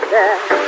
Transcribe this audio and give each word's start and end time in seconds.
water. 0.00 0.59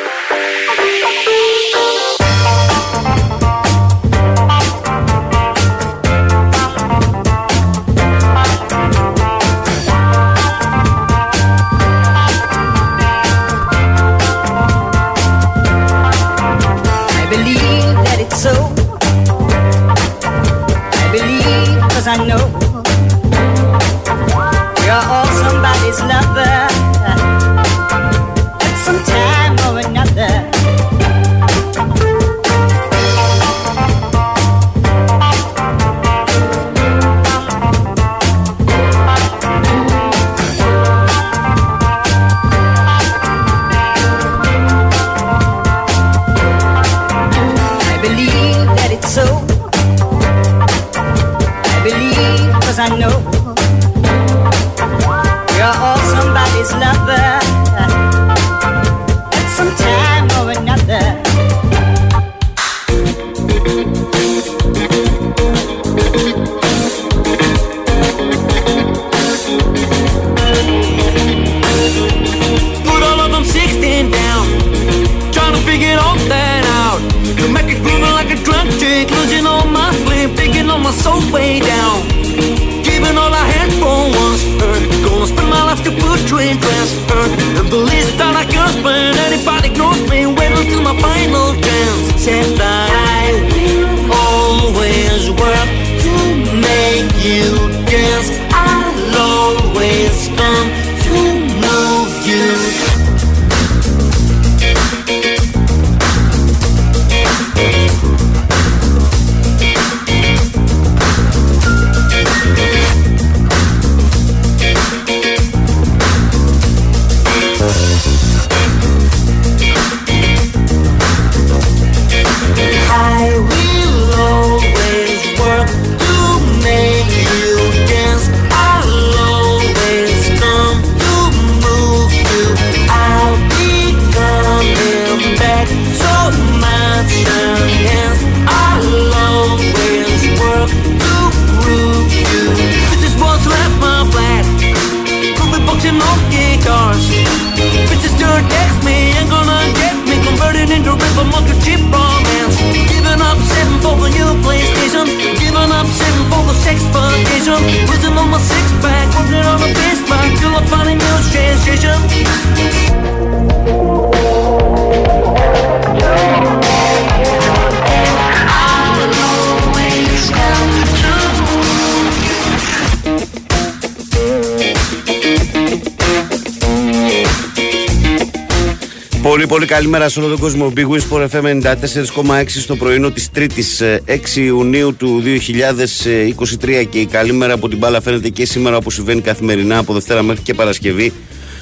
Πολύ 179.22 179.46
πολύ 179.46 179.66
καλημέρα 179.66 180.08
σε 180.08 180.20
όλο 180.20 180.28
τον 180.28 180.38
κόσμο. 180.38 180.72
Big 180.76 180.86
Win 180.86 181.00
Sport 181.10 181.28
FM 181.28 181.62
94,6 181.62 182.44
στο 182.46 182.76
πρωινό 182.76 183.10
της 183.10 183.30
3ης 183.34 183.98
6 184.06 184.36
Ιουνίου 184.36 184.96
του 184.96 185.22
2023 185.24 186.84
και 186.88 186.98
η 186.98 187.06
καλή 187.06 187.32
μέρα 187.32 187.52
από 187.52 187.68
την 187.68 187.78
μπάλα 187.78 188.00
φαίνεται 188.00 188.28
και 188.28 188.46
σήμερα 188.46 188.76
όπως 188.76 188.94
συμβαίνει 188.94 189.20
καθημερινά 189.20 189.78
από 189.78 189.92
Δευτέρα 189.92 190.22
μέχρι 190.22 190.42
και 190.42 190.54
Παρασκευή 190.54 191.12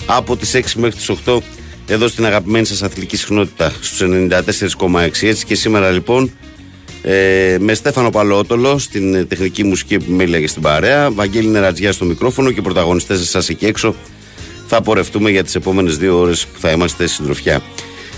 από 0.07 0.37
τις 0.37 0.55
6 0.55 0.61
μέχρι 0.77 0.97
τις 0.97 1.11
8 1.27 1.39
εδώ 1.87 2.09
στην 2.09 2.27
αγαπημένη 2.27 2.67
σας 2.67 2.83
αθλητική 2.83 3.17
συχνότητα 3.17 3.73
στους 3.81 4.09
94,6 4.79 5.09
έτσι 5.21 5.45
και 5.45 5.55
σήμερα 5.55 5.91
λοιπόν 5.91 6.31
ε, 7.03 7.57
με 7.61 7.75
Στέφανο 7.75 8.11
Παλότολο 8.11 8.79
στην 8.79 9.29
τεχνική 9.29 9.65
μουσική 9.65 9.95
επιμέλεια 9.95 10.41
και 10.41 10.49
στην 10.49 10.63
παρέα 10.63 11.11
Βαγγέλη 11.11 11.49
Νερατζιά 11.49 11.93
στο 11.93 12.05
μικρόφωνο 12.05 12.51
και 12.51 12.63
πρωταγωνιστές 12.63 13.29
σας 13.29 13.49
εκεί 13.49 13.67
έξω 13.67 13.95
θα 14.73 14.83
πορευτούμε 14.83 15.31
για 15.31 15.45
τις 15.45 15.55
επόμενες 15.55 15.97
δύο 15.97 16.19
ώρες 16.19 16.47
που 16.47 16.61
θα 16.61 16.71
είμαστε 16.71 17.07
συντροφιά. 17.07 17.63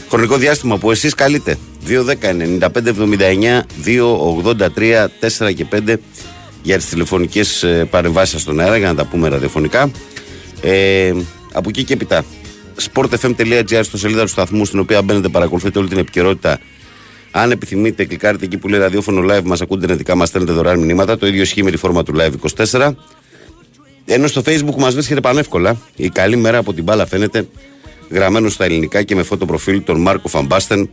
Χρονικό 0.09 0.37
διάστημα 0.37 0.79
που 0.79 0.91
εσείς 0.91 1.15
καλείτε. 1.15 1.59
2, 1.87 2.05
10, 2.05 2.35
95, 2.35 2.89
79, 2.89 3.67
2, 3.85 4.17
83, 4.17 5.09
4 5.21 5.55
και 5.55 5.67
5 5.73 5.97
για 6.63 6.77
τις 6.77 6.87
τηλεφωνικές 6.87 7.63
ε, 7.63 7.89
παρεμβάσεις 7.91 8.41
στον 8.41 8.61
αέρα 8.61 8.77
για 8.77 8.89
να 8.89 8.95
τα 8.95 9.05
πούμε 9.05 9.29
ραδιοφωνικά. 9.29 9.91
Ε, 10.61 11.13
από 11.53 11.69
εκεί 11.69 11.85
και 11.85 11.93
έπειτα 11.93 12.25
sportfm.gr 12.93 13.81
στο 13.83 13.99
σελίδα 13.99 14.23
του 14.23 14.29
σταθμού 14.29 14.65
στην 14.65 14.79
οποία 14.79 15.03
μπαίνετε 15.03 15.29
παρακολουθείτε 15.29 15.79
όλη 15.79 15.89
την 15.89 15.99
επικαιρότητα 15.99 16.59
αν 17.31 17.51
επιθυμείτε, 17.51 18.05
κλικάρετε 18.05 18.45
εκεί 18.45 18.59
που 18.59 18.69
λέει 18.69 18.81
ραδιόφωνο 18.81 19.35
live, 19.35 19.43
μας 19.45 19.61
ακούτε 19.61 19.87
νετικά, 19.87 20.15
μας 20.15 20.29
στέλνετε 20.29 20.53
δωρεάν 20.53 20.79
μηνύματα. 20.79 21.19
Το 21.19 21.27
ίδιο 21.27 21.43
ισχύει 21.43 21.63
με 21.63 21.71
τη 21.71 21.77
φόρμα 21.77 22.03
του 22.03 22.15
live 22.17 22.33
24. 22.71 22.91
Ενώ 24.05 24.27
στο 24.27 24.43
facebook 24.45 24.77
μας 24.77 24.95
βρίσκεται 24.95 25.21
πανεύκολα. 25.21 25.77
Η 25.97 26.09
καλή 26.09 26.37
μέρα 26.37 26.59
από 26.59 26.73
την 26.75 26.85
μπάλα 26.85 27.07
φαίνεται 27.07 27.49
γραμμένο 28.11 28.49
στα 28.49 28.65
ελληνικά 28.65 29.03
και 29.03 29.15
με 29.15 29.23
φώτο 29.23 29.47
προφίλ 29.47 29.83
τον 29.85 30.01
Μάρκο 30.01 30.29
Φαμπάστεν. 30.29 30.91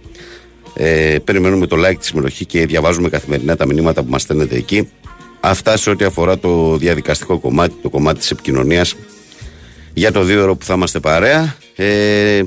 Ε, 0.74 1.18
περιμένουμε 1.24 1.68
το 1.68 1.76
like 1.86 1.98
τη 2.00 2.06
συμμετοχή 2.06 2.46
και 2.46 2.66
διαβάζουμε 2.66 3.10
καθημερινά 3.10 3.56
τα 3.56 3.66
μηνύματα 3.66 4.04
που 4.04 4.10
μας 4.10 4.22
στέλνετε 4.22 4.56
εκεί. 4.56 4.90
Αυτά 5.40 5.78
σε 5.78 5.90
ό,τι 5.90 6.06
αφορά 6.06 6.40
το 6.40 6.78
διαδικαστικό 6.78 7.40
κομμάτι, 7.40 7.76
το 7.82 7.90
κομμάτι 7.90 8.20
της 8.20 8.32
επικοινωνίας 8.32 8.96
για 9.94 10.12
το 10.12 10.24
δύο 10.24 10.42
ώρο 10.44 10.56
που 10.56 10.66
θα 10.66 10.74
είμαστε 10.74 11.00
παρέα. 11.00 11.56
Ε, 11.76 12.42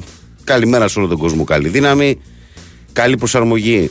καλημέρα 0.45 0.89
σε 0.89 0.99
όλο 0.99 1.09
τον 1.09 1.19
κόσμο, 1.19 1.45
καλή 1.45 1.69
δύναμη. 1.69 2.21
Καλή 2.92 3.16
προσαρμογή 3.16 3.91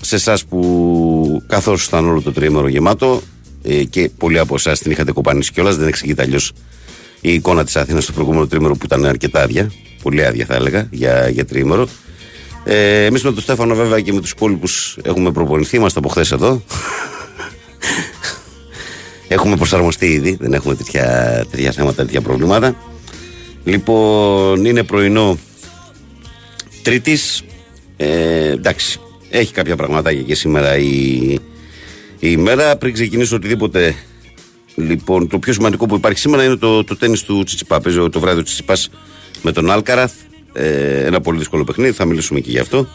σε 0.00 0.14
εσάς 0.14 0.44
που 0.44 1.42
καθώς 1.46 1.84
ήταν 1.86 2.08
όλο 2.08 2.20
το 2.20 2.32
τρίμερο 2.32 2.68
γεμάτο 2.68 3.22
ε, 3.68 3.84
και 3.84 4.10
πολλοί 4.18 4.38
από 4.38 4.54
εσάς 4.54 4.78
την 4.78 4.90
είχατε 4.90 5.12
κοπανίσει 5.12 5.52
κιόλας. 5.52 5.76
Δεν 5.76 5.88
εξηγείται 5.88 6.22
αλλιώς 6.22 6.52
η 7.20 7.32
εικόνα 7.32 7.64
της 7.64 7.76
Αθήνας 7.76 8.02
στο 8.02 8.12
προηγούμενο 8.12 8.46
τρίμερο 8.46 8.74
που 8.74 8.84
ήταν 8.84 9.04
αρκετά 9.04 9.42
άδεια. 9.42 9.72
Πολύ 10.02 10.24
άδεια 10.24 10.46
θα 10.46 10.54
έλεγα 10.54 10.88
για, 10.90 11.28
για 11.28 11.44
τρίμερο. 11.44 11.88
Ε, 12.64 13.04
Εμείς 13.04 13.22
με 13.22 13.32
τον 13.32 13.42
Στέφανο 13.42 13.74
βέβαια 13.74 14.00
και 14.00 14.12
με 14.12 14.20
τους 14.20 14.30
υπόλοιπους 14.30 14.98
έχουμε 15.02 15.32
προπονηθεί. 15.32 15.76
Είμαστε 15.76 15.98
από 15.98 16.08
χθες 16.08 16.32
εδώ. 16.32 16.62
έχουμε 19.28 19.56
προσαρμοστεί 19.56 20.06
ήδη. 20.06 20.36
Δεν 20.40 20.52
έχουμε 20.52 20.74
τέτοια, 20.74 21.44
τέτοια 21.50 21.72
θέματα, 21.72 22.04
τέτοια 22.04 22.20
προβλήματα. 22.20 22.76
Λοιπόν, 23.64 24.64
είναι 24.64 24.82
πρωινό 24.82 25.38
Τρίτης. 26.82 27.42
Ε, 27.96 28.50
εντάξει, 28.50 29.00
έχει 29.30 29.52
κάποια 29.52 29.76
πραγματάκια 29.76 30.22
και 30.22 30.34
σήμερα 30.34 30.76
η, 30.76 30.84
η 30.84 31.40
ημέρα. 32.18 32.76
Πριν 32.76 32.92
ξεκινήσω 32.92 33.36
οτιδήποτε, 33.36 33.94
λοιπόν, 34.74 35.28
το 35.28 35.38
πιο 35.38 35.52
σημαντικό 35.52 35.86
που 35.86 35.94
υπάρχει 35.94 36.18
σήμερα 36.18 36.44
είναι 36.44 36.56
το, 36.56 36.84
το 36.84 36.96
τέννη 36.96 37.18
του 37.18 37.42
Τσιτσιπά. 37.42 37.80
Παίζει 37.80 38.08
το 38.08 38.20
βράδυ 38.20 38.40
ο 38.40 38.42
Τσιτσιπάς 38.42 38.90
με 39.42 39.52
τον 39.52 39.70
Άλκαραθ. 39.70 40.12
Ε, 40.52 41.04
ένα 41.04 41.20
πολύ 41.20 41.38
δύσκολο 41.38 41.64
παιχνίδι, 41.64 41.92
θα 41.92 42.04
μιλήσουμε 42.04 42.40
και 42.40 42.50
γι' 42.50 42.58
αυτό. 42.58 42.88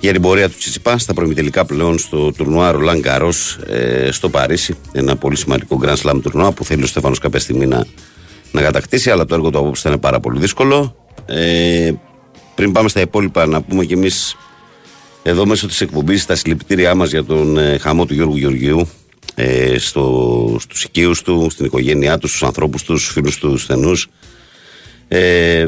Για 0.00 0.12
την 0.12 0.22
πορεία 0.22 0.48
του 0.48 0.54
Τσιτσιπά 0.58 0.98
στα 0.98 1.14
προημιτελικά 1.14 1.64
πλέον 1.64 1.98
στο 1.98 2.32
τουρνουά 2.32 2.70
Ρολάν 2.70 3.00
Καρό 3.00 3.32
ε, 3.66 4.10
στο 4.10 4.28
Παρίσι. 4.28 4.76
Ένα 4.92 5.16
πολύ 5.16 5.36
σημαντικό 5.36 5.80
Grand 5.82 5.96
Slam 5.96 6.20
τουρνουά 6.22 6.52
που 6.52 6.64
θέλει 6.64 6.82
ο 6.82 6.86
Στέφανος 6.86 7.18
κάποια 7.18 7.40
στιγμή 7.40 7.66
να, 7.66 7.86
να 8.52 8.62
κατακτήσει, 8.62 9.10
αλλά 9.10 9.24
το 9.24 9.34
έργο 9.34 9.50
του 9.50 9.58
απόψε 9.58 9.82
θα 9.82 9.88
είναι 9.88 9.98
πάρα 9.98 10.20
πολύ 10.20 10.38
δύσκολο. 10.38 10.96
Ε, 11.26 11.92
πριν 12.54 12.72
πάμε 12.72 12.88
στα 12.88 13.00
υπόλοιπα, 13.00 13.46
να 13.46 13.62
πούμε 13.62 13.84
κι 13.84 13.92
εμείς 13.92 14.36
εδώ 15.22 15.46
μέσω 15.46 15.66
της 15.66 15.80
εκπομπής 15.80 16.26
τα 16.26 16.34
συλληπιτήριά 16.34 16.94
μας 16.94 17.10
για 17.10 17.24
τον 17.24 17.58
ε, 17.58 17.78
χαμό 17.78 18.06
του 18.06 18.14
Γιώργου 18.14 18.36
Γεωργίου 18.36 18.88
ε, 19.34 19.78
στο, 19.78 20.56
στους 20.60 20.84
οικείους 20.84 21.22
του, 21.22 21.48
στην 21.50 21.64
οικογένειά 21.64 22.18
τους, 22.18 22.30
στους 22.30 22.42
ανθρώπους 22.42 22.82
τους, 22.82 23.00
στους 23.00 23.12
φίλους 23.12 23.38
τους 23.38 23.62
στενούς. 23.62 24.08
Ε, 25.08 25.66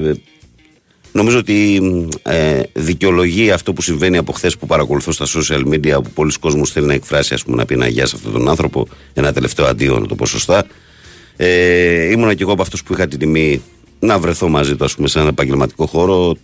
νομίζω 1.12 1.38
ότι 1.38 1.80
ε, 2.22 2.62
δικαιολογεί 2.72 3.50
αυτό 3.50 3.72
που 3.72 3.82
συμβαίνει 3.82 4.16
από 4.16 4.32
χθες 4.32 4.56
που 4.56 4.66
παρακολουθώ 4.66 5.12
στα 5.12 5.26
social 5.26 5.66
media 5.66 6.02
που 6.02 6.10
πολλοί 6.14 6.32
κόσμος 6.40 6.70
θέλει 6.70 6.86
να 6.86 6.94
εκφράσει 6.94 7.34
ας 7.34 7.44
πούμε, 7.44 7.56
να 7.56 7.64
πει 7.64 7.74
ένα 7.74 7.88
γεια 7.88 8.06
σε 8.06 8.16
αυτόν 8.16 8.32
τον 8.32 8.48
άνθρωπο 8.48 8.86
ένα 9.14 9.32
τελευταίο 9.32 9.66
αντίο 9.66 9.98
να 9.98 10.06
το 10.06 10.14
πω 10.14 10.26
σωστά 10.26 10.66
ε, 11.36 12.10
ήμουνα 12.10 12.34
και 12.34 12.42
εγώ 12.42 12.52
από 12.52 12.62
αυτούς 12.62 12.82
που 12.82 12.92
είχα 12.92 13.08
την 13.08 13.18
τιμή 13.18 13.62
να 13.98 14.18
βρεθώ 14.18 14.48
μαζί 14.48 14.76
του 14.76 14.84
ας 14.84 14.94
πούμε, 14.94 15.08
σε 15.08 15.18
ένα 15.18 15.28
επαγγελματικό 15.28 15.86
χώρο 15.86 16.36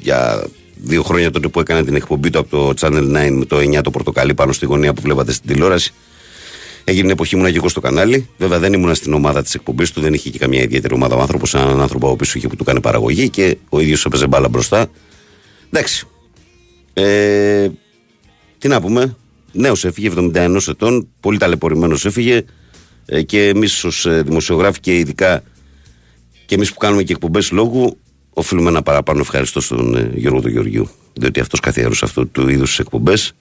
για 0.00 0.46
δύο 0.82 1.02
χρόνια 1.02 1.30
τότε 1.30 1.48
που 1.48 1.60
έκανε 1.60 1.84
την 1.84 1.94
εκπομπή 1.94 2.30
του 2.30 2.38
από 2.38 2.48
το 2.48 2.74
Channel 2.80 3.26
9 3.26 3.30
με 3.30 3.44
το 3.44 3.56
9 3.56 3.80
το 3.82 3.90
πορτοκαλί 3.90 4.34
πάνω 4.34 4.52
στη 4.52 4.66
γωνία 4.66 4.92
που 4.92 5.02
βλέπατε 5.02 5.32
στην 5.32 5.48
τηλεόραση 5.48 5.92
Έγινε 6.84 7.12
εποχή 7.12 7.36
ήμουν 7.36 7.50
και 7.50 7.56
εγώ 7.56 7.68
στο 7.68 7.80
κανάλι. 7.80 8.28
Βέβαια 8.38 8.58
δεν 8.58 8.72
ήμουν 8.72 8.94
στην 8.94 9.12
ομάδα 9.12 9.42
της 9.42 9.54
εκπομπής 9.54 9.90
του, 9.90 10.00
δεν 10.00 10.14
είχε 10.14 10.30
και 10.30 10.38
καμία 10.38 10.62
ιδιαίτερη 10.62 10.94
ομάδα 10.94 11.16
ο 11.16 11.20
άνθρωπος. 11.20 11.54
Έναν 11.54 11.80
άνθρωπο 11.80 12.08
ο 12.08 12.10
οποίο 12.10 12.48
που 12.48 12.56
του 12.56 12.64
κάνει 12.64 12.80
παραγωγή 12.80 13.28
και 13.28 13.56
ο 13.68 13.80
ίδιος 13.80 14.04
έπαιζε 14.04 14.26
μπάλα 14.26 14.48
μπροστά. 14.48 14.86
Εντάξει. 15.70 16.06
Ε, 16.92 17.68
τι 18.58 18.68
να 18.68 18.80
πούμε. 18.80 19.16
Νέος 19.52 19.84
έφυγε, 19.84 20.10
71 20.16 20.56
ετών. 20.68 21.08
Πολύ 21.20 21.38
ταλαιπωρημένος 21.38 22.04
έφυγε. 22.04 22.44
Ε, 23.06 23.22
και 23.22 23.48
εμείς 23.48 23.84
ως 23.84 24.06
ε, 24.06 24.22
δημοσιογράφοι 24.22 24.80
και 24.80 24.98
ειδικά 24.98 25.42
και 26.46 26.54
εμείς 26.54 26.72
που 26.72 26.78
κάνουμε 26.78 27.02
και 27.02 27.12
εκπομπές 27.12 27.50
λόγου, 27.50 27.98
οφείλουμε 28.32 28.68
ένα 28.68 28.82
παραπάνω 28.82 29.20
ευχαριστώ 29.20 29.60
στον 29.60 29.96
ε, 29.96 30.10
Γιώργο 30.14 30.40
του 30.40 30.48
Γεωργιού. 30.48 30.88
Διότι 31.12 31.40
αυτός 31.40 31.60
καθιέρωσε 31.60 32.04
αυτού 32.04 32.28
του 32.28 32.48
είδους 32.48 32.78
εκπομπές. 32.78 33.32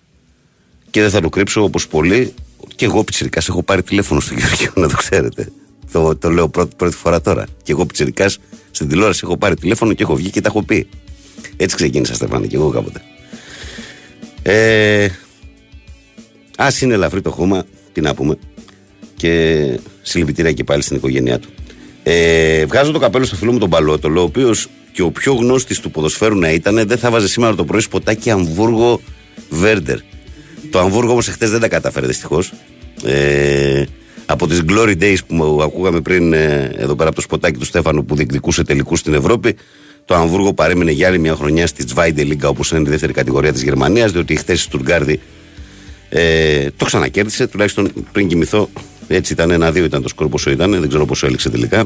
Και 0.90 1.02
δεν 1.02 1.10
θα 1.10 1.22
το 1.22 1.30
κρύψω 1.30 1.64
όπως 1.64 1.88
πολλοί, 1.88 2.34
και 2.76 2.86
εγώ 2.86 3.04
πιτσυρικά 3.04 3.42
έχω 3.50 3.64
πάρει 3.64 3.84
τηλέφωνο 3.84 4.20
στον 4.20 4.38
Γεωργίου, 4.38 4.72
να 4.82 4.90
το 4.90 4.96
ξέρετε. 4.96 5.52
Το, 5.92 6.16
το 6.16 6.30
λέω 6.30 6.50
πρώτη, 6.50 6.76
πρώτη 6.76 6.96
φορά 6.96 7.22
τώρα. 7.22 7.46
Και 7.64 7.72
εγώ 7.72 7.86
πιτσυρικά 7.86 8.30
στην 8.72 8.88
τηλεόραση 8.88 9.22
έχω 9.24 9.38
πάρει 9.38 9.56
τηλέφωνο 9.56 9.94
και 9.94 10.04
έχω 10.04 10.16
βγει 10.16 10.30
και 10.30 10.42
τα 10.42 10.48
έχω 10.48 10.64
πει. 10.64 10.88
Έτσι 11.58 11.76
ξεκίνησα, 11.76 12.14
Στεφάνη, 12.14 12.48
και 12.48 12.56
εγώ 12.56 12.70
κάποτε. 12.70 13.02
Ε, 14.44 15.10
Α 16.56 16.68
είναι 16.82 16.94
ελαφρύ 16.94 17.22
το 17.22 17.32
χώμα, 17.32 17.66
τι 17.92 18.02
να 18.02 18.14
πούμε. 18.14 18.38
Και 19.16 19.80
συλληπιτήρια 20.02 20.52
και 20.52 20.64
πάλι 20.64 20.82
στην 20.82 20.96
οικογένειά 20.96 21.40
του. 21.40 21.50
Ε, 22.04 22.66
βγάζω 22.66 22.92
το 22.92 23.00
καπέλο 23.00 23.26
στο 23.26 23.36
φίλο 23.36 23.52
μου 23.52 23.58
τον 23.58 23.70
Παλότολο, 23.70 24.20
ο 24.20 24.24
οποίος 24.24 24.68
και 24.92 25.02
ο 25.02 25.12
πιο 25.12 25.34
γνώστης 25.34 25.80
του 25.80 25.92
ποδοσφαίρου 25.92 26.38
να 26.38 26.52
ήταν, 26.52 26.88
δεν 26.88 26.98
θα 26.98 27.10
βάζε 27.10 27.28
σήμερα 27.28 27.56
το 27.56 27.66
πρωί 27.66 27.82
σποτάκι 27.82 28.30
Αμβούργο 28.30 29.02
Βέρντερ. 29.50 29.98
Το 30.70 30.80
Αμβούργο 30.80 31.12
όμως 31.12 31.28
εχθές 31.28 31.50
δεν 31.50 31.60
τα 31.60 31.68
κατάφερε 31.68 32.08
δυστυχώς. 32.08 32.54
Ε, 33.04 33.84
από 34.26 34.48
τις 34.48 34.62
Glory 34.68 35.02
Days 35.02 35.18
που 35.28 35.60
ακούγαμε 35.64 36.02
πριν 36.02 36.34
ε, 36.34 36.72
εδώ 36.76 36.96
πέρα 36.96 37.08
από 37.08 37.16
το 37.16 37.22
σποτάκι 37.22 37.60
του 37.60 37.66
Στέφανου 37.66 38.06
που 38.06 38.16
διεκδικούσε 38.16 38.64
τελικούς 38.64 39.00
στην 39.00 39.14
Ευρώπη, 39.14 39.56
το 40.06 40.16
Αμβούργο 40.16 40.54
παρέμεινε 40.54 40.92
για 40.92 41.08
άλλη 41.08 41.20
μια 41.20 41.36
χρονιά 41.36 41.68
στη 41.68 41.86
Zweite 41.96 42.20
Liga 42.20 42.44
όπως 42.44 42.72
είναι 42.72 42.88
η 42.88 42.90
δεύτερη 42.90 43.14
κατηγορία 43.14 43.54
της 43.54 43.64
Γερμανίας, 43.64 44.12
διότι 44.12 44.36
χθες 44.36 44.60
η 44.60 44.64
Στουργκάρδη 44.64 45.20
ε, 46.10 46.68
το 46.78 46.86
ξανακέρδισε, 46.86 47.48
τουλάχιστον 47.48 47.92
πριν 48.12 48.28
κοιμηθώ. 48.28 48.70
Έτσι 49.08 49.34
ήταν, 49.34 49.52
ένα-δύο 49.52 49.84
ήταν 49.84 50.02
το 50.02 50.08
σκορ 50.08 50.28
πόσο 50.28 50.52
ήταν, 50.52 50.72
δεν 50.72 50.88
ξέρω 50.88 51.06
πόσο 51.06 51.28
έληξε 51.28 51.50
τελικά. 51.50 51.86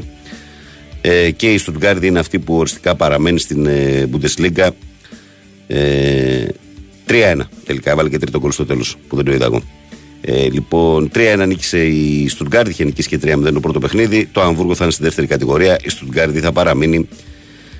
Ε, 1.08 1.30
και 1.30 1.52
η 1.52 1.58
Στουργκάρδη 1.58 2.06
είναι 2.06 2.18
αυτή 2.18 2.38
που 2.38 2.56
οριστικά 2.56 2.94
παραμένει 2.94 3.38
στην 3.38 3.66
ε, 3.66 4.08
Bundesliga. 4.12 4.68
Ε, 5.66 6.46
3-1 7.06 7.40
τελικά. 7.64 7.90
Έβαλε 7.90 8.08
και 8.08 8.18
τρίτο 8.18 8.38
γκολ 8.38 8.50
στο 8.50 8.66
τέλος 8.66 8.96
που 9.08 9.16
δεν 9.16 9.24
το 9.24 9.32
είδα 9.32 9.44
εγώ. 9.44 9.62
Ε, 10.20 10.48
λοιπόν, 10.50 11.10
3-1 11.14 11.44
νίκησε 11.46 11.84
η 11.86 12.28
Στουτγκάρδη, 12.28 12.70
είχε 12.70 12.84
νικήσει 12.84 13.08
και 13.08 13.18
3-0 13.22 13.52
το 13.52 13.60
πρώτο 13.60 13.78
παιχνίδι. 13.78 14.28
Το 14.32 14.40
Αμβούργο 14.40 14.74
θα 14.74 14.84
είναι 14.84 14.92
στη 14.92 15.02
δεύτερη 15.02 15.26
κατηγορία. 15.26 15.78
Η 15.84 15.88
Στουτγκάρδη 15.88 16.40
θα 16.40 16.52
παραμείνει 16.52 17.08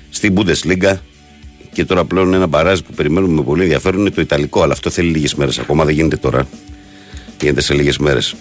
στην 0.09 0.35
Bundesliga. 0.37 0.93
Και 1.73 1.85
τώρα 1.85 2.05
πλέον 2.05 2.33
ένα 2.33 2.47
μπαράζ 2.47 2.79
που 2.79 2.93
περιμένουμε 2.93 3.33
με 3.33 3.41
πολύ 3.41 3.61
ενδιαφέρον 3.61 3.99
είναι 3.99 4.09
το 4.09 4.21
Ιταλικό. 4.21 4.61
Αλλά 4.61 4.73
αυτό 4.73 4.89
θέλει 4.89 5.09
λίγες 5.09 5.35
μέρες 5.35 5.59
ακόμα, 5.59 5.85
δεν 5.85 5.93
γίνεται 5.93 6.17
τώρα. 6.17 6.47
Γίνεται 7.41 7.61
σε 7.61 7.73
λίγες 7.73 7.97
μέρες. 7.97 8.35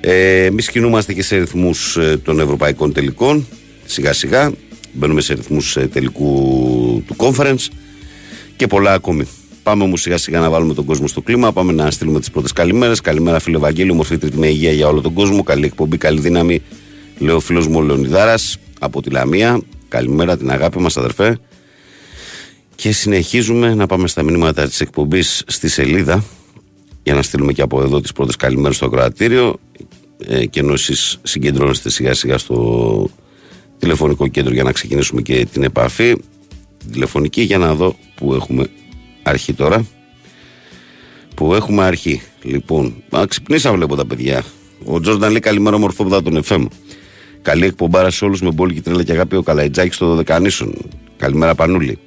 Ε, 0.00 0.44
Εμείς 0.44 0.70
κινούμαστε 0.70 1.12
και 1.12 1.22
σε 1.22 1.36
ρυθμούς 1.36 1.96
ε, 1.96 2.16
των 2.24 2.40
ευρωπαϊκών 2.40 2.92
τελικών. 2.92 3.46
Σιγά 3.86 4.12
σιγά. 4.12 4.52
Μπαίνουμε 4.92 5.20
σε 5.20 5.34
ρυθμούς 5.34 5.76
ε, 5.76 5.88
τελικού 5.88 7.02
του 7.06 7.16
conference 7.18 7.66
και 8.56 8.66
πολλά 8.66 8.92
ακόμη. 8.92 9.24
Πάμε 9.62 9.84
όμως 9.84 10.00
σιγά 10.00 10.16
σιγά 10.16 10.40
να 10.40 10.50
βάλουμε 10.50 10.74
τον 10.74 10.84
κόσμο 10.84 11.06
στο 11.06 11.20
κλίμα. 11.20 11.52
Πάμε 11.52 11.72
να 11.72 11.90
στείλουμε 11.90 12.18
τις 12.18 12.30
πρώτες 12.30 12.52
καλημέρες. 12.52 13.00
Καλημέρα, 13.00 13.38
φίλε 13.38 13.58
Βαγγέλη. 13.58 13.92
Μορφή 13.92 14.18
τρίτη 14.18 14.38
με 14.38 14.46
υγεία 14.46 14.72
για 14.72 14.88
όλο 14.88 15.00
τον 15.00 15.12
κόσμο. 15.12 15.42
Καλή 15.42 15.64
εκπομπή, 15.64 15.96
καλή 15.96 16.20
δύναμη. 16.20 16.62
Λέω 17.18 17.40
φίλος 17.40 17.66
μου 17.66 17.78
ο 17.78 17.82
Λεωνιδάρας 17.82 18.56
από 18.80 19.02
τη 19.02 19.10
Λαμία. 19.10 19.60
Καλημέρα, 19.88 20.36
την 20.36 20.50
αγάπη 20.50 20.78
μας, 20.78 20.96
αδερφέ. 20.96 21.38
Και 22.74 22.92
συνεχίζουμε 22.92 23.74
να 23.74 23.86
πάμε 23.86 24.08
στα 24.08 24.22
μηνύματα 24.22 24.66
της 24.66 24.80
εκπομπής 24.80 25.42
στη 25.46 25.68
σελίδα 25.68 26.24
για 27.02 27.14
να 27.14 27.22
στείλουμε 27.22 27.52
και 27.52 27.62
από 27.62 27.82
εδώ 27.82 28.00
τις 28.00 28.12
πρώτες 28.12 28.36
καλημέρες 28.36 28.76
στο 28.76 28.86
ακροατήριο. 28.86 29.56
Ε, 30.26 30.46
και 30.46 30.60
ενώ 30.60 30.72
εσείς 30.72 31.18
συγκεντρώνεστε 31.22 31.90
σιγά 31.90 32.14
σιγά 32.14 32.38
στο 32.38 33.08
τηλεφωνικό 33.78 34.26
κέντρο 34.26 34.52
για 34.52 34.62
να 34.62 34.72
ξεκινήσουμε 34.72 35.22
και 35.22 35.46
την 35.52 35.62
επαφή 35.62 36.16
τηλεφωνική 36.92 37.42
για 37.42 37.58
να 37.58 37.74
δω 37.74 37.96
που 38.14 38.34
έχουμε 38.34 38.66
αρχή 39.22 39.52
τώρα. 39.52 39.86
Που 41.34 41.54
έχουμε 41.54 41.84
αρχή. 41.84 42.22
Λοιπόν, 42.42 43.02
α, 43.16 43.24
ξυπνήσα 43.28 43.72
βλέπω 43.72 43.96
τα 43.96 44.06
παιδιά. 44.06 44.44
Ο 44.84 45.00
Τζόρνταν 45.00 45.30
λέει 45.30 45.40
καλημέρα 45.40 45.78
μορφόπουδα 45.78 46.22
τον 46.22 46.42
FM. 46.44 46.66
Καλή 47.42 47.64
εκπομπάρα 47.64 48.10
σε 48.10 48.24
όλους 48.24 48.40
με 48.42 48.52
πόλη 48.52 48.74
και 48.74 48.80
τρέλα 48.80 49.02
και 49.02 49.12
αγάπη 49.12 49.36
ο 49.36 49.42
Καλαϊτζάκης 49.42 49.94
στο 49.94 50.06
Δωδεκανήσων. 50.06 50.74
Καλημέρα 51.16 51.54
Πανούλη. 51.54 51.98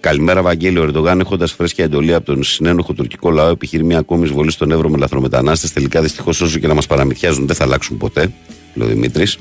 Καλημέρα 0.00 0.42
Βαγγέλη. 0.42 0.78
Ο 0.78 0.82
Ερντογάν 0.82 1.20
έχοντας 1.20 1.52
φρέσκια 1.52 1.84
εντολή 1.84 2.14
από 2.14 2.26
τον 2.26 2.42
συνένοχο 2.42 2.92
τουρκικό 2.92 3.30
λαό 3.30 3.48
επιχειρεί 3.50 3.84
μια 3.84 3.98
ακόμη 3.98 4.24
εισβολή 4.24 4.50
στον 4.50 4.70
Εύρο 4.70 4.88
με 4.88 4.96
λαθρομετανάστες. 4.96 5.72
Τελικά 5.72 6.00
δυστυχώς 6.00 6.40
όσο 6.40 6.58
και 6.58 6.66
να 6.66 6.74
μας 6.74 6.86
παραμυθιάζουν 6.86 7.46
δεν 7.46 7.56
θα 7.56 7.64
αλλάξουν 7.64 7.96
ποτέ. 7.96 8.32
Λέει 8.74 8.88
ο 8.88 8.90
Δημήτρης. 8.90 9.38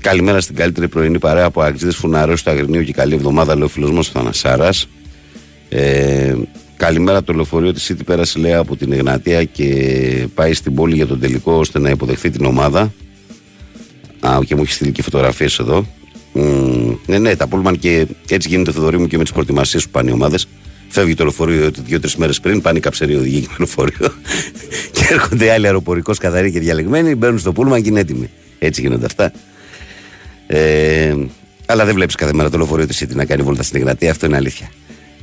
Καλημέρα 0.00 0.40
στην 0.40 0.54
καλύτερη 0.54 0.88
πρωινή 0.88 1.18
παρέα 1.18 1.44
από 1.44 1.62
Αγγλίδες 1.62 1.96
Φουναρέου 1.96 2.36
στο 2.36 2.50
Αγρινίου 2.50 2.82
και 2.82 2.92
καλή 2.92 3.14
εβδομάδα, 3.14 3.54
λέει 3.54 3.64
ο 3.64 3.68
φίλος 3.68 3.90
μας 3.90 4.08
Θανασάρας. 4.08 4.88
Ε, 5.68 6.34
καλημέρα 6.76 7.18
από 7.18 7.26
το 7.26 7.32
λεωφορείο 7.32 7.72
της 7.72 7.92
City 7.92 8.00
πέρασε 8.04 8.38
λέει 8.38 8.52
από 8.52 8.76
την 8.76 8.92
Εγνατία 8.92 9.44
και 9.44 10.28
πάει 10.34 10.52
στην 10.52 10.74
πόλη 10.74 10.94
για 10.94 11.06
τον 11.06 11.20
τελικό 11.20 11.52
ώστε 11.52 11.78
να 11.78 11.90
υποδεχθεί 11.90 12.30
την 12.30 12.44
ομάδα. 12.44 12.92
Α, 14.20 14.38
και 14.46 14.54
μου 14.54 14.62
έχει 14.62 14.72
στείλει 14.72 14.92
και 14.92 15.02
φωτογραφίες 15.02 15.58
εδώ. 15.58 15.86
Mm, 16.34 16.96
ναι, 17.06 17.18
ναι, 17.18 17.36
τα 17.36 17.46
πούλμαν 17.46 17.78
και 17.78 18.06
έτσι 18.28 18.48
γίνεται 18.48 18.72
το 18.72 18.98
μου 18.98 19.06
και 19.06 19.16
με 19.16 19.22
τις 19.22 19.32
προετοιμασίες 19.32 19.84
που 19.84 19.90
πάνε 19.90 20.10
οι 20.10 20.12
ομάδες. 20.12 20.48
Φεύγει 20.88 21.14
το 21.14 21.22
λεωφορείο 21.22 21.70
δύο-τρεις 21.84 22.16
μέρες 22.16 22.40
πριν, 22.40 22.60
πάνε 22.60 22.78
οι 22.78 22.80
καψεροί 22.80 23.16
οδηγοί 23.16 23.40
και 23.40 23.46
το 23.46 23.54
λεωφορείο. 23.58 24.12
και 24.92 25.06
έρχονται 25.10 25.52
άλλοι 25.52 25.66
αεροπορικό 25.66 26.14
καθαροί 26.14 26.52
και 26.52 26.60
διαλεγμένοι, 26.60 27.14
μπαίνουν 27.14 27.38
στο 27.38 27.52
πούλμαν 27.52 27.82
και 27.82 27.88
είναι 27.88 28.00
έτοιμοι. 28.00 28.30
Έτσι 28.58 28.80
γίνονται 28.80 29.06
αυτά. 29.06 29.32
Ε, 30.52 31.14
αλλά 31.66 31.84
δεν 31.84 31.94
βλέπεις 31.94 32.14
κάθε 32.14 32.32
μέρα 32.32 32.50
το 32.50 32.56
λεωφορείο 32.56 32.86
της 32.86 33.04
City 33.04 33.14
να 33.14 33.24
κάνει 33.24 33.42
βόλτα 33.42 33.62
στην 33.62 33.80
Εγνατία, 33.80 34.10
αυτό 34.10 34.26
είναι 34.26 34.36
αλήθεια. 34.36 34.70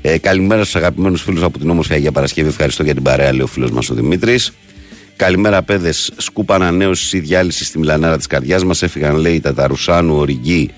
Ε, 0.01 0.17
καλημέρα 0.17 0.61
στους 0.61 0.75
αγαπημένους 0.75 1.21
φίλους 1.21 1.43
από 1.43 1.59
την 1.59 1.69
όμορφη 1.69 1.93
Αγία 1.93 2.11
Παρασκευή. 2.11 2.49
Ευχαριστώ 2.49 2.83
για 2.83 2.93
την 2.93 3.03
παρέα, 3.03 3.31
λέει 3.31 3.41
ο 3.41 3.47
φίλος 3.47 3.71
μας 3.71 3.89
ο 3.89 3.93
Δημήτρης. 3.93 4.53
Καλημέρα, 5.15 5.63
παιδες. 5.63 6.11
Σκούπα 6.17 6.55
ανανέωσης 6.55 7.13
ή 7.13 7.19
διάλυση 7.19 7.65
στη 7.65 7.79
Μιλανάρα 7.79 8.17
της 8.17 8.27
καρδιάς 8.27 8.63
μας. 8.63 8.81
Έφυγαν, 8.83 9.15
λέει, 9.15 9.39
τα 9.39 9.53
Ταρουσάνου, 9.53 10.15
Οριγκή, 10.15 10.69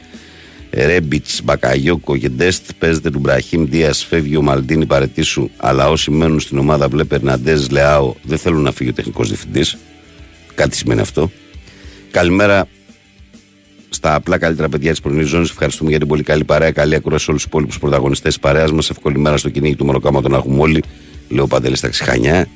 Ρέμπιτς, 0.72 1.42
Μπακαγιόκο 1.44 2.18
και 2.18 2.30
Ντέστ. 2.30 2.70
Παίζεται 2.80 3.10
του 3.10 3.20
Μπραχήμ 3.20 3.66
Δίας, 3.66 4.06
φεύγει 4.06 4.36
ο 4.36 4.42
Μαλτίνη 4.42 4.86
παρετήσου. 4.86 5.50
Αλλά 5.58 5.90
όσοι 5.90 6.12
μένουν 6.12 6.40
στην 6.40 6.58
ομάδα, 6.58 6.88
βλέπει 6.88 7.16
Ερναντέζ, 7.16 7.68
Λεάο, 7.68 8.14
δεν 8.24 8.38
θέλουν 8.38 8.62
να 8.62 8.72
φύγει 8.72 8.90
ο 8.90 8.94
τεχνικός 8.94 9.28
διευθυντής. 9.28 9.78
Κάτι 10.56 10.76
σημαίνει 10.76 11.02
αυτό. 11.02 11.32
Καλημέρα 12.12 12.68
στα 14.00 14.16
απλά 14.16 14.38
καλύτερα 14.38 14.70
παιδιά 14.70 14.92
της 14.92 15.02
πρωινής 15.02 15.28
ζώνης. 15.28 15.50
Ευχαριστούμε 15.50 15.90
για 15.90 16.00
την 16.00 16.08
πολύ 16.08 16.24
καλή 16.24 16.44
παρέα. 16.44 16.72
Καλή 16.72 16.96
ακρόαση 16.96 17.24
σε 17.24 17.30
όλους 17.30 17.42
τους 17.42 17.52
υπόλοιπους 17.52 17.80
πρωταγωνιστές 17.80 18.34
της 18.34 18.40
παρέας 18.40 18.72
μας. 18.72 18.90
Εύκολη 18.90 19.18
μέρα 19.18 19.38
στο 19.38 19.50
κυνήγι 19.50 19.76
του 19.76 19.86
Μονοκάμα 19.86 20.22
τον 20.22 20.34
έχουμε 20.34 20.62
όλοι. 20.62 20.84
Λέω 21.30 21.48
Παντελή 21.48 21.76
στα 21.76 21.90
Ξυχανιά. 21.90 22.48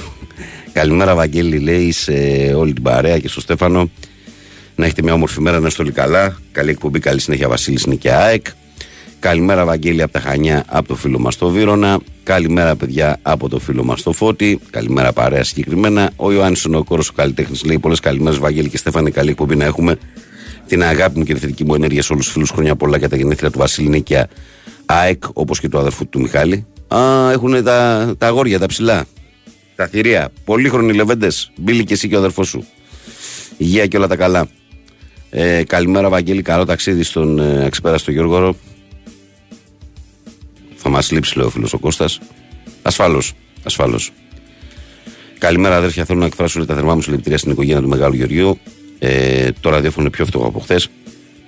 Καλημέρα, 0.78 1.14
Βαγγέλη, 1.14 1.58
λέει 1.58 1.92
σε 1.92 2.12
όλη 2.56 2.72
την 2.72 2.82
παρέα 2.82 3.18
και 3.18 3.28
στο 3.28 3.40
Στέφανο. 3.40 3.90
Να 4.74 4.84
έχετε 4.84 5.02
μια 5.02 5.12
όμορφη 5.12 5.40
μέρα, 5.40 5.60
να 5.60 5.66
είστε 5.66 5.82
όλοι 5.82 5.92
καλά. 5.92 6.40
Καλή 6.52 6.70
εκπομπή, 6.70 6.98
καλή 6.98 7.20
συνέχεια, 7.20 7.48
Βασίλης 7.48 7.86
Νικιά 7.86 8.18
ΑΕΚ. 8.18 8.46
Καλημέρα 9.18 9.64
Βαγγέλη 9.64 10.02
από 10.02 10.12
τα 10.12 10.20
Χανιά 10.20 10.64
από 10.68 10.88
το 10.88 10.94
φίλο 10.94 11.18
μας 11.18 11.36
το 11.36 11.48
Βύρονα. 11.48 11.98
Καλημέρα 12.22 12.76
παιδιά 12.76 13.18
από 13.22 13.48
το 13.48 13.58
φίλο 13.58 13.84
μας 13.84 14.02
το 14.02 14.12
Φώτη. 14.12 14.60
Καλημέρα 14.70 15.12
παρέα 15.12 15.44
συγκεκριμένα. 15.44 16.10
Ο 16.16 16.32
Ιωάννης 16.32 16.64
ο 16.64 16.84
κόρος 16.84 17.08
ο 17.08 17.12
καλλιτέχνης 17.12 17.64
λέει 17.64 17.78
πολλές 17.78 18.00
καλημέρες 18.00 18.38
Βαγγέλη 18.38 18.68
και 18.68 18.76
Στέφανε 18.76 19.10
καλή 19.10 19.30
εκπομπή 19.30 19.56
να 19.56 19.64
έχουμε 19.64 19.98
την 20.72 20.82
αγάπη 20.82 21.18
μου 21.18 21.24
και 21.24 21.34
τη 21.34 21.40
θετική 21.40 21.64
μου 21.64 21.74
ενέργεια 21.74 22.02
σε 22.02 22.12
όλους 22.12 22.24
τους 22.24 22.34
φίλους 22.34 22.50
χρόνια 22.50 22.76
πολλά 22.76 22.96
για 22.96 23.08
τα 23.08 23.16
γενέθλια 23.16 23.50
του 23.50 23.58
Βασίλη 23.58 23.88
Νίκια 23.88 24.28
ΑΕΚ 24.86 25.22
όπως 25.32 25.60
και 25.60 25.68
του 25.68 25.78
αδερφού 25.78 26.08
του 26.08 26.20
Μιχάλη. 26.20 26.66
Α, 26.94 27.30
έχουν 27.30 27.64
τα, 27.64 28.12
τα 28.18 28.26
αγόρια, 28.26 28.58
τα 28.58 28.66
ψηλά. 28.66 29.04
Τα 29.76 29.86
θηρία. 29.86 30.32
Πολύχρονοι 30.44 30.92
λεβέντες. 30.92 31.52
Μπίλη 31.56 31.84
και 31.84 31.92
εσύ 31.92 32.08
και 32.08 32.14
ο 32.14 32.18
αδερφός 32.18 32.48
σου. 32.48 32.64
Υγεία 33.56 33.86
και 33.86 33.96
όλα 33.96 34.06
τα 34.06 34.16
καλά. 34.16 34.48
Ε, 35.30 35.62
καλημέρα 35.64 36.08
Βαγγέλη, 36.08 36.42
καλό 36.42 36.64
ταξίδι 36.64 37.02
στον 37.02 37.38
ε, 37.38 37.64
εξπέραστο 37.64 38.10
Γιώργο 38.10 38.56
θα 40.76 40.88
μας 40.88 41.10
λείψει, 41.10 41.36
λέει 41.36 41.46
ο 41.46 41.50
φίλος 41.50 41.72
ο 41.72 41.78
Κώστας. 41.78 42.20
Ασφάλως. 42.82 43.32
Ασφάλως. 43.64 44.12
Καλημέρα, 45.38 45.76
αδέρφια. 45.76 46.04
Θέλω 46.04 46.18
να 46.18 46.26
εκφράσω 46.26 46.66
τα 46.66 46.74
θερμά 46.74 46.94
μου 46.94 47.00
συλληπιτήρια 47.00 47.38
στην 47.38 47.50
οικογένεια 47.50 47.82
του 47.82 47.88
Μεγάλου 47.88 48.14
Γεωργίου. 48.14 48.58
Ε, 49.04 49.50
το 49.60 49.70
ραδιόφωνο 49.70 50.06
είναι 50.06 50.16
πιο 50.16 50.26
φτωχό 50.26 50.46
από 50.46 50.58
χθες. 50.58 50.88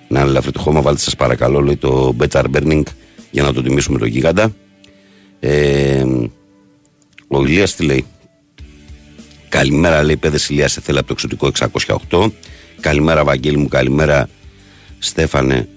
Να 0.08 0.20
ελαφρύ 0.20 0.52
το 0.52 0.60
χώμα, 0.60 0.80
βάλτε 0.80 1.00
σας 1.00 1.16
παρακαλώ, 1.16 1.60
λέει 1.60 1.76
το 1.76 2.16
Better 2.20 2.44
Burning 2.54 2.82
για 3.30 3.42
να 3.42 3.52
το 3.52 3.62
τιμήσουμε 3.62 3.98
το 3.98 4.06
γίγαντα. 4.06 4.54
Ε, 5.40 6.04
ο 7.28 7.42
Ηλίας 7.44 7.74
τι 7.74 7.84
λέει; 7.84 8.04
Καλημέρα, 9.48 10.02
λέει 10.02 10.16
Πέδες 10.16 10.48
Ηλία, 10.48 10.68
σε 10.68 10.80
θέλει 10.80 10.98
από 10.98 11.06
το 11.06 11.12
εξωτικό 11.12 11.50
608. 12.10 12.30
Καλημέρα, 12.80 13.24
Βαγγέλη 13.24 13.56
μου, 13.56 13.68
καλημέρα, 13.68 14.28
Στέφανε 14.98 15.68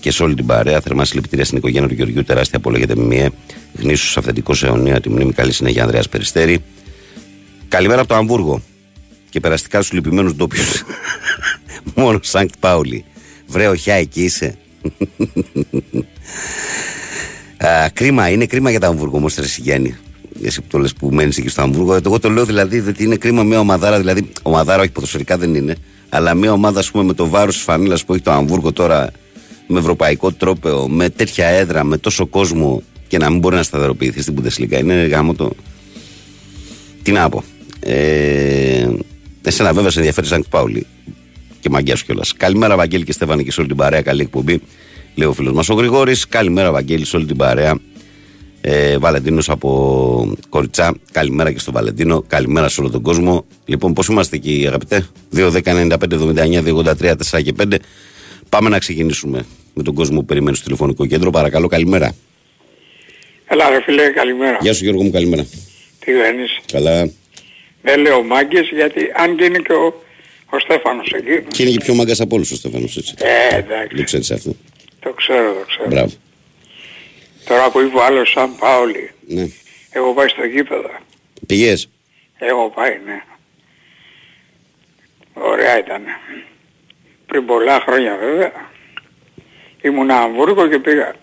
και 0.00 0.10
σε 0.10 0.22
όλη 0.22 0.34
την 0.34 0.46
παρέα. 0.46 0.80
Θερμά 0.80 1.04
συλληπιτήρια 1.04 1.44
στην 1.44 1.56
οικογένεια 1.58 1.88
του 1.88 1.94
Γεωργιού. 1.94 2.24
Τεράστια 2.24 2.58
απολογία 2.58 2.96
ΜΜΕ. 2.96 3.30
Γνήσου 3.74 4.18
αυθεντικός 4.18 4.62
αιωνία. 4.62 5.00
Τη 5.00 5.10
μνήμη 5.10 5.32
καλή 5.32 5.52
συνέχεια 5.52 5.82
Ανδρέας 5.82 6.08
Περιστέρη. 6.08 6.62
Καλημέρα 7.68 8.00
από 8.00 8.08
το 8.08 8.14
Αμβούργο. 8.14 8.62
Και 9.32 9.40
περαστικά 9.40 9.82
στου 9.82 9.94
λυπημένους 9.94 10.34
ντόπιους. 10.34 10.82
Μόνο 11.94 12.18
Σανκτ 12.22 12.54
Πάουλη. 12.60 13.04
Βρε, 13.46 13.66
οχιά, 13.68 13.94
εκεί 13.94 14.22
είσαι. 14.22 14.56
Α, 17.56 17.88
κρίμα, 17.92 18.28
είναι 18.28 18.46
κρίμα 18.46 18.70
για 18.70 18.80
το 18.80 18.86
Αμβούργο 18.86 19.16
όμως, 19.16 19.34
Τρεσιγέννη. 19.34 19.96
Εσύ 20.42 20.60
που 20.60 20.66
το 20.70 20.78
λε 20.78 20.88
που 20.98 21.08
μένεις 21.10 21.38
εκεί 21.38 21.48
στο 21.48 21.62
Αμβούργο. 21.62 21.94
Εγώ 21.94 22.18
το 22.18 22.30
λέω 22.30 22.44
δηλαδή 22.44 22.78
ότι 22.88 23.04
είναι 23.04 23.16
κρίμα 23.16 23.42
μια 23.42 23.58
ομαδάρα, 23.58 23.98
δηλαδή 23.98 24.28
ομαδάρα 24.42 24.80
όχι 24.80 24.90
ποδοσφαιρικά 24.90 25.38
δεν 25.38 25.54
είναι, 25.54 25.76
αλλά 26.08 26.34
μια 26.34 26.52
ομάδα 26.52 26.78
ας 26.78 26.90
πούμε, 26.90 27.04
με 27.04 27.14
το 27.14 27.28
βάρος 27.28 27.54
της 27.54 27.62
φανίλα 27.64 27.98
που 28.06 28.12
έχει 28.12 28.22
το 28.22 28.30
Αμβούργο 28.30 28.72
τώρα 28.72 29.10
με 29.66 29.78
ευρωπαϊκό 29.78 30.32
τρόπεο, 30.32 30.88
με 30.88 31.08
τέτοια 31.08 31.46
έδρα, 31.46 31.84
με 31.84 31.96
τόσο 31.96 32.26
κόσμο 32.26 32.82
και 33.08 33.18
να 33.18 33.30
μην 33.30 33.38
μπορεί 33.38 33.56
να 33.56 33.62
σταθεροποιηθεί 33.62 34.22
στην 34.22 34.34
Bundesliga. 34.36 34.78
Είναι 34.78 35.06
γάμο 35.06 35.34
το. 35.34 35.50
Τι 37.02 37.12
να 37.12 37.28
πω. 37.28 37.44
Ε, 37.80 38.88
εσένα 39.42 39.72
βέβαια 39.72 39.90
σε 39.90 39.98
ενδιαφέρει 39.98 40.26
σαν 40.26 40.44
Πάουλη 40.50 40.86
και 41.60 41.70
μαγκιάς 41.70 41.98
σου 41.98 42.04
κιόλας. 42.04 42.32
Καλημέρα, 42.36 42.76
Βαγγέλη 42.76 43.04
και 43.04 43.12
Στέφανη 43.12 43.44
και 43.44 43.52
σε 43.52 43.60
όλη 43.60 43.68
την 43.68 43.78
παρέα. 43.78 44.02
Καλή 44.02 44.20
εκπομπή. 44.20 44.60
Λέει 45.14 45.28
ο 45.28 45.32
φίλος 45.32 45.52
μας 45.52 45.68
ο 45.68 45.74
Γρηγόρης. 45.74 46.28
Καλημέρα, 46.28 46.72
Βαγγέλη, 46.72 47.04
σε 47.04 47.16
όλη 47.16 47.26
την 47.26 47.36
παρέα. 47.36 47.78
Ε, 48.60 48.98
Βαλεντίνος 48.98 49.48
από 49.48 50.36
Κοριτσά. 50.48 50.94
Καλημέρα 51.12 51.52
και 51.52 51.58
στο 51.58 51.72
Βαλεντίνο. 51.72 52.22
Καλημέρα 52.26 52.68
σε 52.68 52.80
όλο 52.80 52.90
τον 52.90 53.02
κόσμο. 53.02 53.44
Λοιπόν, 53.64 53.92
πώς 53.92 54.06
είμαστε 54.06 54.36
εκεί, 54.36 54.64
αγαπητέ; 54.66 55.06
2, 55.30 55.50
10, 55.50 55.60
95, 55.62 56.14
79, 56.14 56.62
283, 56.62 57.14
4 57.30 57.42
και 57.42 57.52
5. 57.52 57.78
Πάμε 58.48 58.68
να 58.68 58.78
ξεκινήσουμε 58.78 59.44
με 59.74 59.82
τον 59.82 59.94
κόσμο 59.94 60.18
που 60.18 60.24
περιμένει 60.24 60.56
στο 60.56 60.64
τηλεφωνικό 60.64 61.06
κέντρο. 61.06 61.30
Παρακαλώ, 61.30 61.66
καλημέρα. 61.66 62.14
Έλα 63.48 63.68
ρε 63.68 63.82
φίλε, 63.82 64.10
καλημέρα. 64.10 64.58
Γεια 64.60 64.74
σου 64.74 64.84
Γιώργο 64.84 65.02
μου, 65.02 65.10
καλημέρα. 65.10 65.46
Τι 65.98 66.12
κάνεις; 66.12 66.60
Καλά. 66.72 67.10
Δεν 67.82 68.00
λέω 68.00 68.22
μάγκες 68.22 68.68
γιατί 68.68 69.10
αν 69.14 69.36
και 69.36 69.44
είναι 69.44 69.58
και 69.58 69.72
ο, 69.72 70.02
ο 70.50 70.58
Στέφανος 70.58 71.12
εκεί. 71.12 71.46
Και 71.48 71.62
είναι 71.62 71.70
και 71.70 71.84
πιο 71.84 71.94
μάγκας 71.94 72.20
από 72.20 72.34
όλους 72.34 72.50
ο 72.50 72.56
Στέφανος 72.56 72.96
έτσι. 72.96 73.14
Ε, 73.18 73.56
εντάξει. 73.56 73.96
Δεν 73.96 74.04
ξέρεις 74.04 74.30
αυτό. 74.30 74.56
Το 75.00 75.12
ξέρω, 75.12 75.52
το 75.52 75.64
ξέρω. 75.66 75.88
Μπράβο. 75.88 76.12
Τώρα 77.44 77.70
που 77.70 77.80
είπε 77.80 77.96
ο 77.96 78.04
άλλος 78.04 78.30
σαν 78.30 78.56
Πάολη. 78.56 79.10
Ναι. 79.26 79.46
Έχω 79.90 80.12
πάει 80.14 80.28
στο 80.28 80.44
γήπεδο. 80.44 80.90
Πηγές. 81.46 81.88
Έχω 82.38 82.72
πάει, 82.74 82.98
ναι. 83.04 83.22
Ωραία 85.34 85.78
ήταν. 85.78 86.02
Πριν 87.26 87.46
πολλά 87.46 87.80
χρόνια 87.80 88.16
βέβαια. 88.16 88.70
Ήμουν 89.82 90.10
Αμβούργο 90.10 90.68
και 90.68 90.78
πήγα. 90.78 91.14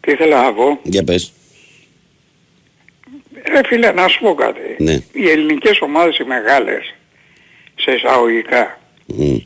Τι 0.00 0.12
ήθελα 0.12 0.42
να 0.42 0.52
πω; 0.52 0.80
Για 0.82 1.04
πες. 1.04 1.32
Ρε 3.48 3.60
φίλε 3.66 3.92
να 3.92 4.08
σου 4.08 4.20
πω 4.20 4.34
κάτι. 4.34 4.60
Ναι. 4.78 4.92
Οι 5.12 5.30
ελληνικές 5.30 5.80
ομάδες 5.80 6.18
οι 6.18 6.24
μεγάλες 6.24 6.94
σε 7.74 7.92
εισαγωγικά 7.92 8.80
Μμ. 9.06 9.36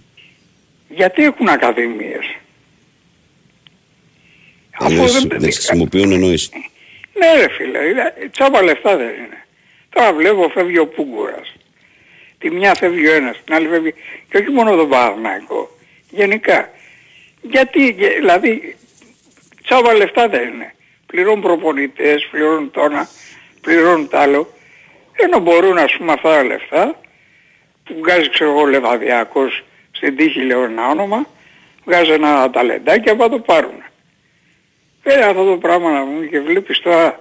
γιατί 0.89 1.23
έχουν 1.25 1.49
ακαδημίες; 1.49 2.37
Εννοείς, 4.81 5.13
δεν- 5.13 5.29
δεν 5.29 5.39
τις 5.39 5.57
χρησιμοποιούν 5.57 6.13
εννοείς. 6.13 6.51
Ναι 7.15 7.35
ρε 7.43 7.49
φίλε, 7.53 7.79
δηλαδή, 7.79 8.29
τσάπα 8.33 8.63
λεφτά 8.63 8.97
δεν 8.97 9.09
είναι. 9.09 9.45
Τώρα 9.91 10.13
βλέπω 10.13 10.49
φεύγει 10.55 10.79
ο 10.79 10.87
Πούγκουρας. 10.87 11.53
Τη 12.39 12.51
μια 12.51 12.75
φεύγει 12.75 13.07
ο 13.09 13.13
ένας, 13.13 13.41
την 13.45 13.55
άλλη 13.55 13.69
φεύγει 13.69 13.95
και 14.31 14.37
όχι 14.37 14.51
μόνο 14.51 14.77
τον 14.77 14.89
Παναθηναϊκό. 14.89 15.77
Γενικά. 16.11 16.71
Γιατί, 17.43 17.89
γε- 17.99 18.15
δηλαδή, 18.15 18.77
τσάπα 19.65 19.95
λεφτά 19.95 20.29
δεν 20.29 20.49
είναι. 20.49 20.75
Πληρώνουν 21.07 21.41
προπονητές, 21.41 22.29
πληρώνουν 22.31 22.71
το 22.71 22.81
ένα, 22.81 23.09
πληρώνουν 23.61 24.09
το 24.09 24.19
άλλο. 24.19 24.53
Ενώ 25.13 25.39
μπορούν 25.39 25.79
ας 25.79 25.97
πούμε 25.97 26.13
αυτά 26.13 26.29
τα 26.35 26.43
λεφτά 26.45 27.01
που 27.85 27.95
βγάζει 27.99 28.31
ξέρω 28.31 28.51
εγώ 28.51 28.65
Λεβαδιακός 28.65 29.65
στην 29.91 30.17
τύχη 30.17 30.41
λέω 30.41 30.63
ένα 30.65 30.89
όνομα, 30.89 31.27
βγάζει 31.85 32.11
ένα 32.11 32.51
ταλεντάκι 32.51 33.01
και 33.11 33.15
θα 33.15 33.29
το 33.29 33.39
πάρουν. 33.39 33.83
Βέβαια 35.03 35.29
αυτό 35.29 35.45
το 35.45 35.57
πράγμα 35.57 35.91
να 35.91 36.05
πούμε 36.05 36.27
και 36.27 36.41
βλέπεις 36.41 36.81
τώρα 36.81 37.21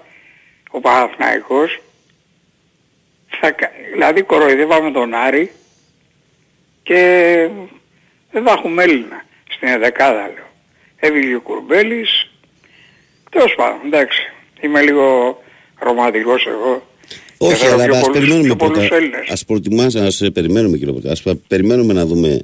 ο 0.72 0.80
Παναθηναϊκός 0.80 1.80
θα, 3.42 3.52
κα- 3.52 3.72
δηλαδή 3.92 4.22
κοροϊδεύαμε 4.22 4.92
τον 4.92 5.14
Άρη 5.14 5.52
και 6.84 6.96
δεν 8.32 8.44
θα 8.44 8.52
έχουμε 8.52 8.84
Έλληνα 8.84 9.24
στην 9.50 9.68
εδεκάδα 9.68 10.32
λέω. 10.36 10.48
Έβγαινε 11.00 11.36
ο 11.36 11.42
Κουρμπέλης, 11.42 12.32
τέλος 13.32 13.56
πάντων, 13.56 13.80
εντάξει, 13.86 14.32
είμαι 14.62 14.82
λίγο 14.82 15.38
ρομαντικός 15.80 16.46
εγώ. 16.46 16.88
Και 17.38 17.46
Όχι, 17.46 17.56
θέλω 17.56 17.74
αλλά 17.74 17.84
πιο 17.86 17.94
ας 17.96 18.02
πολλούς- 18.02 18.18
περιμένουμε 18.20 18.46
πιο 18.48 18.56
πολλούς 18.56 18.78
πρώτα. 18.78 18.96
Έλληνες. 18.96 19.30
Ας 19.30 19.46
προτιμάς, 19.46 19.96
ας 19.96 20.22
ε, 20.22 20.30
περιμένουμε 20.30 20.78
κύριε 20.78 20.94
Ποτέ. 20.94 21.10
Ας 21.12 21.22
πα- 21.22 21.36
περιμένουμε 21.48 21.94
να 21.94 22.06
δούμε 22.06 22.40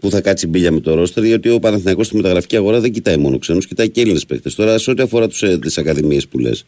πού 0.00 0.10
θα 0.10 0.20
κάτσει 0.20 0.46
η 0.46 0.48
μπίλια 0.52 0.72
με 0.72 0.80
το 0.80 0.94
ρόστερ, 0.94 1.24
γιατί 1.24 1.48
ο 1.48 1.58
Παναθηναϊκός 1.58 2.06
στη 2.06 2.16
μεταγραφική 2.16 2.56
αγορά 2.56 2.80
δεν 2.80 2.92
κοιτάει 2.92 3.16
μόνο 3.16 3.38
ξένους, 3.38 3.66
κοιτάει 3.66 3.88
και 3.90 4.00
Έλληνες 4.00 4.26
παίκτες. 4.26 4.54
Τώρα, 4.54 4.78
σε 4.78 4.90
ό,τι 4.90 5.02
αφορά 5.02 5.28
τους, 5.28 5.42
ε, 5.42 5.58
τις 5.58 5.78
ακαδημίες 5.78 6.28
που 6.28 6.38
λες, 6.38 6.64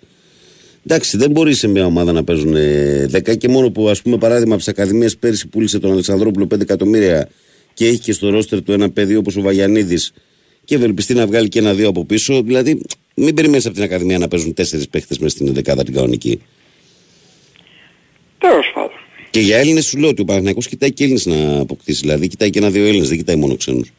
Εντάξει, 0.86 1.16
δεν 1.16 1.30
μπορεί 1.30 1.54
σε 1.54 1.68
μια 1.68 1.84
ομάδα 1.86 2.12
να 2.12 2.24
παίζουν 2.24 2.54
ε, 2.56 3.06
10 3.10 3.34
και 3.36 3.48
μόνο 3.48 3.70
που, 3.70 3.88
ας 3.88 4.02
πούμε, 4.02 4.16
παράδειγμα 4.18 4.54
από 4.54 4.58
τις 4.58 4.68
Ακαδημίες 4.68 5.16
πέρσι 5.16 5.48
πούλησε 5.48 5.78
τον 5.78 5.92
Αλεξανδρόπουλο 5.92 6.46
5 6.46 6.60
εκατομμύρια 6.60 7.28
και 7.74 7.86
έχει 7.86 7.98
και 7.98 8.12
στο 8.12 8.30
ρόστερ 8.30 8.62
του 8.62 8.72
ένα 8.72 8.90
παιδί 8.90 9.16
όπως 9.16 9.36
ο 9.36 9.40
Βαγιανίδης 9.40 10.12
και 10.64 10.74
ευελπιστεί 10.74 11.14
να 11.14 11.26
βγάλει 11.26 11.48
και 11.48 11.58
ένα-δύο 11.58 11.88
από 11.88 12.04
πίσω. 12.04 12.42
Δηλαδή, 12.42 12.82
μην 13.14 13.34
περιμένεις 13.34 13.66
από 13.66 13.74
την 13.74 13.84
Ακαδημία 13.84 14.18
να 14.18 14.28
παίζουν 14.28 14.54
τέσσερις 14.54 14.88
παίχτες 14.88 15.18
μέσα 15.18 15.36
στην 15.36 15.54
δεκάδα 15.54 15.84
την 15.84 15.94
κανονική. 15.94 16.42
Τέλος 18.38 18.70
πάντων. 18.74 18.98
Και 19.30 19.40
για 19.40 19.58
Έλληνες 19.58 19.86
σου 19.86 19.98
λέω 19.98 20.08
ότι 20.08 20.22
ο 20.22 20.24
Παναθηναϊκός 20.24 20.68
κοιτάει 20.68 20.92
και 20.92 21.04
Έλληνες 21.04 21.26
να 21.26 21.60
αποκτήσει. 21.60 22.00
Δηλαδή, 22.00 22.28
κοιτάει 22.28 22.50
και 22.50 22.58
ένα-δύο 22.58 22.86
Έλληνες, 22.86 23.08
δεν 23.08 23.18
κοιτάει 23.18 23.36
μόνο 23.36 23.56
ξένους. 23.56 23.92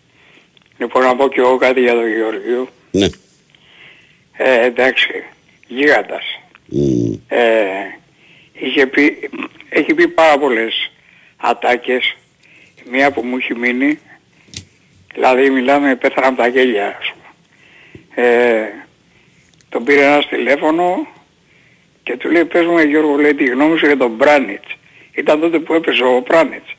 Λοιπόν 0.78 1.04
να 1.04 1.16
πω 1.16 1.30
και 1.30 1.40
εγώ 1.40 1.58
κάτι 1.58 1.80
για 1.80 1.94
τον 1.94 2.08
Γεωργίου. 2.08 2.68
Ναι. 2.92 3.08
Ε, 4.38 4.66
εντάξει, 4.66 5.10
γίγαντας. 5.68 6.24
Μμ. 6.66 7.14
Ε, 7.28 7.42
είχε 8.54 8.88
πει, 8.88 9.30
έχει 9.70 9.94
πει 9.94 10.08
πάρα 10.08 10.40
πολλές 10.40 10.92
ατάκες. 11.38 12.16
Μία 12.92 13.12
που 13.12 13.22
μου 13.22 13.38
έχει 13.38 13.56
μείνει, 13.56 14.00
δηλαδή 15.16 15.50
μιλάμε 15.50 15.96
πέθανα 15.96 16.28
από 16.28 16.38
τα 16.38 16.48
γέλια 16.48 16.98
ας 17.00 17.14
πούμε. 17.14 17.24
Ε, 18.30 18.66
τον 19.70 19.84
πήρε 19.84 20.06
ένας 20.06 20.28
τηλέφωνο 20.28 21.08
και 22.04 22.18
του 22.18 22.32
λέει 22.32 22.46
πες 22.46 22.66
μου 22.66 22.80
Γιώργο 22.80 23.16
λέει 23.16 23.36
τη 23.36 23.46
γνώμη 23.46 23.78
σου 23.78 23.86
για 23.86 23.98
τον 23.98 24.12
Μπράνιτς. 24.12 24.78
Ήταν 25.16 25.40
τότε 25.40 25.60
που 25.60 25.74
έπαιζε 25.74 26.04
ο 26.04 26.24
Μπράνιτς 26.28 26.76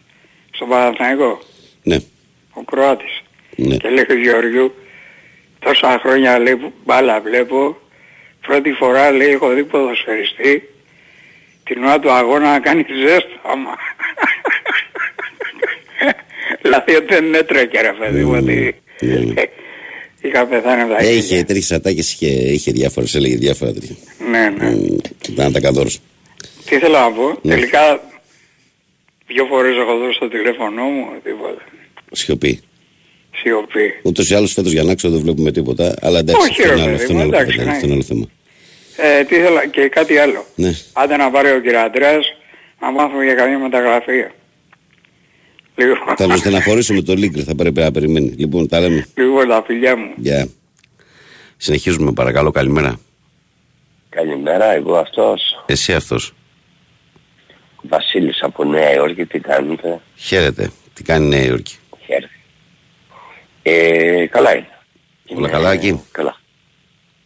στον 0.51 0.69
Παναθηναϊκό, 0.69 1.39
Ναι. 1.83 1.97
ο 2.53 2.63
Κροάτης. 2.63 3.23
Ναι. 3.57 3.77
Και 3.77 3.89
λέει 3.89 4.07
ο 4.11 4.15
Γεωργιού, 4.15 4.75
τόσα 5.59 5.99
χρόνια 6.03 6.39
λέει 6.39 6.57
που 6.57 6.73
μπάλα 6.85 7.21
βλέπω, 7.21 7.77
πρώτη 8.41 8.73
φορά 8.73 9.11
λέει 9.11 9.31
έχω 9.31 9.49
δει 9.49 9.65
ποδοσφαιριστή 9.65 10.69
την 11.65 11.85
ώρα 11.85 11.99
του 11.99 12.11
αγώνα 12.11 12.51
να 12.53 12.61
κάνει 12.61 12.87
ζέσταμα. 12.89 13.77
δηλαδή 16.67 16.95
ότι 16.95 17.15
δεν 17.15 17.35
έτρεκε 17.35 17.81
ρε 17.81 17.93
παιδί 18.01 18.25
μου, 18.25 18.35
ότι 18.37 18.75
ναι. 19.01 19.43
Είχα 20.21 20.47
πεθάνει 20.47 20.81
από 20.83 20.91
τα 20.93 20.99
Ε, 20.99 21.03
χίλια. 21.05 21.17
είχε 21.19 21.43
τέτοιε 21.45 21.77
ατάκες, 21.77 22.13
είχε, 22.13 22.27
είχε 22.27 22.71
διάφορες, 22.73 23.15
έλεγε 23.15 23.37
διάφορα 23.37 23.73
τέτοια. 23.73 23.95
Ναι, 24.31 24.49
ναι. 24.59 24.71
Μμ, 24.71 24.97
Ήταν 25.29 25.53
τα 25.53 25.61
καδόρος. 25.61 25.99
Τι 26.69 26.79
θέλω 26.79 26.99
να 26.99 27.13
πω, 27.13 27.39
Ναι. 27.43 27.55
τελικά 27.55 28.01
δύο 29.27 29.45
φορές 29.45 29.77
έχω 29.77 29.97
δώσει 29.99 30.19
το 30.19 30.29
τηλέφωνό 30.29 30.83
μου, 30.85 31.07
τίποτα. 31.25 31.63
Σιωπή. 32.13 32.61
Σιωπή. 33.37 33.95
Ούτως 34.03 34.31
ή 34.31 34.35
άλλως 34.35 34.53
φέτος 34.53 34.73
για 34.73 34.83
να 34.83 34.95
ξέρω 34.95 35.13
δεν 35.13 35.23
βλέπουμε 35.23 35.53
τίποτα. 35.53 35.95
Αλλά 36.01 36.19
εντάξει, 36.19 36.51
Όχι, 36.51 36.63
αυτό 36.63 36.75
ρε 36.75 36.81
είναι 36.81 36.83
άλλο, 36.83 36.91
παιδί 36.91 37.03
αυτό 37.03 37.13
μου, 37.15 37.19
είναι 37.21 37.37
άλλο 37.37 37.37
εντάξει, 37.37 37.53
κουβέντα, 37.57 37.71
ναι. 37.71 37.77
αυτό 37.77 37.87
είναι 37.87 37.95
άλλο 37.95 38.03
θέμα. 38.03 38.27
Ε, 39.19 39.25
τι 39.25 39.35
ήθελα 39.37 39.67
και 39.67 39.89
κάτι 39.89 40.19
άλλο. 40.19 40.47
Ναι. 40.55 40.73
Άντε 40.93 41.17
να 41.17 41.31
πάρει 41.31 41.49
ο 41.51 41.61
κ. 41.65 41.75
Αντρέας 41.75 42.27
να 42.81 42.91
μάθουμε 42.91 43.25
για 43.25 43.35
καμία 43.35 43.59
μεταγραφή. 43.59 44.25
Λοιπόν, 45.77 46.17
Θα 46.17 46.27
τον 46.27 46.37
στεναχωρήσουμε 46.37 47.03
το 47.03 47.15
Λίγκρ, 47.15 47.41
θα 47.47 47.55
πρέπει 47.55 47.81
να 47.81 47.91
περιμένει. 47.91 48.29
Λοιπόν, 48.29 48.69
τα 48.69 48.81
λέμε. 48.81 49.07
λοιπόν 49.17 49.49
τα 49.49 49.63
φιλιά 49.67 49.97
μου. 49.97 50.13
Γεια. 50.17 50.49
Συνεχίζουμε, 51.57 52.13
παρακαλώ, 52.13 52.51
καλημέρα. 52.51 53.01
Καλημέρα, 54.09 54.73
εγώ 54.73 54.97
αυτός, 54.97 55.63
Εσύ 55.67 55.95
αυτός. 55.95 56.33
Βασίλης 57.83 58.43
από 58.43 58.65
Νέα 58.65 58.93
Υόρκη, 58.95 59.25
τι 59.27 59.39
κάνετε, 59.39 60.01
Χαίρετε. 60.17 60.71
Τι 60.95 61.03
κάνει 61.03 61.25
η 61.27 61.29
Νέα 61.29 61.43
Υόρκη; 61.45 61.77
χαίρετε. 62.07 62.31
Ε, 63.63 64.27
καλά 64.27 64.57
είναι. 64.57 64.69
Όλα 65.29 65.39
Είναι- 65.39 65.49
καλά 65.49 65.73
εκεί; 65.73 66.01
Καλά. 66.11 66.37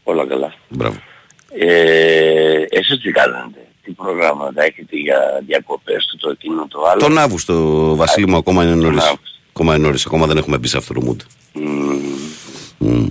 Όλα 0.02 0.26
καλά. 0.26 0.54
Μπράβο. 0.68 0.96
Ε, 1.58 2.64
εσείς 2.70 3.00
τι 3.02 3.10
κάνετε, 3.10 3.59
τι 3.90 4.02
προγράμματα 4.02 4.62
έχετε 4.62 4.96
για 4.96 5.42
διακοπές 5.46 6.06
του 6.06 6.16
το 6.16 6.30
εκείνο 6.30 6.66
το 6.68 6.82
άλλο. 6.90 7.00
Τον 7.00 7.18
Αύγουστο, 7.18 7.54
Βασίλη 7.96 8.28
μου, 8.28 8.36
ακόμα 8.36 8.64
είναι 8.64 8.74
νωρίς. 8.74 9.04
Αύγουστο. 9.04 9.28
Ακόμα 9.48 9.74
είναι 9.74 9.84
νωρίς, 9.84 10.06
ακόμα 10.06 10.26
δεν 10.26 10.36
έχουμε 10.36 10.58
μπει 10.58 10.68
σε 10.68 10.76
αυτό 10.76 10.94
το 10.94 11.00
mood. 11.06 11.24
Μμμ. 11.52 13.06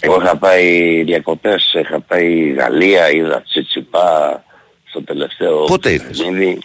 Εγώ 0.00 0.20
είχα 0.22 0.36
πάει 0.36 1.02
διακοπές, 1.02 1.72
είχα 1.72 2.00
πάει 2.00 2.50
Γαλλία, 2.50 3.10
είδα 3.10 3.42
Τσιτσιπά 3.42 4.44
στο 4.84 5.02
τελευταίο 5.02 5.64
Πότε 5.64 5.90
ήρθες; 5.90 6.18
παιχνίδι. 6.18 6.58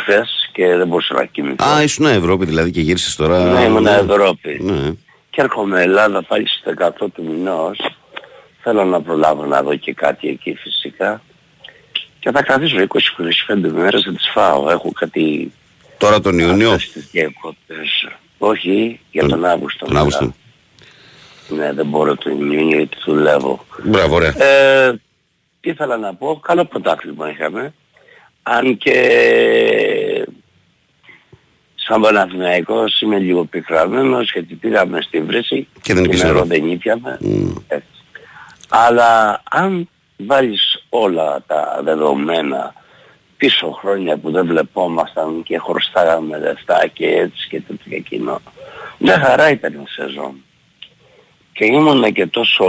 Χθες 0.00 0.50
και 0.52 0.76
δεν 0.76 0.86
μπορούσα 0.86 1.14
να 1.14 1.24
κοιμηθώ. 1.24 1.64
Α, 1.64 1.82
ήσουν 1.82 2.06
Ευρώπη 2.06 2.44
δηλαδή 2.44 2.70
και 2.70 2.80
γύρισες 2.80 3.16
τώρα. 3.16 3.44
Ναι, 3.44 3.60
ήμουν 3.60 3.86
Ευρώπη. 3.86 4.58
Ναι. 4.62 4.92
Και 5.30 5.40
έρχομαι 5.40 5.82
Ελλάδα 5.82 6.22
πάλι 6.22 6.48
στις 6.48 6.62
18 6.78 6.90
του 7.14 7.24
μηνός. 7.24 7.78
Θέλω 8.62 8.84
να 8.84 9.02
προλάβω 9.02 9.44
να 9.44 9.62
δω 9.62 9.76
και 9.76 9.94
κάτι 9.94 10.28
εκεί 10.28 10.54
φυσικά. 10.54 11.22
Και 12.28 12.34
θα 12.34 12.42
κρατήσω 12.42 12.76
20-25 13.48 13.70
μέρες 13.72 14.04
να 14.04 14.12
τις 14.12 14.30
φάω. 14.32 14.70
Έχω 14.70 14.92
κάτι 14.92 15.52
Τώρα 15.98 16.20
τον 16.20 16.38
Ιούνιο; 16.38 16.70
αυτές 16.70 16.92
τις 16.92 17.08
διακοπές. 17.10 18.08
Όχι, 18.38 19.00
για 19.10 19.26
τον 19.26 19.44
Αύγουστο. 19.44 19.86
Τον 19.86 19.96
Αύγουστο. 19.96 20.34
Ναι, 21.48 21.72
δεν 21.72 21.86
μπορώ 21.86 22.16
τον 22.16 22.32
Ιούνιο 22.52 22.76
γιατί 22.76 22.96
δουλεύω. 23.04 23.64
Μπράβο, 23.82 24.14
ωραία. 24.14 24.42
Ε, 24.42 25.00
τι 25.60 25.70
ήθελα 25.70 25.96
να 25.96 26.14
πω, 26.14 26.40
καλό 26.42 26.64
πρωτάθλημα 26.64 27.30
είχαμε. 27.30 27.74
Αν 28.42 28.76
και 28.76 28.96
σαν 31.74 32.00
Παναθηναϊκός 32.00 33.00
είμαι 33.00 33.18
λίγο 33.18 33.44
πικραμένος 33.44 34.30
γιατί 34.32 34.54
πήγαμε 34.54 35.00
στη 35.00 35.20
βρύση 35.20 35.68
Και 35.82 35.94
δεν 35.94 36.02
την 36.02 36.12
ήπιες 36.12 36.22
νερό. 36.24 36.44
δεν 36.44 36.70
ήπιαμε. 36.70 37.18
Μμ. 37.20 37.50
Έτσι. 37.68 37.88
Αλλά 38.68 39.42
αν 39.50 39.88
βάλεις 40.16 40.77
όλα 40.88 41.42
τα 41.46 41.80
δεδομένα 41.84 42.74
πίσω 43.36 43.70
χρόνια 43.70 44.16
που 44.16 44.30
δεν 44.30 44.46
βλεπόμασταν 44.46 45.42
και 45.42 45.58
χρωστάγαμε 45.58 46.38
λεφτά 46.38 46.86
και 46.92 47.06
έτσι 47.06 47.48
και 47.48 47.60
τέτοιο 47.60 47.90
και 47.90 47.96
εκείνο, 47.96 48.40
μια 48.98 49.18
χαρά 49.18 49.50
ήταν 49.50 49.72
η 49.72 49.84
σεζόν. 49.88 50.34
Και 51.52 51.64
ήμουν 51.64 52.12
και 52.12 52.26
τόσο 52.26 52.66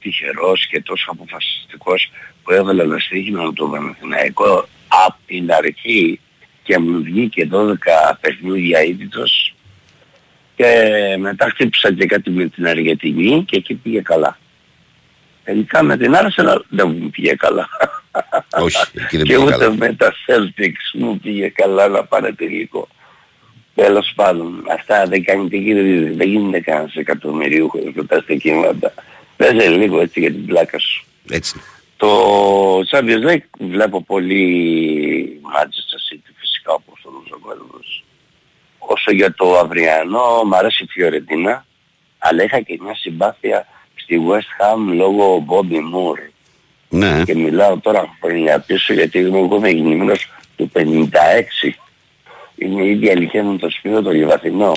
τυχερός 0.00 0.66
και 0.66 0.82
τόσο 0.82 1.10
αποφασιστικός 1.10 2.10
που 2.42 2.52
έβαλα 2.52 2.82
ένα 2.82 2.98
στοίχημα 2.98 3.52
το 3.52 3.68
Παναθηναϊκό 3.68 4.68
από 5.06 5.16
την 5.26 5.52
αρχή 5.52 6.20
και 6.62 6.78
μου 6.78 7.02
βγήκε 7.02 7.48
12 7.52 7.74
παιχνίδια 8.20 8.78
αίτητος 8.78 9.54
και 10.56 10.66
μετά 11.18 11.48
χτύπησα 11.48 11.92
και 11.92 12.06
κάτι 12.06 12.30
με 12.30 12.46
την 12.48 12.66
Αργεντινή 12.66 13.44
και 13.44 13.56
εκεί 13.56 13.74
πήγε 13.74 14.00
καλά. 14.00 14.38
Τελικά 15.44 15.82
με 15.82 15.96
την 15.96 16.14
Άρσενα 16.16 16.62
δεν 16.68 16.88
μου 16.88 17.10
πήγε 17.10 17.34
καλά. 17.34 17.68
Όχι, 18.50 18.76
εκεί 18.94 19.16
δεν 19.16 19.26
και 19.26 19.32
πήγε 19.32 19.44
ούτε 19.44 19.56
καλά. 19.56 19.74
με 19.74 19.92
τα 19.94 20.14
Celtics 20.26 21.00
μου 21.00 21.18
πήγε 21.18 21.48
καλά 21.48 21.88
να 21.88 22.04
πάρε 22.04 22.32
τελικό. 22.32 22.88
Τέλος 23.74 24.12
πάντων, 24.14 24.64
αυτά 24.72 25.06
δεν 25.06 25.24
κάνει 25.24 25.48
τι 25.48 25.58
γίνεται, 25.58 26.14
δεν 26.14 26.28
γίνεται 26.28 26.60
κανένας 26.60 26.94
εκατομμυρίουχος 26.94 27.80
με 27.94 28.04
τα 28.04 28.20
στοιχήματα. 28.20 28.94
Παίζε 29.36 29.68
λίγο 29.68 30.00
έτσι 30.00 30.20
για 30.20 30.30
την 30.30 30.46
πλάκα 30.46 30.78
σου. 30.78 31.04
Έτσι. 31.30 31.60
Το 31.96 32.08
Champions 32.90 33.30
League 33.30 33.48
βλέπω 33.58 34.02
πολύ 34.02 35.40
Manchester 35.42 36.14
City 36.14 36.30
φυσικά 36.36 36.72
όπως 36.72 37.00
όλος 37.04 37.30
ο 37.30 37.38
κόσμος. 37.38 38.04
Όσο 38.78 39.12
για 39.12 39.34
το 39.34 39.58
αυριανό, 39.58 40.42
μ' 40.44 40.54
αρέσει 40.54 40.84
η 40.84 40.86
Φιωρεντίνα, 40.90 41.66
αλλά 42.18 42.44
είχα 42.44 42.60
και 42.60 42.78
μια 42.80 42.94
συμπάθεια 42.94 43.66
στη 44.12 44.20
West 44.28 44.62
Ham 44.62 44.94
λόγω 44.94 45.44
Bobby 45.48 45.74
Moore. 45.74 46.30
Ναι. 46.88 47.22
Και 47.24 47.34
μιλάω 47.34 47.78
τώρα 47.78 48.16
χρόνια 48.20 48.58
πίσω 48.60 48.92
γιατί 48.92 49.18
είμαι 49.18 49.38
εγώ 49.38 49.56
είμαι 49.56 49.68
γεννημένος 49.70 50.26
του 50.56 50.70
56. 50.74 50.80
Είναι 52.56 52.82
η 52.82 52.90
ίδια 52.90 53.12
ηλικία 53.12 53.42
μου 53.42 53.56
το 53.58 53.70
σπίτι 53.70 54.02
το 54.02 54.10
Λιβαθινό. 54.10 54.72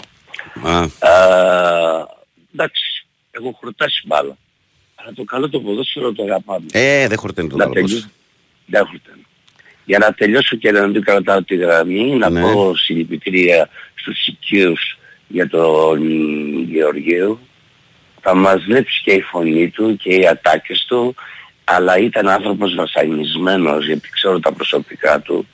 Α, 0.64 0.78
Α, 0.80 2.08
εντάξει, 2.54 3.08
έχω 3.32 3.58
χορτάσει 3.62 4.02
μπάλα. 4.06 4.38
Αλλά 4.96 5.14
το 5.16 5.24
καλό 5.24 5.50
το 5.50 5.60
ποδόσφαιρο 5.60 6.14
το 6.14 6.24
αγαπάμε. 6.24 6.66
ε, 6.72 7.08
δεν 7.08 7.18
χορταίνει 7.18 7.48
το 7.50 7.56
Να 7.56 7.64
καλό 7.64 7.74
τελειώσω. 7.76 7.96
πώς. 7.96 8.08
Δεν 8.66 8.86
χορταίνει. 8.86 9.26
Για 9.86 9.98
να 9.98 10.14
τελειώσω 10.14 10.56
και 10.56 10.72
να 10.72 10.88
μην 10.88 11.02
κρατάω 11.04 11.44
τη 11.44 11.56
γραμμή, 11.56 12.04
να 12.16 12.30
Ναι. 12.30 12.42
πω 12.42 12.76
συλληπιτήρια 12.76 13.70
στους 13.96 14.28
οικείους 14.28 14.98
για 15.28 15.50
τον 15.50 16.00
Γεωργίου. 16.70 17.40
Θα 18.28 18.36
μας 18.36 18.66
λείψει 18.68 19.02
και 19.04 19.12
η 19.12 19.22
φωνή 19.22 19.70
του 19.70 19.98
και 19.98 20.14
οι 20.16 20.28
ατάκες 20.28 20.86
του, 20.88 21.16
αλλά 21.64 21.98
ήταν 21.98 22.28
άνθρωπος 22.28 22.76
βασανισμένος 22.76 23.86
γιατί 23.86 24.10
ξέρω 24.10 24.40
τα 24.40 24.52
προσωπικά 24.52 25.20
του 25.20 25.48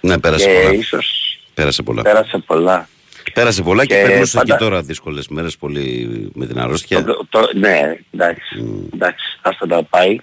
Ναι, 0.00 0.18
πέρασε 0.18 0.46
και 0.46 0.52
πολλά. 0.62 0.74
ίσως 0.74 1.38
Πέρασε 1.54 1.82
πολλά. 1.82 2.02
πέρασε 2.02 2.38
πολλά. 2.46 2.88
Πέρασε 3.32 3.62
πολλά 3.62 3.86
και 3.86 3.94
Και 3.94 4.02
περνούσε 4.08 4.36
πάντα- 4.36 4.54
και 4.56 4.64
τώρα 4.64 4.82
δύσκολες 4.82 5.28
μέρες 5.28 5.56
πολύ 5.56 6.08
με 6.34 6.46
την 6.46 6.58
αρρώστια. 6.60 7.04
Το- 7.04 7.26
το- 7.28 7.50
ναι, 7.54 7.96
εντάξει, 8.10 8.64
εντάξει, 8.94 9.38
άστα 9.42 9.66
τα 9.66 9.82
πάει. 9.82 10.16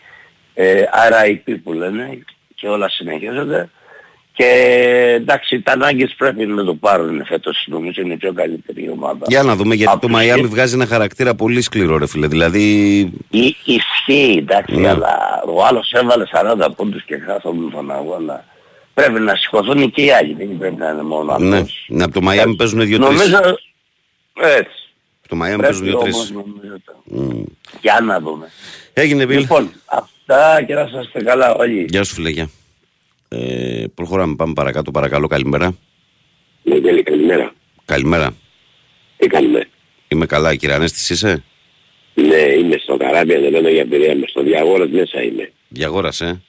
Ε, 0.53 0.83
RIP 1.09 1.55
που 1.63 1.73
λένε 1.73 2.23
και 2.55 2.67
όλα 2.67 2.89
συνεχίζονται. 2.89 3.69
Και 4.43 5.13
εντάξει, 5.15 5.61
τα 5.61 5.71
ανάγκες 5.71 6.13
πρέπει 6.17 6.45
να 6.45 6.63
το 6.63 6.73
πάρουν 6.75 7.25
φέτος, 7.25 7.65
νομίζω 7.67 8.01
είναι 8.01 8.13
η 8.13 8.17
πιο 8.17 8.33
καλύτερη 8.33 8.83
η 8.83 8.89
ομάδα. 8.89 9.25
Για 9.27 9.43
να 9.43 9.55
δούμε 9.55 9.75
γιατί 9.75 9.91
Από 9.91 10.01
το 10.01 10.07
τους 10.07 10.15
Μαϊάμι 10.15 10.41
και- 10.41 10.47
βγάζει 10.47 10.73
ένα 10.73 10.85
χαρακτήρα 10.85 11.35
πολύ 11.35 11.61
σκληρό 11.61 11.97
ρε 11.97 12.07
φίλε. 12.07 12.27
Δηλαδή 12.27 12.61
Ή- 13.29 13.55
Ισχύει, 13.65 14.35
εντάξει, 14.37 14.75
Ναι. 14.75 14.87
αλλά 14.89 15.41
ο 15.47 15.65
άλλος 15.65 15.91
έβαλε 15.91 16.25
40 16.31 16.69
πόντους 16.75 17.03
και 17.03 17.17
χάσαμε 17.17 17.71
τον 17.71 17.91
αγώνα. 17.91 18.45
Πρέπει 18.93 19.19
να 19.19 19.35
σηκωθούν 19.35 19.91
και 19.91 20.01
οι 20.03 20.11
άλλοι, 20.11 20.33
δεν 20.33 20.57
πρέπει 20.57 20.75
να 20.75 20.89
είναι 20.89 21.03
μόνο 21.03 21.37
ναι, 21.37 21.55
αυτός. 21.57 21.85
ναι, 21.87 22.03
από 22.03 22.13
το 22.13 22.21
Μαϊάμι 22.21 22.55
παίζουν 22.55 22.85
δύο-τρεις. 22.85 23.17
Νομίζω, 23.17 23.57
έτσι. 24.41 24.71
Το 25.29 25.35
Μαϊάμι 25.35 25.61
Πρέπει 25.61 25.77
παίζουν 25.79 25.95
όμως 25.99 26.03
δύο-τρεις. 26.31 26.31
νομίζω. 26.31 26.81
Μμ. 27.03 27.43
Για 27.81 27.99
να 28.03 28.19
δούμε. 28.19 28.47
Έγινε 28.93 29.25
Μπιλ. 29.25 29.39
Λοιπόν, 29.39 29.71
αυτά 29.85 30.63
και 30.67 30.73
να 30.73 30.87
σας 30.87 31.05
είστε 31.05 31.23
καλά 31.23 31.53
όλοι. 31.55 31.85
Γεια 31.89 32.03
σου 32.03 32.13
φίλε, 32.13 32.29
γεια. 32.29 32.49
Ε, 33.29 33.83
προχωράμε, 33.95 34.35
πάμε 34.35 34.53
παρακάτω, 34.53 34.91
παρακαλώ, 34.91 35.27
καλημέρα. 35.27 35.77
Ναι, 36.63 36.79
τέλει, 36.79 37.03
καλημέρα. 37.03 37.53
Καλημέρα. 37.85 38.33
Τι 39.17 39.27
κάνουμε. 39.27 39.67
Είμαι 40.07 40.25
καλά, 40.25 40.55
κύριε 40.55 40.75
Ανέστης, 40.75 41.09
είσαι. 41.09 41.43
Ναι, 42.13 42.35
είμαι 42.37 42.77
στο 42.77 42.97
καράβι, 42.97 43.37
δεν 43.37 43.51
λέω 43.61 43.71
για 43.73 43.85
πειραία, 43.85 44.11
είμαι 44.13 44.25
στο 44.27 44.43
διαγόρας 44.43 44.89
μέσα 44.89 45.23
είμαι. 45.23 45.51
Διαγόρας, 45.69 46.21
ε. 46.21 46.41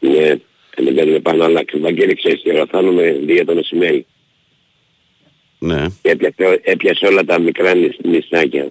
Ναι, 0.00 0.34
δεν 0.76 0.94
παίρνουμε 0.94 1.18
πάνω 1.20 1.44
αλλά 1.44 1.60
ακριβά 1.60 1.92
και 1.92 2.14
ξέρεις 2.14 2.42
τι 2.42 2.50
ώρα 2.54 2.66
φτάνουμε 2.66 3.10
για 3.26 3.44
το 3.44 3.54
μεσημέρι. 3.54 4.06
Ναι, 5.58 5.86
Και 6.02 6.10
έπιασε, 6.10 6.60
έπιασε 6.62 7.06
όλα 7.06 7.24
τα 7.24 7.38
μικρά 7.40 7.74
νησ- 7.74 8.04
νησάκια. 8.04 8.68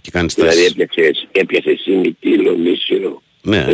και 0.00 0.10
κάνεις 0.10 0.34
Δηλαδή 0.34 0.66
τest. 0.68 0.78
έπιασε, 0.80 1.28
έπιασε 1.32 1.76
Σίμη, 1.82 2.12
Τίλο, 2.12 2.56
Μίσυρο. 2.56 3.22
Ναι, 3.42 3.64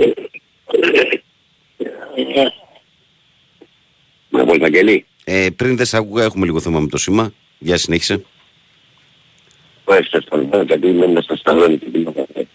Να 4.35 4.45
πω 4.45 4.59
Βαγγελή, 4.59 5.05
ε, 5.25 5.49
πριν 5.57 5.77
δεν 5.77 5.87
σ' 5.87 5.95
άκουγα, 5.95 6.25
έχουμε 6.25 6.45
λίγο 6.47 6.61
θέμα 6.61 6.81
με 6.81 6.87
το 6.89 6.97
σήμα. 6.99 7.33
Γεια 7.59 7.77
συνέχισε. 7.77 8.25
πέστε 9.85 10.21
στον 10.21 10.49
Βέρο 10.51 10.63
γιατί 10.63 10.87
είμαι 10.89 11.07
μες 11.07 11.25
στο 11.25 11.37
σταλόνι 11.37 11.79
και 11.79 11.87
πίνω 11.87 12.13
καφέ. 12.13 12.47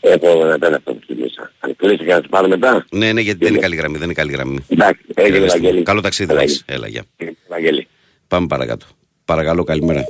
Έχω 0.00 0.44
ένα 0.44 0.58
τέταρτο 0.58 0.92
που 0.94 1.00
μέσα. 1.20 1.52
Αν 1.60 1.76
κλείσει 1.76 1.96
και 2.04 2.12
να 2.12 2.20
σε 2.20 2.28
πάρω 2.30 2.48
μετά; 2.48 2.86
Ναι, 2.90 3.12
ναι, 3.12 3.20
γιατί 3.20 3.38
δεν 3.44 3.52
είναι 3.52 3.60
καλή 3.62 3.76
γραμμή, 3.76 3.94
δεν 3.94 4.04
είναι 4.04 4.12
καλή 4.14 4.32
γραμμή. 4.32 4.58
Εντάξει, 4.68 5.00
έγινε 5.14 5.36
Έλα, 5.36 5.46
Βαγγέλη. 5.46 5.82
Καλό 5.82 6.00
ταξίδι 6.00 6.28
να 6.28 6.34
Έλα, 6.34 6.42
έχεις. 6.42 6.62
Έλα, 6.66 6.88
γεια. 6.88 7.04
Βαγγέλη. 7.48 7.88
Πάμε 8.28 8.46
παρακάτω. 8.46 8.86
Παρακαλώ, 9.24 9.64
καλημέρα. 9.64 10.04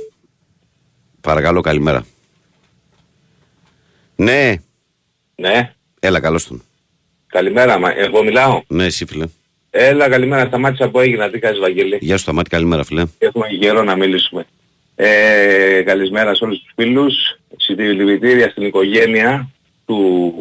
Παρακαλώ, 1.21 1.61
καλημέρα. 1.61 2.05
Ναι, 4.15 4.55
Ναι, 5.35 5.73
έλα, 5.99 6.19
καλώς 6.19 6.47
τον. 6.47 6.63
καλημέρα. 7.27 7.79
Μα, 7.79 7.91
εγώ 7.91 8.23
μιλάω; 8.23 8.61
Ναι, 8.67 8.85
εσύ, 8.85 9.05
φίλε. 9.05 9.25
Έλα, 9.79 10.09
καλημέρα. 10.09 10.45
Σταμάτησα 10.45 10.89
που 10.89 10.99
έγινα. 10.99 11.29
Τι 11.29 11.39
κάνεις 11.39 11.59
Βαγγέλη; 11.59 11.97
Γεια 12.01 12.15
σου, 12.15 12.21
Σταμάτη, 12.21 12.49
καλημέρα, 12.49 12.83
φίλε. 12.83 13.03
Έχουμε 13.17 13.47
και 13.47 13.57
καιρό 13.57 13.83
να 13.83 13.95
μιλήσουμε. 13.95 14.45
Ε, 14.95 15.81
καλησπέρα 15.85 16.35
σε 16.35 16.43
όλους 16.43 16.57
τους 16.59 16.71
φίλους. 16.75 17.13
Συντηρητήρια 17.57 18.49
στην 18.49 18.65
οικογένεια 18.65 19.49
του 19.85 20.33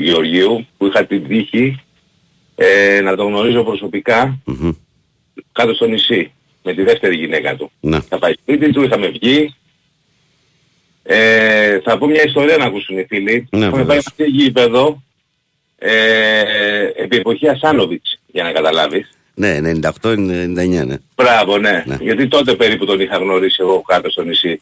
Γεωργίου 0.00 0.66
που 0.76 0.86
είχα 0.86 1.04
την 1.06 1.28
τύχη 1.28 1.80
ε, 2.54 3.00
να 3.00 3.16
τον 3.16 3.26
γνωρίζω 3.26 3.62
προσωπικά 3.64 4.38
Μμμ. 4.44 4.70
κάτω 5.52 5.74
στο 5.74 5.86
νησί 5.86 6.32
με 6.62 6.74
τη 6.74 6.82
δεύτερη 6.82 7.16
γυναίκα 7.16 7.56
του. 7.56 7.70
Ναι. 7.80 8.00
Θα 8.00 8.18
πάει 8.18 8.32
σπίτι 8.32 8.72
του, 8.72 8.82
είχαμε 8.82 9.08
βγει. 9.08 9.54
Ε, 11.02 11.80
θα 11.80 11.98
πω 11.98 12.06
μια 12.06 12.22
ιστορία 12.24 12.56
να 12.56 12.64
ακούσουν 12.64 12.98
οι 12.98 13.04
φίλοι. 13.08 13.48
Ναι, 13.50 13.58
Είχαμε 13.58 13.70
πάει 13.84 13.84
βεβαίως. 13.84 14.04
σε 14.16 14.24
γήπεδο 14.24 15.02
ε, 15.78 16.40
επί 16.96 17.16
εποχής 17.16 17.48
Ασάνοβιτς, 17.48 18.20
για 18.26 18.42
να 18.42 18.52
καταλάβεις. 18.52 19.10
Ναι, 19.34 19.58
98-99, 20.02 20.16
ναι. 20.86 20.96
Μπράβο, 21.16 21.58
ναι. 21.58 21.82
Ναι. 21.86 21.96
Γιατί 22.00 22.28
τότε 22.28 22.54
περίπου 22.54 22.84
τον 22.86 23.00
είχα 23.00 23.16
γνωρίσει 23.16 23.56
εγώ 23.60 23.82
κάτω 23.82 24.10
στο 24.10 24.22
νησί. 24.22 24.60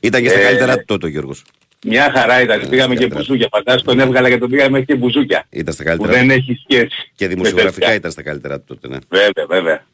Ήταν 0.00 0.22
και 0.22 0.28
στα 0.28 0.38
Ε, 0.38 0.42
καλύτερα 0.42 0.76
του 0.78 0.84
τότε 0.86 1.06
ο 1.06 1.08
Γιώργος. 1.08 1.44
Μια 1.86 2.12
χαρά 2.16 2.40
ήταν. 2.42 2.68
πήγαμε 2.68 2.94
και 2.94 3.00
καλύτερα. 3.00 3.14
μπουζούκια. 3.20 3.48
Φαντάζομαι 3.50 3.92
τον 3.94 4.00
έβγαλα 4.00 4.28
και 4.30 4.38
τον 4.38 4.50
πήγαμε 4.50 4.80
και 4.80 4.94
μπουζούκια. 4.94 5.46
Ήταν 5.50 5.74
στα 5.74 5.82
Που 5.82 5.88
καλύτερα. 5.88 6.12
δεν 6.18 6.30
έχει 6.30 6.58
σχέση. 6.68 7.10
Και 7.14 7.26
με 7.26 7.34
δημοσιογραφικά 7.34 7.80
τέτοια. 7.80 7.94
ήταν 7.94 8.10
στα 8.10 8.22
καλύτερα 8.22 8.60
του 8.60 8.64
τότε, 8.66 8.88
ναι. 8.88 8.98
Βέβαια, 9.08 9.46
βέβαια. 9.48 9.84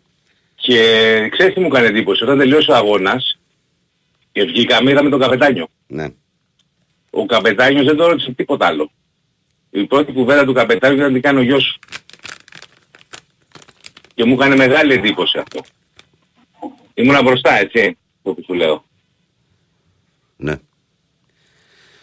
Και 0.55 0.79
ξέρεις 1.31 1.55
τι 1.55 1.61
μου 1.61 1.67
έκανε 1.67 1.87
εντύπωση. 1.87 2.23
Όταν 2.25 2.39
τελείωσε 2.39 2.71
ο 2.71 2.75
αγώνας 2.75 3.39
και 4.33 4.45
βγήκαμε 4.45 4.91
είδαμε 4.91 5.11
τον 5.11 5.21
καπετάνιο. 5.21 5.69
Ναι. 5.87 6.07
Ο 7.11 7.27
καπετάνιος 7.27 7.85
δεν 7.87 7.97
το 7.97 8.07
ρώτησε 8.07 8.33
τίποτα 8.33 8.67
άλλο. 8.67 8.91
Η 9.81 9.87
πρώτη 9.87 10.13
κουβέντα 10.13 10.45
του 10.45 10.53
καπετάνιου 10.53 10.99
ήταν 10.99 11.13
τι 11.13 11.21
κάνει 11.21 11.39
ο 11.39 11.43
γιος 11.43 11.65
σου. 11.65 11.79
Και 14.15 14.25
μου 14.25 14.35
έκανε 14.35 14.57
μεγάλη 14.57 14.93
εντύπωση 14.93 15.39
αυτό. 15.39 15.61
Ήμουνα 16.95 17.23
μπροστά, 17.23 17.59
έτσι, 17.59 17.99
όπου 18.23 18.43
σου 18.45 18.55
λέω. 18.55 18.85
Ναι. 20.37 20.55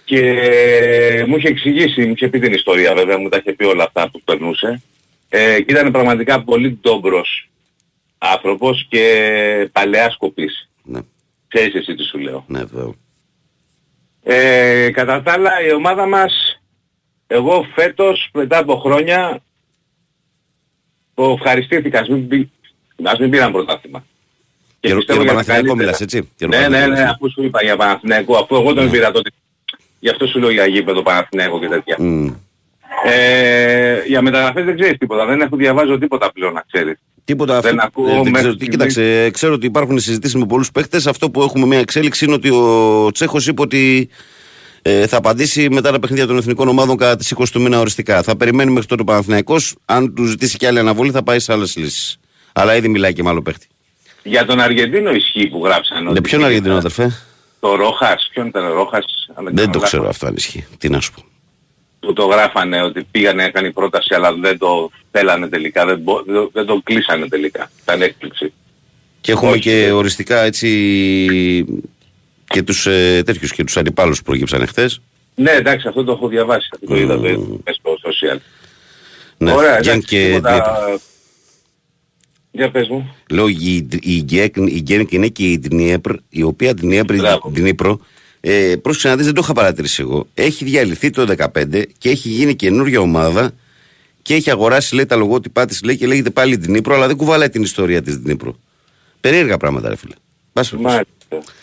Και 0.06 1.26
μου 1.28 1.38
είχε 1.38 1.48
εξηγήσει, 1.48 2.06
μου 2.06 2.14
είχε 2.16 2.28
πει 2.28 2.40
την 2.40 2.54
ιστορία 2.54 2.94
βέβαια, 2.94 3.18
μου 3.18 3.30
τα 3.30 3.38
είχε 3.38 3.54
πει 3.54 3.64
όλα 3.64 3.84
αυτά 3.84 4.10
που 4.10 4.22
περνούσε. 4.26 4.82
Ε, 5.30 5.62
και 5.62 5.72
ήταν 5.72 5.92
πραγματικά 5.92 6.44
πολύ 6.44 6.80
ντόμπρος 6.82 7.50
άνθρωπος 8.18 8.86
και 8.90 9.70
παλαιάς 9.72 10.18
κοπής. 10.18 10.70
Ναι. 10.84 11.00
Ξέρεις 11.48 11.74
εσύ 11.74 11.96
τι 11.96 12.04
σου 12.04 12.18
λέω. 12.18 12.46
Ναι, 12.48 12.64
βέβαια. 12.64 12.94
Ε, 14.24 14.92
κατά 14.92 15.22
τα 15.22 15.32
άλλα 15.32 15.66
η 15.66 15.74
ομάδα 15.74 16.06
μας, 16.06 16.53
εγώ 17.34 17.66
φέτος 17.76 18.30
μετά 18.34 18.58
από 18.58 18.76
χρόνια, 18.76 19.40
το 21.14 21.24
ευχαριστήθηκα, 21.38 22.00
ας 22.00 22.08
μην, 22.08 22.28
πει- 22.28 22.50
ας 23.04 23.20
μην 23.20 23.30
πήραν 23.30 23.52
πρωτάθλημα. 23.52 24.04
Για- 24.80 24.90
για 24.90 24.96
πιστεύω 24.96 25.18
τον 25.20 25.28
τα 25.28 25.34
Παναθηναϊκό 25.34 25.68
καλύτερα. 25.68 25.86
μιλάς, 25.92 26.02
έτσι; 26.02 26.18
Για 26.38 26.48
τον 26.48 26.50
Ναι, 26.50 26.56
ναι, 26.56 26.62
Παναθηναϊκό 26.64 26.94
ναι, 26.94 27.00
μιλάς. 27.00 27.14
αφού 27.16 27.32
σου 27.32 27.44
είπα 27.44 27.64
για 27.64 27.76
Παναθηναϊκό, 27.76 28.36
αφού 28.38 28.56
εγώ 28.56 28.74
τον 28.74 28.86
Ναι. 28.86 28.92
πήρα 28.92 29.12
τότε. 29.12 29.30
Γι' 30.00 30.10
αυτό 30.10 30.28
σου 30.28 30.40
λέω 30.40 30.50
για 30.52 30.66
γήπεδο 30.66 31.02
Παναθηναϊκό 31.02 31.60
και 31.60 31.68
τέτοια. 31.68 31.96
Μμ. 32.00 32.28
Ε, 33.06 34.02
για 34.08 34.22
μεταγραφές 34.22 34.66
δεν 34.66 34.76
ξέρεις 34.76 34.98
τίποτα, 34.98 35.26
δεν 35.26 35.42
έχω 35.42 35.56
διαβάζω 35.56 35.98
τίποτα 35.98 36.32
πλέον 36.32 36.54
να 36.54 36.64
ξέρεις. 36.72 36.96
Τίποτα 37.26 37.60
Δεν 37.60 37.80
αυτό. 37.80 37.86
ακούω 38.02 38.06
ε, 38.10 38.14
δεν 38.14 38.18
μέχρι 38.22 38.34
ξέρω, 38.34 38.50
τι, 38.50 38.56
στιγμής. 38.66 38.70
κοίταξε, 38.94 39.30
ξέρω 39.30 39.54
ότι 39.54 39.66
υπάρχουν 39.66 40.00
συζητήσεις 40.00 40.36
με 40.36 40.46
πολλούς 40.46 40.72
παίχτες. 40.72 41.08
Αυτό 41.08 41.30
που 41.30 41.42
έχουμε 41.42 41.66
μια 41.66 41.80
εξέλιξη 41.80 42.26
είναι 42.26 42.34
ότι 42.34 42.50
ο 42.50 43.12
Τσέχος 43.12 43.48
είπε 43.48 43.62
ότι 43.62 44.10
ε, 44.86 45.08
θα 45.08 45.18
απαντήσει 45.18 45.70
μετά 45.70 45.92
τα 45.92 46.00
παιχνίδια 46.00 46.28
των 46.28 46.38
εθνικών 46.38 46.68
ομάδων 46.68 46.98
κατά 46.98 47.16
τις 47.16 47.34
20 47.38 47.44
του 47.52 47.62
μήνα 47.62 47.80
οριστικά. 47.80 48.24
Θα 48.24 48.36
περιμένει 48.38 48.72
μέχρι 48.72 48.88
τότε 48.88 49.02
ο 49.02 49.06
Παναθηναϊκός. 49.06 49.76
Αν 49.86 50.14
του 50.14 50.26
ζητήσει 50.26 50.58
και 50.58 50.68
άλλη 50.68 50.80
αναβολή 50.80 51.12
θα 51.12 51.24
πάει 51.24 51.40
σε 51.40 51.52
άλλες 51.54 51.76
λύσεις. 51.76 52.18
Αλλά 52.54 52.76
ήδη 52.76 52.88
μιλάει 52.88 53.14
και 53.14 53.24
με 53.24 53.30
άλλο 53.30 53.42
παίχτη. 53.42 53.68
Για 54.24 54.46
τον 54.46 54.60
Αργεντίνο 54.60 55.12
ισχύει 55.12 55.48
που 55.48 55.66
γράψαν. 55.66 56.04
Ναι, 56.04 56.10
ότι 56.10 56.22
ποιον 56.22 56.44
Αργεντινό, 56.44 56.76
αδερφέ; 56.76 57.12
Το 57.60 57.76
Ρόχας, 57.76 58.30
ποιον 58.34 58.48
ήταν 58.48 58.66
ο 58.66 58.74
Ρόχας. 58.74 59.06
αν 59.36 59.46
Δεν 59.46 59.56
κάνω 59.56 59.68
το 59.72 59.74
λάθος; 59.74 59.90
ξέρω 59.90 60.10
αυτό 60.10 60.26
αν 60.28 60.36
ισχύει. 60.36 60.66
Τι 60.78 60.90
να 60.90 61.00
σου 61.00 61.12
πω. 61.14 61.24
Που 62.00 62.14
το 62.14 62.26
γράφανε 62.26 62.82
ότι 62.84 63.08
πήγανε, 63.12 63.44
έκανε 63.44 63.72
πρόταση 63.72 64.14
αλλά 64.16 64.34
δεν 64.34 64.58
το 64.58 64.92
θέλανε 65.12 65.48
τελικά, 65.48 65.86
δεν, 65.86 66.00
μπο- 66.00 66.24
δεν, 66.26 66.50
δεν 66.54 66.66
το 66.66 66.82
κλείσανε 66.84 67.28
τελικά. 67.28 67.72
Ήταν 67.82 68.02
έκπληξη. 68.02 68.54
Και 69.22 69.32
έχουμε 69.32 69.52
Όχι, 69.52 69.60
και 69.60 69.86
ε. 69.86 69.92
οριστικά 69.92 70.42
έτσι 70.42 70.68
και 72.54 72.64
τους 72.64 72.86
ε, 72.88 73.22
τέτοιους 73.26 73.52
και 73.52 73.64
τους 73.64 73.78
αντιπάλους 73.78 74.18
που 74.18 74.24
προκύψαν 74.24 74.62
εχθές. 74.62 75.02
Ναι, 75.36 75.52
εντάξει, 75.52 75.88
αυτό 75.88 76.04
το 76.04 76.12
έχω 76.12 76.28
διαβάσει. 76.28 76.70
Αυτό 76.74 76.86
το 76.86 76.96
είδα 76.96 77.20
το 77.20 77.28
είδα 77.28 77.38
μέσα 77.40 77.80
στο 77.80 77.98
social. 78.04 78.38
Ναι, 79.38 79.52
Ωραία, 79.52 79.80
Γκέν 79.80 79.92
εντάξει, 79.92 80.08
και 80.08 80.26
τίποτα... 80.28 80.52
Δνίπρο. 80.86 81.00
Για 82.52 82.72
πες 82.72 82.88
μου. 82.88 83.16
Λέω 83.30 83.48
η, 83.48 83.88
η, 84.02 84.22
Γκέκ- 84.22 84.58
η 84.58 84.82
Γκένκ 84.82 85.12
είναι 85.12 85.28
και 85.28 85.44
η 85.44 85.58
Δνιέπρ, 85.58 86.14
η 86.30 86.44
οποία 86.44 86.74
Δνιέπρ, 86.74 87.16
Μπράβο. 87.16 87.52
Δνίπρο, 87.54 88.00
ε, 88.40 88.76
πρόσεξε 88.82 89.08
να 89.08 89.16
δεις, 89.16 89.26
δεν 89.26 89.34
το 89.34 89.42
είχα 89.44 89.54
παρατηρήσει 89.54 90.02
εγώ. 90.02 90.28
Έχει 90.34 90.66
διαλυθεί 90.66 91.10
το 91.10 91.26
2015 91.38 91.84
και 91.98 92.10
έχει 92.10 92.30
γίνει 92.30 92.56
καινούργια 92.56 93.00
ομάδα 93.00 93.52
και 94.22 94.34
έχει 94.34 94.50
αγοράσει 94.52 94.96
λέει 94.96 95.06
τα 95.06 95.16
λογότυπά 95.16 95.66
της 95.66 95.84
λέει 95.84 95.98
και 95.98 96.08
λέγεται 96.08 96.30
πάλι 96.30 96.56
Δνίπρο, 96.56 96.96
αλλά 96.96 97.08
δεν 97.08 97.16
κουβαλάει 97.16 97.50
την 97.50 97.62
ιστορία 97.62 98.02
της 98.02 98.18
Δνίπρο. 98.18 98.56
Περίεργα 99.22 99.58
πράγματα 99.58 99.90
ρε 99.90 99.96
φίλε. 99.96 100.14
Πας 100.54 100.70
περιπτώσει. 100.70 100.96
Μάλιστα. 101.30 101.54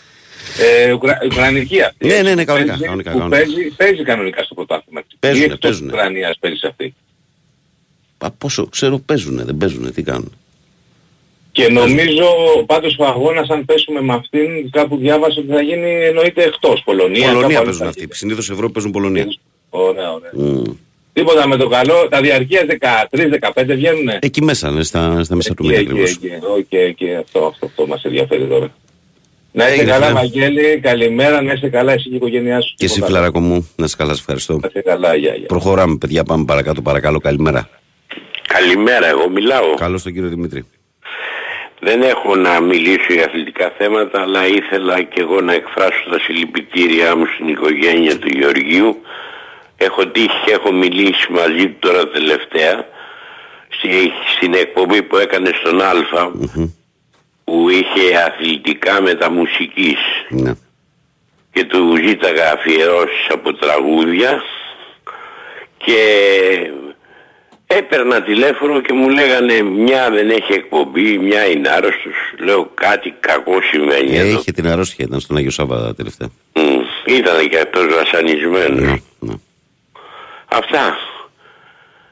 Ε, 0.59 0.91
Ουκρα... 0.91 1.17
Ουκρανική 1.25 1.81
αυτή. 1.81 2.07
Ναι, 2.07 2.13
έτσι, 2.13 2.23
ναι, 2.23 2.33
ναι, 2.33 2.41
που 2.41 2.45
κανονικά, 2.47 2.71
παίζει- 2.71 2.83
κανονικά, 2.85 3.11
που 3.11 3.17
κανονικά. 3.17 3.37
Παίζει, 3.41 3.75
παίζει 3.75 4.03
κανονικά 4.03 4.43
στο 4.43 4.53
πρωτάθλημα. 4.53 5.01
Παίζουνε, 5.19 5.43
Ή 5.43 5.45
εκτός 5.45 5.59
παίζουνε. 5.61 5.91
Ουκρανίας 5.91 6.37
παίζεις 6.39 6.59
σε 6.59 6.67
αυτή; 6.67 6.93
Α, 8.17 8.31
πόσο 8.31 8.67
ξέρω 8.67 8.97
παίζουνε, 8.99 9.43
δεν 9.43 9.57
παίζουνε, 9.57 9.91
τι 9.91 10.03
κάνουν; 10.03 10.31
Και 11.51 11.67
νομίζω 11.69 12.25
πάντως 12.65 12.95
ο 12.99 13.05
αγώνας 13.05 13.49
αν 13.49 13.65
πέσουμε 13.65 14.01
με 14.01 14.13
αυτήν 14.13 14.69
κάπου 14.71 14.97
διάβασα 14.97 15.39
ότι 15.39 15.49
θα 15.51 15.61
γίνει 15.61 16.05
εννοείται 16.05 16.43
εκτός 16.43 16.81
Πολωνία. 16.85 17.21
κάπου 17.21 17.33
Πολωνία 17.33 17.57
αλλού 17.57 17.65
παίζουν 17.65 17.83
θα 17.83 17.89
αυτοί. 17.89 17.99
γίνει. 17.99 18.13
Συνήθως 18.13 18.49
Ευρώπη 18.49 18.73
παίζουν 18.73 18.91
Πολωνία. 18.91 19.25
Ωραία, 19.69 20.11
ωραία. 20.13 20.31
Μμ. 20.33 20.61
Τίποτα 21.13 21.47
με 21.47 21.57
το 21.57 21.67
καλό. 21.67 22.07
Τα 22.09 22.21
διαρκεία 22.21 22.65
13-15 23.55 23.63
βγαίνουνε. 23.67 24.19
Εκεί 24.21 24.43
μέσα 24.43 24.69
είναι, 24.69 24.83
στα, 24.83 25.23
στα 25.23 25.35
μέσα 25.35 25.53
του 25.53 25.65
μήνα 25.65 25.77
Εκεί, 25.79 25.87
ακριβώς. 25.89 26.11
εκεί, 26.11 26.25
εκεί. 26.27 26.45
Οκ, 26.45 26.71
εκεί. 26.71 27.15
Αυτό, 27.15 27.45
αυτό, 27.45 27.65
αυτό 27.65 27.87
μας 27.87 28.03
ενδιαφέρει 28.03 28.45
τώρα. 28.47 28.73
Να 29.51 29.63
είστε 29.63 29.75
Έγινε, 29.75 29.91
καλά 29.91 30.05
φίλε. 30.05 30.19
Βαγγέλη, 30.19 30.79
καλημέρα, 30.79 31.41
να 31.41 31.53
είστε 31.53 31.69
καλά 31.69 31.91
εσύ 31.91 32.03
και 32.03 32.13
η 32.13 32.15
οικογένειά 32.15 32.61
σου. 32.61 32.73
Και 32.77 32.85
εσύ 32.85 32.93
Τίποτα. 32.93 33.11
φιλαράκο 33.11 33.39
μου, 33.39 33.69
να 33.75 33.87
'σαι 33.87 33.95
καλά, 33.95 34.13
σε 34.13 34.19
ευχαριστώ. 34.19 34.53
Να 34.53 34.59
είστε 34.67 34.81
καλά, 34.81 35.15
γεια, 35.15 35.33
γεια. 35.35 35.45
Προχωράμε, 35.47 35.95
παιδιά, 35.97 36.23
πάμε 36.23 36.43
παρακάτω, 36.45 36.81
παρακαλώ. 36.81 37.19
Καλημέρα. 37.19 37.69
Καλημέρα, 38.47 39.07
εγώ 39.07 39.29
μιλάω. 39.29 39.73
Καλώς 39.73 40.03
τον 40.03 40.13
κύριο 40.13 40.29
Δημήτρη. 40.29 40.65
Δεν 41.79 42.01
έχω 42.01 42.35
να 42.35 42.59
μιλήσω 42.61 43.13
για 43.13 43.25
αθλητικά 43.25 43.73
θέματα, 43.77 44.21
αλλά 44.21 44.47
ήθελα 44.47 45.01
και 45.01 45.21
εγώ 45.21 45.41
να 45.41 45.53
εκφράσω 45.53 46.09
τα 46.11 46.19
συλληπιτήριά 46.19 47.15
μου 47.15 47.25
στην 47.33 47.47
οικογένεια 47.47 48.19
του 48.19 48.27
Γεωργίου. 48.27 49.01
Έχω 49.77 50.07
τύχει 50.07 50.39
και 50.45 50.51
έχω 50.51 50.71
μιλήσει 50.71 51.31
μαζί 51.31 51.67
του 51.67 51.75
τώρα 51.79 52.07
τελευταία 52.07 52.85
στη- 53.69 54.11
στην 54.37 54.53
εκπομπή 54.53 55.01
που 55.03 55.17
έκανε 55.17 55.49
στον 55.59 55.81
Α 55.81 55.91
που 57.43 57.69
είχε 57.69 58.15
αθλητικά 58.27 59.01
μεταμουσικής 59.01 59.97
Ναι. 60.29 60.53
και 61.51 61.63
του 61.65 61.95
ζήταγα 62.07 62.51
αφιερώσεις 62.51 63.27
από 63.29 63.53
τραγούδια 63.53 64.41
και 65.77 65.99
έπαιρνα 67.67 68.21
τηλέφωνο 68.21 68.81
και 68.81 68.93
μου 68.93 69.09
λέγανε 69.09 69.61
μια 69.61 70.09
δεν 70.11 70.29
έχει 70.29 70.53
εκπομπή, 70.53 71.17
μια 71.17 71.45
είναι 71.45 71.69
άρρωστος. 71.69 72.13
Λέω 72.39 72.71
κάτι 72.73 73.15
κακό 73.19 73.53
συμβαίνει 73.71 74.17
εδώ. 74.17 74.39
Είχε 74.39 74.51
την 74.51 74.67
αρρώστια, 74.67 75.05
ήταν 75.07 75.19
στον 75.19 75.37
Άγιο 75.37 75.51
Σάββα 75.51 75.93
τελευταία. 75.95 76.29
Μμ, 76.53 76.81
Ήταν 77.05 77.49
και 77.49 77.57
αυτός 77.59 77.85
βασανισμένος. 77.95 78.79
Ναι, 78.81 78.95
ναι. 79.19 79.33
Αυτά. 80.47 80.97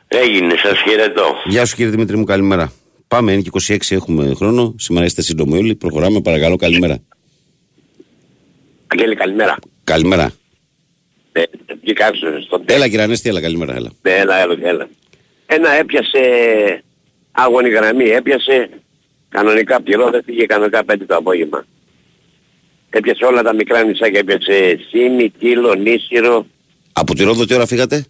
Έγινε, 0.07 0.55
σας 0.63 0.79
χαιρετώ. 0.81 1.35
Γεια 1.45 1.65
σου 1.65 1.75
κύριε 1.75 1.91
Δημήτρη 1.91 2.17
μου, 2.17 2.23
καλημέρα. 2.25 2.71
Πάμε, 3.09 3.31
είναι 3.31 3.41
και 3.41 3.49
26, 3.73 3.77
έχουμε 3.95 4.33
χρόνο. 4.35 4.75
Σήμερα 4.77 5.05
είστε 5.05 5.21
σύντομοι 5.21 5.57
όλοι. 5.57 5.75
Προχωράμε, 5.75 6.21
παρακαλώ, 6.21 6.55
καλημέρα. 6.55 6.97
Αγγέλη, 8.87 9.15
καλημέρα. 9.15 9.55
Καλημέρα. 9.83 10.31
Ε, 11.31 11.43
βγήκα 11.81 12.11
στον 12.45 12.63
Έλα 12.65 12.87
κύριε 12.87 13.03
Ανέστη, 13.03 13.29
έλα, 13.29 13.41
καλημέρα, 13.41 13.75
έλα. 13.75 13.91
Ναι, 14.01 14.11
έλα, 14.11 14.35
έλα, 14.41 14.57
έλα. 14.61 14.89
Ένα 15.45 15.71
έπιασε 15.71 16.19
άγωνη 17.31 17.69
γραμμή, 17.69 18.09
έπιασε 18.09 18.69
κανονικά 19.29 19.81
πληρώ, 19.81 20.09
δεν 20.09 20.23
πήγε 20.25 20.45
κανονικά 20.45 20.83
5 20.91 20.95
το 21.07 21.15
απόγευμα. 21.15 21.65
Έπιασε 22.89 23.25
όλα 23.25 23.41
τα 23.41 23.53
μικρά 23.53 23.83
νησάκια, 23.83 24.19
έπιασε 24.19 24.79
Σίμη, 24.89 25.29
Κύλο, 25.29 25.73
Νίσυρο, 25.75 26.45
Από 26.93 27.15
τη 27.15 27.23
Ρόδο 27.23 27.45
τι 27.45 27.53
ώρα 27.53 27.65
φύγατε; 27.65 28.05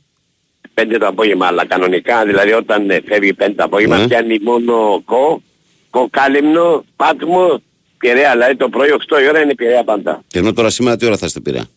5 0.73 0.97
το 0.99 1.07
απόγευμα, 1.07 1.45
αλλά 1.45 1.65
κανονικά, 1.65 2.25
δηλαδή 2.25 2.51
όταν 2.53 2.89
ε, 2.89 3.01
φεύγει 3.05 3.33
5 3.39 3.47
το 3.55 3.63
απόγευμα 3.63 3.97
Ναι. 3.97 4.07
πιάνει 4.07 4.39
μόνο 4.41 5.01
κο, 5.05 5.41
κοκάλυμνο, 5.89 6.85
πάτμο 6.95 7.61
Πειραιά, 7.97 8.31
δηλαδή 8.31 8.55
το 8.55 8.69
πρωί 8.69 8.89
8 9.09 9.21
η 9.23 9.27
ώρα 9.27 9.41
είναι 9.41 9.55
Πειραιά 9.55 9.83
πάντα. 9.83 10.23
Και 10.27 10.39
ενώ 10.39 10.53
τώρα 10.53 10.69
σήμερα 10.69 10.95
τι 10.97 11.05
ώρα 11.05 11.17
θα 11.17 11.25
είστε 11.25 11.39
πειρά. 11.39 11.67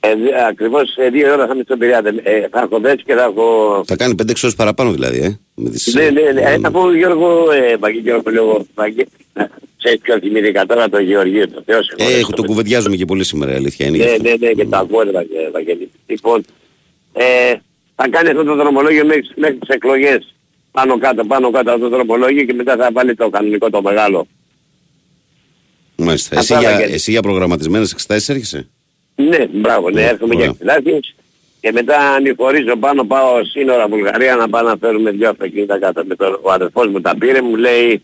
Ε, 0.00 0.14
δι- 0.14 0.34
ακριβώς 0.48 0.90
σε 0.92 1.08
δύο 1.08 1.32
ώρα 1.32 1.46
θα 1.46 1.52
είμαι 1.54 1.62
στον 1.62 1.78
Πειραιά. 1.78 2.02
Δεν- 2.02 2.20
Ε, 2.22 2.48
θα 2.50 2.60
έχω 2.60 2.78
δέσει 2.80 3.02
και 3.04 3.14
θα 3.14 3.22
έχω... 3.22 3.82
Θα 3.86 3.96
κάνει 3.96 4.14
5-6 4.22 4.24
ώρες 4.42 4.54
παραπάνω 4.54 4.92
δηλαδή, 4.92 5.18
ε. 5.20 5.38
Με 5.54 5.70
τις, 5.70 5.94
Ναι, 5.94 6.10
ναι, 6.10 6.20
ναι. 6.32 6.40
Ε, 6.40 6.58
να 6.58 6.70
πω 6.70 6.92
Γιώργο, 6.94 7.50
ε, 7.52 7.76
Βαγγέλη, 7.76 8.02
Γιώργο, 8.02 8.22
που 8.22 8.30
λέω, 8.30 8.66
Βαγγέλη, 8.74 9.08
ξέρεις 9.78 10.00
ποιο 10.00 10.18
θυμήθηκα 10.18 10.66
τώρα 10.66 10.88
το 10.88 10.98
Γεωργείο, 11.00 11.48
το 11.48 11.62
Θεός. 11.66 11.92
Ε, 11.96 12.18
έχω, 12.18 12.32
το 12.32 12.42
κουβεντιάζουμε 12.44 12.96
και 12.96 13.04
πολύ 13.04 13.24
σήμερα, 13.24 13.52
η 13.52 13.54
αλήθεια 13.54 13.86
είναι. 13.86 13.96
γι' 13.96 14.02
Ναι, 14.04 14.10
αυτό. 14.10 14.22
ναι, 14.22 14.34
ναι, 14.38 14.52
και 14.52 14.64
το 14.66 14.76
ακούω, 14.76 15.02
ρε, 15.02 15.10
Βαγγέ- 15.10 15.50
Βαγγέλη. 15.52 15.90
Λοιπόν, 16.06 16.44
ε, 17.12 17.54
θα 18.02 18.08
κάνει 18.08 18.28
αυτό 18.28 18.44
το 18.44 18.54
δρομολόγιο 18.54 19.04
μέχρι, 19.04 19.22
μέχρι 19.36 19.56
τις 19.56 19.68
εκλογές. 19.68 20.34
Πάνω 20.70 20.98
κάτω, 20.98 21.24
πάνω 21.24 21.50
κάτω 21.50 21.70
αυτό 21.70 21.88
το 21.88 21.96
δρομολόγιο 21.96 22.44
και 22.44 22.52
μετά 22.54 22.76
θα 22.76 22.88
βάλει 22.92 23.14
το 23.14 23.28
κανονικό 23.30 23.70
το 23.70 23.82
μεγάλο. 23.82 24.26
Μάλιστα. 25.96 26.38
Εσύ 26.38 26.52
Αυτά, 26.54 26.66
για, 26.66 26.76
Βαγγέλη. 26.76 26.94
εσύ 26.94 27.10
για 27.10 27.22
προγραμματισμένες 27.22 27.92
εξετάσεις 27.92 28.28
έρχεσαι. 28.28 28.68
Ναι, 29.14 29.46
μπράβο, 29.52 29.90
ναι, 29.90 30.00
Ναι, 30.00 30.06
έρχομαι 30.06 30.34
για 30.34 30.50
ωραία. 30.60 30.74
εξετάσεις 30.76 31.14
και 31.60 31.72
μετά 31.72 31.98
ανηφορίζω 32.12 32.76
πάνω, 32.76 33.04
πάω 33.04 33.44
σύνορα 33.44 33.88
Βουλγαρία 33.88 34.36
να 34.36 34.48
πάω 34.48 34.62
να 34.62 34.76
φέρουμε 34.80 35.10
δυο 35.10 35.28
αυτοκίνητα 35.30 35.78
κάτω. 35.78 36.02
Με 36.06 36.14
τον, 36.14 36.38
ο 36.42 36.50
αδερφός 36.52 36.86
μου 36.88 37.00
τα 37.00 37.16
πήρε, 37.18 37.42
μου 37.42 37.56
λέει 37.56 38.02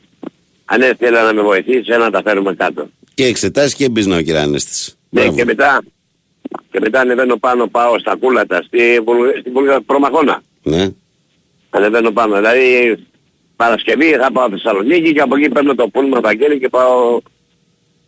αν 0.65 0.83
έθελα 0.83 1.23
να 1.23 1.33
με 1.33 1.43
βοηθήσεις, 1.43 1.87
να 1.99 2.11
τα 2.11 2.23
φέρουμε 2.25 2.55
κάτω. 2.55 2.89
Και 3.15 3.25
εξετάσεις 3.25 3.75
και 3.75 3.89
μπίζνα 3.89 4.17
ο 4.17 4.21
κύριε 4.21 4.41
Ανέστης. 4.41 4.97
Ναι, 5.11 5.21
Μπράβο. 5.21 5.37
και 5.37 5.45
μετά, 5.45 5.83
και 6.71 6.79
μετά 6.81 7.01
ανεβαίνω 7.01 7.37
πάνω, 7.37 7.67
πάω 7.67 7.99
στα 7.99 8.17
κούλατα, 8.17 8.63
στη, 8.63 9.01
Βουλγ- 9.05 9.39
στη 9.41 9.51
Βουλγαρία, 9.51 9.81
προμαχώνα. 9.87 10.43
Ναι. 10.63 10.89
Ανεβαίνω 11.71 12.11
πάνω. 12.11 12.35
Δηλαδή 12.35 12.97
Παρασκευή 13.57 14.11
θα 14.11 14.33
πάω 14.33 14.49
Θεσσαλονίκη 14.51 15.13
και 15.13 15.21
από 15.21 15.37
εκεί 15.37 15.49
παίρνω 15.49 15.75
το 15.75 15.89
πούλμα 15.89 16.21
Βαγγέλη 16.21 16.59
και 16.59 16.69
πάω 16.69 17.21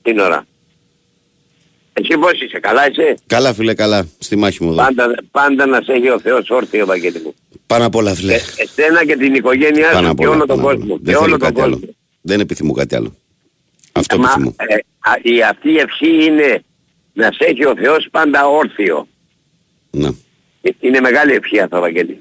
την 0.03 0.19
ώρα. 0.19 0.47
Εσύ 1.93 2.19
πώς 2.19 2.33
είσαι, 2.43 2.59
καλά 2.61 2.91
είσαι; 2.91 3.15
Καλά 3.27 3.55
φίλε, 3.55 3.75
καλά. 3.75 4.09
Στη 4.19 4.37
μάχη 4.37 4.65
μου 4.65 4.71
εδώ. 4.71 4.83
Πάντα, 4.83 5.15
πάντα 5.31 5.67
να 5.67 5.81
σε 5.83 5.93
έχει 5.93 6.09
ο 6.11 6.21
Θεός 6.21 6.51
όρθιο 6.51 6.87
Βαγγέλη 6.87 7.21
μου. 7.25 7.35
Πάνω 7.67 7.87
απ' 7.87 7.95
όλα 7.95 8.15
φίλε. 8.15 8.35
Ε, 8.35 8.41
εσένα 8.57 9.05
και 9.05 9.17
την 9.17 9.35
οικογένειά 9.35 9.91
Πάνω 9.91 10.05
σου 10.07 10.11
απ' 10.11 10.19
και 10.19 10.27
όλα. 10.27 10.35
όλο 10.37 10.47
τον 10.47 10.57
πάνω 10.57 10.61
απ' 10.61 10.67
όλα. 10.67 10.77
κόσμο. 10.79 10.95
Δεν 10.97 11.05
Και 11.05 11.11
θέλω 11.13 11.23
όλο 11.23 11.31
τον 11.31 11.41
κάτι 11.49 11.61
άλλο. 11.61 11.73
κόσμο. 11.75 11.89
Δεν 12.21 12.41
επιθυμώ 12.41 12.73
κάτι 12.73 12.95
άλλο. 12.97 13.15
Αυτό 13.93 14.19
Μα, 14.19 14.25
επιθυμώ. 14.31 14.55
ε, 14.59 14.75
α, 14.99 15.13
η 15.23 15.43
αυτή 15.43 15.71
η 15.71 15.77
ευχή 15.79 16.25
είναι 16.25 16.63
να 17.19 17.33
σε 17.33 17.45
έχει 17.45 17.65
ο 17.67 17.75
Θεός 17.77 18.09
πάντα 18.11 18.47
όρθιο. 18.47 19.09
Ναι. 19.91 20.09
Ε, 20.63 20.71
Είναι 20.81 21.01
μεγάλη 21.01 21.33
ευχή 21.33 21.61
αυτό, 21.61 21.81
Βαγγέλη. 21.81 22.19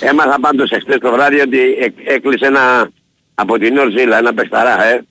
Έμαθα 0.00 0.40
πάντως 0.40 0.70
εχθές 0.70 0.98
το 1.00 1.10
βράδυ 1.12 1.40
ότι 1.40 1.58
εκ- 1.80 1.98
έκλεισε 2.08 2.46
ένα 2.46 2.90
από 3.34 3.58
την 3.58 3.78
Ορζίλα, 3.78 4.18
ένα 4.18 4.34
παιχταρά, 4.34 4.84
ε. 4.84 5.04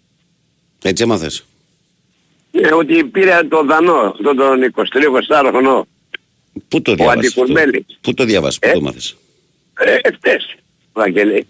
Έτσι 0.84 1.04
έμαθες. 1.04 1.46
Ε, 2.52 2.74
ότι 2.74 3.04
πήρε 3.04 3.40
τον 3.50 3.68
Δανό, 3.68 4.16
τον, 4.24 4.36
τον 4.38 4.64
23-24 4.64 5.48
χρονό. 5.50 5.88
Πού 6.68 6.82
το 6.82 6.94
διάβασες 6.94 7.28
αυτό; 7.28 7.42
Αντικουρμπέλης. 7.42 7.86
Πού 8.02 8.14
το 8.14 8.24
διάβασες, 8.24 8.60
πού 8.60 8.68
Ε; 8.68 8.72
το 8.74 8.82
μάθες; 8.82 9.18
Ε, 9.80 9.98
εχθές, 10.02 10.56
Βαγγέλη. 10.94 11.48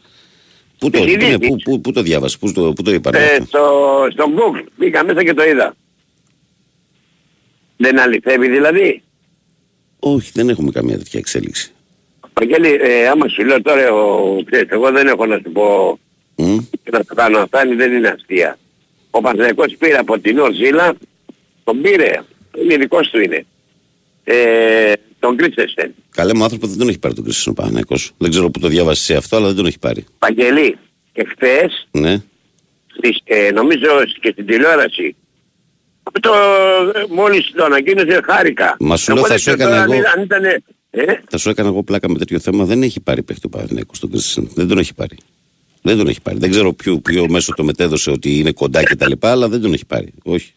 Πού 0.78 0.90
το, 0.90 1.00
Της 1.04 1.12
πού, 1.14 1.18
ναι, 1.22 1.26
ειδήσης. 1.28 1.38
πού, 1.50 1.56
πού, 1.64 1.82
πού 1.82 1.92
το 1.92 2.02
διάβασες, 2.02 2.38
πού 2.38 2.52
το, 2.52 2.74
πού 2.74 2.82
το 2.84 2.92
είπανε 2.92 3.18
Ε, 3.18 3.24
αυτό. 3.36 3.46
στο, 3.46 4.08
στο 4.12 4.26
Google, 4.36 4.64
μπήκα 4.76 5.06
μέσα 5.06 5.24
και 5.24 5.34
το 5.34 5.44
είδα. 5.44 5.76
Δεν 7.78 8.00
αληθεύει 8.00 8.50
δηλαδή. 8.50 9.02
Όχι, 10.00 10.32
δεν 10.34 10.50
έχουμε 10.50 10.72
καμία 10.72 10.98
τέτοια 10.98 11.20
εξέλιξη. 11.20 11.72
Βαγγέλη, 12.34 12.78
ε, 12.82 13.08
άμα 13.08 13.28
σου 13.28 13.46
λέω 13.46 13.62
τώρα, 13.62 13.92
ο, 13.94 14.44
ξέρεις, 14.44 14.70
εγώ 14.70 14.92
δεν 14.92 15.08
έχω 15.08 15.26
να 15.26 15.36
σου 15.46 15.52
πω 15.52 16.00
Μμ. 16.36 16.58
και 16.84 16.90
να 16.92 16.98
σου 16.98 17.16
κάνω 17.16 17.38
αυτά, 17.40 17.63
δεν 17.78 17.94
είναι 17.94 18.08
αστεία. 18.08 18.58
Ο 19.12 19.22
Παναθηναϊκός 19.22 19.76
πήρε 19.80 19.98
από 19.98 20.20
την 20.20 20.40
Ορζίλα, 20.40 20.94
τον 21.63 21.82
πήρε, 21.82 22.24
είναι 22.63 22.78
δικός 22.78 23.10
του 23.10 23.20
είναι. 23.22 23.46
Ε, 24.24 24.94
τον 25.20 25.38
Κρίσεσεν. 25.38 25.94
Καλέ 26.10 26.34
μου 26.34 26.44
άνθρωπο 26.44 26.68
δεν 26.68 26.78
τον 26.78 26.88
έχει 26.90 27.00
πάρει 27.00 27.13
τον 27.13 27.24
Κρίσιο 27.24 27.54
Παναγιακός. 27.54 28.12
Δεν 28.18 28.30
ξέρω 28.30 28.50
πού 28.50 28.60
το 28.60 28.68
διάβασες 28.68 29.06
σε 29.06 29.16
αυτό, 29.16 29.36
αλλά 29.36 29.48
δεν 29.48 29.56
τον 29.56 29.66
έχει 29.66 29.80
πάρει. 29.80 30.06
Βαγγελή, 30.20 30.78
εχθές, 31.13 31.88
Ναι. 31.92 32.22
στις, 32.98 33.20
ε, 33.24 33.52
νομίζω 33.52 33.88
και 34.22 34.30
στην 34.32 34.46
τηλεόραση, 34.46 35.16
το, 36.22 36.32
ε, 36.96 37.04
μόλις 37.10 37.52
το 37.56 37.63
ανακοίνωσε 37.63 38.22
χάρηκα. 38.26 38.76
Μα 38.80 38.98
σου 38.98 39.13
λέω, 39.13 39.22
Οπότε 39.22 39.34
θα 39.34 39.39
σου 39.39 39.46
και 39.46 39.63
έκανα 39.63 39.70
τώρα 39.72 39.84
εγώ- 39.84 39.93
αν 40.15 40.22
ήταν- 40.24 40.46
Αν 40.46 40.52
ήταν, 40.52 40.62
ε, 41.15 41.20
Θα 41.30 41.38
σου 41.38 41.50
έκανα 41.50 41.67
εγώ 41.67 41.84
πλάκα 41.84 42.10
με 42.10 42.17
τέτοιο 42.17 42.39
θέμα. 42.39 42.65
Δεν 42.65 42.84
έχει 42.84 43.00
πάρει 43.00 43.24
παίχτη 43.24 43.46
ο 43.46 43.50
Παναγιακός 43.50 44.00
τον 44.00 44.10
Κρίσιο. 44.12 44.48
Δεν 44.54 44.67
τον 44.67 44.78
έχει 44.78 44.93
πάρει. 44.93 45.17
Δεν 45.82 45.98
τον 45.98 46.08
έχει 46.08 46.22
πάρει. 46.22 46.38
Δεν 46.38 46.50
ξέρω 46.50 46.74
ποιο, 46.74 46.98
ποιο 47.00 47.30
μέσο 47.30 47.54
το 47.56 47.63
μετέδωσε 47.63 48.12
ότι 48.12 48.39
είναι 48.39 48.52
κοντά 48.52 48.84
και 48.84 48.96
τα 48.96 49.08
λοιπά, 49.08 49.32
αλλά 49.32 49.48
δεν 49.50 49.62
τον 49.62 49.74
έχει 49.74 49.86
πάρει. 49.86 50.13
Όχι. 50.24 50.52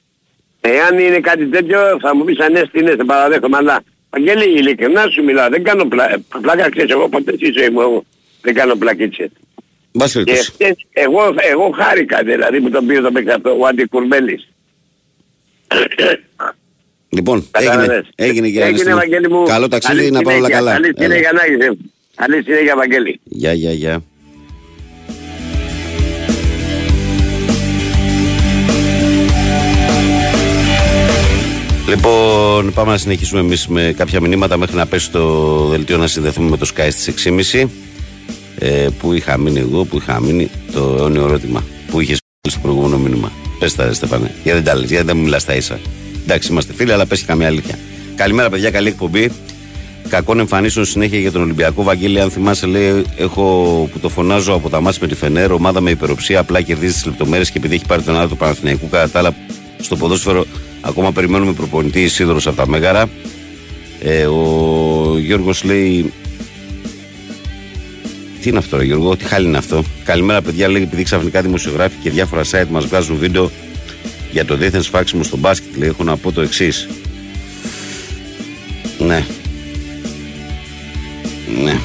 Εάν 0.60 0.98
είναι 0.98 1.20
κάτι 1.20 1.46
τέτοιο 1.46 1.78
θα 2.00 2.16
μου 2.16 2.24
πεις 2.24 2.38
ανέστη 2.40 2.78
είναι, 2.78 2.90
σε 2.90 3.04
παραδέχομαι, 3.06 3.56
αλλά 3.56 3.82
Βαγγέλη 4.10 4.58
ειλικρινά 4.58 5.06
σου 5.10 5.24
μιλάω, 5.24 5.48
δεν 5.48 5.62
κάνω 5.64 5.84
πλα... 5.84 6.12
ε, 6.12 6.24
πλάκα, 6.40 6.70
ξέρεις, 6.70 6.90
εγώ 6.90 7.08
ποτέ 7.08 7.32
στη 7.36 7.52
ζωή 7.58 7.68
μου 7.70 7.80
εγώ 7.80 8.04
δεν 8.42 8.54
κάνω 8.54 8.74
πλακίτσες. 8.76 9.28
Μπας 9.92 10.12
Και 10.12 10.18
περιπτώσει. 10.18 10.50
χτες, 10.52 10.74
εγώ, 10.92 11.34
εγώ 11.50 11.70
χάρηκα 11.70 12.22
δηλαδή 12.22 12.60
που 12.60 12.70
τον 12.70 12.86
πήρε 12.86 13.00
το 13.00 13.10
παίξα 13.12 13.34
αυτό, 13.34 13.56
ο 13.58 13.66
Αντικουρμπέλης. 13.66 14.48
Λοιπόν, 17.08 17.46
έγινε, 17.50 17.70
Κατάλαβες. 17.74 18.08
έγινε 18.14 18.48
και 18.48 18.60
Έγινε, 18.62 18.94
Βαγγέλη 18.94 19.30
μου. 19.30 19.42
Καλό 19.42 19.68
ταξίδι, 19.68 19.96
Καλή 19.98 20.10
να 20.10 20.20
πάμε 20.22 20.36
όλα 20.36 20.46
συνέχεια, 20.46 20.58
καλά. 20.64 20.72
Καλή 20.72 20.92
Έλα. 20.96 21.02
συνέχεια 21.06 21.32
να 21.32 21.40
έχεις. 21.44 21.66
ε. 21.66 21.76
Καλή 22.14 22.42
συνέχεια, 22.42 22.76
Βαγγέλη. 22.76 23.20
Γεια, 23.24 23.52
γεια, 23.52 23.72
γεια. 23.72 24.02
Λοιπόν, 31.88 32.72
πάμε 32.72 32.90
να 32.90 32.98
συνεχίσουμε 32.98 33.40
εμείς 33.40 33.66
με 33.66 33.94
κάποια 33.96 34.20
μηνύματα 34.20 34.56
μέχρι 34.56 34.76
να 34.76 34.86
πέσει 34.86 35.10
το 35.10 35.56
δελτίο 35.66 35.96
να 35.96 36.06
συνδεθούμε 36.06 36.48
με 36.50 36.56
το 36.56 36.70
Sky 36.76 36.88
στις 36.90 37.26
6.30 37.52 37.64
ε, 38.58 38.86
που 38.98 39.12
είχα 39.12 39.36
μείνει 39.38 39.58
εγώ, 39.60 39.84
που 39.84 39.96
είχα 39.96 40.20
μείνει 40.20 40.50
το 40.72 40.96
αιώνιο 40.98 41.22
ερώτημα 41.24 41.64
που 41.90 42.00
είχες 42.00 42.18
στο 42.48 42.58
προηγούμενο 42.62 42.98
μήνυμα. 42.98 43.32
Πες 43.60 43.74
τα 43.74 43.84
ρε 43.84 43.92
Στεφάνε, 43.92 44.34
γιατί 44.42 44.58
δεν 44.58 44.64
τα 44.64 44.74
λες, 44.74 44.90
γιατί 44.90 45.04
δεν 45.04 45.16
μου 45.16 45.22
μιλάς 45.22 45.44
τα 45.44 45.54
ίσα. 45.54 45.78
Εντάξει, 46.22 46.50
είμαστε 46.50 46.72
φίλοι, 46.72 46.92
αλλά 46.92 47.06
πες 47.06 47.18
και 47.18 47.24
καμία 47.26 47.46
αλήθεια. 47.46 47.78
Καλημέρα 48.14 48.50
παιδιά, 48.50 48.70
καλή 48.70 48.88
εκπομπή. 48.88 49.30
Κακών 50.08 50.38
εμφανίσεων 50.38 50.84
συνέχεια 50.84 51.18
για 51.18 51.32
τον 51.32 51.42
Ολυμπιακό. 51.42 51.82
Βαγγέλη, 51.82 52.20
αν 52.20 52.30
θυμάσαι, 52.30 52.66
λέει: 52.66 53.04
Έχω 53.16 53.42
που 53.92 53.98
το 53.98 54.08
φωνάζω 54.08 54.52
από 54.52 54.68
τα 54.68 54.80
μάτια 54.80 54.98
με 55.02 55.06
τη 55.06 55.14
Φενέρ. 55.14 55.52
Ομάδα 55.52 55.80
με 55.80 55.90
υπεροψία. 55.90 56.38
Απλά 56.40 56.60
κερδίζει 56.60 56.92
τις 56.92 57.04
λεπτομέρειες 57.06 57.50
και 57.50 57.58
επειδή 57.58 57.74
έχει 57.74 57.86
πάρει 57.86 58.02
τον 58.02 58.16
άλλο 58.16 58.28
του 58.28 58.36
Παναθηναϊκού. 58.36 58.88
Κατά 58.88 59.10
τα 59.10 59.18
άλλα, 59.18 59.34
στο 59.80 59.96
ποδόσφαιρο 59.96 60.46
ακόμα 60.80 61.12
περιμένουμε 61.12 61.52
προπονητή 61.52 62.02
Ισίδωρο 62.02 62.40
από 62.44 62.56
τα 62.56 62.68
Μέγαρα. 62.68 63.06
Ε, 64.02 64.24
ο 64.26 65.18
Γιώργος 65.18 65.64
λέει: 65.64 66.12
Τι 68.40 68.48
είναι 68.48 68.58
αυτό, 68.58 68.76
ρε 68.76 68.84
Γιώργο, 68.84 69.16
τι 69.16 69.24
χάλι 69.24 69.46
είναι 69.46 69.58
αυτό; 69.58 69.84
Καλημέρα, 70.04 70.42
παιδιά, 70.42 70.68
λέει: 70.68 70.82
Επειδή 70.82 71.02
ξαφνικά 71.02 71.42
δημοσιογράφοι 71.42 71.94
και 72.02 72.10
διάφορα 72.10 72.42
site 72.50 72.66
μας 72.70 72.86
βγάζουν 72.86 73.16
βίντεο 73.16 73.50
για 74.30 74.44
το 74.44 74.56
διεθνέ 74.56 74.82
φάξιμο 74.82 75.22
στο 75.22 75.36
μπάσκετ, 75.36 75.76
λέει: 75.76 75.88
Έχω 75.88 76.04
να 76.04 76.16
πω 76.16 76.32
το 76.32 76.40
εξής. 76.40 76.88
Ναι, 78.98 79.24
ναι. 81.62 81.78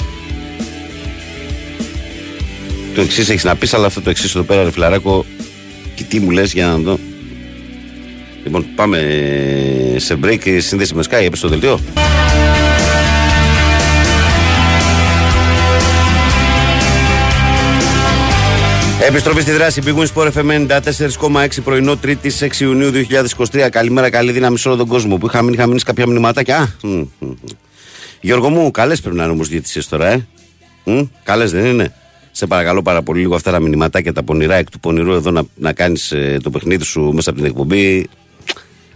Το 2.96 3.02
εξής 3.02 3.30
έχεις 3.30 3.44
να 3.44 3.56
πεις, 3.56 3.74
αλλά 3.74 3.86
αυτό 3.86 4.02
το 4.02 4.10
εξής 4.10 4.36
εδώ 4.36 4.44
πέρα, 4.44 4.64
ρε 4.64 4.72
φιλαράκο, 4.72 5.26
και 5.96 6.04
τι 6.04 6.20
μου 6.20 6.30
λες 6.30 6.54
για 6.54 6.66
να 6.66 6.78
δω. 6.78 7.00
Λοιπόν, 8.44 8.66
πάμε 8.76 9.00
σε 9.98 10.18
break 10.24 10.58
σύνδεση 10.58 10.96
με 10.96 11.04
Sky, 11.10 11.24
έπεσε 11.24 11.42
το 11.42 11.48
δελτίο. 11.48 11.80
Επιστροφή 19.08 19.42
στη 19.42 19.52
δράση 19.52 19.82
Big 19.86 19.96
Win 19.96 20.08
Sport 20.14 20.32
FM 20.32 20.68
94,6 20.68 21.48
πρωινό 21.64 22.00
3η 22.04 22.16
6 22.40 22.60
Ιουνίου 22.60 22.92
2023. 23.52 23.68
Καλημέρα, 23.72 24.10
καλή 24.10 24.32
δύναμη 24.32 24.58
σε 24.58 24.68
όλο 24.68 24.78
τον 24.78 24.88
κόσμο 24.88 25.18
που 25.18 25.26
είχα 25.26 25.42
μείνει, 25.42 25.54
είχα 25.56 25.66
μείνει 25.68 25.80
σε 25.80 25.86
κάποια 25.86 26.08
μηνυματάκια. 26.08 26.58
Α, 26.58 26.68
μ, 26.82 26.88
μ, 26.88 27.06
μ. 27.20 27.32
Γιώργο 28.22 28.50
μου, 28.50 28.72
καλές 28.72 29.02
πρέπει 29.02 29.16
να 29.16 29.24
είναι 29.24 29.32
όμως 29.32 29.48
διαιτησίες 29.48 29.88
τώρα, 29.88 30.08
ε. 30.08 30.28
Καλές 31.24 31.52
δεν 31.52 31.66
είναι. 31.66 31.94
Σε 32.32 32.48
παρακαλώ 32.48 32.82
πάρα 32.82 33.02
πολύ 33.02 33.20
λίγο 33.20 33.36
αυτά 33.36 33.52
τα 33.52 33.60
μηνυματάκια, 33.60 34.14
τα 34.14 34.24
πονηρά 34.24 34.56
εκ 34.56 34.70
του 34.70 34.80
πονηρού 34.80 35.14
εδώ 35.14 35.32
να, 35.32 35.44
να 35.56 35.74
κάνεις 35.74 36.14
το 36.44 36.50
παιχνίδι 36.50 36.84
σου 36.84 37.02
μέσα 37.14 37.30
από 37.30 37.40
την 37.40 37.48
εκπομπή. 37.48 38.10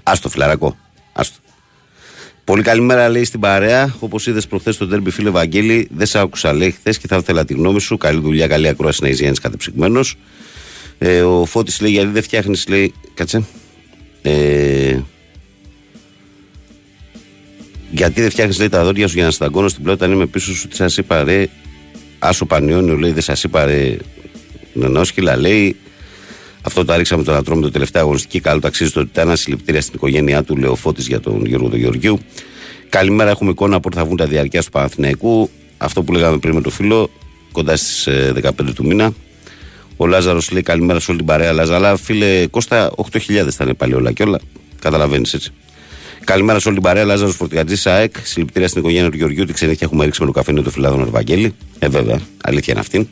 Άστο, 0.03 0.29
φιλαρακό. 0.29 0.77
Άστο. 1.11 1.37
Πολύ 2.49 2.63
καλημέρα 2.63 3.09
λέει 3.09 3.23
στην 3.23 3.39
παρέα. 3.39 3.95
Όπως 3.99 4.27
είδες 4.27 4.47
προχθές 4.47 4.75
στο 4.75 4.87
τέρμπι, 4.87 5.09
φίλε 5.11 5.29
Βαγγέλη, 5.29 5.87
δεν 5.91 6.05
σε 6.05 6.19
άκουσα 6.19 6.53
λέει 6.53 6.71
χθες 6.71 6.97
και 6.97 7.07
θα 7.07 7.15
ήθελα 7.15 7.45
τη 7.45 7.53
γνώμη 7.53 7.81
σου. 7.81 7.97
Καλή 7.97 8.19
δουλειά, 8.19 8.47
καλή 8.47 8.67
ακρόαση 8.67 9.01
να 9.01 9.07
έχει 9.07 9.17
Γιάννης 9.17 9.39
κατεψυγμένος. 9.39 10.15
Ε, 10.97 11.21
ο 11.21 11.45
Φώτης 11.45 11.81
λέει 11.81 11.91
γιατί 11.91 12.07
δεν 12.07 12.23
φτιάχνεις, 12.23 12.67
λέει. 12.67 12.93
Κάτσε. 13.13 13.43
Ε, 14.21 14.99
γιατί 17.91 18.21
δεν 18.21 18.29
φτιάχνεις 18.29 18.59
λέει 18.59 18.69
τα 18.69 18.83
δόντια 18.83 19.07
σου 19.07 19.15
για 19.15 19.25
να 19.25 19.31
σταγκώνω 19.31 19.67
στην 19.67 19.83
πλάτη 19.83 20.03
όταν 20.03 20.15
είμαι 20.15 20.25
πίσω 20.25 20.55
σου, 20.55 20.67
τι 20.67 20.75
σας 20.75 20.97
είπα 20.97 21.23
ρε. 21.23 21.47
Άσο 22.19 22.45
Πανιόνιο 22.45 22.97
λέει, 22.97 23.11
δεν 23.11 23.21
σας 23.21 23.43
είπα 23.43 23.65
ρε. 23.65 23.97
Νονόσκυλα 24.73 25.37
λέει. 25.37 25.75
Αυτό 26.69 26.85
το 26.85 26.95
ρίξαμε 26.95 27.23
τον 27.23 27.35
Ατρόμητο 27.35 27.67
το 27.67 27.73
τελευταία 27.73 28.01
αγωνιστική. 28.01 28.39
Καλό 28.39 28.59
ταξίδι 28.59 28.89
στο 28.89 29.05
Τιτάνα. 29.05 29.35
Συλληπιτήρια 29.35 29.81
στην 29.81 29.93
οικογένειά 29.95 30.43
του 30.43 30.57
Λεοφώτη 30.57 31.01
για 31.01 31.19
τον 31.19 31.45
Γιώργο 31.45 31.69
του 31.69 31.77
Γεωργίου. 31.77 32.19
Καλημέρα, 32.89 33.29
έχουμε 33.29 33.51
εικόνα 33.51 33.79
που 33.79 33.89
θα 33.93 34.05
βγουν 34.05 34.17
τα 34.17 34.25
διαρκεία 34.25 34.61
του 34.61 34.69
Παναθηναϊκού. 34.69 35.49
Αυτό 35.77 36.03
που 36.03 36.13
λέγαμε 36.13 36.37
πριν 36.37 36.53
με 36.53 36.61
το 36.61 36.69
φίλο, 36.69 37.09
κοντά 37.51 37.75
στις 37.75 38.07
15 38.43 38.51
του 38.75 38.85
μήνα. 38.85 39.13
Ο 39.97 40.07
Λάζαρος 40.07 40.51
λέει 40.51 40.61
καλημέρα 40.61 40.99
σε 40.99 41.11
όλη 41.11 41.19
την 41.19 41.27
παρέα. 41.27 41.53
Λάζα, 41.53 41.75
αλλά 41.75 41.97
φίλε 41.97 42.47
Κώστα, 42.47 42.91
8.000 43.11 43.47
θα 43.49 43.63
είναι 43.63 43.73
πάλι 43.73 43.93
όλα 43.93 44.11
και 44.11 44.23
όλα. 44.23 44.39
Καταλαβαίνεις 44.81 45.33
έτσι. 45.33 45.51
Καλημέρα 46.23 46.59
σε 46.59 46.67
όλη 46.67 46.77
την 46.77 46.85
παρέα. 46.87 47.03
Λάζαρος 47.03 47.35
Φορτηγατζής 47.35 47.87
ΑΕΚ. 47.87 48.15
Συλληπιτήρια 48.23 48.67
στην 48.67 48.81
οικογένεια 48.81 49.09
του 49.09 49.17
Γεωργίου. 49.17 49.45
Τι 49.45 49.53
ξενύχια 49.53 49.87
έχουμε 49.87 50.05
ρίξει 50.05 50.21
με 50.21 50.27
το 50.27 50.33
καφέ 50.33 50.53
του 50.53 50.71
φιλάδων 50.71 51.01
Ευαγγέλη. 51.01 51.53
Ε, 51.79 51.87
βέβαια, 51.87 52.19
αλήθεια 52.43 52.73
είναι 52.73 52.81
αυτή. 52.81 53.09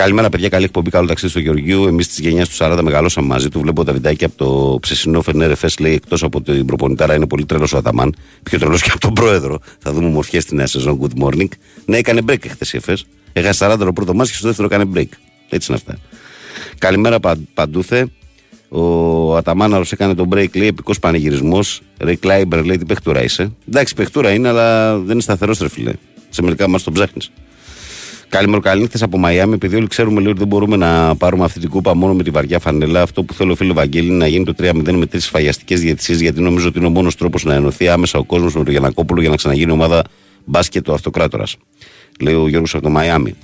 Καλημέρα, 0.00 0.28
παιδιά. 0.28 0.48
Καλή 0.48 0.64
εκπομπή. 0.64 0.90
Καλό 0.90 1.06
ταξίδι 1.06 1.30
στο 1.30 1.40
Γεωργίου. 1.40 1.86
Εμείς 1.86 2.08
της 2.08 2.18
γενιάς 2.18 2.48
του 2.48 2.56
40 2.58 2.78
μεγαλώσαμε 2.82 3.26
μαζί 3.26 3.48
του. 3.48 3.60
Βλέπω 3.60 3.84
τα 3.84 3.92
βιντεάκια 3.92 4.26
από 4.26 4.36
το 4.36 4.78
ψεσινό 4.80 5.22
Φενέρ 5.22 5.50
Εφέ. 5.50 5.68
Λέει 5.80 5.92
εκτός 5.92 6.22
από 6.22 6.42
την 6.42 6.66
προπονητάρα 6.66 7.14
είναι 7.14 7.26
πολύ 7.26 7.44
τρελός 7.44 7.72
ο 7.72 7.76
Αταμάν. 7.76 8.14
Πιο 8.42 8.58
τρελός 8.58 8.82
και 8.82 8.90
από 8.90 9.00
τον 9.00 9.12
πρόεδρο. 9.12 9.58
Θα 9.78 9.92
δούμε 9.92 10.08
μορφιέ 10.08 10.40
στη 10.40 10.54
νέα 10.54 10.66
σεζόν. 10.66 11.00
Good 11.02 11.22
morning. 11.22 11.48
Ναι, 11.84 11.96
έκανε 11.96 12.20
break 12.28 12.48
χθε 12.48 12.64
η 12.72 12.76
Εφές. 12.76 13.06
Έχασε 13.32 13.72
40 13.72 13.78
το 13.78 13.92
πρώτο 13.92 14.14
μάσκι, 14.14 14.36
στο 14.36 14.46
δεύτερο 14.46 14.68
έκανε 14.72 14.90
break. 14.94 15.08
Έτσι 15.48 15.72
είναι 15.72 15.80
αυτά. 15.84 15.98
Καλημέρα 16.78 17.18
παντούθε. 17.54 18.06
Ο 18.68 19.36
Αταμάναρος 19.36 19.92
έκανε 19.92 20.14
τον 20.14 20.28
break, 20.32 20.56
λέει 20.56 20.68
επικός 20.68 20.98
πανηγυρισμός. 20.98 21.80
Ρε 21.98 22.14
Κλάιμπερ 22.14 22.64
λέει 22.64 22.76
τι 22.76 22.84
παιχτούρα 22.84 23.22
είσαι. 23.22 23.52
Εντάξει, 23.68 23.94
παιχτούρα 23.94 24.30
είναι, 24.32 24.48
αλλά 24.48 24.98
δεν 24.98 25.12
είναι 25.12 25.22
σταθερός 25.22 25.58
τρεφιλέ. 25.58 25.92
Σε 26.28 26.42
μερικά 26.42 26.68
μα 26.68 26.78
τον 26.78 26.92
ψάχνεις. 26.92 27.30
Καλημέρα, 28.30 28.60
καλή 28.60 28.88
από 29.00 29.18
Μαϊάμι. 29.18 29.54
Επειδή 29.54 29.76
όλοι 29.76 29.86
ξέρουμε 29.86 30.20
λέει, 30.20 30.30
ότι 30.30 30.38
δεν 30.38 30.48
μπορούμε 30.48 30.76
να 30.76 31.16
πάρουμε 31.16 31.44
αυτή 31.44 31.60
την 31.60 31.68
κούπα 31.68 31.94
μόνο 31.94 32.14
με 32.14 32.22
τη 32.22 32.30
βαριά 32.30 32.58
φανελά, 32.58 33.02
αυτό 33.02 33.22
που 33.22 33.34
θέλω, 33.34 33.54
φίλος 33.54 33.74
Βαγγέλη, 33.74 34.06
είναι 34.06 34.16
να 34.16 34.26
γίνει 34.26 34.44
το 34.44 34.54
3-0 34.58 34.92
με 34.92 35.06
τρεις 35.06 35.28
φαγιαστικές 35.28 35.80
διαιτησίες, 35.80 36.20
γιατί 36.20 36.40
νομίζω 36.40 36.68
ότι 36.68 36.78
είναι 36.78 36.86
ο 36.86 36.90
μόνος 36.90 37.16
τρόπος 37.16 37.44
να 37.44 37.54
ενωθεί 37.54 37.88
άμεσα 37.88 38.18
ο 38.18 38.24
κόσμος 38.24 38.54
με 38.54 38.64
τον 38.64 38.72
Γιανακόπουλο 38.72 39.20
για 39.20 39.30
να 39.30 39.36
ξαναγίνει 39.36 39.72
ομάδα 39.72 40.04
μπάσκετ 40.44 40.88
ο 40.88 40.92
Αυτοκράτορας. 40.92 41.56
Λέει 42.20 42.34
ο 42.34 42.48
Γιώργος 42.48 42.74
από 42.74 42.82
το 42.82 42.90
Μαϊάμι. 42.90 43.34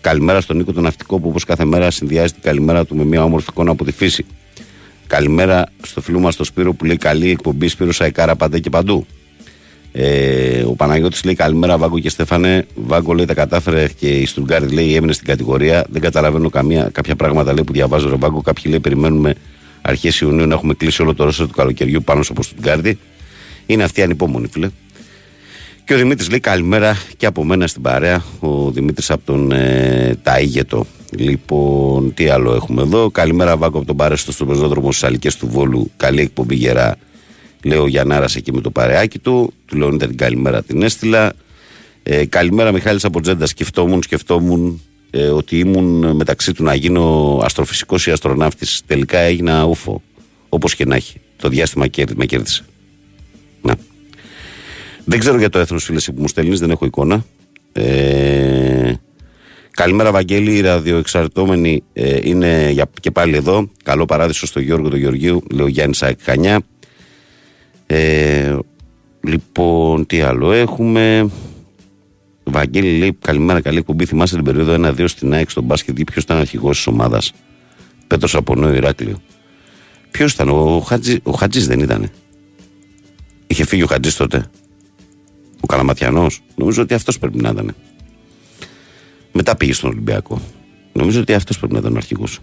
Καλημέρα 0.00 0.40
στον 0.40 0.56
Νίκο 0.56 0.72
τον 0.72 0.82
Ναυτικό 0.82 1.20
που 1.20 1.28
όπως 1.28 1.44
κάθε 1.44 1.64
μέρα 1.64 1.90
συνδυάζει 1.90 2.32
την 2.32 2.42
καλημέρα 2.42 2.84
του 2.84 2.96
με 2.96 3.04
μια 3.04 3.24
όμορφη 3.24 3.46
εικόνα 3.50 3.70
από 3.70 3.84
τη 3.84 3.92
φύση. 3.92 4.26
Καλημέρα 5.06 5.66
στο 5.82 6.00
φίλο 6.00 6.18
μας 6.18 6.36
τον 6.36 6.46
Σπύρο 6.46 6.72
που 6.72 6.84
λέει 6.84 6.96
καλή 6.96 7.30
εκπομπή 7.30 7.68
Σπύρο 7.68 7.92
Σαϊκάρα 7.92 8.36
πάντα 8.36 8.58
και 8.58 8.70
παντού. 8.70 9.06
Ε, 9.92 10.62
ο 10.62 10.72
Παναγιώτης 10.72 11.24
λέει 11.24 11.34
καλημέρα 11.34 11.78
Βάγκο 11.78 11.98
και 11.98 12.08
Στέφανε. 12.08 12.66
Βάγκο 12.74 13.12
λέει 13.12 13.24
τα 13.24 13.34
κατάφερε 13.34 13.88
και 13.98 14.08
η 14.08 14.26
Στουργκάρδη 14.26 14.74
λέει 14.74 14.94
έμεινε 14.94 15.12
στην 15.12 15.26
κατηγορία. 15.26 15.84
Δεν 15.90 16.02
καταλαβαίνω 16.02 16.50
καμία, 16.50 16.90
κάποια 16.92 17.16
πράγματα 17.16 17.52
λέει 17.52 17.64
που 17.64 17.72
διαβάζω 17.72 18.08
ρε 18.08 18.16
Βάγκο. 18.16 18.40
Κάποιοι 18.40 18.64
λέει 18.66 18.80
περιμένουμε 18.80 19.34
αρχές 19.82 20.20
Ιουνίου 20.20 20.46
να 20.46 20.54
έχουμε 20.54 20.74
κλείσει 20.74 21.02
όλο 21.02 21.14
το 21.14 21.22
ρόλο 21.24 21.36
του 21.36 21.54
καλοκαιριού 21.56 22.02
πάνω 22.02 22.22
στο 22.22 22.42
Στουργκάρδη. 22.42 22.98
Είναι 23.66 23.82
αυτή 23.82 24.02
ανυπόμονη 24.02 24.46
φίλε. 24.46 24.70
Και 25.84 25.94
ο 25.94 25.96
Δημήτρης 25.96 26.30
λέει 26.30 26.40
καλημέρα 26.40 26.96
και 27.16 27.26
από 27.26 27.44
μένα 27.44 27.66
στην 27.66 27.82
παρέα. 27.82 28.24
Ο 28.40 28.70
Δημήτρης 28.70 29.10
από 29.10 29.22
τον 29.24 29.52
ε, 29.52 30.18
Ταίγετο. 30.22 30.86
Λοιπόν, 31.10 32.14
τι 32.14 32.28
άλλο 32.28 32.54
έχουμε 32.54 32.82
εδώ. 32.82 33.10
Καλημέρα, 33.10 33.56
Βάκο 33.56 33.76
από 33.76 33.86
τον 33.86 33.96
Παρέστο 33.96 34.32
στο 34.32 34.46
πεζόδρομο 34.46 34.92
στις 34.92 35.04
Αλικές 35.04 35.36
του 35.36 35.48
Βόλου. 35.48 35.90
Καλή 35.96 36.20
εκπομπή 36.20 36.54
γερά. 36.54 36.96
Λέω 37.62 37.86
Γιαννάρας 37.86 38.36
εκεί 38.36 38.52
με 38.52 38.60
το 38.60 38.70
παρεάκι 38.70 39.18
του. 39.18 39.52
Του 39.66 39.76
λέω 39.76 39.96
την 39.96 40.16
καλημέρα 40.16 40.62
την 40.62 40.82
έστειλα. 40.82 41.32
Ε, 42.02 42.26
καλημέρα, 42.26 42.72
Μιχάλης 42.72 43.04
από 43.04 43.20
Τζέντα. 43.20 43.46
Σκεφτόμουν, 43.46 44.02
σκεφτόμουν 44.02 44.80
ε, 45.10 45.26
ότι 45.26 45.58
ήμουν 45.58 46.16
μεταξύ 46.16 46.52
του 46.52 46.62
να 46.62 46.74
γίνω 46.74 47.38
αστροφυσικός 47.44 48.06
ή 48.06 48.10
αστροναύτης. 48.10 48.82
Τελικά 48.86 49.18
έγινα 49.18 49.64
ούφο. 49.64 50.02
Όπως 50.48 50.74
και 50.74 50.84
να 50.84 50.96
έχει. 50.96 51.20
Το 51.36 51.48
διάστημα 51.48 51.86
με 52.16 52.26
κέρδισε. 52.26 52.64
Να. 53.62 53.76
Δεν 55.04 55.18
ξέρω 55.18 55.38
για 55.38 55.48
το 55.48 55.58
έθνος, 55.58 55.84
φίλες, 55.84 56.04
που 56.04 56.20
μου 56.20 56.28
στέλνεις, 56.28 56.60
δεν 56.60 56.70
έχω 56.70 56.84
εικόνα. 56.84 57.24
Ε, 57.72 58.92
καλημέρα, 59.70 60.10
Βαγγέλη. 60.12 60.54
Οι 60.54 60.60
ραδιοεξαρτώμενοι 60.60 61.82
ε, 61.92 62.18
είναι 62.22 62.70
για, 62.70 62.90
και 63.00 63.10
πάλι 63.10 63.36
εδώ. 63.36 63.70
Καλό 63.82 64.04
παράδεισο 64.04 64.46
στο 64.46 64.60
Γιώργο 64.60 64.88
του 64.88 64.96
Γεωργίου, 64.96 65.42
λέω 65.50 65.66
Γιάννη 65.66 65.94
Σάκ 65.94 66.18
Χανιά. 66.22 66.60
Ε, 67.90 68.58
λοιπόν, 69.20 70.06
τι 70.06 70.20
άλλο 70.20 70.52
έχουμε; 70.52 71.30
Βαγγέλη 72.44 72.98
λέει: 72.98 73.16
Καλημέρα, 73.20 73.60
καλή 73.60 73.82
κουμπί. 73.82 74.04
Θυμάστε 74.04 74.36
την 74.36 74.44
περίοδο 74.44 74.74
1-2 74.74 75.04
στην 75.08 75.32
ΑΕΚ 75.32 75.50
στον 75.50 75.64
μπάσκετ. 75.64 75.98
Ποιος 76.04 76.24
ήταν 76.24 76.38
αρχηγός 76.38 76.76
της 76.76 76.86
ομάδας; 76.86 77.32
Πέτρος 78.06 78.34
από 78.34 78.54
Νέο 78.54 78.74
Ηράκλειο. 78.74 79.18
Ποιος 80.10 80.32
ήταν, 80.32 80.48
ο 80.48 80.80
Χατζή, 80.80 81.18
ο 81.22 81.30
Χατζής 81.30 81.66
δεν 81.66 81.80
ήταν. 81.80 82.10
Είχε 83.46 83.64
φύγει 83.64 83.82
ο 83.82 83.86
Χατζής 83.86 84.16
τότε. 84.16 84.44
Ο 85.60 85.66
Καλαματιανός. 85.66 86.42
Νομίζω 86.54 86.82
ότι 86.82 86.94
αυτός 86.94 87.18
πρέπει 87.18 87.38
να 87.42 87.48
ήταν. 87.48 87.74
Μετά 89.32 89.56
πήγε 89.56 89.72
στον 89.72 89.90
Ολυμπιακό. 89.90 90.40
Νομίζω 90.92 91.20
ότι 91.20 91.32
αυτός 91.32 91.58
πρέπει 91.58 91.72
να 91.72 91.78
ήταν 91.78 91.94
ο 91.94 91.96
αρχηγός. 91.96 92.38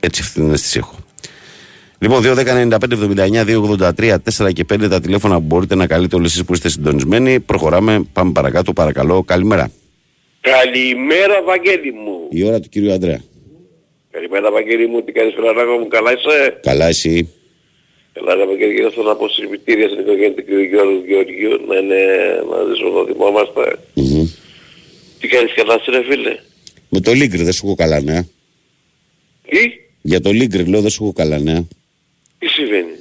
Έτσι 0.00 0.20
αυτή 0.22 0.40
την 0.40 0.52
αίσθηση 0.52 0.78
έχω. 0.78 0.94
Λοιπόν, 2.02 2.22
2.195.79.283 2.24 4.16
4 4.38 4.52
και 4.52 4.64
5 4.72 4.88
τα 4.90 5.00
τηλέφωνα 5.00 5.34
που 5.34 5.40
μπορείτε 5.46 5.74
να 5.74 5.86
καλείτε 5.86 6.16
όλοι 6.16 6.24
εσείς 6.24 6.44
που 6.44 6.52
είστε 6.52 6.68
συντονισμένοι. 6.68 7.40
Προχωράμε, 7.40 8.04
πάμε 8.12 8.32
παρακάτω, 8.32 8.72
παρακαλώ. 8.72 9.22
Καλημέρα. 9.22 9.70
Καλημέρα, 10.40 11.42
Βαγγέλη 11.42 11.92
μου. 11.92 12.28
Η 12.30 12.44
ώρα 12.44 12.60
του 12.60 12.68
κύριου 12.68 12.92
Αντρέα. 12.92 13.20
Καλημέρα, 14.10 14.50
Βαγγέλη 14.50 14.86
μου. 14.86 15.02
Τι 15.02 15.12
κάνεις, 15.12 15.34
Φρανάκο 15.34 15.78
μου, 15.78 15.88
καλά 15.88 16.12
είσαι; 16.12 16.60
Καλά, 16.62 16.86
εσύ. 16.86 17.28
Καλά, 18.12 18.34
ρε 18.34 18.46
Βαγγέλη, 18.46 18.74
και 18.74 18.90
θέλω 18.94 19.08
να 19.08 19.16
πω 19.16 19.28
συλληπιτήρια 19.28 19.88
στην 19.88 20.00
οικογένεια 20.00 20.34
του 20.34 20.44
κύριου 20.44 20.62
Γιώργου 20.62 21.02
Γεωργίου, 21.06 21.66
να 21.68 21.76
είναι 21.76 22.00
μαζί 22.50 22.74
σου 22.78 22.86
εδώ 22.86 23.06
θυμόμαστε. 23.06 23.60
Mm-hmm. 23.96 24.26
Τι 25.20 25.28
κάνεις 25.28 25.52
καλά, 25.54 25.74
είσαι, 25.80 25.90
ρε 25.90 26.02
φίλε; 26.08 26.34
Με 26.88 27.00
το 27.00 27.12
Λίγκρ 27.12 27.36
δεν 27.42 27.52
σου 27.52 27.66
έχω 27.66 27.74
καλά 27.74 28.00
νέα. 28.00 28.22
Τι; 29.48 29.58
Για 30.02 30.20
το 30.20 30.30
Λίγκρ 30.30 30.66
λέω 30.66 30.80
δεν 30.80 30.90
σου 30.90 31.02
έχω 31.04 31.12
καλά 31.12 31.38
νέα. 31.38 31.64
Τι 32.40 32.48
συμβαίνει; 32.48 32.94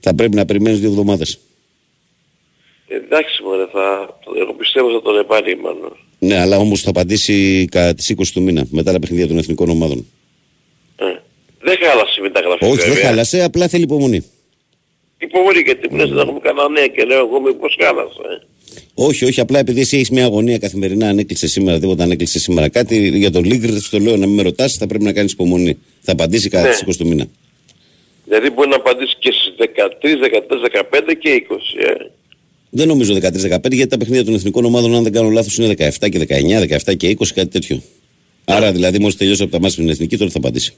Θα 0.00 0.14
πρέπει 0.14 0.34
να 0.36 0.44
περιμένεις 0.44 0.80
δύο 0.80 0.88
εβδομάδες. 0.88 1.38
Εντάξει 2.88 3.42
μωρέ, 3.42 3.66
θα, 3.72 4.18
εγώ 4.42 4.52
πιστεύω 4.54 4.90
θα 4.92 5.02
τον 5.02 5.18
επάρει 5.18 5.56
μάλλον. 5.56 5.96
Ναι, 6.18 6.40
αλλά 6.40 6.56
όμως 6.58 6.80
θα 6.82 6.90
απαντήσει 6.90 7.64
κατά 7.70 7.94
τις 7.94 8.14
20 8.18 8.22
του 8.32 8.42
μήνα, 8.42 8.64
μετά 8.70 8.92
τα 8.92 8.98
παιχνίδια 8.98 9.26
των 9.26 9.38
εθνικών 9.38 9.68
ομάδων. 9.70 10.06
Ε. 10.96 11.04
Δεν 11.60 11.76
χάλασε 11.80 12.14
η 12.18 12.22
μεταγραφή. 12.22 12.64
Όχι, 12.64 12.88
δεν 12.90 12.96
χάλασε, 12.96 13.42
απλά 13.42 13.68
θέλει 13.68 13.82
υπομονή. 13.82 14.24
Υπομονή 15.18 15.60
γιατί 15.60 15.88
μου 15.90 15.96
λες 15.96 16.08
δεν 16.08 16.18
έχουμε 16.18 16.38
κανένα 16.40 16.68
νέα 16.68 16.86
και 16.86 17.04
λέω 17.04 17.18
εγώ 17.18 17.40
μήπως 17.40 17.76
χάλασε. 17.82 18.18
Ε. 18.40 18.46
Όχι, 18.94 19.24
όχι, 19.24 19.40
απλά 19.40 19.58
επειδή 19.58 19.80
εσύ 19.80 19.96
έχεις 19.96 20.10
μια 20.10 20.24
αγωνία 20.24 20.58
καθημερινά, 20.58 21.08
αν 21.08 21.18
έκλεισε 21.18 21.48
σήμερα 21.48 21.78
τίποτα, 21.78 22.02
αν 22.04 22.10
έκλεισε 22.10 22.38
σήμερα 22.38 22.68
κάτι, 22.68 23.08
για 23.18 23.30
τον 23.30 23.44
Λίγκρ, 23.44 23.68
το 23.90 23.98
λέω 23.98 24.16
να 24.16 24.26
μην 24.26 24.34
με 24.34 24.42
ρωτάς, 24.42 24.74
θα 24.74 24.86
πρέπει 24.86 25.04
να 25.04 25.12
κάνεις 25.12 25.32
υπομονή. 25.32 25.78
Θα 26.00 26.12
απαντήσει 26.12 26.48
κατά 26.48 26.64
Ναι. 26.64 26.70
τις 26.70 26.80
20 26.86 26.96
του 26.98 27.06
μήνα. 27.06 27.26
Δηλαδή 28.30 28.50
μπορεί 28.50 28.68
να 28.68 28.76
απαντήσει 28.76 29.16
και 29.18 29.32
στις 29.32 29.54
13, 29.58 30.16
14, 30.16 31.10
15 31.10 31.14
και 31.18 31.46
20. 31.50 31.54
Ε. 31.86 32.10
Δεν 32.70 32.88
νομίζω 32.88 33.14
13-15 33.14 33.18
γιατί 33.70 33.86
τα 33.86 33.98
παιχνίδια 33.98 34.24
των 34.24 34.34
εθνικών 34.34 34.64
ομάδων, 34.64 34.94
αν 34.94 35.02
δεν 35.02 35.12
κάνω 35.12 35.28
λάθος, 35.28 35.56
είναι 35.58 35.74
17 36.00 36.08
και 36.10 36.26
19, 36.28 36.78
17 36.86 36.96
και 36.96 37.16
20, 37.18 37.26
κάτι 37.34 37.48
τέτοιο. 37.48 37.82
Άρα 38.44 38.72
δηλαδή, 38.72 38.98
μόλις 38.98 39.16
τελειώσει 39.16 39.42
από 39.42 39.50
τα 39.50 39.56
μάτια 39.56 39.72
στην 39.74 39.88
εθνική, 39.88 40.16
τότε 40.16 40.30
θα 40.30 40.38
απαντήσει. 40.38 40.72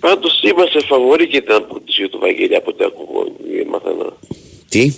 Πάντως 0.00 0.42
είμαστε 0.42 0.80
φαβοροί 0.80 1.28
και 1.28 1.40
την 1.40 1.52
αποκτήση 1.52 2.08
του 2.08 2.18
Βαγγέλη 2.18 2.54
από 2.56 2.70
ό,τι 2.70 2.84
ακούω. 2.84 3.36
ε, 3.60 3.64
Μαθαίνω. 3.70 4.18
Τι; 4.68 4.92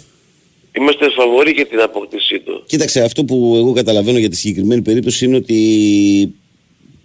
Είμαστε 0.79 1.11
φαβοροί 1.11 1.51
για 1.51 1.67
την 1.67 1.81
αποκτήση 1.81 2.39
του. 2.41 2.63
Κοίταξε, 2.67 3.03
αυτό 3.03 3.25
που 3.25 3.55
εγώ 3.57 3.73
καταλαβαίνω 3.73 4.19
για 4.19 4.29
τη 4.29 4.37
συγκεκριμένη 4.37 4.83
περίπτωση 4.83 5.25
είναι 5.25 5.37
ότι 5.37 6.35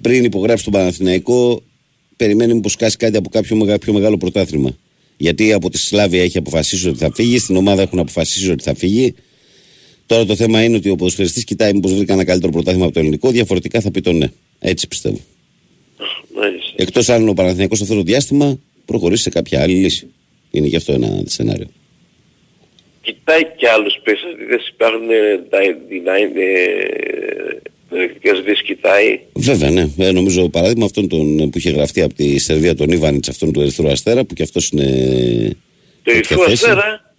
πριν 0.02 0.24
υπογράψει 0.24 0.64
τον 0.64 0.74
Παναθηναϊκό, 0.74 1.62
περιμένει 2.16 2.54
μήπως 2.54 2.72
σκάσει 2.72 2.98
κάτι 2.98 3.18
από 3.18 3.30
κάποιο 3.30 3.56
μεγα- 3.56 3.80
πιο 3.80 3.94
μεγάλο 3.94 4.18
πρωτάθλημα. 4.18 4.78
Γιατί 5.18 5.54
από 5.54 5.70
τη 5.70 5.78
Σλάβια 5.78 6.24
έχει 6.24 6.38
αποφασίσει 6.38 6.90
ότι 6.90 6.98
θα 6.98 7.12
φύγει, 7.14 7.38
στην 7.40 7.56
ομάδα 7.56 7.82
έχουν 7.82 8.00
αποφασίσει 8.00 8.52
ότι 8.52 8.64
θα 8.64 8.76
φύγει. 8.76 9.14
Τώρα 10.06 10.26
το 10.26 10.36
θέμα 10.36 10.64
είναι 10.64 10.76
ότι 10.76 10.90
ο 10.90 10.96
ποδοσφαιριστής 10.96 11.44
κοιτάει 11.44 11.74
μήπως 11.74 11.94
βρει 11.94 12.06
ένα 12.08 12.24
καλύτερο 12.26 12.52
πρωτάθλημα 12.52 12.86
από 12.86 12.94
το 12.94 13.00
ελληνικό, 13.00 13.32
διαφορετικά 13.32 13.82
θα 13.82 13.92
πει 13.92 14.02
το 14.02 14.12
ναι. 14.12 14.28
Έτσι 14.60 14.88
πιστεύω. 14.88 15.20
Μάλιστα. 16.36 16.74
Εκτός 16.76 17.10
αν 17.10 17.28
ο 17.30 17.34
Παναθηναϊκός 17.34 17.82
αυτό 17.82 17.96
το 17.96 18.02
διάστημα 18.02 18.60
προχωρήσει 18.86 19.24
σε 19.24 19.30
κάποια 19.30 19.62
άλλη 19.62 19.74
λύση. 19.74 20.08
Είναι 20.52 20.68
και 20.68 20.76
αυτό 20.76 20.94
ένα 20.94 21.24
σενάριο. 21.26 21.68
Κοιτάει 23.02 23.42
και 23.58 23.70
άλλους 23.70 24.00
παίχτες, 24.04 24.68
υπάρχουν 24.74 25.10
ε, 25.10 25.38
τα 25.50 25.60
ελεκτικές 27.96 28.40
λύσεις 28.46 28.62
κοιτάει. 28.62 29.20
Βέβαια, 29.34 29.70
ναι. 29.72 29.90
Ε, 29.98 30.12
νομίζω 30.12 30.50
παράδειγμα 30.50 30.86
αυτόν 30.86 31.08
τον, 31.08 31.50
που 31.50 31.58
είχε 31.58 31.70
γραφτεί 31.70 32.02
από 32.02 32.14
τη 32.14 32.38
Σερβία 32.40 32.76
τον 32.76 32.90
Ιβάνιτς, 32.92 33.30
αυτόν 33.30 33.52
του 33.52 33.62
Ερυθρού 33.62 33.88
Αστέρα, 33.90 34.24
που 34.26 34.34
και 34.34 34.44
αυτός 34.44 34.70
είναι. 34.70 34.84
Το 36.04 36.12
τέτοια 36.12 36.18
Ερυθρό 36.18 36.38
θέση. 36.44 36.52
Αστέρα. 36.54 37.14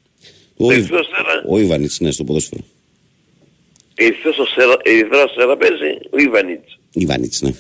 Ο, 0.57 0.67
Το 0.67 0.73
Ιβ- 0.73 0.79
Ερυθρό 0.79 0.99
Αστέρα. 0.99 1.45
ο 1.49 1.59
Ιβάνιτς, 1.59 2.01
ναι, 2.01 2.11
στο 2.11 2.25
ποδόσφαιρο. 2.25 2.61
Ερυθρός 3.95 4.39
Αστέρα- 4.39 4.77
Ερυθρός 4.83 5.23
Αστέρα 5.25 5.57
παίζει 5.57 5.91
ο 6.11 6.19
Ιβανίτς. 6.19 6.79
Ιβάνιτς, 6.93 7.43
ναι. 7.43 7.51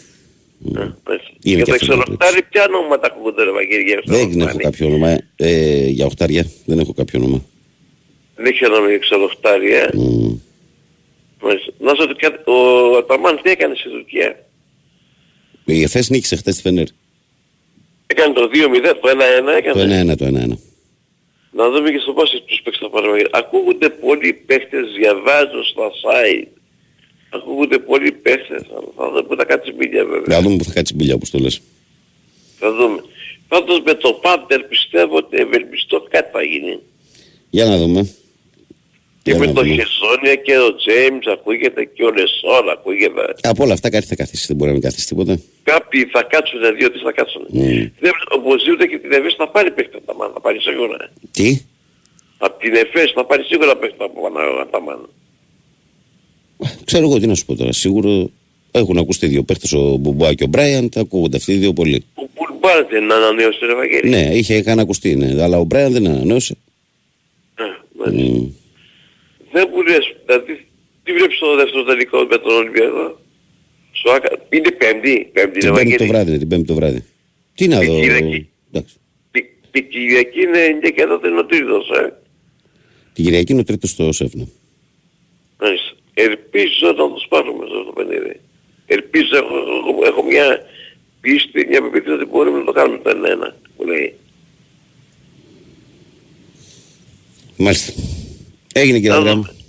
Είναι 0.68 0.94
Για 1.42 1.56
και 1.56 1.62
το 1.64 1.72
αυτό 1.72 1.86
το 1.86 1.92
εξολοκτάρι 1.92 2.42
ποια 2.50 2.66
ονόματα 2.68 3.06
ακούγονται 3.06 3.44
ρε 3.44 3.50
Βαγγέλη 3.50 3.82
για 3.82 4.02
Δεν 4.04 4.14
έχω 4.18 4.26
εξολοκτάρι. 4.28 4.62
κάποιο 4.64 4.86
όνομα. 4.86 5.18
Ε, 5.36 5.86
για 5.88 6.06
οχτάρια 6.06 6.46
δεν 6.64 6.78
έχω 6.78 6.92
κάποιο 6.92 7.18
όνομα. 7.20 7.44
Δεν 8.36 8.46
έχει 8.46 8.64
όνομα 8.66 8.86
για 8.86 8.94
εξολοκτάρι, 8.94 9.72
ε. 9.74 9.88
Μμ. 11.40 11.46
Μάλιστα. 11.46 11.72
Να 11.78 11.94
σου 11.94 12.00
ότι 12.00 12.14
κάτι- 12.14 12.50
ο 12.50 12.96
Αταμάν 12.96 13.40
τι 13.42 13.50
έκανε 13.50 13.74
στη 13.74 13.88
Τουρκία. 13.88 14.44
Η 15.64 15.82
ΕΦΕΣ 15.82 16.08
νίκησε 16.10 16.36
χθες 16.36 16.54
τη 16.56 16.60
Φενέρ. 16.60 16.86
Έκανε 18.06 18.34
το 18.34 18.48
2-0, 18.48 18.94
το 19.00 19.08
1-1 19.08 19.52
έκανε. 19.56 19.72
Το 19.74 19.80
1-1 19.80 20.16
το 20.16 20.24
1-1. 20.24 20.58
Να 21.52 21.70
δούμε 21.70 21.90
και 21.90 21.98
στο 21.98 22.12
πόσοι 22.12 22.40
τους 22.46 22.60
παίξεις 22.62 22.82
θα 22.82 22.90
πάρουμε. 22.90 23.22
Ακούγονται 23.30 23.88
πολλοί 23.90 24.32
παίχτες, 24.32 24.86
διαβάζω 24.98 25.64
στα 25.64 25.90
site. 26.02 26.46
Ακούγονται 27.30 27.78
πολλοί 27.78 28.12
παίχτες. 28.12 28.62
αλλά 28.70 28.86
Θα 28.96 29.08
δούμε 29.08 29.22
που 29.22 29.36
θα 29.36 29.44
κάτσει 29.44 29.72
μπίλια 29.72 30.04
βέβαια. 30.04 30.36
Να 30.36 30.42
δούμε 30.42 30.56
που 30.56 30.64
θα 30.64 30.72
κάτσει 30.72 30.94
μπιλιά 30.94 31.14
όπως 31.14 31.30
το 31.30 31.38
λες. 31.38 31.60
Θα 32.58 32.72
δούμε. 32.72 33.04
Πάντως 33.48 33.80
με 33.84 33.94
το 33.94 34.12
Πάντερ 34.12 34.62
πιστεύω 34.62 35.16
ότι 35.16 35.36
ευελπιστώ 35.36 36.06
κάτι 36.10 36.30
θα 36.32 36.42
γίνει. 36.42 36.78
Για 37.50 37.64
να 37.64 37.76
δούμε. 37.78 38.14
Και 39.26 39.32
Για 39.32 39.40
με 39.40 39.46
να 39.46 39.52
το 39.52 39.62
δούμε. 39.62 39.74
Χεζόνια 39.74 40.34
και 40.46 40.56
ο 40.58 40.70
Τζέιμς 40.74 41.26
ακούγεται 41.36 41.84
και 41.94 42.02
ο 42.04 42.10
Λεσόρ 42.16 42.64
ακούγεται. 42.76 43.22
Από 43.42 43.64
όλα 43.64 43.72
αυτά 43.72 43.88
κάτι 43.90 44.06
θα 44.06 44.14
καθίσει. 44.14 44.44
Δεν 44.46 44.56
μπορεί 44.56 44.68
να 44.70 44.76
μην 44.76 44.84
καθίσει 44.88 45.06
τίποτα. 45.06 45.40
Κάποιοι 45.62 46.04
θα 46.14 46.22
κάτσουν, 46.22 46.60
δύο-τρεις 46.78 47.02
θα 47.02 47.12
κάτσουν. 47.12 47.42
Μμ. 47.48 47.60
Δεν, 48.04 48.12
οπωσδήποτε 48.38 48.86
και 48.86 48.98
την 48.98 49.12
ΕΦΕΣ 49.12 49.34
θα 49.34 49.48
πάρει 49.48 49.70
παίχτη 49.70 49.96
από 49.96 50.06
τα 50.06 50.14
μάνα, 50.14 50.32
θα 50.32 50.40
πάρει 50.40 50.60
σίγουρα. 50.60 51.10
Τι; 51.30 51.60
Από 52.38 52.58
την 52.62 52.74
ΕΦΕΣ 52.74 53.12
θα 53.14 53.24
πάρει 53.24 53.42
σίγουρα 53.44 53.76
παίχτη 53.76 53.96
από 53.98 54.20
τα 54.70 54.80
μάνα. 54.80 55.08
Ξέρω 56.84 57.04
εγώ 57.08 57.18
τι 57.20 57.26
να 57.26 57.34
σου 57.34 57.44
πω 57.44 57.54
τώρα. 57.54 57.72
Σίγουρο 57.72 58.30
έχουν 58.70 58.98
ακουστεί 58.98 59.26
δύο 59.26 59.42
παίχτες 59.42 59.72
ο 59.72 59.96
Μπουμπά 59.96 60.34
και 60.34 60.44
ο 60.44 60.46
Μπράιαν. 60.46 60.88
Τα 60.88 61.00
ακούγονται 61.00 61.36
αυτοί 61.36 61.52
οι 61.52 61.56
δύο 61.56 61.72
πολύ. 61.72 62.04
Ο 62.14 62.26
Πουλμπάρ 62.34 62.84
δεν 62.84 63.12
ανανέωσε 63.12 63.66
ρε 63.66 63.74
Βαγγέλη. 63.74 64.08
Ναι, 64.08 64.30
είχε 64.32 64.54
είχαν 64.54 64.78
ακουστεί, 64.78 65.16
ναι. 65.16 65.42
Αλλά 65.42 65.58
ο 65.58 65.64
Μπράιαν 65.64 65.92
δεν 65.92 66.06
ανανέωσε. 66.06 66.56
Ε, 67.54 67.62
μάλιστα. 67.98 68.50
Μμ. 69.56 69.58
Δεν 69.58 69.68
μου 69.72 69.82
λες, 69.82 70.16
δηλαδή, 70.26 70.66
τι 71.04 71.12
βλέπεις 71.12 71.36
στο 71.36 71.56
δεύτερο 71.56 71.84
τελικό 71.84 72.18
με 72.30 72.38
τον 72.38 72.52
Ολυμπιακό; 72.54 73.20
Στο 73.92 74.10
Άκα, 74.10 74.28
είναι 74.48 74.70
πέμπτη, 74.70 75.30
πέμπτη 75.32 75.58
Την 75.58 75.68
είναι 75.68 75.76
πέμπτη 75.78 75.96
το 75.96 76.04
Βαγγέλη. 76.04 76.06
βράδυ, 76.10 76.30
ναι, 76.30 76.38
την 76.38 76.48
πέμπτη 76.48 76.64
το 76.66 76.74
βράδυ. 76.74 77.04
Τι 77.54 77.68
να 77.68 77.78
Την 77.78 77.88
δω. 77.88 78.00
Κυριακή. 78.00 78.48
Εντάξει. 78.72 78.94
Τη- 79.30 79.44
Την 79.70 79.88
Κυριακή 79.88 80.40
είναι 80.40 80.78
και 80.82 80.90
και 80.90 81.04
τότε 81.06 81.28
είναι 81.28 81.38
ο 81.38 81.44
τρίτος, 81.46 81.88
ε. 81.90 82.12
Την 83.12 83.24
Κυριακή 83.24 83.52
είναι 83.52 83.60
ο 83.60 83.64
τρίτος 83.64 83.90
στο 83.90 84.12
Σέφνα. 84.12 84.46
Μάλιστα. 85.60 85.90
Ελπίζω 86.14 86.86
να 86.96 87.12
τους 87.14 87.26
πάρουμε 87.28 87.64
αυτό 87.64 87.84
το 87.84 87.92
παιχνίδι. 87.92 88.40
Ελπίζω, 88.86 89.36
έχω, 89.36 89.56
έχω, 89.56 90.04
έχω 90.06 90.22
μια 90.22 90.60
πίστη, 91.20 91.66
μια 91.68 91.82
πεποίθηση 91.82 92.12
ότι 92.12 92.24
μπορούμε 92.24 92.58
να 92.58 92.64
το 92.64 92.72
κάνουμε 92.72 92.98
το 92.98 93.10
1-1, 93.10 93.54
που 93.76 93.84
λέει. 93.84 94.14
Μάλιστα. 97.56 97.92
Έγινε 98.80 98.96
κύριε 98.98 99.10
Να 99.10 99.16
Ανδρέα 99.16 99.34
δούμε. 99.34 99.46
μου. 99.48 99.64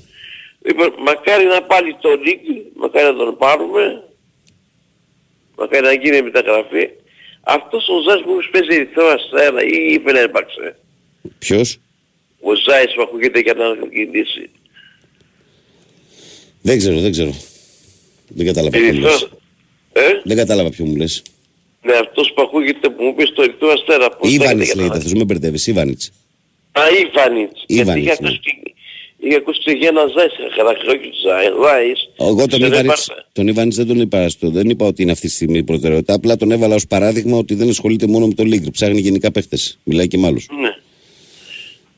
Λοιπόν, 0.66 0.94
μακάρι 1.08 1.46
να 1.46 1.62
πάρει 1.62 1.96
το 2.02 2.10
Νίκη, 2.18 2.56
μακάρι 2.76 3.06
να 3.06 3.16
τον 3.26 3.38
πάρουμε, 3.38 4.04
μακάρι 5.58 5.86
να 5.86 5.94
γίνει 5.94 6.18
η 6.18 6.22
μεταγραφή. 6.22 6.86
Αυτός 7.44 7.88
ο 7.88 7.96
Ζάις 8.06 8.22
που 8.24 8.34
παίζει 8.52 8.74
ερυθρό 8.76 9.08
αστέρα 9.08 9.64
ή 9.64 9.94
είπε 9.94 10.12
να 10.12 10.20
έπαξε. 10.20 10.80
Ποιος; 11.40 11.80
Ο 12.42 12.52
Ζάις 12.66 12.94
που 12.96 13.02
ακούγεται 13.02 13.40
για 13.40 13.54
να 13.54 13.66
κινήσει. 13.96 14.50
Δεν 16.62 16.78
ξέρω, 16.78 17.00
δεν 17.00 17.12
ξέρω. 17.12 17.34
Δεν 18.28 18.46
κατάλαβα 18.46 18.78
ποιο 18.78 18.86
μου 18.94 19.00
λες. 19.00 19.12
Ερυθρό... 19.22 19.40
Ε; 19.94 20.22
Δεν 20.24 20.38
κατάλαβα 20.38 20.70
ποιο 20.70 20.86
μου 20.86 20.96
λες. 20.96 21.22
Ναι, 21.82 21.94
αυτός 21.96 22.32
που 22.36 22.42
ακούγεται 22.42 22.90
που 22.90 23.04
μου 23.04 23.16
πεις 23.16 23.28
στο 23.28 23.42
ερυθρό 23.42 23.70
αστέρα. 23.70 24.10
Πώς 24.10 24.30
λέγεται 24.30 24.44
Ιβάνιτς 24.44 24.66
για 24.66 24.76
να- 24.76 24.82
λέγεται 24.82 24.98
αυτός, 24.98 25.14
με 25.14 25.24
μπερδεύεις. 25.24 25.68
Ιβάνιτς. 25.68 26.12
Α, 26.72 26.82
Ιβάνιτς. 26.90 27.64
Γιατί 27.68 27.82
Ιβάνιτς, 27.82 28.40
είχε 29.20 29.30
ναι. 29.30 29.36
ακούσει- 29.36 29.62
είχε 29.66 29.72
ακούσει 29.76 29.78
για 29.78 29.88
ένα 29.90 30.02
Ζάις, 30.16 30.34
χαρακτήρα 30.58 30.92
όχι 30.92 31.10
Ζάις. 31.24 32.00
Εγώ 32.20 32.48
τον 32.48 32.60
Δεν 32.60 32.68
Ιβάνιτς, 32.72 32.84
έπαρξε. 33.08 33.26
τον 33.34 33.48
Ιβάνιτς 33.48 33.76
δεν 33.76 33.88
τον 33.88 34.00
είπα 34.00 34.30
στο, 34.30 34.50
δεν 34.50 34.70
είπα 34.70 34.86
ότι 34.86 35.02
είναι 35.02 35.12
αυτή 35.12 35.28
τη 35.28 35.34
στιγμή 35.34 35.58
η 35.58 35.64
προτεραιότητα. 35.64 36.14
Απλά 36.14 36.36
τον 36.36 36.52
έβαλα 36.52 36.76
ως 36.76 36.88
παράδειγμα 36.88 37.38
ότι 37.38 37.54
δεν 37.56 37.70
ασχολείται 37.70 38.08
μόνο 38.08 38.28
με 38.28 38.34
το 38.34 38.44
Λίγκρ. 38.44 38.70
Ψάχνει 38.70 39.00
γενικά 39.00 39.32
παίχτες. 39.32 39.78
Μιλάει 39.84 40.08
και 40.08 40.18
με 40.18 40.28
άλλους. 40.28 40.48
Ναι. 40.62 40.70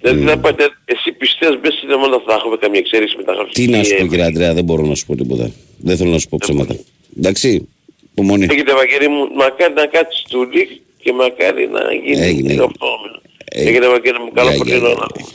Δηλαδή 0.01 0.21
να 0.23 0.39
πάτε, 0.39 0.63
εσύ 0.85 1.11
πιστεύεις 1.11 1.59
μέσα 1.63 1.77
στην 1.77 1.91
ομάδα 1.91 2.21
θα 2.27 2.33
έχουμε 2.33 2.57
καμία 2.57 2.79
εξαίρεση 2.79 3.15
μεταγραφή. 3.17 3.51
Τι 3.51 3.67
να 3.67 3.83
σου 3.83 3.95
πω 3.97 4.03
Ε, 4.03 4.07
κύριε 4.07 4.25
Αντρέα, 4.25 4.53
δεν 4.53 4.63
μπορώ 4.63 4.83
να 4.85 4.95
σου 4.95 5.05
πω 5.05 5.15
τίποτα. 5.15 5.51
Δεν 5.77 5.97
θέλω 5.97 6.09
να 6.09 6.17
σου 6.19 6.27
πω 6.29 6.37
ψέματα. 6.39 6.75
Εντάξει, 7.17 7.67
υπομονή. 8.11 8.47
Έχετε 8.49 8.73
Βαγγέλη 8.73 9.07
μου, 9.07 9.27
μακάρι 9.35 9.73
να 9.73 9.85
κάτσεις 9.85 10.23
του 10.29 10.49
Λίκ 10.53 10.69
και 11.03 11.11
μακάρι 11.13 11.67
να 11.67 11.81
γίνει 11.93 12.21
Έγινε, 12.21 12.21
το 12.21 12.23
έγινε. 12.25 12.53
επόμενο. 12.53 13.21
Έγινε. 13.45 13.69
Έχετε 13.69 13.87
Βαγγέλη 13.89 14.19
μου, 14.19 14.31
καλό 14.33 14.49
Γεια, 14.49 14.57
πολύ 14.57 14.69
γεια, 14.71 14.79
ώρα. 14.87 15.05
γεια. 15.15 15.25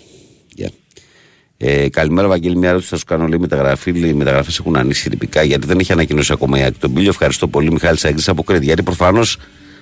Ε, 1.56 1.88
καλημέρα, 1.88 2.28
Βαγγέλη. 2.28 2.56
Μια 2.56 2.68
ερώτηση 2.68 2.88
θα 2.88 2.96
σου 2.96 3.04
κάνω. 3.04 3.26
Λέει 3.26 3.38
μεταγραφή. 3.38 3.92
Λέει, 3.92 4.10
οι 4.10 4.14
μεταγραφές 4.14 4.58
έχουν 4.58 4.76
ανοίξει 4.76 5.10
τυπικά 5.10 5.42
γιατί 5.42 5.66
δεν 5.66 5.78
έχει 5.78 5.92
ανακοινώσει 5.92 6.32
ακόμα 6.32 6.58
η 6.58 6.62
ΑΕΚ 6.62 6.78
τον 6.78 6.92
Πίλιο. 6.92 7.08
Ευχαριστώ 7.08 7.48
πολύ, 7.48 7.72
Μιχάλη 7.72 7.98
Σάγκη 7.98 8.22
από 8.26 8.42
Κρέτη. 8.42 8.64
Γιατί 8.64 8.82
προφανώς 8.82 9.36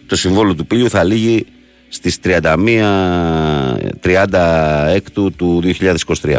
το 0.06 0.16
συμβόλαιο 0.16 0.54
του 0.54 0.66
Πίλιου 0.66 0.90
θα 0.90 1.04
λύγει 1.04 1.46
στις 1.88 2.18
31 2.24 2.38
30 4.02 4.24
έκτου 4.94 5.32
του 5.32 5.62
2023. 6.20 6.38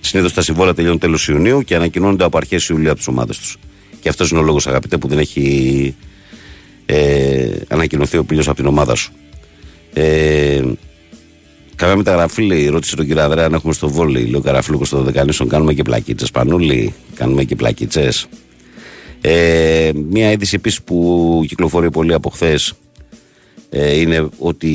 Συνήθως 0.00 0.34
τα 0.34 0.42
συμβόλαια 0.42 0.74
τελειώνουν 0.74 0.98
τέλος 0.98 1.28
Ιουνίου 1.28 1.62
και 1.62 1.74
ανακοινώνονται 1.74 2.24
από 2.24 2.36
αρχές 2.36 2.68
Ιουλίου 2.68 2.88
από 2.88 2.96
τις 2.96 3.08
ομάδες 3.08 3.38
τους. 3.38 3.56
Και 4.00 4.08
αυτός 4.08 4.30
είναι 4.30 4.40
ο 4.40 4.42
λόγος, 4.42 4.66
αγαπητέ, 4.66 4.96
που 4.98 5.08
δεν 5.08 5.18
έχει 5.18 5.94
ε, 6.86 7.56
ανακοινωθεί 7.68 8.16
ο 8.16 8.24
Πίλιο 8.24 8.42
από 8.46 8.54
την 8.54 8.66
ομάδα 8.66 8.94
σου. 8.94 9.12
Ε, 9.92 10.62
Καμία 11.76 11.96
μεταγραφή 11.96 12.42
λέει, 12.42 12.66
ρώτησε 12.66 12.96
τον 12.96 13.06
κύριο 13.06 13.22
Αδρέα 13.22 13.44
αν 13.44 13.54
έχουμε 13.54 13.72
στο 13.72 13.88
βόλεϊ. 13.88 14.24
Λέει 14.24 14.34
ο 14.34 14.40
Καραφλούκος 14.40 14.86
στο 14.86 15.02
Δεκανήσων, 15.02 15.48
κάνουμε 15.48 15.74
και 15.74 15.82
πλακίτσες. 15.82 16.30
Πανούλη, 16.30 16.94
κάνουμε 17.14 17.44
και 17.44 17.56
πλακίτσες. 17.56 18.26
Ε, 19.20 19.90
μία 20.10 20.30
είδηση 20.30 20.54
επίσης 20.54 20.82
που 20.82 21.44
κυκλοφορεί 21.48 21.90
πολύ 21.90 22.12
από 22.12 22.30
χθες 22.30 22.72
ε, 23.70 24.00
είναι 24.00 24.28
ότι 24.38 24.70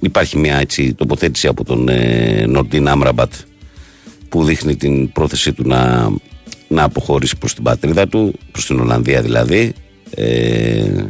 υπάρχει 0.00 0.38
μια 0.38 0.56
έτσι 0.56 0.94
τοποθέτηση 0.94 1.46
από 1.46 1.64
τον 1.64 1.88
ε, 1.88 2.44
Νορντίν 2.46 2.88
Άμραμπατ 2.88 3.32
που 4.28 4.44
δείχνει 4.44 4.76
την 4.76 5.12
πρόθεσή 5.12 5.52
του 5.52 5.62
να, 5.66 6.10
να 6.68 6.82
αποχωρήσει 6.82 7.36
προς 7.36 7.54
την 7.54 7.62
πατρίδα 7.62 8.08
του, 8.08 8.34
προς 8.52 8.66
την 8.66 8.80
Ολλανδία 8.80 9.22
δηλαδή. 9.22 9.72
Ε, 10.14 11.04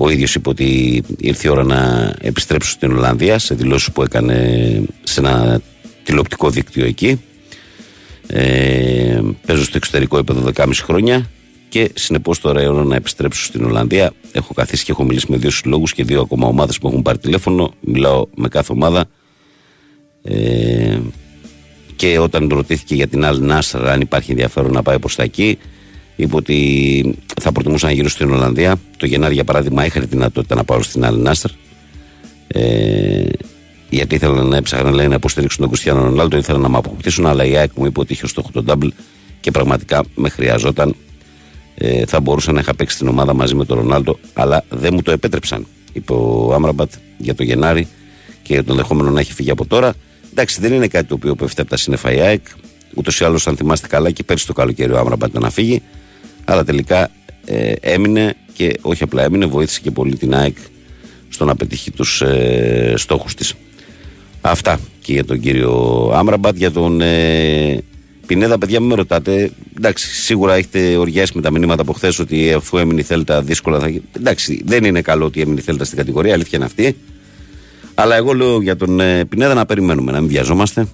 ο 0.00 0.10
ίδιος 0.10 0.34
είπε 0.34 0.48
ότι 0.48 1.02
ήρθε 1.18 1.48
η 1.48 1.50
ώρα 1.50 1.64
να 1.64 2.12
επιστρέψω 2.20 2.70
στην 2.70 2.92
Ολλανδία 2.92 3.38
σε 3.38 3.54
δηλώσεις 3.54 3.92
που 3.92 4.02
έκανε 4.02 4.82
σε 5.02 5.20
ένα 5.20 5.60
τηλεοπτικό 6.02 6.50
δίκτυο 6.50 6.86
εκεί. 6.86 7.20
Ε, 8.26 9.20
παίζω 9.46 9.62
στο 9.64 9.76
εξωτερικό 9.76 10.18
επίπεδο 10.18 10.50
10,5 10.54 10.70
χρόνια 10.82 11.30
και 11.68 11.90
συνεπώς 11.94 12.40
τώρα 12.40 12.62
η 12.62 12.66
ώρα 12.66 12.84
να 12.84 12.96
επιστρέψω 12.96 13.44
στην 13.44 13.64
Ολλανδία. 13.64 14.12
Έχω 14.32 14.54
καθίσει 14.54 14.84
και 14.84 14.90
έχω 14.92 15.04
μιλήσει 15.04 15.26
με 15.28 15.36
δύο 15.36 15.50
συλλόγους 15.50 15.92
και 15.92 16.04
δύο 16.04 16.20
ακόμα 16.20 16.46
ομάδες 16.46 16.78
που 16.78 16.88
έχουν 16.88 17.02
πάρει 17.02 17.18
τηλέφωνο. 17.18 17.72
Μιλάω 17.80 18.26
με 18.34 18.48
κάθε 18.48 18.72
ομάδα. 18.72 19.04
Ε, 20.22 20.98
και 21.96 22.18
όταν 22.18 22.48
ρωτήθηκε 22.48 22.94
για 22.94 23.06
την 23.06 23.22
Al 23.24 23.50
Nassr 23.50 23.84
αν 23.86 24.00
υπάρχει 24.00 24.30
ενδιαφέρον 24.30 24.72
να 24.72 24.82
πάει 24.82 24.98
προς 24.98 25.14
τα 25.14 25.22
εκεί, 25.22 25.58
είπε 26.18 26.36
ότι 26.36 27.18
θα 27.40 27.52
προτιμούσα 27.52 27.86
να 27.86 27.92
γύρω 27.92 28.08
στην 28.08 28.30
Ολλανδία. 28.30 28.80
Το 28.96 29.06
Γενάρη, 29.06 29.34
για 29.34 29.44
παράδειγμα, 29.44 29.86
είχα 29.86 30.00
τη 30.00 30.06
δυνατότητα 30.06 30.54
να 30.54 30.64
πάω 30.64 30.82
στην 30.82 31.02
Al 31.04 31.26
Nassr. 31.26 31.50
Ε, 32.46 33.24
γιατί 33.90 34.14
ήθελαν 34.14 34.48
να 34.48 34.56
έψαχναν 34.56 34.94
λέει, 34.94 35.08
να 35.08 35.14
υποστηρίξουν 35.14 35.60
τον 35.60 35.68
Κριστιανό 35.68 36.02
Ρονάλντο, 36.02 36.36
ήθελαν 36.36 36.60
να 36.60 36.68
με 36.68 36.76
αποκτήσουν, 36.76 37.26
αλλά 37.26 37.44
η 37.44 37.56
ΑΕΚ 37.56 37.70
μου 37.74 37.86
είπε 37.86 38.00
ότι 38.00 38.12
είχε 38.12 38.24
ως 38.24 38.30
στόχο 38.30 38.50
τον 38.52 38.64
double 38.68 38.88
και 39.40 39.50
πραγματικά 39.50 40.04
με 40.14 40.28
χρειαζόταν. 40.28 40.94
Ε, 41.74 42.06
θα 42.06 42.20
μπορούσα 42.20 42.52
να 42.52 42.60
είχα 42.60 42.74
παίξει 42.74 42.98
την 42.98 43.08
ομάδα 43.08 43.34
μαζί 43.34 43.54
με 43.54 43.64
τον 43.64 43.76
Ρονάλντο, 43.76 44.18
αλλά 44.32 44.64
δεν 44.68 44.94
μου 44.94 45.02
το 45.02 45.10
επέτρεψαν, 45.10 45.66
είπε 45.92 46.12
ο 46.12 46.52
Άμραμπατ 46.54 46.92
για 47.18 47.34
το 47.34 47.42
Γενάρη 47.42 47.88
και 48.42 48.52
για 48.52 48.64
τον 48.64 48.76
δεχόμενο 48.76 49.10
να 49.10 49.20
έχει 49.20 49.32
φύγει 49.32 49.50
από 49.50 49.66
τώρα. 49.66 49.94
Εντάξει, 50.30 50.60
δεν 50.60 50.72
είναι 50.72 50.86
κάτι 50.88 51.06
το 51.06 51.14
οποίο 51.14 51.34
πέφτει 51.34 51.60
από 51.60 51.70
τα 51.70 51.76
σύννεφα 51.76 52.12
η 52.12 52.20
ΑΕΚ. 52.20 52.46
Ούτως 52.94 53.20
ή 53.20 53.24
άλλως, 53.24 53.46
αν 53.46 53.56
θυμάστε 53.56 53.86
καλά, 53.86 54.10
και 54.10 54.22
πέρσι 54.22 54.46
το 54.46 54.52
καλοκαίρι 54.52 54.92
ο 54.92 54.98
Άμραμπατ 54.98 55.30
ήταν 55.30 55.42
να 55.42 55.50
φύγει. 55.50 55.82
Αλλά 56.48 56.64
τελικά 56.64 57.10
ε, 57.44 57.72
έμεινε 57.80 58.36
και 58.52 58.78
όχι 58.80 59.02
απλά 59.02 59.22
έμεινε, 59.22 59.46
βοήθησε 59.46 59.80
και 59.82 59.90
πολύ 59.90 60.16
την 60.16 60.34
ΑΕΚ 60.34 60.56
στο 61.28 61.44
να 61.44 61.56
πετύχει 61.56 61.90
τους 61.90 62.22
ε, 62.22 62.94
στόχους 62.96 63.34
της. 63.34 63.54
Αυτά 64.40 64.80
και 65.00 65.12
για 65.12 65.24
τον 65.24 65.40
κύριο 65.40 66.10
Άμραμπατ. 66.14 66.56
Για 66.56 66.70
τον 66.70 67.00
ε, 67.00 67.82
Πινέδα, 68.26 68.58
παιδιά, 68.58 68.80
μην 68.80 68.88
με 68.88 68.94
ρωτάτε. 68.94 69.50
Εντάξει, 69.76 70.14
σίγουρα 70.14 70.54
έχετε 70.54 70.96
οριάσει 70.96 71.32
με 71.34 71.42
τα 71.42 71.50
μηνύματα 71.50 71.82
από 71.82 71.92
χθες 71.92 72.18
ότι 72.18 72.52
αφού 72.52 72.78
έμεινε 72.78 73.00
η 73.00 73.04
Θέλτα 73.04 73.42
δύσκολα 73.42 73.78
θα. 73.78 73.92
Εντάξει, 74.12 74.62
δεν 74.64 74.84
είναι 74.84 75.02
καλό 75.02 75.24
ότι 75.24 75.40
έμεινε 75.40 75.60
η 75.60 75.62
Θέλτα 75.62 75.84
στην 75.84 75.98
κατηγορία, 75.98 76.32
αλήθεια 76.32 76.58
είναι 76.58 76.66
αυτή. 76.66 76.96
Αλλά 77.94 78.16
εγώ 78.16 78.32
λέω 78.32 78.62
για 78.62 78.76
τον 78.76 79.00
ε, 79.00 79.24
Πινέδα 79.24 79.54
να 79.54 79.66
περιμένουμε, 79.66 80.12
να 80.12 80.20
μην 80.20 80.28
βιαζόμαστε. 80.28 80.86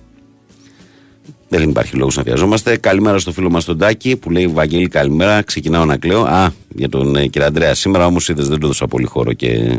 Δεν 1.58 1.68
υπάρχει 1.68 1.96
λόγος 1.96 2.16
να 2.16 2.22
βιαζόμαστε. 2.22 2.76
Καλημέρα 2.76 3.18
στο 3.18 3.32
φίλο 3.32 3.50
μας 3.50 3.64
τον 3.64 3.78
Τάκη 3.78 4.16
που 4.16 4.30
λέει 4.30 4.46
Βαγγέλη, 4.46 4.88
καλημέρα. 4.88 5.42
Ξεκινάω 5.42 5.84
να 5.84 5.96
κλαίω. 5.96 6.20
Α, 6.22 6.50
για 6.74 6.88
τον 6.88 7.16
ε, 7.16 7.26
κύριο 7.26 7.46
Αντρέα. 7.46 7.74
Σήμερα 7.74 8.06
όμως 8.06 8.28
είδες 8.28 8.48
δεν 8.48 8.58
του 8.58 8.64
έδωσα 8.64 8.86
πολύ 8.86 9.04
χώρο 9.06 9.32
και 9.32 9.78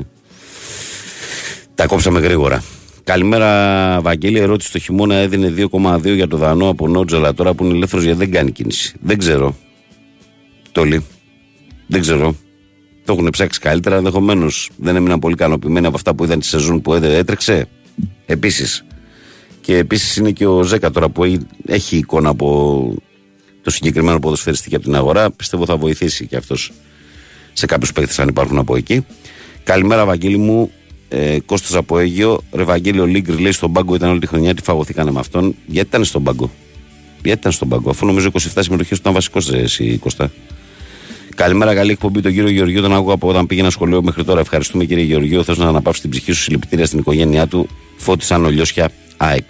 τα 1.76 1.86
κόψαμε 1.86 2.20
γρήγορα. 2.20 2.64
Καλημέρα, 3.04 4.02
Βαγγέλη. 4.02 4.40
Ερώτηση 4.40 4.72
το 4.72 4.80
χειμώνα 4.80 5.16
έδινε 5.16 5.54
2,2 5.72 6.02
για 6.16 6.28
το 6.28 6.38
Δανό 6.38 6.70
από 6.70 6.88
Νότζελα 6.88 7.34
τώρα 7.34 7.54
που 7.54 7.66
είναι 7.66 7.74
ελεύθερος 7.74 8.04
γιατί 8.06 8.20
δεν 8.20 8.32
κάνει 8.32 8.52
κίνηση. 8.52 8.94
Δεν 9.02 9.18
ξέρω. 9.18 9.56
Τόλι. 10.72 11.06
Δεν 11.88 12.02
ξέρω. 12.02 12.36
Το 13.06 13.14
έχουν 13.14 13.30
ψάξει 13.30 13.60
καλύτερα. 13.60 13.96
Ενδεχομένως 13.96 14.70
δεν 14.78 14.96
έμειναν 14.96 15.20
πολύ 15.20 15.34
ικανοποιημένοι 15.34 15.86
από 15.86 15.96
αυτά 15.96 16.14
που 16.16 16.24
είδαν 16.24 16.40
τη 16.40 16.46
σεζόν 16.46 16.82
που 16.82 16.94
έδε- 16.94 17.18
έτρεξε. 17.18 17.66
Επίσης. 18.26 18.86
Και 19.66 19.78
επίσης 19.78 20.16
είναι 20.16 20.32
και 20.32 20.46
ο 20.48 20.64
Ζέκα 20.64 20.92
τώρα 20.92 21.10
που 21.10 21.24
έχει- 21.24 21.40
έχει 21.66 21.98
εικόνα 21.98 22.30
από 22.30 22.94
το 23.62 23.70
συγκεκριμένο 23.72 24.20
ποδοσφαιριστή 24.20 24.70
και 24.70 24.76
από 24.76 24.84
την 24.84 24.96
αγορά. 24.96 25.32
Πιστεύω 25.32 25.66
θα 25.66 25.78
βοηθήσει 25.78 26.28
και 26.28 26.36
αυτός 26.36 26.72
σε 27.54 27.66
κάποιους 27.66 27.94
παίκτες 27.94 28.20
αν 28.20 28.28
υπάρχουν 28.28 28.58
από 28.58 28.76
εκεί. 28.76 29.06
Καλημέρα, 29.64 30.06
Βαγγέλη 30.06 30.38
μου. 30.38 30.72
Ε, 31.10 31.38
Κώστας 31.46 31.76
από 31.76 32.00
Αίγιο. 32.00 32.42
Ρε 32.54 32.64
Βαγγέλη, 32.64 33.00
ο 33.00 33.06
Λίγκρ 33.06 33.40
λέει 33.40 33.52
στον 33.52 33.74
πάγκο 33.74 33.96
ήταν 33.96 34.10
όλη 34.10 34.20
τη 34.20 34.28
χρονιά. 34.28 34.54
Τι 34.54 34.62
φαγωθήκανε 34.62 35.12
με 35.12 35.20
αυτόν. 35.20 35.56
Γιατί 35.66 35.88
ήταν 35.88 36.04
στον 36.04 36.24
πάγκο; 36.24 36.52
Γιατί 37.24 37.40
ήταν 37.40 37.52
στον 37.52 37.70
πάγκο, 37.70 37.90
αφού 37.90 38.06
νομίζω 38.06 38.28
27 38.28 38.64
συμμετοχές 38.64 38.88
του 38.98 39.02
ήταν 39.02 39.14
βασικός 39.14 39.52
εσύ, 39.52 39.98
Κώστα. 39.98 40.32
Καλημέρα, 41.36 41.74
καλή 41.74 41.92
εκπομπή 41.92 42.22
τον 42.22 42.32
κύριο 42.34 42.50
Γεωργίου. 42.50 42.82
Τον 42.82 42.94
άκουγα 42.94 43.14
από 43.14 43.28
όταν 43.28 43.48
πήγαινα 43.48 43.70
σχολείο 43.70 44.04
μέχρι 44.04 44.24
τώρα. 44.24 44.40
Ευχαριστούμε 44.40 44.86
κύριε 44.86 45.04
Γεωργίου. 45.04 45.44
Θέλω 45.44 45.58
να 45.64 45.68
αναπαύσεις 45.70 46.02
την 46.02 46.10
ψυχή 46.10 46.32
σου 46.32 46.42
συλληπιτήρια 46.42 46.86
στην 46.86 47.00
οικογένειά 47.00 47.48
του. 47.48 47.68
Φώτισαν 47.98 48.46
ολιώσια 48.46 48.90
ΑΕΚ. 49.18 49.50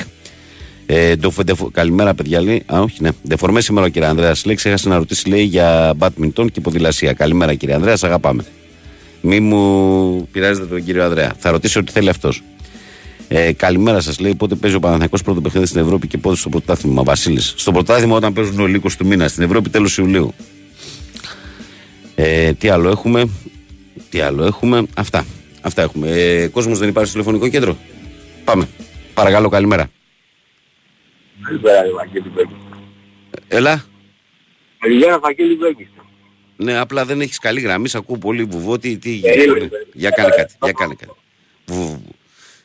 Ε, 0.86 1.16
το, 1.16 1.34
ντεφο- 1.43 1.72
καλημέρα, 1.72 2.13
παιδιά. 2.13 2.41
Λέει. 2.41 2.63
Α, 2.66 2.80
όχι, 2.80 3.01
ναι. 3.01 3.09
Δεφορμέ 3.22 3.61
σήμερα 3.61 3.86
ο 3.86 3.89
κύριε 3.89 4.07
Ανδρέας. 4.07 4.45
Λέει, 4.45 4.55
ξέχασε 4.55 4.89
να 4.89 4.97
ρωτήσει 4.97 5.30
λέει, 5.30 5.43
για 5.43 5.93
μπάτμιντον 5.97 6.51
και 6.51 6.61
ποδηλασία. 6.61 7.13
Καλημέρα, 7.13 7.53
κύριε 7.53 7.76
Ανδρέας. 7.76 7.99
Σ' 7.99 8.03
αγαπάμε. 8.03 8.45
Μη 9.22 9.39
μου 9.39 10.28
πειράζετε 10.32 10.66
τον 10.66 10.84
κύριο 10.84 11.03
Ανδρέα. 11.03 11.34
Θα 11.39 11.51
ρωτήσει 11.51 11.78
ό,τι 11.78 11.91
θέλει 11.91 12.09
αυτός. 12.09 12.41
Ε, 13.28 13.51
καλημέρα 13.53 14.01
σας, 14.01 14.20
λέει. 14.20 14.36
Πότε 14.36 14.55
παίζει 14.55 14.76
ο 14.76 14.80
Παναθηναϊκός 14.80 15.22
πρώτο 15.22 15.41
παιχνίδι 15.41 15.66
στην 15.66 15.82
Ευρώπη 15.82 16.07
και 16.07 16.18
πότε 16.18 16.36
στο 16.36 16.49
πρωτάθλημα. 16.49 17.03
Βασίλης; 17.03 17.53
Στο 17.57 17.72
πρωτάθλημα 17.72 18.16
όταν 18.16 18.34
παίζουν 18.34 18.59
ο 18.59 18.66
λύκο 18.66 18.89
του 18.97 19.05
μήνα. 19.05 19.28
Στην 19.28 19.43
Ευρώπη 19.43 19.70
τέλος 19.70 19.97
Ιουλίου. 19.97 20.34
Ε, 22.16 22.53
τι 22.53 22.68
άλλο 22.70 22.89
έχουμε; 22.89 23.30
Τι 24.09 24.20
άλλο 24.20 24.43
έχουμε; 24.45 24.84
Αυτά. 24.95 25.26
Αυτά 25.61 25.82
έχουμε. 25.82 26.09
Ε, 26.09 26.47
Κόσμος 26.47 26.80
δεν 26.80 26.89
υπάρχει 26.89 27.09
στο 27.09 27.20
τηλεφωνικό 27.20 27.49
κέντρο; 27.51 27.78
Πάμε. 28.43 28.68
Παρακαλώ, 29.16 29.49
καλημέρα. 29.49 29.89
Καλημέρα, 31.41 31.82
Βαγγέλη 31.95 32.32
Μπέκης. 32.36 32.55
Έλα. 33.47 33.84
Καλημέρα, 34.80 35.20
Βαγγέλη 35.20 35.55
Μπέκης. 35.55 35.88
Ναι, 36.57 36.78
απλά 36.78 37.05
δεν 37.05 37.22
έχεις 37.22 37.38
καλή 37.39 37.61
γραμμή. 37.61 37.88
Σ' 37.88 37.95
ακούω 37.95 38.18
πολύ 38.18 38.43
βουβό. 38.43 38.78
Τι, 38.78 38.97
τι 38.97 39.22
Ε, 39.24 39.34
γίνεται. 39.34 39.66
ε, 39.66 39.70
Για 39.93 40.09
κάνε 40.09 40.30
κάτι. 40.30 40.53
Για 40.63 40.72
κάνε 40.72 40.93
κάτι. 40.93 41.11
Βου, 41.66 41.86
βου. 41.88 42.01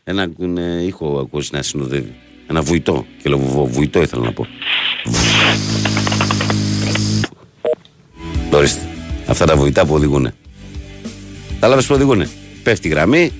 Ένα 0.04 0.32
ε, 0.60 0.84
ήχο 0.84 1.18
ακούσεις 1.18 1.50
να 1.50 1.62
συνοδεύει. 1.62 2.14
Ένα 2.46 2.60
βουητό. 2.62 3.06
Και 3.22 3.28
λέω 3.28 3.38
βουβό. 3.38 3.66
Βουητό 3.66 4.02
ήθελα 4.02 4.22
να 4.24 4.32
πω. 4.32 4.46
Ορίστε. 8.52 8.80
Αυτά 9.26 9.44
τα 9.46 9.56
βουητά 9.56 9.86
που 9.86 9.94
οδηγούν. 9.94 10.32
Κατάλαβε 11.52 11.82
που 11.82 11.94
οδηγούν. 11.94 12.24
Πέφτει 12.62 12.88
η 12.88 12.90
γραμμή 12.90 13.32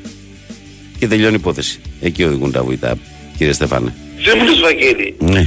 και 0.98 1.08
τελειώνει 1.08 1.32
η 1.34 1.38
υπόθεση. 1.38 1.80
Εκεί 2.00 2.24
οδηγούν 2.24 2.52
τα 2.52 2.62
βουητά, 2.62 2.96
κύριε 3.36 3.52
Στεφάνε. 3.52 3.94
Σύμβουλος 4.18 4.60
Βαγγέλη; 4.60 5.14
Ναι. 5.18 5.46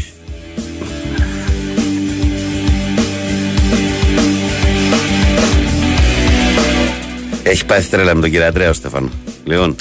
Έχει 7.44 7.66
πάθει 7.66 7.90
τρέλα 7.90 8.16
με 8.16 8.22
τον 8.22 8.30
κύριο 8.30 8.46
Αντρέας 8.46 8.70
ο 8.70 8.74
Στεφάνο. 8.74 9.10
Λοιπόν, 9.44 9.76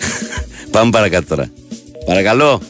πάμε 0.72 0.90
παρακάτω 0.90 1.26
τώρα. 1.28 1.50
Παρακαλώ. 2.06 2.60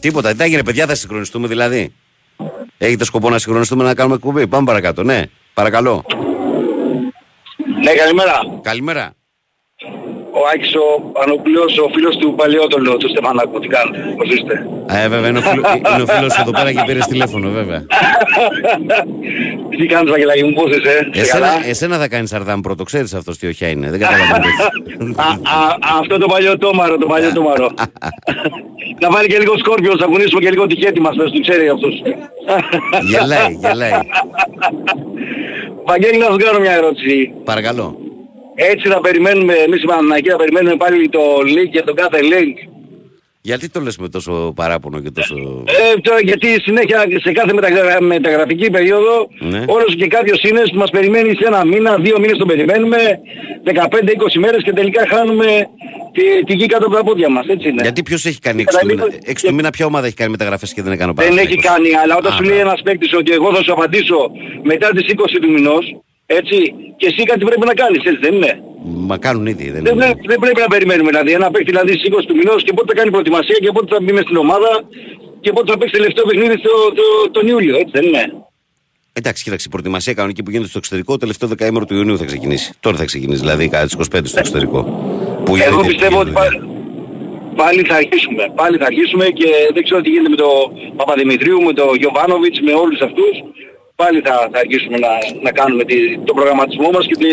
Τίποτα, 0.00 0.34
τι 0.34 0.44
έγινε, 0.44 0.62
παιδιά, 0.62 0.86
θα 0.86 0.94
συγχρονιστούμε 0.94 1.48
δηλαδή. 1.48 1.92
Έχετε 2.78 3.04
σκοπό 3.04 3.30
να 3.30 3.38
συγχρονιστούμε 3.38 3.84
να 3.84 3.94
κάνουμε 3.94 4.14
εκπομπή. 4.14 4.46
Πάμε 4.46 4.64
παρακάτω, 4.64 5.02
ναι. 5.02 5.22
Παρακαλώ. 5.54 6.04
Ναι, 7.84 7.92
καλημέρα. 7.92 8.40
Καλημέρα. 8.62 9.12
Ο 10.40 10.42
Άκης 10.54 10.74
ο 10.74 11.00
Πανοπλίος, 11.16 11.78
ο 11.78 11.88
φίλος 11.94 12.16
του 12.16 12.34
Παλαιότολου, 12.34 12.96
του 12.96 13.08
Στεφανάκου. 13.08 13.58
Τι 13.60 13.68
κάνετε, 13.68 13.98
πώς 14.16 14.28
είστε; 14.34 14.54
Ε, 15.04 15.08
βέβαια, 15.08 15.28
είναι 15.28 15.38
ο, 15.38 15.42
φίλο, 15.42 15.62
είναι 15.92 16.02
ο 16.02 16.06
φίλος 16.06 16.38
εδώ 16.38 16.50
πέρα 16.50 16.72
και 16.72 16.82
πήρε 16.86 16.98
τηλέφωνο, 17.08 17.50
βέβαια. 17.50 17.80
Τι 19.78 19.86
κάνεις 19.86 20.10
Βαγγελάκη 20.10 20.44
μου, 20.44 20.52
πώς 20.52 20.70
είσαι; 20.76 21.08
Είσαι 21.12 21.20
Εσένα, 21.20 21.46
καλά; 21.46 21.66
εσένα 21.68 21.98
θα 21.98 22.08
κάνεις 22.08 22.28
Σαρδάμ 22.30 22.60
πρώτο, 22.60 22.84
ξέρεις 22.84 23.14
αυτός 23.14 23.38
τι 23.38 23.46
οχιά 23.46 23.68
είναι. 23.68 23.90
Δεν 23.90 24.00
καταλαβαίνω. 24.00 24.44
Α, 25.16 25.28
α, 25.56 25.76
αυτό 26.00 26.18
το 26.18 26.26
παλιό 26.26 26.58
τόμαρο, 26.58 26.98
το 26.98 27.06
παλιό 27.06 27.32
τόμαρο. 27.32 27.70
Να 29.00 29.10
βάλει 29.10 29.28
και 29.28 29.38
λίγο 29.38 29.58
σκόρπιος, 29.58 29.98
να 30.00 30.06
κουνήσουμε 30.06 30.40
και 30.40 30.50
λίγο 30.50 30.66
τη 30.66 30.76
χέτη 30.76 31.00
μας, 31.00 31.16
πες 31.16 31.30
του 31.30 31.40
ξέρει 31.40 31.68
αυτός. 31.68 32.02
γελάει, 33.10 33.58
γελάει. 33.60 33.90
Βαγγέλη, 35.84 36.18
να 36.18 36.24
σου 36.30 36.36
κάνω 36.36 36.58
μια 36.58 36.72
ερώτηση. 36.72 37.32
Παρακαλώ. 37.44 37.96
Έτσι 38.68 38.88
θα 38.88 39.00
περιμένουμε, 39.00 39.52
εμείς 39.54 39.82
οι 39.82 39.86
Παναθηναϊκοί 39.86 40.28
θα 40.30 40.36
περιμένουμε 40.36 40.76
πάλι 40.76 41.08
το 41.08 41.20
link 41.44 41.68
και 41.72 41.82
τον 41.82 41.94
κάθε 41.94 42.18
link. 42.22 42.68
Γιατί 43.42 43.68
το 43.68 43.80
λες 43.80 43.96
με 43.98 44.08
τόσο 44.08 44.52
παράπονο 44.56 45.00
και 45.00 45.10
τόσο... 45.10 45.34
Ε, 45.94 46.00
τώρα, 46.00 46.20
γιατί 46.20 46.60
συνέχεια 46.60 47.04
σε 47.22 47.32
κάθε 47.32 47.52
μεταγρα... 47.52 48.02
μεταγραφική 48.02 48.70
περίοδο 48.70 49.28
Ναι. 49.38 49.64
όλος 49.66 49.94
και 49.96 50.06
κάποιος 50.06 50.42
είναι 50.42 50.60
που 50.60 50.76
μας 50.78 50.90
περιμένει 50.90 51.34
σε 51.34 51.46
ένα 51.46 51.64
μήνα, 51.64 51.96
δύο 51.98 52.18
μήνες 52.20 52.36
τον 52.38 52.46
περιμένουμε, 52.46 52.96
15-20 53.64 53.74
μέρες 54.38 54.62
και 54.62 54.72
τελικά 54.72 55.06
χάνουμε 55.08 55.46
τη, 56.12 56.44
τη 56.44 56.54
γη 56.54 56.66
κάτω 56.66 56.86
από 56.86 56.94
τα 56.94 57.04
πόδια 57.04 57.28
μας, 57.28 57.46
έτσι 57.46 57.68
είναι. 57.68 57.82
Γιατί 57.82 58.02
ποιος 58.02 58.24
έχει 58.24 58.38
κάνει 58.38 58.64
6 58.68 58.78
του 58.80 58.86
μήνα, 58.86 58.98
Καταλήγω- 59.02 59.28
έξι 59.30 59.46
του 59.46 59.54
μήνα 59.54 59.70
ποια 59.70 59.86
ομάδα 59.86 60.06
έχει 60.06 60.16
κάνει 60.16 60.30
μεταγραφές 60.30 60.72
και 60.74 60.82
δεν 60.82 60.92
έκανε 60.92 61.10
ο 61.10 61.14
Δεν 61.14 61.26
έχει 61.26 61.34
Παναθηναϊκός. 61.36 61.70
κάνει, 61.72 61.88
αλλά 62.02 62.16
όταν 62.16 62.32
Α, 62.32 62.34
σου 62.36 62.42
λέει 62.42 62.52
μπράβο. 62.54 62.68
ένας 62.68 62.82
παίκτης 62.82 63.12
ότι 63.14 63.32
εγώ 63.32 63.54
θα 63.54 63.62
σου 63.62 63.72
απαντήσω 63.72 64.30
μετά 64.62 64.88
τις 64.90 65.04
20 65.08 65.38
του 65.40 65.50
μηνός, 65.50 65.84
έτσι, 66.38 66.56
και 67.00 67.06
εσύ 67.10 67.22
κάτι 67.30 67.42
πρέπει 67.48 67.66
να 67.72 67.74
κάνεις, 67.82 68.00
έτσι 68.10 68.20
δεν 68.26 68.34
είναι; 68.34 68.52
Μα 69.10 69.16
κάνουν 69.26 69.46
ήδη, 69.52 69.66
δεν 69.74 69.82
Δεν, 69.86 69.94
είναι. 69.94 70.04
πρέ- 70.04 70.26
δεν 70.30 70.38
πρέπει 70.44 70.60
να 70.66 70.70
περιμένουμε 70.74 71.08
δηλαδή 71.10 71.30
ένα 71.38 71.50
παίκτη 71.50 71.70
δηλαδή 71.70 71.92
στις 71.98 72.08
20 72.10 72.24
του 72.28 72.36
μηνός 72.40 72.60
και 72.66 72.72
πότε 72.76 72.86
θα 72.92 72.96
κάνει 72.98 73.10
προετοιμασία 73.10 73.56
και 73.62 73.70
πότε 73.76 73.88
θα 73.94 73.98
μπει 74.02 74.12
μες 74.16 74.22
στην 74.28 74.36
ομάδα 74.44 74.70
και 75.40 75.50
πότε 75.52 75.66
θα 75.72 75.78
παίξει 75.78 75.94
τελευταίο 75.98 76.24
παιχνίδι 76.28 76.56
το, 76.66 76.72
το, 76.98 77.04
τον 77.36 77.44
Ιούλιο, 77.52 77.74
έτσι 77.82 77.92
δεν 77.98 78.04
είναι; 78.08 78.24
Εντάξει, 79.12 79.42
κοίταξε, 79.44 79.64
η 79.68 79.70
προετοιμασία 79.74 80.12
κανονική 80.18 80.42
που 80.42 80.50
γίνεται 80.50 80.68
στο 80.68 80.78
εξωτερικό, 80.78 81.12
το 81.12 81.18
τελευταίο 81.18 81.48
δεκαήμερο 81.48 81.84
του 81.84 81.94
Ιουνίου 81.94 82.18
θα 82.18 82.24
ξεκινήσει. 82.24 82.72
Τώρα 82.80 82.96
θα 82.96 83.04
ξεκινήσει, 83.04 83.40
δηλαδή 83.40 83.68
κατά 83.68 83.84
τις 83.86 83.94
25 83.94 84.20
στο 84.24 84.38
εξωτερικό. 84.38 84.80
Που 85.44 85.52
Εγώ 85.56 85.64
γίνεται- 85.64 85.86
πιστεύω 85.92 86.18
ότι 86.20 86.30
γίνεται 86.30 86.40
πάλι, 86.40 86.58
πάλι 87.62 87.80
θα 87.82 87.94
αρχίσουμε. 88.02 88.42
Πάλι 88.60 88.76
θα 88.76 88.86
αρχίσουμε 88.90 89.24
και 89.38 89.48
δεν 89.74 89.82
ξέρω 89.86 90.00
τι 90.00 90.08
γίνεται 90.10 90.28
με 90.28 90.36
τον 90.44 90.56
Παπαδημητρίου, 90.96 91.58
με 91.62 91.72
τον 91.72 91.90
Γιωβάνοβιτς, 92.00 92.60
με 92.60 92.72
όλους 92.72 93.00
αυτούς. 93.08 93.34
Πάλι 94.02 94.20
θα, 94.20 94.48
θα 94.52 94.58
αρχίσουμε 94.58 94.98
να, 94.98 95.08
να 95.42 95.50
κάνουμε 95.52 95.84
τη, 95.84 95.94
τον 96.24 96.34
προγραμματισμό 96.36 96.90
μας 96.90 97.06
και, 97.06 97.16
τη, 97.16 97.26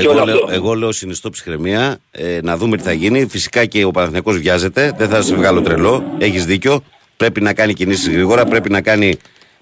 και 0.00 0.08
όλο 0.08 0.18
Εγώ 0.18 0.24
λέω, 0.24 0.34
αυτό. 0.34 0.48
εγώ 0.52 0.74
λέω 0.74 0.92
συνιστώ 0.92 1.30
ψυχραιμία, 1.30 1.98
ε, 2.10 2.38
να 2.42 2.56
δούμε 2.56 2.76
τι 2.76 2.82
θα 2.82 2.92
γίνει. 2.92 3.26
Φυσικά 3.26 3.64
και 3.64 3.84
ο 3.84 3.90
Παναθηναϊκός 3.90 4.38
βιάζεται, 4.38 4.92
δεν 4.96 5.08
θα 5.08 5.22
σε 5.22 5.34
βγάλω 5.34 5.62
τρελό, 5.62 6.04
έχεις 6.18 6.44
δίκιο. 6.44 6.82
Πρέπει 7.16 7.40
να 7.40 7.52
κάνει 7.54 7.72
κινήσεις 7.72 8.08
γρήγορα, 8.08 8.44
πρέπει 8.44 8.70
να 8.70 8.80
κάνει 8.80 9.16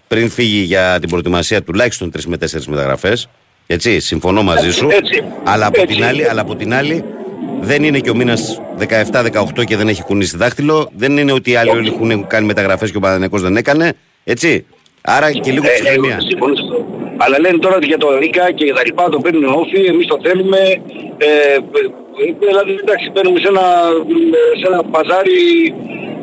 πριν 0.08 0.30
φύγει 0.30 0.60
για 0.60 0.98
την 1.00 1.08
προετοιμασία 1.08 1.62
τουλάχιστον 1.62 2.12
3 2.16 2.20
με 2.26 2.36
4 2.36 2.46
μεταγραφές. 2.66 3.28
Έτσι, 3.66 4.00
συμφωνώ 4.00 4.42
μαζί 4.42 4.72
σου. 4.72 4.88
Έτσι. 4.90 5.24
Αλλά, 5.44 5.66
από 5.66 5.80
Έτσι. 5.80 5.94
την 5.94 6.04
άλλη, 6.04 6.28
αλλά 6.28 6.40
από 6.40 6.56
την 6.56 6.74
άλλη, 6.74 7.04
δεν 7.60 7.84
είναι 7.84 7.98
και 7.98 8.10
ο 8.10 8.14
μήνας 8.14 8.60
17-18 8.78 9.64
και 9.64 9.76
δεν 9.76 9.88
έχει 9.88 10.02
κουνήσει 10.02 10.36
δάχτυλο. 10.36 10.90
Δεν 10.96 11.16
είναι 11.16 11.32
ότι 11.32 11.50
οι 11.50 11.56
άλλοι 11.56 11.70
όλοι 11.70 11.88
έχουν 11.88 12.26
κάνει 12.26 12.46
μεταγραφές 12.46 12.90
και 12.90 12.96
ο 12.96 13.00
Παναθηναϊκός 13.00 13.42
δεν 13.42 13.56
έκανε. 13.56 13.92
Έτσι. 14.24 14.66
Άρα 15.02 15.32
και 15.32 15.50
λίγο 15.52 15.66
Ε, 15.66 15.72
ψυχραιμία. 15.72 16.16
εγώ 16.18 16.28
συμφωνώ 16.30 16.54
σε 16.54 16.62
αυτό. 16.66 16.78
Αλλά 17.16 17.36
λένε 17.40 17.58
τώρα 17.58 17.76
για 17.82 17.98
το 17.98 18.18
Ρίκα 18.18 18.52
και 18.52 18.64
για 18.64 18.74
τα 18.74 18.82
λοιπά 18.84 19.08
το 19.08 19.18
παίρνουν 19.18 19.44
όφη, 19.44 19.80
εμείς 19.92 20.06
το 20.06 20.18
θέλουμε. 20.22 20.58
Ε, 21.18 21.26
ε, 21.26 21.60
δηλαδή 22.46 22.72
εντάξει 22.82 23.10
παίρνουμε 23.14 23.38
σε 23.40 23.48
ένα, 23.48 23.64
σε 24.60 24.66
ένα 24.70 24.82
παζάρι 24.92 25.40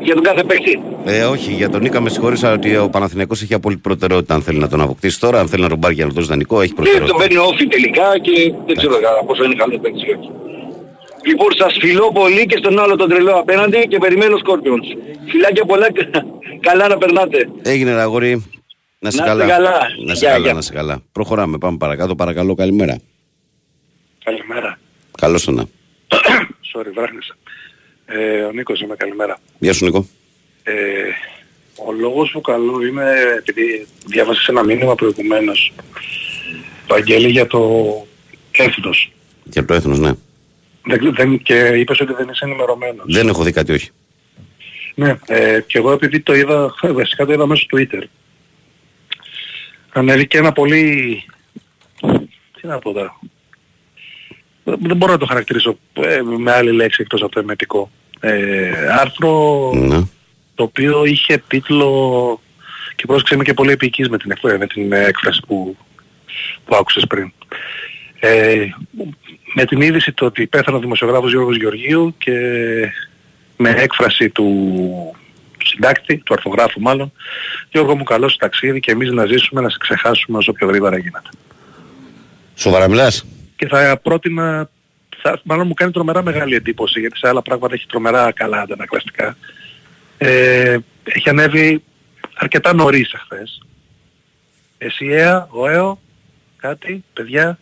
για 0.01 0.13
τον 0.13 0.23
κάθε 0.23 0.43
παίκτη. 0.43 0.82
Ε, 1.05 1.23
όχι, 1.23 1.51
για 1.51 1.69
τον 1.69 1.82
Νίκα 1.82 2.01
με 2.01 2.09
συγχωρήσα 2.09 2.53
ότι 2.53 2.78
ο 2.78 2.89
Παναθηναϊκός 2.89 3.41
έχει 3.41 3.53
απόλυτη 3.53 3.82
προτεραιότητα 3.82 4.34
αν 4.34 4.41
θέλει 4.41 4.57
να 4.59 4.67
τον 4.67 4.82
αποκτήσει 4.82 5.19
τώρα. 5.19 5.39
Αν 5.39 5.47
θέλει 5.47 5.61
να 5.63 5.69
τον 5.69 5.80
πάρει 5.80 5.93
για 5.93 6.03
να 6.05 6.09
τον 6.09 6.17
δώσει 6.19 6.30
δανεικό, 6.34 6.61
έχει 6.61 6.69
Και 6.69 6.75
τον 6.75 6.84
προτεραιότητα. 6.84 7.17
παίρνει 7.28 7.38
όφη 7.51 7.67
τελικά 7.67 8.07
και 8.25 8.53
δεν 8.67 8.75
ξέρω 8.75 8.93
κατά 8.93 9.21
πόσο 9.28 9.43
είναι 9.43 9.55
καλός 9.55 9.80
παίκτης 9.82 10.01
ή 10.03 10.09
όχι. 10.17 10.30
Λοιπόν, 11.30 11.47
σας 11.61 11.78
φιλώ 11.82 12.11
πολύ 12.13 12.45
και 12.45 12.57
στον 12.57 12.80
άλλο 12.80 12.95
τον 12.95 13.09
τρελό 13.09 13.32
απέναντι 13.34 13.88
και 13.88 13.97
περιμένω 13.97 14.38
Σκόρπιονς. 14.38 14.88
Φιλάκια 15.32 15.65
πολλά, 15.65 15.88
καλά 16.67 16.88
να 16.88 16.97
περνάτε. 16.97 17.49
Έγινε 17.61 17.93
ρε 17.93 18.01
αγόρι. 18.01 18.43
Να 19.00 19.12
σε 19.12 19.18
Να 19.18 19.24
είστε 19.32 19.38
καλά. 19.38 19.48
καλά. 19.48 19.80
Να 20.06 20.14
σε 20.16 20.20
Γεια, 20.20 20.30
καλά, 20.32 20.43
γεια. 20.45 20.54
να 20.54 20.62
σε 20.62 20.74
καλά. 20.74 21.02
Προχωράμε, 21.12 21.58
πάμε 21.58 21.78
παρακάτω. 21.78 22.16
Παρακαλώ, 22.16 22.56
καλημέρα. 22.56 22.98
Καλημέρα. 24.24 24.80
Καλώς 25.18 25.43
το 25.43 25.52
να. 25.52 25.64
Sorry, 26.74 26.91
βράχνησα. 26.95 27.36
Ε, 28.06 28.41
ο 28.43 28.52
Νίκος 28.52 28.82
είμαι, 28.82 28.95
καλημέρα. 28.95 29.38
Γεια 29.60 29.74
σου 29.74 29.86
Νίκο. 29.86 30.08
Ε, 30.64 30.74
Ο 31.76 31.91
λόγος 31.91 32.30
που 32.32 32.41
καλό 32.41 32.86
είναι 32.86 33.14
επειδή 33.38 33.88
διάβασες 34.06 34.48
ένα 34.48 34.64
μήνυμα 34.64 34.95
προηγουμένως 34.95 35.74
Βαγγέλη 36.88 37.30
για 37.30 37.48
το 37.48 37.62
έθνος. 38.52 39.12
Για 39.43 39.66
το 39.66 39.74
έθνος, 39.74 40.00
ναι. 40.00 40.12
Δεν, 40.86 41.14
δεν, 41.16 41.41
και 41.41 41.56
είπες 41.76 42.00
ότι 42.00 42.14
δεν 42.14 42.28
είσαι 42.32 42.45
ενημερωμένος. 42.45 43.06
Δεν 43.14 43.28
έχω 43.28 43.43
δει 43.43 43.52
κάτι, 43.52 43.72
όχι. 43.74 43.89
Ναι, 44.95 45.18
ε, 45.26 45.62
και 45.68 45.78
εγώ 45.78 45.91
επειδή 45.91 46.20
το 46.20 46.34
είδα, 46.34 46.74
βασικά 47.02 47.26
το 47.26 47.34
είδα 47.34 47.48
μέσω 47.48 47.66
Twitter. 47.76 48.04
Ανέβηκε 49.93 50.38
ένα 50.38 50.51
πολύ... 50.51 51.23
Τι 52.61 52.67
να 52.67 52.79
πω 52.79 52.91
τώρα. 52.93 53.19
Δεν 54.63 54.97
μπορώ 54.97 55.11
να 55.11 55.17
το 55.17 55.25
χαρακτηρίσω 55.25 55.77
ε, 55.93 56.21
με 56.21 56.51
άλλη 56.51 56.71
λέξη 56.71 57.01
εκτός 57.01 57.21
από 57.21 57.31
το 57.31 57.39
εμετικό. 57.39 57.91
Ε, 58.19 58.71
άρθρο 58.99 59.71
Ναι. 59.75 59.99
το 60.55 60.63
οποίο 60.63 61.05
είχε 61.05 61.43
τίτλο 61.47 62.41
και 62.95 63.05
πρόσεξε 63.05 63.33
είμαι 63.35 63.43
και 63.43 63.53
πολύ 63.53 63.71
επικής 63.71 64.09
με 64.09 64.17
την, 64.17 64.31
εκ- 64.31 64.57
με 64.59 64.67
την 64.67 64.91
έκφραση 64.93 65.41
που, 65.47 65.77
που 66.65 66.75
άκουσες 66.75 67.05
πριν. 67.07 67.31
Ε, 68.19 68.67
με 69.53 69.65
την 69.65 69.81
είδηση 69.81 70.11
το 70.11 70.25
ότι 70.25 70.47
πέθανε 70.47 70.77
ο 70.77 70.79
δημοσιογράφος 70.79 71.31
Γιώργος 71.31 71.57
Γεωργίου 71.57 72.15
και 72.17 72.33
με 73.57 73.69
έκφραση 73.69 74.29
του, 74.29 74.43
του 74.43 75.15
συντάκτη, 75.68 76.18
του 76.18 76.34
αρθογράφου 76.34 76.82
μάλλον. 76.82 77.11
Γιώργο 77.72 77.95
μου 77.95 78.03
καλό 78.03 78.30
σου 78.30 78.38
ταξίδι 78.38 78.80
και 78.80 78.91
εμείς 78.91 79.11
να 79.11 79.26
ζήσουμε 79.26 79.61
να 79.61 79.70
σε 79.70 79.78
ξεχάσουμε 79.80 80.38
όσο 80.38 80.51
πιο 80.51 80.68
γρήγορα 80.68 80.97
γίνεται. 80.97 81.30
Σοβαρά 82.55 82.88
μιλάς; 82.88 83.26
Και 83.55 83.68
θα 83.68 83.99
πρότεινα, 84.03 84.70
θα, 85.22 85.39
μάλλον 85.43 85.68
μου 85.68 85.74
κάνει 85.74 85.91
τρομερά 85.91 86.24
μεγάλη 86.24 86.55
εντύπωση 86.55 86.99
γιατί 86.99 87.18
σε 87.18 87.28
άλλα 87.28 87.41
πράγματα 87.41 87.74
έχει 87.74 87.86
τρομερά 87.86 88.32
καλά 88.32 88.61
αντανακλαστικά. 88.61 89.38
Ε, 90.18 90.78
έχει 91.03 91.30
ανέβει 91.30 91.84
αρκετά 92.36 92.74
νωρίς 92.74 93.13
εχθές. 93.13 93.61
Εσιαία, 94.78 95.47
ΟΕΟ, 95.49 95.99
κάτι, 96.57 97.03
παιδιά. 97.13 97.59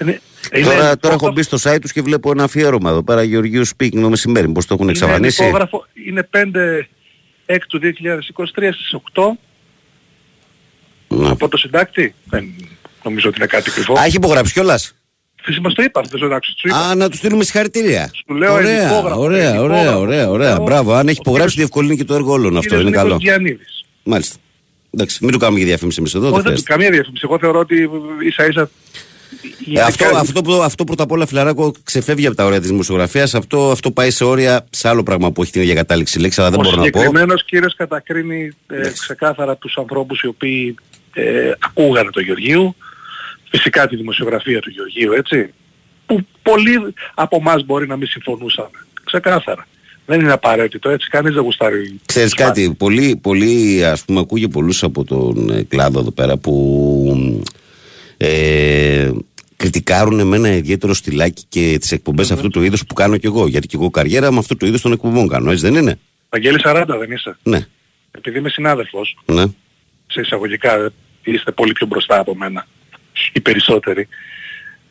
Είναι, 0.00 0.20
τώρα, 0.50 0.74
είναι 0.74 0.96
τώρα 0.96 1.14
έχω 1.14 1.32
μπει 1.32 1.42
στο 1.42 1.56
site 1.62 1.78
τους 1.80 1.92
και 1.92 2.02
βλέπω 2.02 2.30
ένα 2.30 2.44
αφιέρωμα 2.44 2.90
εδώ 2.90 3.02
πέρα 3.02 3.22
Γεωργίου 3.22 3.64
Σπίκινγκ 3.64 4.02
το 4.02 4.08
μεσημέρι. 4.08 4.48
Πώς 4.48 4.66
το 4.66 4.74
έχουν 4.74 4.88
εξαφανίσει; 4.88 5.44
Είναι, 5.44 5.68
είναι 6.06 6.22
πέντε 6.22 6.88
6 7.46 7.56
του 7.68 7.80
2023 7.82 8.68
στις 8.72 8.94
8 9.14 9.36
από 11.28 11.48
το 11.48 11.56
συντάκτη; 11.56 12.14
Δεν 12.24 12.54
νομίζω 13.02 13.28
ότι 13.28 13.38
είναι 13.38 13.46
κάτι 13.46 13.70
κρυφό. 13.70 13.98
Α, 13.98 14.04
έχει 14.04 14.16
υπογράψει 14.16 14.52
κιόλας; 14.52 14.94
Φυσικά 15.42 15.62
μας 15.62 15.74
το 15.74 15.82
δεν. 15.82 16.72
Α, 16.74 16.94
να 16.94 17.08
τους 17.08 17.18
στείλουμε 17.18 17.44
συγχαρητήρια. 17.44 18.10
Σου 18.26 18.34
λέω 18.34 18.52
ωραία, 18.52 18.98
ωραία, 18.98 19.60
ωραία, 19.60 19.96
ωραία, 19.98 20.28
ωραία, 20.30 20.60
Μπράβο, 20.60 20.92
αν 20.92 21.08
έχει 21.08 21.18
υπογράψει 21.20 21.56
διευκολύνει 21.56 21.96
και 21.96 22.04
το 22.04 22.14
έργο 22.14 22.32
όλων 22.32 22.56
αυτό. 22.56 22.80
Είναι 22.80 22.90
καλό. 22.90 23.20
Μάλιστα. 24.02 24.36
Εντάξει, 24.90 25.18
μην 25.20 25.32
του 25.32 25.38
κάνουμε 25.38 25.58
και 25.58 25.64
διαφήμιση 25.64 25.96
εμείς 25.98 26.14
εδώ. 26.14 26.32
Όχι, 26.32 26.42
δεν 26.42 26.62
καμία 26.62 26.90
διαφήμιση. 26.90 27.22
Εγώ 27.24 27.38
θεωρώ 27.38 27.58
ότι 27.58 27.88
ίσα 28.22 28.46
ίσα 28.46 28.70
ε, 29.74 29.80
αυτό, 29.80 30.04
αυτό, 30.16 30.42
που- 30.42 30.52
αυτό 30.62 30.84
πρώτα 30.84 31.02
απ' 31.02 31.10
όλα, 31.10 31.26
φιλαράκο, 31.26 31.72
ξεφεύγει 31.82 32.26
από 32.26 32.36
τα 32.36 32.44
όρια 32.44 32.60
της 32.60 32.68
δημοσιογραφία. 32.68 33.22
Αυτό, 33.22 33.70
αυτό 33.70 33.90
πάει 33.90 34.10
σε 34.10 34.24
όρια 34.24 34.66
σε 34.70 34.88
άλλο 34.88 35.02
πράγμα 35.02 35.32
που 35.32 35.42
έχει 35.42 35.52
την 35.52 35.60
ίδια 35.62 35.74
κατάληξη 35.74 36.18
λέξη, 36.20 36.40
αλλά 36.40 36.50
δεν 36.50 36.58
Ο 36.58 36.62
μπορώ 36.62 36.76
να 36.76 36.82
πω. 36.82 36.86
συγκεκριμένος 36.86 37.44
κύριος 37.44 37.74
κατακρίνει 37.76 38.50
ε, 38.66 38.76
Εντάξει. 38.76 39.00
ξεκάθαρα 39.00 39.56
τους 39.56 39.76
ανθρώπους 39.76 40.20
οι 40.20 40.26
οποίοι 40.26 40.74
ε, 41.14 41.52
ακούγανε 41.58 42.10
το 42.10 42.20
Γεωργίου, 42.20 42.76
φυσικά 43.50 43.86
τη 43.88 43.96
δημοσιογραφία 43.96 44.60
του 44.60 44.70
Γεωργίου, 44.70 45.12
έτσι, 45.12 45.52
που 46.06 46.26
πολλοί 46.42 46.94
από 47.14 47.36
εμάς 47.40 47.64
μπορεί 47.64 47.86
να 47.86 47.96
μην 47.96 48.06
συμφωνούσαμε. 48.08 48.78
Ξεκάθαρα. 49.04 49.66
Δεν 50.06 50.20
είναι 50.20 50.32
απαραίτητο, 50.32 50.88
έτσι, 50.90 51.08
κανείς 51.08 51.34
δεν 51.34 51.42
γουστάρει. 51.42 52.00
Ξέρεις 52.06 52.30
σπάτη. 52.30 52.62
κάτι, 52.62 52.74
πολύ, 52.78 53.18
πολύ 53.22 53.84
ας 53.84 54.04
πούμε 54.04 54.20
ακούγε 54.20 54.48
πολλούς 54.48 54.82
από 54.82 55.04
τον 55.04 55.50
ε, 55.50 55.62
κλάδο 55.62 56.00
εδώ 56.00 56.10
πέρα 56.10 56.36
που 56.36 57.42
ε, 58.16 59.10
κριτικάρουν 59.56 60.26
με 60.26 60.36
ένα 60.36 60.48
ιδιαίτερο 60.56 60.94
στυλάκι 60.94 61.44
και 61.48 61.76
τις 61.80 61.92
εκπομπές 61.92 62.30
αυτού 62.30 62.48
του 62.48 62.62
είδους 62.62 62.86
που 62.86 62.94
κάνω 62.94 63.16
κι 63.16 63.26
εγώ. 63.26 63.46
Γιατί 63.46 63.66
κι 63.66 63.74
εγώ 63.76 63.90
καριέρα 63.90 64.32
με 64.32 64.38
αυτού 64.38 64.56
του 64.56 64.66
είδους 64.66 64.80
των 64.80 64.92
εκπομπών 64.92 65.28
κάνω, 65.28 65.50
έτσι 65.50 65.70
δεν 65.70 65.74
είναι; 65.74 65.98
Βαγγέλη 66.30 66.60
40 66.64 66.84
δεν 66.86 67.10
είσαι. 67.10 67.36
Ναι, 67.42 67.66
Επειδή 68.10 68.38
είμαι 68.38 68.48
συνάδελφος, 68.48 69.16
ναι. 69.24 69.44
σε 70.06 70.20
εισαγωγικά 70.20 70.74
ε, 70.74 70.88
είστε 71.22 71.52
πολύ 71.52 71.72
πιο 71.72 71.86
μπροστά 71.86 72.18
από 72.18 72.34
μένα. 72.34 72.66
Οι 73.32 73.40
περισσότεροι. 73.40 74.08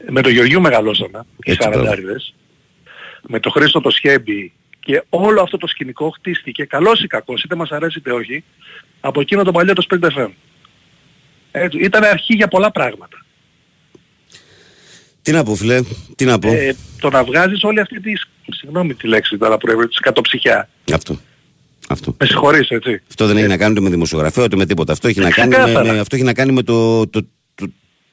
Με 0.10 0.22
τον 0.22 0.32
Γεωργίου 0.32 0.62
μεγαλώσαμε, 0.62 1.26
οι 1.44 1.52
Έτσι, 1.52 1.58
μπράβο. 1.68 1.74
σαραντάριδες. 1.76 2.34
Με 3.28 3.40
τον 3.40 3.52
Χρήστο 3.52 3.82
το 3.82 3.90
Σχέμπι 3.90 4.54
και 4.80 5.04
όλο 5.10 5.42
αυτό 5.42 5.58
το 5.58 5.68
σκηνικό 5.68 6.10
χτίστηκε, 6.10 6.64
καλός 6.66 7.00
ή 7.04 7.08
κακός, 7.08 7.44
είτε 7.44 7.56
μας 7.56 7.70
αρέσει 7.72 7.98
είτε 7.98 8.12
όχι, 8.12 8.44
από 9.00 9.22
εκείνο 9.22 9.44
το 9.44 9.52
παλιό 9.52 9.74
το 9.74 9.86
Sprint 9.90 10.10
FM. 10.12 10.30
Έτσι, 11.58 11.78
ήταν 11.80 12.04
αρχή 12.04 12.34
για 12.34 12.48
πολλά 12.48 12.72
πράγματα. 12.72 13.18
Τι 15.22 15.32
να 15.32 15.44
πω 15.44 15.56
φίλε, 15.56 15.82
τι 16.16 16.26
να 16.26 16.40
πω. 16.40 16.48
Ε, 16.54 16.76
το 17.00 17.10
να 17.10 17.24
βγάζεις 17.24 17.64
όλη 17.64 17.80
αυτή 17.80 18.00
τη, 18.02 18.12
συγγνώμη 18.56 18.94
τη 18.94 19.08
λέξη 19.08 19.38
τώρα 19.38 19.58
που 19.58 19.70
έβρεπε, 19.72 19.94
κατοψυχιά. 20.02 20.70
Αυτό. 20.94 21.20
Αυτό. 21.90 22.16
Με 22.20 22.26
συγχωρείς 22.26 22.70
έτσι. 22.70 23.02
Αυτό 23.08 23.26
δεν 23.28 23.38
έχει 23.38 23.48
να 23.48 23.58
κάνει 23.58 23.72
ούτε 23.72 23.82
με 23.82 23.90
δημοσιογραφία 23.90 24.44
ούτε 24.44 24.56
με 24.56 24.66
τίποτα. 24.66 24.92
Αυτό 24.92 25.08
έχει, 25.08 25.20
να 25.20 25.30
κάνει 25.30 25.50
με, 25.50 25.56
Ξεκάθαρα. 25.56 25.94
με- 25.94 26.00
αυτό 26.00 26.16
έχει 26.16 26.26
να 26.26 26.34
κάνει 26.34 26.52
με 26.52 26.64
το, 26.64 27.08
το, 27.08 27.22
το, 27.56 27.68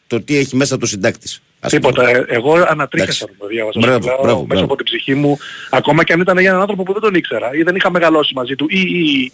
το, 0.06 0.20
τι 0.20 0.36
έχει 0.36 0.56
μέσα 0.56 0.78
το 0.78 0.86
συντάκτης. 0.86 1.40
Τίποτα. 1.68 2.08
Ε, 2.08 2.24
Εγώ 2.28 2.52
ανατρίχασα 2.54 3.24
Εντάξει. 3.24 3.24
να 3.24 3.36
το 3.38 3.46
διάβασα. 3.46 3.78
Μπράβο, 3.80 4.02
Σου 4.02 4.08
λέω, 4.08 4.16
μπράβο, 4.22 4.32
μέσα 4.40 4.44
μπράβο. 4.46 4.64
από 4.64 4.76
την 4.76 4.84
ψυχή 4.84 5.14
μου, 5.14 5.38
ακόμα 5.70 6.04
και 6.04 6.12
αν 6.12 6.20
ήταν 6.20 6.38
για 6.38 6.48
έναν 6.48 6.60
άνθρωπο 6.60 6.82
που 6.82 6.92
δεν 6.92 7.02
τον 7.02 7.14
ήξερα 7.14 7.50
ή 7.54 7.62
δεν 7.62 7.76
είχα 7.76 7.90
μεγαλώσει 7.90 8.34
μαζί 8.34 8.54
του 8.54 8.66
ή, 8.68 8.80
ή 8.80 9.32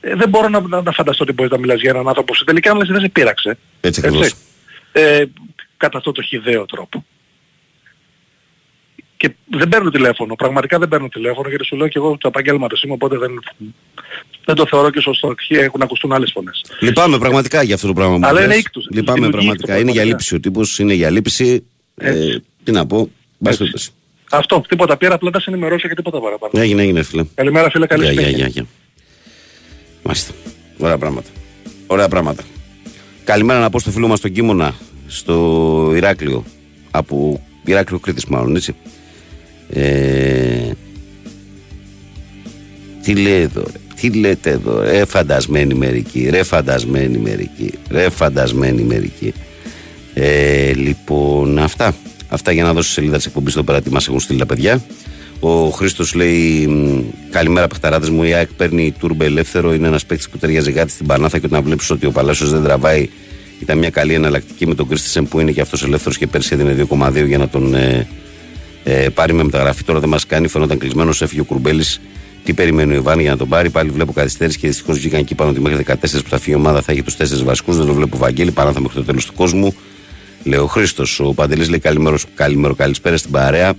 ε, 0.00 0.14
δεν 0.14 0.28
μπορώ 0.28 0.48
να, 0.48 0.60
να, 0.60 0.82
να 0.82 0.92
φανταστώ 0.92 1.22
ότι 1.24 1.32
μπορείς 1.32 1.50
να 1.52 1.58
μιλάς 1.58 1.80
για 1.80 1.90
έναν 1.90 2.08
άνθρωπο 2.08 2.32
που 2.32 2.44
τελικά 2.44 2.70
αν 2.70 2.78
δεν 2.86 3.00
σε 3.00 3.08
πείραξε. 3.08 3.58
Έτσι 3.80 4.00
ακριβώς. 4.04 4.34
Ε, 4.92 5.24
κατά 5.76 5.98
αυτό 5.98 6.12
το 6.12 6.22
χιδαίο 6.22 6.66
τρόπο. 6.66 7.04
Και 9.16 9.30
δεν 9.50 9.68
παίρνω 9.68 9.90
τηλέφωνο, 9.90 10.34
πραγματικά 10.34 10.78
δεν 10.78 10.88
παίρνω 10.88 11.08
τηλέφωνο 11.08 11.48
γιατί 11.48 11.64
σου 11.64 11.76
λέω 11.76 11.88
και 11.88 11.98
εγώ 11.98 12.16
το 12.20 12.28
επαγγέλματος 12.28 12.82
είμαι 12.82 12.92
οπότε 12.92 13.18
δεν, 13.18 13.30
δεν 14.44 14.54
το 14.54 14.66
θεωρώ 14.66 14.90
και 14.90 15.00
σωστό. 15.00 15.34
Έχουν 15.48 15.82
ακουστούν 15.82 16.12
άλλες 16.12 16.30
φωνές. 16.34 16.64
Λυπάμαι 16.80 17.18
πραγματικά 17.18 17.62
για 17.62 17.74
αυτό 17.74 17.86
το 17.86 17.92
πράγμα. 17.92 18.18
που 18.18 18.26
Αλλά 18.26 18.32
λες. 18.40 18.44
είναι 18.44 18.54
ήκτος. 18.54 18.86
Λυπάμαι 18.90 19.18
Δημιουργεί 19.20 19.46
πραγματικά. 19.46 19.72
ήκτος, 19.72 19.80
Είναι 19.82 19.90
για 19.92 20.00
πραγματικά. 20.02 20.04
λήψη 20.04 20.34
ο 20.34 20.40
τύπος, 20.40 20.78
είναι 20.78 20.94
για 20.94 21.10
λήψη. 21.10 21.64
Ε, 21.96 22.08
Έτσι. 22.10 22.44
τι 22.64 22.72
να 22.72 22.86
πω. 22.86 22.96
Μπας 23.38 23.52
Έτσι. 23.52 23.58
περιπτώσει. 23.58 23.90
Αυτό, 24.30 24.62
τίποτα 24.68 24.96
πήρα, 24.96 25.14
απλά 25.14 25.30
τα 25.30 25.40
σε 25.40 25.50
ενημερώσω 25.50 25.88
και 25.88 25.94
τίποτα 25.94 26.20
παραπάνω. 26.20 26.52
Έγινε, 26.62 26.82
έγινε 26.82 27.02
φίλε. 27.02 27.24
Καλημέρα 27.34 27.70
φίλε, 27.70 27.86
καλή 27.86 28.02
Γεια, 28.02 28.12
γεια, 28.12 28.20
συνέχεια. 28.22 28.46
γεια, 28.46 28.52
γεια. 28.62 28.66
Μάλιστα. 30.02 30.32
Ωραία 30.78 30.98
πράγματα. 30.98 31.28
Ωραία 31.86 32.08
πράγματα. 32.08 32.42
Καλημέρα 33.24 33.60
να 33.60 33.70
πω 33.70 33.80
στο 33.80 33.90
φίλο 33.90 34.08
μας 34.08 34.20
τον 34.20 34.32
Κίμωνα, 34.32 34.74
στο 35.06 35.92
Ηράκλειο. 35.94 36.44
Από 36.90 37.40
Ηράκλειο 37.64 37.98
Κρήτης 37.98 38.24
μάλλον, 38.24 38.56
έτσι. 38.56 38.74
Ε, 39.68 40.70
τι 43.02 43.14
λέει 43.14 43.40
εδώ, 43.40 43.62
ρε, 43.62 43.78
τι 44.00 44.10
λέτε 44.10 44.50
εδώ, 44.50 44.82
ρε 44.82 45.04
φαντασμένοι 45.04 45.74
μερικοί, 45.74 46.28
ρε 46.30 46.42
φαντασμένοι 46.42 47.18
μερικοί, 47.18 47.72
ρε 47.90 48.08
φαντασμένοι 48.10 48.82
μερικοί. 48.82 49.32
Ε, 50.14 50.72
λοιπόν, 50.72 51.58
αυτά. 51.58 51.94
Αυτά 52.28 52.52
για 52.52 52.62
να 52.62 52.72
δώσω 52.72 52.90
σελίδα 52.90 53.16
της 53.16 53.26
εκπομπής 53.26 53.54
εδώ 53.54 53.62
πέρα 53.62 53.80
τι 53.82 53.90
μας 53.90 54.06
έχουν 54.06 54.20
στείλει 54.20 54.38
τα 54.38 54.46
παιδιά. 54.46 54.82
Ο 55.40 55.68
Χρήστος 55.68 56.14
λέει: 56.14 56.66
μ, 56.66 57.02
Καλημέρα, 57.30 57.66
παιχταράδες 57.66 58.10
μου. 58.10 58.22
Η 58.22 58.32
ΑΕΚ 58.32 58.48
παίρνει 58.52 58.94
τούρμπε 58.98 59.24
ελεύθερο. 59.24 59.74
Είναι 59.74 59.86
ένας 59.86 60.06
παίκτης 60.06 60.28
που 60.28 60.38
ταιριάζει 60.38 60.72
κάτι 60.72 60.90
στην 60.90 61.06
Πανάθα 61.06 61.38
και 61.38 61.46
όταν 61.46 61.62
βλέπεις 61.62 61.90
ότι 61.90 62.06
ο 62.06 62.10
Παλάσιος 62.10 62.50
δεν 62.50 62.62
τραβάει, 62.62 63.08
ήταν 63.60 63.78
μια 63.78 63.90
καλή 63.90 64.14
εναλλακτική 64.14 64.66
με 64.66 64.74
τον 64.74 64.88
Κρίστισεν 64.88 65.28
που 65.28 65.40
είναι 65.40 65.52
και 65.52 65.60
αυτός 65.60 65.82
ελεύθερος 65.82 66.18
και 66.18 66.26
πέρσι 66.26 66.54
έδινε 66.54 66.86
2,2 66.90 67.26
για 67.26 67.38
να 67.38 67.48
τον 67.48 67.74
ε, 67.74 68.08
ε, 68.84 69.08
πάρει 69.08 69.32
με 69.32 69.42
μεταγραφή. 69.42 69.84
Τώρα 69.84 70.00
δεν 70.00 70.08
μας 70.08 70.26
κάνει. 70.26 70.48
Φαινόταν 70.48 70.78
κλεισμένος. 70.78 71.22
Έφυγε 71.22 71.40
ο 71.40 71.44
Κουρμπέλης. 71.44 72.00
Τι 72.44 72.52
περιμένει 72.52 72.92
ο 72.92 72.96
Ιβάν 72.96 73.20
για 73.20 73.30
να 73.30 73.36
τον 73.36 73.48
πάρει. 73.48 73.70
Πάλι 73.70 73.90
βλέπω 73.90 74.12
καθυστέρηση 74.12 74.58
και 74.58 74.66
δυστυχώς 74.68 74.98
βγήκαν 74.98 75.24
και 75.24 75.32
είπαν 75.32 75.48
ότι 75.48 75.60
μέχρι 75.60 75.84
14 75.88 75.94
που 76.22 76.28
θα 76.28 76.38
φύγει 76.38 76.56
η 76.56 76.58
ομάδα 76.58 76.82
θα 76.82 76.92
έχει 76.92 77.02
τους 77.02 77.16
4 77.16 77.44
βασικού. 77.44 77.72
Δεν 77.72 77.86
το 77.86 77.94
βλέπω 77.94 78.16
Βαγγέλη. 78.16 78.50
Πανάθα 78.50 78.80
μέχρι 78.80 78.96
το 78.96 79.04
τέλος 79.04 79.26
του 79.26 79.32
κόσμου. 79.32 79.74
Λέω 80.44 80.66
Χρήστος. 80.66 81.20
Ο 81.20 81.34
Παντελής 81.34 81.68
λέει 81.68 81.78
καλημέρος, 81.78 82.24
καλημέρο, 82.34 82.74
καλησπέρα 82.74 83.16
στην 83.16 83.30
παρέα. 83.30 83.74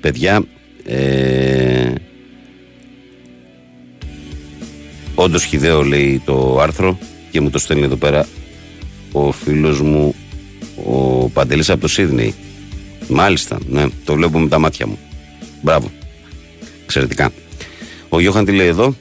Παιδιά, 0.00 0.44
ε, 0.86 1.92
όντως 5.14 5.44
χιδαίο 5.44 5.82
λέει 5.82 6.22
το 6.24 6.58
άρθρο 6.60 6.98
και 7.30 7.40
μου 7.40 7.50
το 7.50 7.58
στέλνει 7.58 7.84
εδώ 7.84 7.96
πέρα 7.96 8.26
ο 9.12 9.32
φίλος 9.32 9.80
μου 9.80 10.14
ο 10.84 11.28
Παντελής 11.28 11.70
από 11.70 11.80
το 11.80 11.88
Σίδνεϊ. 11.88 12.34
Μάλιστα, 13.08 13.58
ναι, 13.68 13.86
το 14.04 14.14
βλέπω 14.14 14.38
με 14.38 14.48
τα 14.48 14.58
μάτια 14.58 14.86
μου. 14.86 14.98
Μπράβο. 15.62 15.90
Εξαιρετικά. 16.84 17.32
Ο 18.08 18.20
Γιώχαν 18.20 18.44
τι 18.44 18.52
λέει 18.52 18.66
εδώ; 18.66 18.94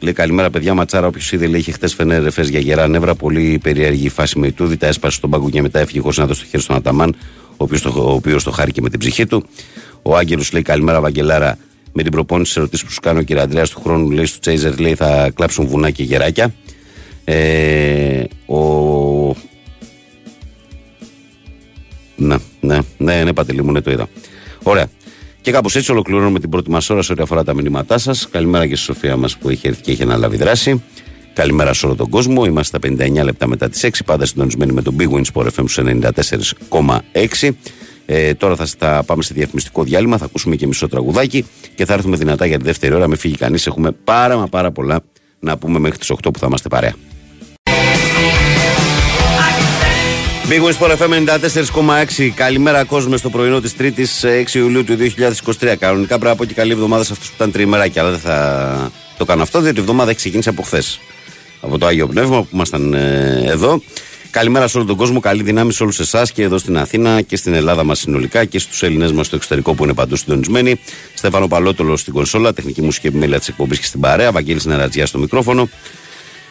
Λέει 0.00 0.12
καλημέρα, 0.12 0.50
παιδιά. 0.50 0.74
Ματσάρα, 0.74 1.06
όποιος 1.06 1.32
είδε, 1.32 1.46
λέει 1.46 1.60
είχε 1.60 1.72
χτες 1.72 1.94
φενέρ 1.94 2.22
ρεφές 2.22 2.48
για 2.48 2.60
γερά 2.60 2.88
νεύρα. 2.88 3.14
Πολύ 3.14 3.58
περίεργη 3.62 4.04
η 4.04 4.08
φάση 4.08 4.38
με 4.38 4.46
Ιτούδη. 4.46 4.76
Τα 4.76 4.86
έσπασε 4.86 5.16
στον 5.16 5.30
πάγκο 5.30 5.50
και 5.50 5.62
μετά 5.62 5.78
έφυγε 5.78 6.00
χωρίς 6.00 6.16
να 6.16 6.26
δώσει 6.26 6.40
το 6.40 6.46
χέρι 6.50 6.62
στον 6.62 6.76
Αταμάν, 6.76 7.14
ο 7.50 7.54
οποίος 7.56 7.82
το, 7.82 7.90
ο 7.96 8.12
οποίος 8.12 8.44
το 8.44 8.50
χάρηκε 8.50 8.80
με 8.80 8.90
την 8.90 8.98
ψυχή 8.98 9.26
του. 9.26 9.44
Ο 10.08 10.16
Άγγελος 10.16 10.52
λέει 10.52 10.62
καλημέρα, 10.62 11.00
Βαγγελάρα. 11.00 11.58
με 11.92 12.02
την 12.02 12.12
προπόνηση 12.12 12.52
τη 12.54 12.60
ερωτήσεις 12.60 12.84
που 12.84 12.92
σου 12.92 13.00
κάνω 13.00 13.18
ο 13.18 13.22
κύριε 13.22 13.42
Αντρέα 13.42 13.64
του 13.64 13.80
χρόνου, 13.80 14.10
λέει 14.10 14.26
στο 14.26 14.38
Τσέιζερ, 14.38 14.78
λέει 14.78 14.94
θα 14.94 15.30
κλάψουν 15.34 15.66
βουνά 15.66 15.90
και 15.90 16.02
γεράκια. 16.02 16.54
Ε, 17.24 18.22
ο... 18.46 18.58
Ναι, 22.16 22.36
ναι, 22.60 22.78
ναι, 22.96 23.22
ναι, 23.22 23.32
Πατελή 23.32 23.62
μου, 23.62 23.72
ναι, 23.72 23.80
το 23.80 23.90
είδα. 23.90 24.08
Ωραία. 24.62 24.86
Και 25.40 25.50
κάπως 25.50 25.76
έτσι 25.76 25.90
ολοκληρώνουμε 25.90 26.40
την 26.40 26.50
πρώτη 26.50 26.70
μας 26.70 26.90
ώρα 26.90 27.02
σε 27.02 27.12
ό,τι 27.12 27.22
αφορά 27.22 27.44
τα 27.44 27.54
μηνύματά 27.54 27.98
σας. 27.98 28.28
Καλημέρα 28.30 28.66
και 28.66 28.76
στη 28.76 28.84
Σοφία 28.84 29.16
μας 29.16 29.36
που 29.36 29.48
έχει 29.48 29.68
έρθει 29.68 29.82
και 29.82 29.90
έχει 29.90 30.02
αναλάβει 30.02 30.36
δράση. 30.36 30.82
Καλημέρα 31.32 31.72
σε 31.72 31.86
όλο 31.86 31.94
τον 31.94 32.08
κόσμο. 32.08 32.44
Είμαστε 32.44 32.78
στα 32.78 33.04
59 33.04 33.24
λεπτά 33.24 33.46
μετά 33.46 33.68
τις 33.68 33.84
6. 33.84 33.88
Πάντα 34.04 34.26
συντονισμένοι 34.26 34.72
με 34.72 34.82
τον 34.82 34.96
Big 34.98 35.10
Wins 35.10 35.24
Sport 35.32 35.46
FM 35.56 35.64
94,6. 37.12 37.50
Ε, 38.06 38.34
τώρα 38.34 38.56
θα, 38.56 38.66
θα 38.78 39.02
πάμε 39.06 39.22
σε 39.22 39.34
διαφημιστικό 39.34 39.82
διάλειμμα. 39.82 40.18
Θα 40.18 40.24
ακούσουμε 40.24 40.56
και 40.56 40.66
μισό 40.66 40.88
τραγουδάκι 40.88 41.44
και 41.74 41.84
θα 41.84 41.92
έρθουμε 41.92 42.16
δυνατά 42.16 42.46
για 42.46 42.58
τη 42.58 42.64
δεύτερη 42.64 42.94
ώρα. 42.94 43.08
Με 43.08 43.16
φύγει 43.16 43.36
κανείς. 43.36 43.66
Έχουμε 43.66 43.90
πάρα 43.90 44.36
μα 44.36 44.46
πάρα 44.46 44.70
πολλά 44.70 45.00
να 45.38 45.58
πούμε 45.58 45.78
μέχρι 45.78 45.98
τις 45.98 46.12
8 46.12 46.16
που 46.32 46.38
θα 46.38 46.46
είμαστε 46.46 46.68
παρέα. 46.68 46.94
Big 50.48 50.62
Wins 50.62 50.78
Sport 50.78 50.96
FM 50.96 51.38
94,6. 52.18 52.30
Καλημέρα 52.34 52.84
κόσμο 52.84 53.16
στο 53.16 53.30
πρωινό 53.30 53.60
της 53.60 53.74
3η 53.78 54.04
6 54.46 54.54
Ιουλίου 54.54 54.84
του 54.84 54.96
2023. 55.60 55.74
Κανονικά 55.78 56.18
πρέπει 56.18 56.24
να 56.24 56.36
πω 56.36 56.44
και 56.44 56.54
καλή 56.54 56.72
εβδομάδα 56.72 57.04
σε 57.04 57.12
αυτούς 57.12 57.28
που 57.28 57.34
ήταν 57.36 57.52
τριμεράκι, 57.52 57.98
αλλά 57.98 58.10
δεν 58.10 58.18
θα 58.18 58.90
το 59.18 59.24
κάνω 59.24 59.42
αυτό, 59.42 59.60
διότι 59.60 59.78
η 59.78 59.80
εβδομάδα 59.80 60.10
έχει 60.10 60.18
ξεκινήσει 60.18 60.48
από 60.48 60.62
χθες. 60.62 61.00
Από 61.60 61.78
το 61.78 61.86
Άγιο 61.86 62.06
Πνεύμα 62.06 62.42
που 62.42 62.48
ήμασταν 62.52 62.94
ε, 62.94 63.42
εδώ. 63.46 63.80
Καλημέρα 64.36 64.68
σε 64.68 64.76
όλο 64.76 64.86
τον 64.86 64.96
κόσμο, 64.96 65.20
καλή 65.20 65.42
δύναμη 65.42 65.72
σε 65.72 65.82
όλους 65.82 66.00
εσάς 66.00 66.32
και 66.32 66.42
εδώ 66.42 66.58
στην 66.58 66.78
Αθήνα 66.78 67.22
και 67.22 67.36
στην 67.36 67.54
Ελλάδα 67.54 67.84
μας 67.84 67.98
συνολικά 67.98 68.44
και 68.44 68.58
στους 68.58 68.82
Έλληνε 68.82 69.12
μας 69.12 69.26
στο 69.26 69.36
εξωτερικό 69.36 69.74
που 69.74 69.84
είναι 69.84 69.94
παντού 69.94 70.16
συντονισμένοι. 70.16 70.80
Στέφανο 71.14 71.48
Παλότολο 71.48 71.96
στην 71.96 72.12
κονσόλα, 72.12 72.52
τεχνική 72.52 72.82
μουσική 72.82 73.06
επιμέλεια 73.06 73.38
της 73.38 73.48
εκπομπής 73.48 73.78
και 73.78 73.86
στην 73.86 74.00
παρέα. 74.00 74.32
Βαγγέλης 74.32 74.64
Νερατζιά 74.64 75.06
στο 75.06 75.18
μικρόφωνο. 75.18 75.68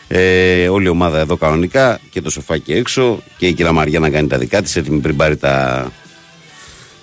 Ε, 0.07 0.67
όλη 0.67 0.85
η 0.85 0.89
ομάδα 0.89 1.19
εδώ 1.19 1.37
κανονικά 1.37 1.99
και 2.09 2.21
το 2.21 2.29
σοφάκι 2.29 2.73
έξω 2.73 3.23
και 3.37 3.47
η 3.47 3.53
κυρία 3.53 3.71
Μαριάννα 3.71 4.09
κάνει 4.09 4.27
τα 4.27 4.37
δικά 4.37 4.61
της. 4.61 4.75
Έτοιμη 4.75 4.99
πριν 4.99 5.15
πάρει 5.15 5.37
τα, 5.37 5.87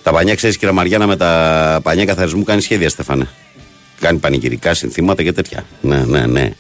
τα 0.03 0.13
πανιά. 0.13 0.35
Ξέρεις, 0.35 0.57
κυρία 0.57 0.75
Μαριάννα 0.75 1.07
με 1.07 1.17
τα 1.17 1.81
πανιά 1.83 2.05
καθαρισμού 2.05 2.43
κάνει 2.43 2.61
σχέδια, 2.61 2.89
Στέφανε. 2.89 3.29
Κάνει 4.01 4.19
πανηγυρικά 4.19 4.75
συνθήματα 4.75 5.23
και 5.23 5.33
τέτοια. 5.33 5.65
Ναι, 5.81 6.05
ναι, 6.05 6.27
ναι. 6.27 6.53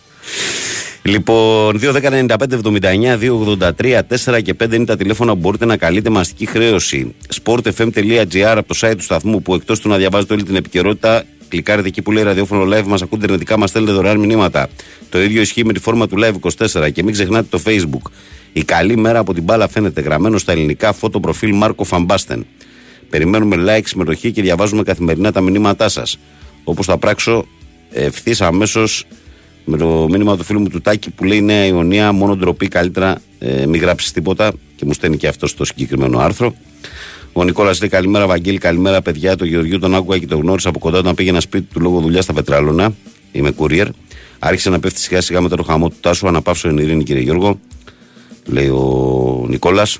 Λοιπόν, 1.03 1.79
2.195.79.283.4 1.81 4.43
και 4.43 4.55
5 4.63 4.73
είναι 4.73 4.85
τα 4.85 4.97
τηλέφωνα 4.97 5.33
που 5.33 5.39
μπορείτε 5.39 5.65
να 5.65 5.77
καλείτε 5.77 6.11
με 6.11 6.21
αστική 6.21 6.47
χρέωση. 6.47 7.15
sportfm.gr 7.43 8.55
από 8.57 8.75
το 8.75 8.79
site 8.81 8.95
του 8.97 9.03
σταθμού 9.03 9.43
που 9.43 9.55
εκτός 9.55 9.81
του 9.81 9.89
να 9.89 9.97
διαβάζετε 9.97 10.33
όλη 10.33 10.43
την 10.43 10.57
επικαιρότητα, 10.57 11.23
κλικάρετε 11.49 11.89
εκεί 11.89 12.03
που 12.03 12.13
λέει 12.13 12.23
ραδιόφωνο 12.23 12.77
live, 12.77 12.87
μας 12.87 13.03
ακούτε 13.03 13.25
ερνητικά, 13.25 13.59
μας 13.59 13.69
στέλνετε 13.69 13.95
δωρεάν 13.95 14.19
μηνύματα. 14.19 14.69
Το 15.09 15.23
ίδιο 15.23 15.41
ισχύει 15.41 15.65
με 15.65 15.73
τη 15.73 15.81
φόρμα 15.81 16.09
του 16.09 16.17
live 16.19 16.35
24 16.83 16.93
και 16.93 17.03
μην 17.03 17.13
ξεχνάτε 17.13 17.47
το 17.51 17.61
facebook. 17.65 18.11
Η 18.53 18.65
καλή 18.65 18.97
μέρα 18.97 19.19
από 19.19 19.35
την 19.35 19.43
μπάλα 19.43 19.69
φαίνεται 19.69 20.01
γραμμένο 20.01 20.39
στα 20.39 20.53
ελληνικά 20.53 20.93
φώτο 20.93 21.21
προφίλ 21.21 21.55
Μάρκο 21.55 21.85
Φαμπάστεν. 21.85 22.47
Περιμένουμε 23.11 23.57
like, 23.69 23.85
συμμετοχή 23.85 24.33
και 24.33 24.43
διαβάζουμε 24.43 24.83
καθημερινά 24.83 25.33
τα 25.33 25.41
μηνύματά 25.41 25.89
σας. 25.89 26.19
Όπως 26.65 26.87
θα 26.87 26.99
πράξω 26.99 27.47
ευθύς 27.91 28.41
αμέσως 28.41 29.07
με 29.65 29.77
το 29.77 30.07
μήνυμα 30.11 30.37
του 30.37 30.45
φίλου 30.45 30.61
μου 30.61 30.69
του 30.69 30.81
Τάκη 30.81 31.11
που 31.11 31.25
λέει 31.25 31.41
Νέα 31.41 31.67
Ιωνία, 31.67 32.13
μόνο 32.13 32.37
ντροπή, 32.37 32.69
καλύτερα 32.69 33.21
ε, 33.39 33.67
μην 33.67 33.81
γράψεις 33.81 34.13
τίποτα 34.13 34.53
και 34.77 34.85
μου 34.85 34.93
στέλνει 34.93 35.17
και 35.17 35.29
αυτό 35.29 35.47
στο 35.47 35.65
συγκεκριμένο 35.65 36.19
άρθρο. 36.19 36.55
Ο 37.33 37.45
Νικόλας 37.45 37.81
λέει 37.81 37.89
καλημέρα, 37.89 38.27
Βαγγέλη, 38.27 38.59
καλημέρα, 38.59 39.03
παιδιά. 39.03 39.37
Το 39.37 39.45
Γεωργίου 39.45 39.79
τον 39.79 39.95
άκουγα 39.95 40.19
και 40.19 40.27
τον 40.27 40.41
γνώρισα 40.41 40.69
από 40.69 40.79
κοντά 40.79 40.99
όταν 40.99 41.15
πήγαινα 41.15 41.41
σπίτι 41.41 41.67
του 41.73 41.81
λόγω 41.81 42.01
δουλειάς 42.01 42.25
στα 42.25 42.33
Πετράλωνα. 42.33 42.95
Είμαι 43.33 43.55
courier. 43.59 43.87
Άρχισε 44.39 44.71
να 44.71 44.81
πέφτει 44.81 45.01
σιγά 45.01 45.21
σιγά 45.21 45.41
μετά 45.41 45.57
το 45.57 45.63
χαμό 45.63 45.89
του 45.89 45.97
Τάσου. 46.01 46.29
Αναπαύσω 46.29 46.69
εν 46.69 46.79
ειρήνη, 46.79 47.03
κύριε 47.03 47.23
Γιώργο, 47.23 47.61
λέει 48.45 48.69
ο 48.69 49.47
Νικόλας. 49.49 49.99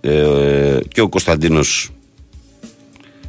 Ε, 0.00 0.78
και 0.88 1.00
ο 1.00 1.08
Κωνσταντίνος 1.08 1.90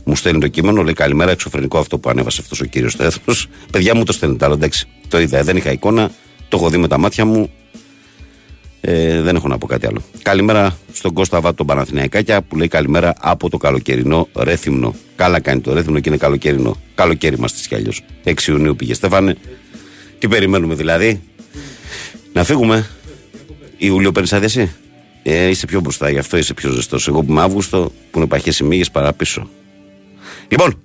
μου 0.05 0.15
στέλνει 0.15 0.39
το 0.39 0.47
κείμενο, 0.47 0.83
λέει 0.83 0.93
καλημέρα, 0.93 1.31
εξωφρενικό 1.31 1.77
αυτό 1.77 1.97
που 1.97 2.09
ανέβασε 2.09 2.41
αυτός 2.41 2.61
ο 2.61 2.65
κύριος 2.65 2.91
στο 2.91 3.03
έθνος. 3.03 3.47
Παιδιά 3.71 3.95
μου 3.95 4.03
το 4.03 4.13
στέλνει, 4.13 4.37
άλλο 4.39 4.53
εντάξει. 4.53 4.87
Το 5.07 5.19
είδα, 5.19 5.43
δεν 5.43 5.57
είχα 5.57 5.71
εικόνα, 5.71 6.11
το 6.47 6.57
έχω 6.57 6.69
δει 6.69 6.77
με 6.77 6.87
τα 6.87 6.97
μάτια 6.97 7.25
μου. 7.25 7.49
Ε, 8.81 9.21
δεν 9.21 9.35
έχω 9.35 9.47
να 9.47 9.57
πω 9.57 9.67
κάτι 9.67 9.87
άλλο. 9.87 10.01
Καλημέρα 10.21 10.77
στον 10.93 11.13
Κώστα 11.13 11.41
Βάτο 11.41 11.55
τον 11.55 11.65
Παναθηναϊκάκια 11.65 12.41
που 12.41 12.57
λέει 12.57 12.67
καλημέρα 12.67 13.13
από 13.19 13.49
το 13.49 13.57
καλοκαιρινό 13.57 14.27
Ρέθυμνο. 14.35 14.95
Καλά 15.15 15.39
κάνει 15.39 15.61
το 15.61 15.73
Ρέθυμνο 15.73 15.99
και 15.99 16.09
είναι 16.09 16.17
καλοκαιρινό. 16.17 16.77
Καλοκαίρι 16.95 17.35
είμαστε 17.35 17.67
κι 17.67 17.75
αλλιώς. 17.75 18.03
6 18.23 18.47
Ιουνίου 18.47 18.75
πήγε 18.75 18.93
Στέφανε. 18.93 19.35
Τι 20.19 20.27
περιμένουμε 20.27 20.75
δηλαδή. 20.75 21.21
Να 22.33 22.43
φύγουμε. 22.43 22.87
Ιούλιο 23.77 24.11
παίρνεις 24.11 24.33
άδεια 24.33 24.69
Ε, 25.23 25.47
είσαι 25.47 25.65
πιο 25.65 25.79
μπροστά, 25.79 26.09
γι' 26.09 26.17
αυτό 26.17 26.37
είσαι 26.37 26.53
πιο 26.53 26.69
ζεστός. 26.69 27.07
Εγώ 27.07 27.23
που 27.23 27.31
είμαι 27.31 27.41
Αύγουστο, 27.41 27.91
που 28.11 28.17
είναι 28.17 28.27
παχές 28.27 28.59
οι 28.59 28.85
παρά 28.91 29.13
πίσω. 29.13 29.49
Λοιπόν, 30.47 30.81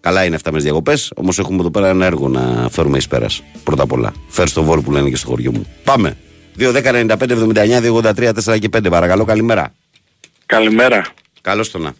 καλά 0.00 0.24
είναι 0.24 0.34
αυτά 0.34 0.50
με 0.50 0.56
τις 0.56 0.64
διακοπές, 0.64 1.12
όμως 1.16 1.38
έχουμε 1.38 1.58
εδώ 1.58 1.70
πέρα 1.70 1.88
ένα 1.88 2.06
έργο 2.06 2.28
να 2.28 2.68
φέρουμε 2.70 2.96
εις 2.96 3.08
πέρας. 3.08 3.42
Πρώτα 3.64 3.82
απ' 3.82 3.92
όλα. 3.92 4.12
Φέρ 4.28 4.48
στο 4.48 4.62
βόρειο 4.62 4.82
που 4.82 4.92
λένε 4.92 5.08
και 5.08 5.16
στο 5.16 5.28
χωριό 5.28 5.52
μου. 5.52 5.66
Πάμε. 5.84 6.16
2-10-95-79-283-4 6.58 8.58
και 8.58 8.68
5. 8.68 8.90
Παρακαλώ, 8.90 9.24
καλημέρα. 9.24 9.72
Καλημέρα. 10.46 11.06
Καλώς 11.40 11.70
το 11.70 11.78
να. 11.78 11.94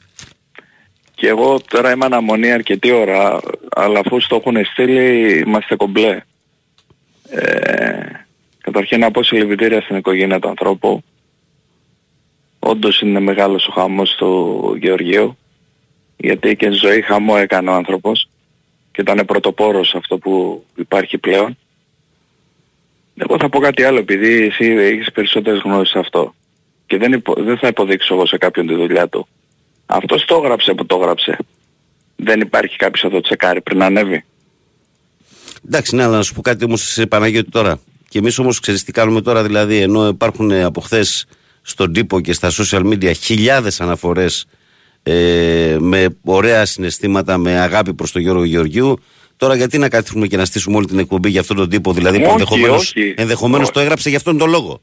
Και 1.15 1.29
εγώ 1.29 1.61
τώρα 1.69 1.93
είμαι 1.93 2.05
αναμονή 2.05 2.53
αρκετή 2.53 2.91
ώρα, 2.91 3.41
αλλά 3.69 4.01
αφού 4.05 4.19
το 4.29 4.37
έχουν 4.37 4.65
στείλει 4.65 5.39
είμαστε 5.39 5.77
κομπλέ. 5.77 6.21
Ε, 7.31 8.01
καταρχήν 8.61 9.01
να 9.01 9.11
πω 9.11 9.23
συλληπιτήρια 9.23 9.81
στην 9.81 9.97
οικογένεια 9.97 10.39
του 10.39 10.49
ανθρώπου. 10.49 11.03
Όντως 12.59 13.01
είναι 13.01 13.21
μεγάλος 13.21 13.67
ο 13.67 13.73
χαμός 13.73 14.15
του 14.15 14.77
Γεωργίου 14.81 15.37
γιατί 16.17 16.57
και 16.57 16.71
ζωή 16.71 17.03
χαμό 17.03 17.35
έκανε 17.39 17.71
ο 17.71 17.73
άνθρωπος 17.73 18.29
και 18.93 19.01
ήταν 19.01 19.25
πρωτοπόρος 19.27 19.95
αυτό 19.95 20.19
που 20.19 20.65
υπάρχει 20.77 21.19
πλέον. 21.19 21.59
Εγώ 23.17 23.37
θα 23.39 23.49
πω 23.49 23.59
κάτι 23.59 23.83
άλλο 23.83 23.99
επειδή 23.99 24.43
εσύ 24.43 24.65
έχεις 24.65 25.13
περισσότερες 25.13 25.61
γνώσεις 25.61 25.91
σε 25.91 25.99
αυτό 25.99 26.35
και 26.87 26.97
δεν, 26.97 27.13
υπο, 27.13 27.35
δεν 27.39 27.59
θα 27.59 27.69
υποδείξω 27.69 28.15
εγώ 28.15 28.27
σε 28.27 28.39
κάποιον 28.39 28.67
τη 28.67 28.75
δουλειά 28.75 29.09
του. 29.09 29.29
Αυτός 29.87 30.25
το 30.25 30.41
έγραψε 30.45 30.75
που 30.75 30.87
το 30.87 30.97
έγραψε. 31.01 31.39
Δεν 32.17 32.41
υπάρχει 32.41 32.77
κάποιος 32.77 33.03
να 33.03 33.11
το 33.11 33.21
τσεκάρει 33.21 33.61
πριν 33.61 33.83
ανέβει. 33.83 34.25
Εντάξει, 35.67 35.97
ναι, 35.97 36.03
αλλά 36.03 36.17
να 36.17 36.23
σου 36.23 36.35
πω 36.35 36.41
κάτι 36.41 36.65
όμως 36.65 36.83
σε 36.83 37.07
Παναγιώτη 37.07 37.51
τώρα. 37.51 37.81
Και 38.09 38.19
εμείς 38.19 38.39
όμως 38.39 38.61
ξέρεις 38.61 38.85
τι 38.85 38.93
κάνουμε 38.93 39.21
τώρα, 39.21 39.43
δηλαδή 39.43 39.77
ενώ 39.77 40.07
υπάρχουν 40.07 40.53
από 40.53 40.81
χθες 40.81 41.27
στον 41.63 41.93
τύπο 41.93 42.21
και 42.21 42.33
στα 42.33 42.51
social 42.51 42.87
media 42.87 43.13
χιλιάδες 43.17 43.81
αναφορές 43.81 44.47
ε, 45.09 45.77
με 45.81 46.07
ωραία 46.25 46.65
συναισθήματα, 46.65 47.39
με 47.39 47.59
αγάπη 47.59 47.95
προς 47.95 48.13
τον 48.13 48.23
Γιώργο 48.23 48.45
Γεωργίου. 48.45 48.99
Τώρα 49.37 49.55
γιατί 49.55 49.79
να 49.79 49.89
καθίσουμε 49.89 50.27
και 50.27 50.37
να 50.37 50.45
στήσουμε 50.45 50.77
όλη 50.77 50.87
την 50.87 50.99
εκπομπή 50.99 51.31
για 51.31 51.41
αυτόν 51.41 51.57
τον 51.57 51.69
τύπο, 51.69 51.93
δηλαδή 51.93 52.21
που 52.21 52.37
ενδεχομένω 53.15 53.67
το 53.73 53.81
έγραψε 53.81 54.09
για 54.09 54.19
αυτόν 54.19 54.39
τον 54.39 54.51
λόγο. 54.51 54.81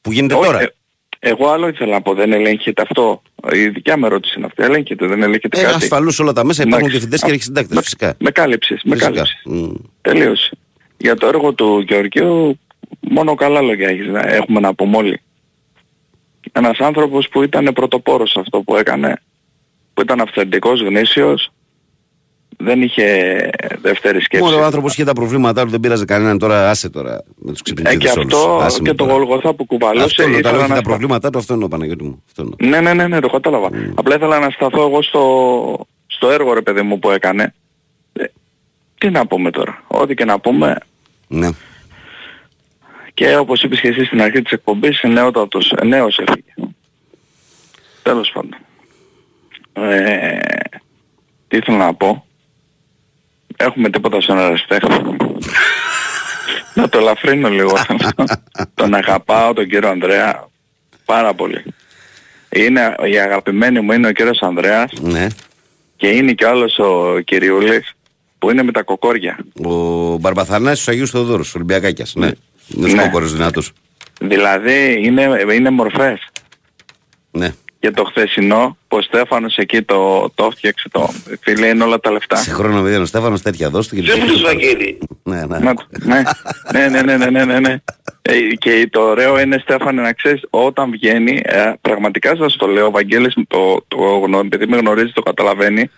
Που 0.00 0.12
γίνεται 0.12 0.34
τώρα. 0.34 0.60
Ε, 0.60 0.74
εγώ 1.18 1.48
άλλο 1.48 1.68
ήθελα 1.68 1.92
να 1.92 2.02
πω, 2.02 2.14
δεν 2.14 2.32
ελέγχεται 2.32 2.82
αυτό. 2.82 3.22
Η 3.52 3.68
δικιά 3.68 3.98
μου 3.98 4.06
ερώτηση 4.06 4.34
είναι 4.36 4.46
αυτή. 4.46 4.62
Ελέγχεται, 4.62 5.06
δεν 5.06 5.22
ελέγχεται 5.22 5.60
ε, 5.60 5.62
κάτι. 5.62 5.74
Ασφαλώς 5.74 6.18
όλα 6.18 6.32
τα 6.32 6.44
μέσα 6.44 6.62
υπάρχουν 6.66 6.88
διευθυντές 6.88 7.22
και 7.22 7.40
συντάκτε, 7.40 7.82
φυσικά. 7.82 8.14
Με 8.18 8.30
κάλυψες. 8.30 8.80
Με 8.84 8.96
κάλυψες. 8.96 9.42
Mm. 9.50 9.72
Τελείωσε. 10.00 10.50
Για 10.96 11.16
το 11.16 11.26
έργο 11.26 11.52
του 11.52 11.84
Γεωργίου, 11.88 12.58
μόνο 13.00 13.34
καλά 13.34 13.60
λόγια 13.60 13.88
έχεις, 13.88 14.06
έχουμε 14.24 14.60
να 14.60 14.74
πούμε 14.74 14.96
όλοι. 14.96 15.20
Ένας 16.52 16.78
άνθρωπος 16.78 17.28
που 17.28 17.42
ήταν 17.42 17.72
πρωτοπόρος 17.74 18.36
αυτό 18.36 18.60
που 18.60 18.76
έκανε 18.76 19.20
που 19.96 20.02
ήταν 20.02 20.20
αυθεντικός, 20.20 20.80
γνήσιος, 20.80 21.52
δεν 22.56 22.82
είχε 22.82 23.04
δεύτερη 23.82 24.20
σκέψη. 24.20 24.44
Μόνο 24.44 24.60
ο 24.60 24.64
άνθρωπος 24.64 24.92
είχε 24.92 25.04
τα 25.04 25.12
προβλήματά 25.12 25.64
του, 25.64 25.70
δεν 25.70 25.80
πήραζε 25.80 26.04
κανέναν 26.04 26.38
τώρα, 26.38 26.70
άσε 26.70 26.90
τώρα 26.90 27.22
με 27.36 27.52
τους 27.52 27.62
ξυπνητήρες 27.62 28.10
ε, 28.10 28.14
και 28.14 28.20
αυτό 28.20 28.58
άσε 28.62 28.82
και 28.82 28.94
το 28.94 29.04
Γολγοθά 29.04 29.54
που 29.54 29.64
κουβαλούσε. 29.64 30.04
Αυτό, 30.04 30.22
όταν 30.22 30.60
είχε 30.60 30.74
τα 30.74 30.82
προβλήματά 30.82 31.30
του, 31.30 31.38
αυτό 31.38 31.54
είναι 31.54 31.64
ο 31.64 31.68
Παναγιώτη 31.68 32.04
μου. 32.04 32.22
Αυτό 32.26 32.48
ναι, 32.58 32.80
ναι, 32.80 32.94
ναι, 32.94 33.06
ναι, 33.06 33.20
το 33.20 33.28
κατάλαβα. 33.28 33.68
Mm. 33.68 33.92
Απλά 33.94 34.14
ήθελα 34.14 34.38
να 34.38 34.50
σταθώ 34.50 34.82
εγώ 34.82 35.02
στο, 35.02 35.86
στο 36.06 36.30
έργο 36.30 36.52
ρε 36.52 36.62
παιδί 36.62 36.82
μου 36.82 36.98
που 36.98 37.10
έκανε. 37.10 37.54
Ε, 38.12 38.24
τι 38.98 39.10
να 39.10 39.26
πούμε 39.26 39.50
τώρα, 39.50 39.82
ό,τι 39.86 40.14
και 40.14 40.24
να 40.24 40.38
πούμε. 40.38 40.76
Ναι. 41.28 41.48
Και 43.14 43.36
όπως 43.36 43.62
είπες 43.62 43.80
και 43.80 43.88
εσύ 43.88 44.04
στην 44.04 44.22
αρχή 44.22 44.42
της 44.42 44.52
εκπομπής, 44.52 45.00
νέος, 45.02 45.32
νέος 45.84 46.18
έφυγε. 46.18 46.72
Τέλος 48.02 48.30
πάντων. 48.34 48.56
Ε, 49.76 50.38
τι 51.48 51.56
ήθελα 51.56 51.76
να 51.76 51.94
πω. 51.94 52.26
Έχουμε 53.56 53.90
τίποτα 53.90 54.20
στον 54.20 54.38
αριστέχνη. 54.38 55.16
να 56.74 56.88
το 56.88 56.98
ελαφρύνω 56.98 57.48
λίγο. 57.48 57.72
τον 58.74 58.94
αγαπάω 58.94 59.52
τον 59.52 59.68
κύριο 59.68 59.88
Ανδρέα 59.88 60.48
πάρα 61.04 61.34
πολύ. 61.34 61.62
Είναι, 62.48 62.94
η 63.12 63.18
αγαπημένη 63.18 63.80
μου 63.80 63.92
είναι 63.92 64.08
ο 64.08 64.12
κύριος 64.12 64.38
Ανδρέας 64.42 64.92
ναι. 65.00 65.26
και 65.96 66.08
είναι 66.08 66.32
και 66.32 66.46
άλλος 66.46 66.78
ο 66.78 67.18
κυριούλης 67.24 67.92
που 68.38 68.50
είναι 68.50 68.62
με 68.62 68.72
τα 68.72 68.82
κοκόρια. 68.82 69.38
Ο 69.64 69.70
Μπαρμπαθανάσης 70.16 70.84
του 70.84 70.90
Αγίου 70.90 71.06
Θεοδόρους, 71.08 71.54
Ολυμπιακάκιας. 71.54 72.14
Ναι. 72.14 72.30
Είναι 72.76 72.92
Ναι. 72.92 73.00
σκόκορος 73.02 73.32
δυνατός. 73.32 73.72
Δηλαδή 74.20 75.00
είναι, 75.04 75.28
είναι 75.54 75.70
μορφές. 75.70 76.26
Ναι. 77.30 77.52
Και 77.86 77.92
το 77.92 78.04
χθεσινό 78.04 78.76
που 78.88 78.96
ο 78.96 79.02
Στέφανος 79.02 79.56
εκεί 79.56 79.82
το, 79.82 80.30
το 80.34 80.44
έφτιαξε 80.44 80.88
το 80.88 81.10
φίλε 81.40 81.66
είναι 81.66 81.84
όλα 81.84 82.00
τα 82.00 82.10
λεφτά. 82.10 82.36
Σε 82.36 82.50
χρόνο 82.52 82.80
με 82.80 82.96
ο 82.96 83.04
Στέφανος 83.04 83.42
τέτοια 83.42 83.70
δώσ' 83.70 83.88
του 83.88 83.94
και 83.94 84.02
Δεν 84.02 84.18
μου 84.20 84.26
το 84.32 84.38
Βαγγέλη. 84.38 84.98
Ναι, 85.22 85.44
ναι. 85.46 85.58
Να- 85.58 85.74
ναι, 86.04 86.22
ναι, 86.72 86.88
ναι, 86.88 87.02
ναι, 87.02 87.16
ναι, 87.16 87.30
ναι, 87.30 87.44
ναι, 87.44 87.60
ναι. 87.60 87.76
Ε, 88.22 88.38
και 88.58 88.88
το 88.90 89.00
ωραίο 89.00 89.40
είναι 89.40 89.58
Στέφανε 89.58 90.02
να 90.02 90.12
ξέρεις 90.12 90.40
όταν 90.50 90.90
βγαίνει, 90.90 91.40
ε, 91.44 91.72
πραγματικά 91.80 92.36
σας 92.36 92.56
το 92.56 92.66
λέω, 92.66 92.86
ο 92.86 92.90
Βαγγέλης 92.90 93.34
το, 93.48 93.84
το 93.88 93.96
γνω, 93.96 94.38
επειδή 94.38 94.66
με 94.66 94.76
γνωρίζει 94.76 95.12
το 95.12 95.22
καταλαβαίνει, 95.22 95.90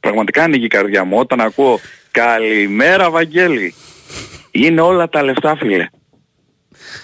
πραγματικά 0.00 0.42
ανοίγει 0.42 0.64
η 0.64 0.68
καρδιά 0.68 1.04
μου 1.04 1.18
όταν 1.18 1.40
ακούω 1.40 1.80
«Καλημέρα 2.10 3.10
Βαγγέλη». 3.10 3.74
Είναι 4.50 4.80
όλα 4.80 5.08
τα 5.08 5.22
λεφτά 5.22 5.56
φίλε. 5.56 5.86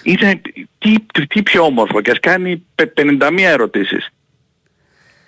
Είναι 0.03 0.41
τι, 0.77 1.25
τι 1.27 1.43
πιο 1.43 1.63
όμορφο 1.63 2.01
και 2.01 2.11
ας 2.11 2.19
κάνει 2.19 2.65
πε- 2.75 2.99
51 3.19 3.37
ερωτήσεις. 3.37 4.09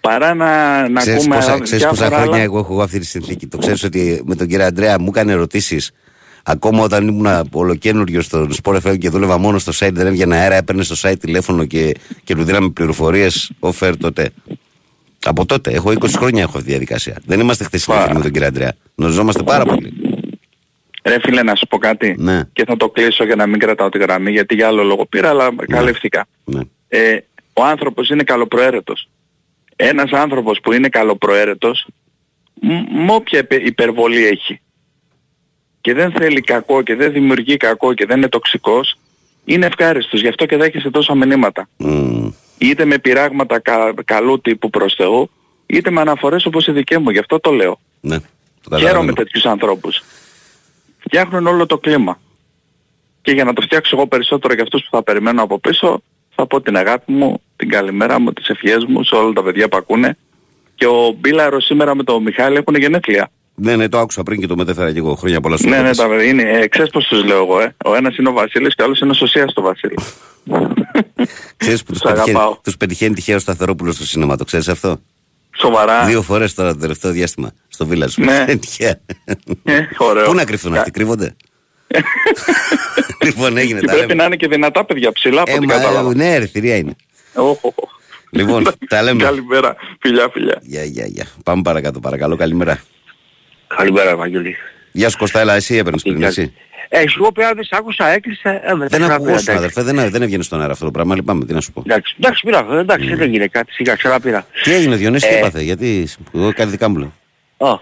Παρά 0.02 0.34
να, 0.34 0.90
να 0.90 1.00
Ξέρεις 1.00 1.20
ακούμε 1.20 1.36
πόσα, 1.36 1.60
ξέρεις 1.60 1.86
πόσα 1.88 1.96
διάφορα 1.96 2.18
χρόνια 2.18 2.36
άλλα. 2.36 2.44
εγώ 2.44 2.60
έχω 2.60 2.82
αυτή 2.82 3.00
τη 3.00 3.06
συνθήκη. 3.06 3.48
Το 3.48 3.58
ξέρεις 3.58 3.84
ότι 3.84 4.22
με 4.26 4.36
τον 4.36 4.48
κύριο 4.48 4.66
Αντρέα 4.66 5.00
μου 5.00 5.08
έκανε 5.10 5.32
ερωτήσεις 5.32 5.92
Ακόμα 6.44 6.84
όταν 6.84 7.08
ήμουν 7.08 7.48
ολοκένουργιος 7.52 8.26
στον 8.26 8.52
Sport 8.64 8.78
FM 8.82 8.98
και 8.98 9.10
δούλευα 9.10 9.38
μόνο 9.38 9.58
στο 9.60 9.72
site, 9.76 9.94
δεν 9.94 10.08
έβγαινα 10.08 10.36
αέρα, 10.36 10.56
έπαιρνε 10.56 10.84
στο 10.84 11.10
site 11.10 11.20
τηλέφωνο 11.20 11.66
και, 11.66 11.96
και 12.24 12.36
του 12.36 12.44
δίναμε 12.44 12.70
πληροφορίες 12.70 13.52
offer 13.60 13.94
τότε. 14.00 14.30
Από 15.26 15.46
τότε, 15.46 15.72
έχω 15.72 15.90
20 15.90 16.06
χρόνια 16.18 16.42
έχω 16.42 16.52
αυτή 16.52 16.64
τη 16.64 16.70
διαδικασία. 16.70 17.22
Δεν 17.26 17.40
είμαστε 17.40 17.64
χθεσινοί 17.64 17.98
Πα. 17.98 18.04
φίλοι 18.04 18.16
με 18.16 18.22
τον 18.22 18.32
κύριο 18.32 18.48
Αντρέα. 18.48 18.74
Γνωριζόμαστε 18.96 19.44
πάρα 19.44 19.66
πολύ. 19.66 19.94
Ρε 21.04 21.20
φίλε 21.20 21.44
να 21.44 21.56
σου 21.56 21.68
πω 21.68 21.78
κάτι 21.78 22.16
Ναι. 22.18 22.44
και 22.54 22.64
θα 22.66 22.78
το 22.78 22.90
κλείσω 22.90 23.24
για 23.26 23.36
να 23.36 23.48
μην 23.48 23.60
κρατάω 23.60 23.90
τη 23.90 23.98
γραμμή 23.98 24.32
γιατί 24.32 24.56
για 24.56 24.68
άλλο 24.68 24.84
λόγο 24.84 25.06
πήρα 25.06 25.30
αλλά 25.30 25.50
καλύφθηκα. 25.68 26.26
Ναι. 26.44 26.60
Ε, 26.88 27.18
ο 27.54 27.64
άνθρωπος 27.64 28.10
είναι 28.10 28.24
καλοπροαίρετος. 28.24 29.10
Ένας 29.82 30.12
άνθρωπος 30.12 30.60
που 30.64 30.72
είναι 30.74 30.90
καλοπροαίρετος 30.90 31.88
μ- 32.62 32.90
μ' 32.92 33.10
όποια 33.10 33.40
υπε- 33.40 33.66
υπερβολή 33.66 34.26
έχει 34.26 34.62
και 35.82 35.94
δεν 35.94 36.12
θέλει 36.12 36.42
κακό 36.42 36.82
και 36.82 36.96
δεν 36.96 37.12
δημιουργεί 37.12 37.58
κακό 37.58 37.94
και 37.94 38.06
δεν 38.06 38.18
είναι 38.18 38.30
τοξικός 38.30 38.96
είναι 39.46 39.66
ευχάριστος. 39.66 40.22
Γι' 40.22 40.28
αυτό 40.28 40.46
και 40.46 40.58
δέχεσαι 40.58 40.90
τόσα 40.90 41.16
μηνύματα. 41.16 41.70
Μμμ. 41.78 42.32
Είτε 42.58 42.86
με 42.86 42.98
πειράγματα 42.98 43.60
κα, 43.60 43.94
καλού 44.06 44.42
τύπου 44.42 44.70
προς 44.70 44.94
Θεού 44.98 45.30
είτε 45.66 45.90
με 45.92 46.02
αναφορές 46.02 46.46
όπως 46.46 46.68
οι 46.68 46.72
δικές 46.72 46.98
μου. 46.98 47.10
Γι' 47.10 47.20
αυτό 47.20 47.40
το 47.40 47.52
λέω. 47.52 47.80
Ναι. 48.02 48.18
Το 48.20 48.26
Χαίρομαι 48.64 48.80
καταλαβαίνω. 48.84 49.14
τέτοιους 49.14 49.46
ανθρώπους. 49.46 50.02
Φτιάχνουν 51.00 51.48
όλο 51.48 51.66
το 51.66 51.78
κλίμα. 51.78 52.20
Και 53.22 53.32
για 53.32 53.44
να 53.44 53.54
το 53.54 53.62
φτιάξω 53.62 53.96
εγώ 53.96 54.08
περισσότερο 54.08 54.54
για 54.54 54.64
αυτούς 54.64 54.82
που 54.82 54.90
θα 54.92 55.04
περιμένω 55.04 55.44
από 55.44 55.60
πίσω, 55.60 56.02
θα 56.40 56.48
πω 56.48 56.62
την 56.62 56.78
αγάπη 56.78 57.12
μου, 57.12 57.42
την 57.56 57.70
καλημέρα 57.70 58.20
μου, 58.20 58.34
τις 58.34 58.48
ευχές 58.48 58.86
μου 58.88 59.04
σε 59.04 59.16
όλα 59.16 59.34
τα 59.34 59.44
παιδιά 59.44 59.68
που 59.70 59.78
ακούνε. 59.78 60.18
Και 60.76 60.86
ο 60.86 61.16
Μπίλαρος 61.20 61.66
σήμερα 61.66 61.96
με 61.96 62.04
τον 62.04 62.24
Μιχάλη 62.24 62.58
έχουν 62.58 62.76
γενέθλια. 62.76 63.32
Ναι, 63.56 63.76
ναι, 63.76 63.90
το 63.90 64.00
άκουσα 64.00 64.24
πριν 64.24 64.40
και 64.40 64.48
το 64.48 64.56
μετέφερα 64.56 64.92
και 64.92 64.98
εγώ. 64.98 65.16
Χρόνια 65.16 65.42
πολλά 65.42 65.58
σου. 65.58 65.70
Ναι, 65.70 65.82
ναι, 65.82 65.96
τα 65.96 66.08
παιδιά 66.08 66.24
είναι, 66.30 66.42
ε, 66.44 66.68
ξέρεις 66.68 66.92
πώς 66.92 67.08
τους 67.08 67.24
λέω 67.26 67.38
εγώ, 67.44 67.60
ε. 67.62 67.76
Ο 67.86 67.96
ένας 67.96 68.18
είναι 68.18 68.30
ο 68.30 68.32
Βασίλης 68.32 68.76
και 68.76 68.82
ο 68.82 68.86
άλλος 68.86 69.00
είναι 69.00 69.12
ο 69.12 69.14
Σωσίας 69.14 69.54
το 69.54 69.62
Βασίλη. 69.62 69.96
Ξέρεις 71.58 71.84
που 71.84 71.92
τους 71.92 72.02
Τους 72.02 72.12
πετυχαίνει, 72.12 72.38
αγαπάω. 72.38 72.58
τους 72.64 72.78
πετυχαίνει 72.78 73.14
τυχαίο 73.16 73.36
ο 73.36 73.40
Σταθερόπουλος 73.40 73.96
στο 73.96 74.06
σινεμά, 74.06 74.36
το 74.38 74.44
ξέρεις 74.44 74.68
αυτό; 74.68 75.00
Σοβαρά. 75.58 76.06
Δύο 76.06 76.22
φορές 76.22 76.54
τώρα 76.54 76.74
το 76.74 76.80
τελευταίο 76.80 77.12
διάστημα 77.12 77.52
στο 77.68 77.88
Village. 77.92 78.14
Ναι. 78.16 78.46
Τυχαία. 78.62 79.00
Ε, 79.64 79.80
ωραίο. 79.98 80.26
Πού 80.26 80.34
να 80.34 80.46
κρυφθούν 80.46 80.76
αυτοί, 80.76 80.92
κρύβονται; 80.92 81.36
λοιπόν, 83.26 83.58
έγινε 83.58 83.80
Και 83.80 83.86
τα 83.86 83.92
πρέπει 83.92 84.08
λέμε. 84.08 84.22
να 84.22 84.26
είναι 84.26 84.36
και 84.36 84.48
δυνατά 84.48 84.86
παιδιά 84.86 85.12
ψηλά 85.12 85.42
από 85.42 85.52
Ε, 85.52 85.56
ό,τι 85.56 85.66
μα, 85.66 85.74
κατάλαβα. 85.74 86.16
ναι, 86.16 86.38
ρε, 86.38 86.46
θηρία 86.46 86.76
είναι. 86.76 86.96
Οχ, 87.34 87.64
οχ, 87.64 87.74
οχ. 87.76 87.90
Λοιπόν, 88.32 88.68
τα 88.88 89.02
λέμε. 89.02 89.24
Καλημέρα. 89.24 89.76
Φιλιά, 90.02 90.30
φιλιά. 90.34 90.58
Γεια, 90.62 90.84
γεια, 90.84 91.06
γεια. 91.06 91.26
Πάμε 91.44 91.62
παρακάτω, 91.62 92.00
παρακαλώ. 92.00 92.36
Καλημέρα. 92.36 92.80
Καλημέρα, 93.68 94.10
Ευαγγελή. 94.10 94.56
Γεια 94.92 95.10
σου 95.10 95.18
Κωστά, 95.18 95.40
έλα, 95.40 95.56
εσύ 95.56 95.76
έπαιρνες 95.76 96.02
πριν, 96.02 96.24
έτσι. 96.24 96.54
Ε, 96.90 97.04
εγώ 97.18 97.32
πέρα 97.32 97.54
δεν 97.54 97.64
σ' 97.64 97.72
άκουσα, 97.74 98.08
έκλεισε. 98.08 98.50
Ε, 98.64 98.74
μετά 98.74 98.78
Δεν 98.78 98.88
ξαναπήρα, 98.88 99.14
ακούσουν, 99.14 99.32
εντάξει. 99.34 99.52
αδερφέ, 99.52 99.82
δεν, 99.84 100.10
δεν 100.12 100.22
έβγαινε 100.22 100.44
στον 100.44 100.62
αέρα 100.62 100.72
αυτό 100.74 100.86
το 100.86 100.92
πράγμα. 100.92 101.16
Λυπάμαι, 101.16 101.46
τι 101.46 101.54
να 101.54 101.62
σου 101.62 101.72
πω. 101.72 101.84
Εντάξει, 101.86 102.16
εντάξει, 102.20 102.42
πήρα, 102.46 102.66
εντάξει, 102.72 103.08
δεν 103.08 103.22
έγινε 103.22 103.48
κάτι, 103.48 103.72
σιγά 103.74 103.96
ξαναπήρα. 103.96 104.48
Τι 104.64 104.74
έγινε, 104.74 104.96
Διονύση, 104.96 105.28
τι 105.28 105.34
Ε. 105.34 105.38
έπαθε, 105.38 105.62
γιατί 105.62 106.08
εγώ 106.36 106.54
κάτι 106.54 106.70
δικά 106.70 106.90
μου 106.90 106.98
λέω. 106.98 107.14
Α, 107.58 107.80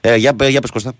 Ε, 0.00 0.16
για, 0.16 0.34
πε- 0.34 0.48
για 0.50 0.60
πες 0.60 0.70
Κωστά. 0.70 0.92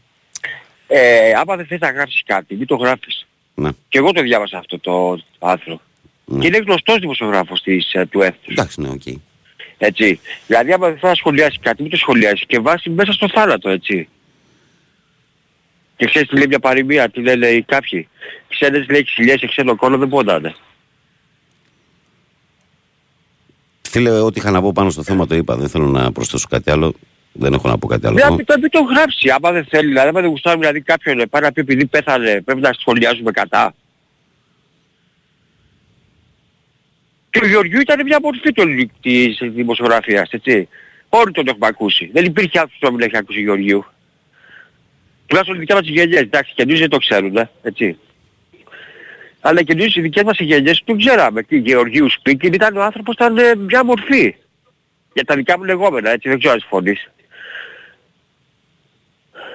Ε, 0.89 1.32
άμα 1.32 1.57
δεν 1.57 1.66
θες 1.66 1.78
να 1.78 1.91
γράψεις 1.91 2.22
κάτι, 2.26 2.55
μην 2.55 2.66
το 2.66 2.76
γράφεις. 2.76 3.26
Ναι. 3.55 3.70
Και 3.89 3.99
εγώ 3.99 4.12
το 4.12 4.22
διάβασα 4.22 4.59
αυτό 4.59 4.78
το 4.78 5.20
άρθρο. 5.39 5.80
Ναι. 6.24 6.39
Και 6.39 6.47
είναι 6.47 6.59
γνωστός 6.59 6.99
δημοσιογράφος 6.99 7.62
της, 7.62 7.93
ε, 7.93 8.07
του 8.07 8.22
έθνους. 8.22 8.47
Εντάξει, 8.47 8.80
ναι, 8.80 8.89
οκ. 8.89 9.03
Έτσι. 9.78 10.20
Δηλαδή 10.47 10.72
άμα 10.72 10.86
δεν 10.86 10.99
θες 10.99 11.09
να 11.09 11.14
σχολιάσεις 11.14 11.59
κάτι, 11.61 11.82
μην 11.82 11.91
το 11.91 11.97
σχολιάσεις 11.97 12.47
και 12.47 12.59
βάζεις 12.59 12.91
μέσα 12.91 13.12
στο 13.12 13.28
θάνατο, 13.28 13.68
έτσι. 13.68 14.09
Και 15.97 16.07
ξέρεις 16.07 16.28
τι 16.28 16.36
λέει 16.36 16.47
μια 16.47 16.59
παροιμία, 16.59 17.11
τι 17.11 17.20
δεν 17.20 17.39
λέει 17.39 17.62
κάποιοι. 17.62 18.09
Ξένες 18.49 18.86
λέει 18.89 19.05
ξυλιές 19.05 19.39
σε 19.39 19.47
ξένο 19.47 19.76
κόλλο 19.76 19.99
δεν 19.99 20.09
ποντάνε. 20.09 20.55
Φίλε, 23.89 24.11
ό,τι 24.11 24.39
είχα 24.39 24.51
να 24.51 24.61
πω 24.61 24.72
πάνω 24.72 24.91
στο 24.91 25.03
θέμα 25.03 25.26
το 25.26 25.34
είπα. 25.34 25.57
Δεν 25.57 25.68
θέλω 25.68 25.86
να 25.86 26.12
προσθέσω 26.12 26.47
κάτι 26.51 26.70
άλλο. 26.70 26.95
Δεν 27.41 27.53
έχω 27.53 27.68
να 27.68 27.78
πω 27.78 27.86
κάτι 27.86 28.07
άλλο. 28.07 28.16
Δεν 28.16 28.26
εγώ. 28.26 28.34
μην 28.34 28.45
το, 28.45 28.55
μην 28.61 28.70
το 28.70 28.80
γράψει, 28.80 29.30
άμα 29.30 29.53
δεν 29.53 29.64
θέλει, 29.64 29.89
δηλαδή 29.89 30.09
άμα 30.09 30.20
δεν 30.20 30.30
γουστάρει 30.30 30.59
δηλαδή 30.59 30.80
κάποιον 30.80 31.20
ε, 31.20 31.26
πάει 31.26 31.43
να 31.43 31.53
πει 31.53 31.61
επειδή 31.61 31.86
πέθανε 31.86 32.41
πρέπει 32.41 32.61
να 32.61 32.72
σχολιάζουμε 32.78 33.30
κατά. 33.30 33.74
Και 37.30 37.41
ο 37.43 37.47
Γεωργιού 37.47 37.80
ήταν 37.80 38.01
μια 38.05 38.18
μορφή 38.22 38.53
του, 38.53 38.91
της 39.01 39.39
δημοσιογραφίας, 39.43 40.30
έτσι. 40.30 40.68
Όλοι 41.09 41.32
τον 41.32 41.47
έχουμε 41.49 41.66
ακούσει. 41.66 42.11
Δεν 42.12 42.24
υπήρχε 42.24 42.59
άνθρωπος 42.59 42.78
που 42.78 42.86
να 42.86 42.93
μην 42.93 43.01
έχει 43.01 43.16
ακούσει 43.16 43.41
Γεωργιού. 43.41 43.84
Τουλάχιστον 45.26 45.57
οι 45.57 45.61
δικές 45.61 45.76
μας 45.76 45.89
οι 45.89 45.93
γενιές, 45.93 46.20
εντάξει, 46.20 46.53
και 46.55 46.62
εμείς 46.62 46.78
δεν 46.78 46.89
το 46.89 46.99
ξέρουν, 46.99 47.36
ε, 47.36 47.51
έτσι. 47.62 47.99
Αλλά 49.41 49.62
και 49.62 49.72
εμείς 49.72 49.97
οι 49.97 50.01
δικές 50.01 50.22
μας 50.22 50.39
οι 50.39 50.45
γενιές 50.45 50.82
τον 50.84 50.99
ξέραμε. 50.99 51.43
Και 51.43 51.57
Γεωργίου 51.57 52.11
Σπίκιν 52.11 52.53
ήταν 52.53 52.76
ο 52.76 52.82
άνθρωπος, 52.82 53.14
ήταν 53.14 53.39
ε, 53.39 53.55
μια 53.55 53.84
μορφή. 53.84 54.34
Για 55.12 55.24
τα 55.24 55.34
δικά 55.34 55.59
μου 55.59 55.64
λεγόμενα, 55.64 56.11
έτσι, 56.11 56.28
δεν 56.28 56.39
ξέρω 56.39 56.53
αν 56.53 56.61
συμφωνείς. 56.61 57.09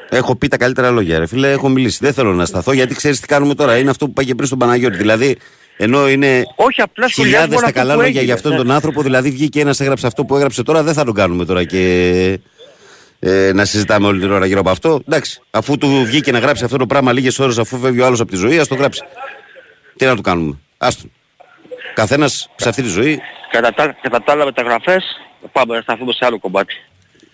Έχω 0.10 0.36
πει 0.36 0.47
τα 0.47 0.58
καλύτερα 0.58 0.89
λόγια, 0.91 1.20
ρε 1.20 1.28
φίλε. 1.28 1.51
Έχω 1.51 1.70
μιλήσει. 1.70 1.97
Δεν 2.01 2.14
θέλω 2.14 2.34
να 2.34 2.45
σταθώ 2.45 2.72
γιατί 2.72 2.95
ξέρεις 2.95 3.20
τι 3.20 3.28
κάνουμε 3.28 3.56
τώρα. 3.56 3.78
Είναι 3.78 3.89
αυτό 3.89 4.06
που 4.06 4.14
πάει 4.14 4.26
και 4.26 4.36
πριν 4.36 4.47
στον 4.47 4.60
Παναγιώτη. 4.60 4.97
Δηλαδή, 4.97 5.38
ενώ 5.78 6.10
είναι 6.10 6.43
Όχι, 6.56 6.82
απλά 6.82 7.08
σχολιάζουμε 7.08 7.45
χιλιάδες 7.45 7.58
όλα 7.58 7.60
τα 7.60 7.66
αυτά 7.66 7.80
καλά 7.80 7.93
που 7.93 7.99
λόγια 7.99 8.08
έγινε, 8.08 8.24
για 8.24 8.34
αυτόν 8.34 8.51
ναι. 8.51 8.58
τον 8.58 8.72
άνθρωπο, 8.72 9.01
δηλαδή 9.01 9.30
βγήκε 9.30 9.60
ένας, 9.60 9.80
έγραψε 9.80 10.08
αυτό 10.08 10.26
που 10.26 10.36
έγραψε 10.36 10.64
τώρα, 10.64 10.84
δεν 10.84 10.93
θα 10.93 11.04
τον 11.04 11.14
κάνουμε 11.14 11.45
τώρα 11.45 11.64
και 11.64 12.39
ε, 13.20 13.51
να 13.54 13.66
συζητάμε 13.66 14.08
όλη 14.08 14.20
την 14.20 14.32
ώρα 14.32 14.45
γύρω 14.45 14.60
από 14.60 14.70
αυτό. 14.70 15.01
Εντάξει, 15.08 15.41
αφού 15.51 15.78
του 15.78 16.04
βγήκε 16.06 16.32
να 16.32 16.39
γράψει 16.39 16.64
αυτό 16.64 16.78
το 16.78 16.86
πράγμα 16.86 17.14
λίγες 17.14 17.39
ώρες 17.39 17.58
αφού 17.58 17.78
φεύγει 17.78 17.99
ο 17.99 18.06
άλλος 18.06 18.20
από 18.20 18.32
τη 18.32 18.38
ζωή, 18.38 18.60
ας 18.60 18.68
το 18.68 18.76
γράψει. 18.76 19.01
Τι 19.95 20.06
να 20.06 20.16
του 20.16 20.22
κάνουμε. 20.22 20.58
Άστον. 20.78 21.12
Καθένας 21.93 22.49
σε 22.56 22.70
αυτή 22.70 22.82
τη 22.82 22.88
ζωή. 22.88 23.20
Κατά 23.51 23.74
τα, 23.74 23.97
κατά 24.01 24.24
τα 24.24 24.32
άλλα 24.32 24.45
μεταγραφές, 24.45 25.04
πάμε 25.51 25.76
να 25.76 25.82
σταθούμε 25.82 26.12
σε 26.12 26.26
άλλο 26.26 26.39
κομμάτι. 26.39 26.74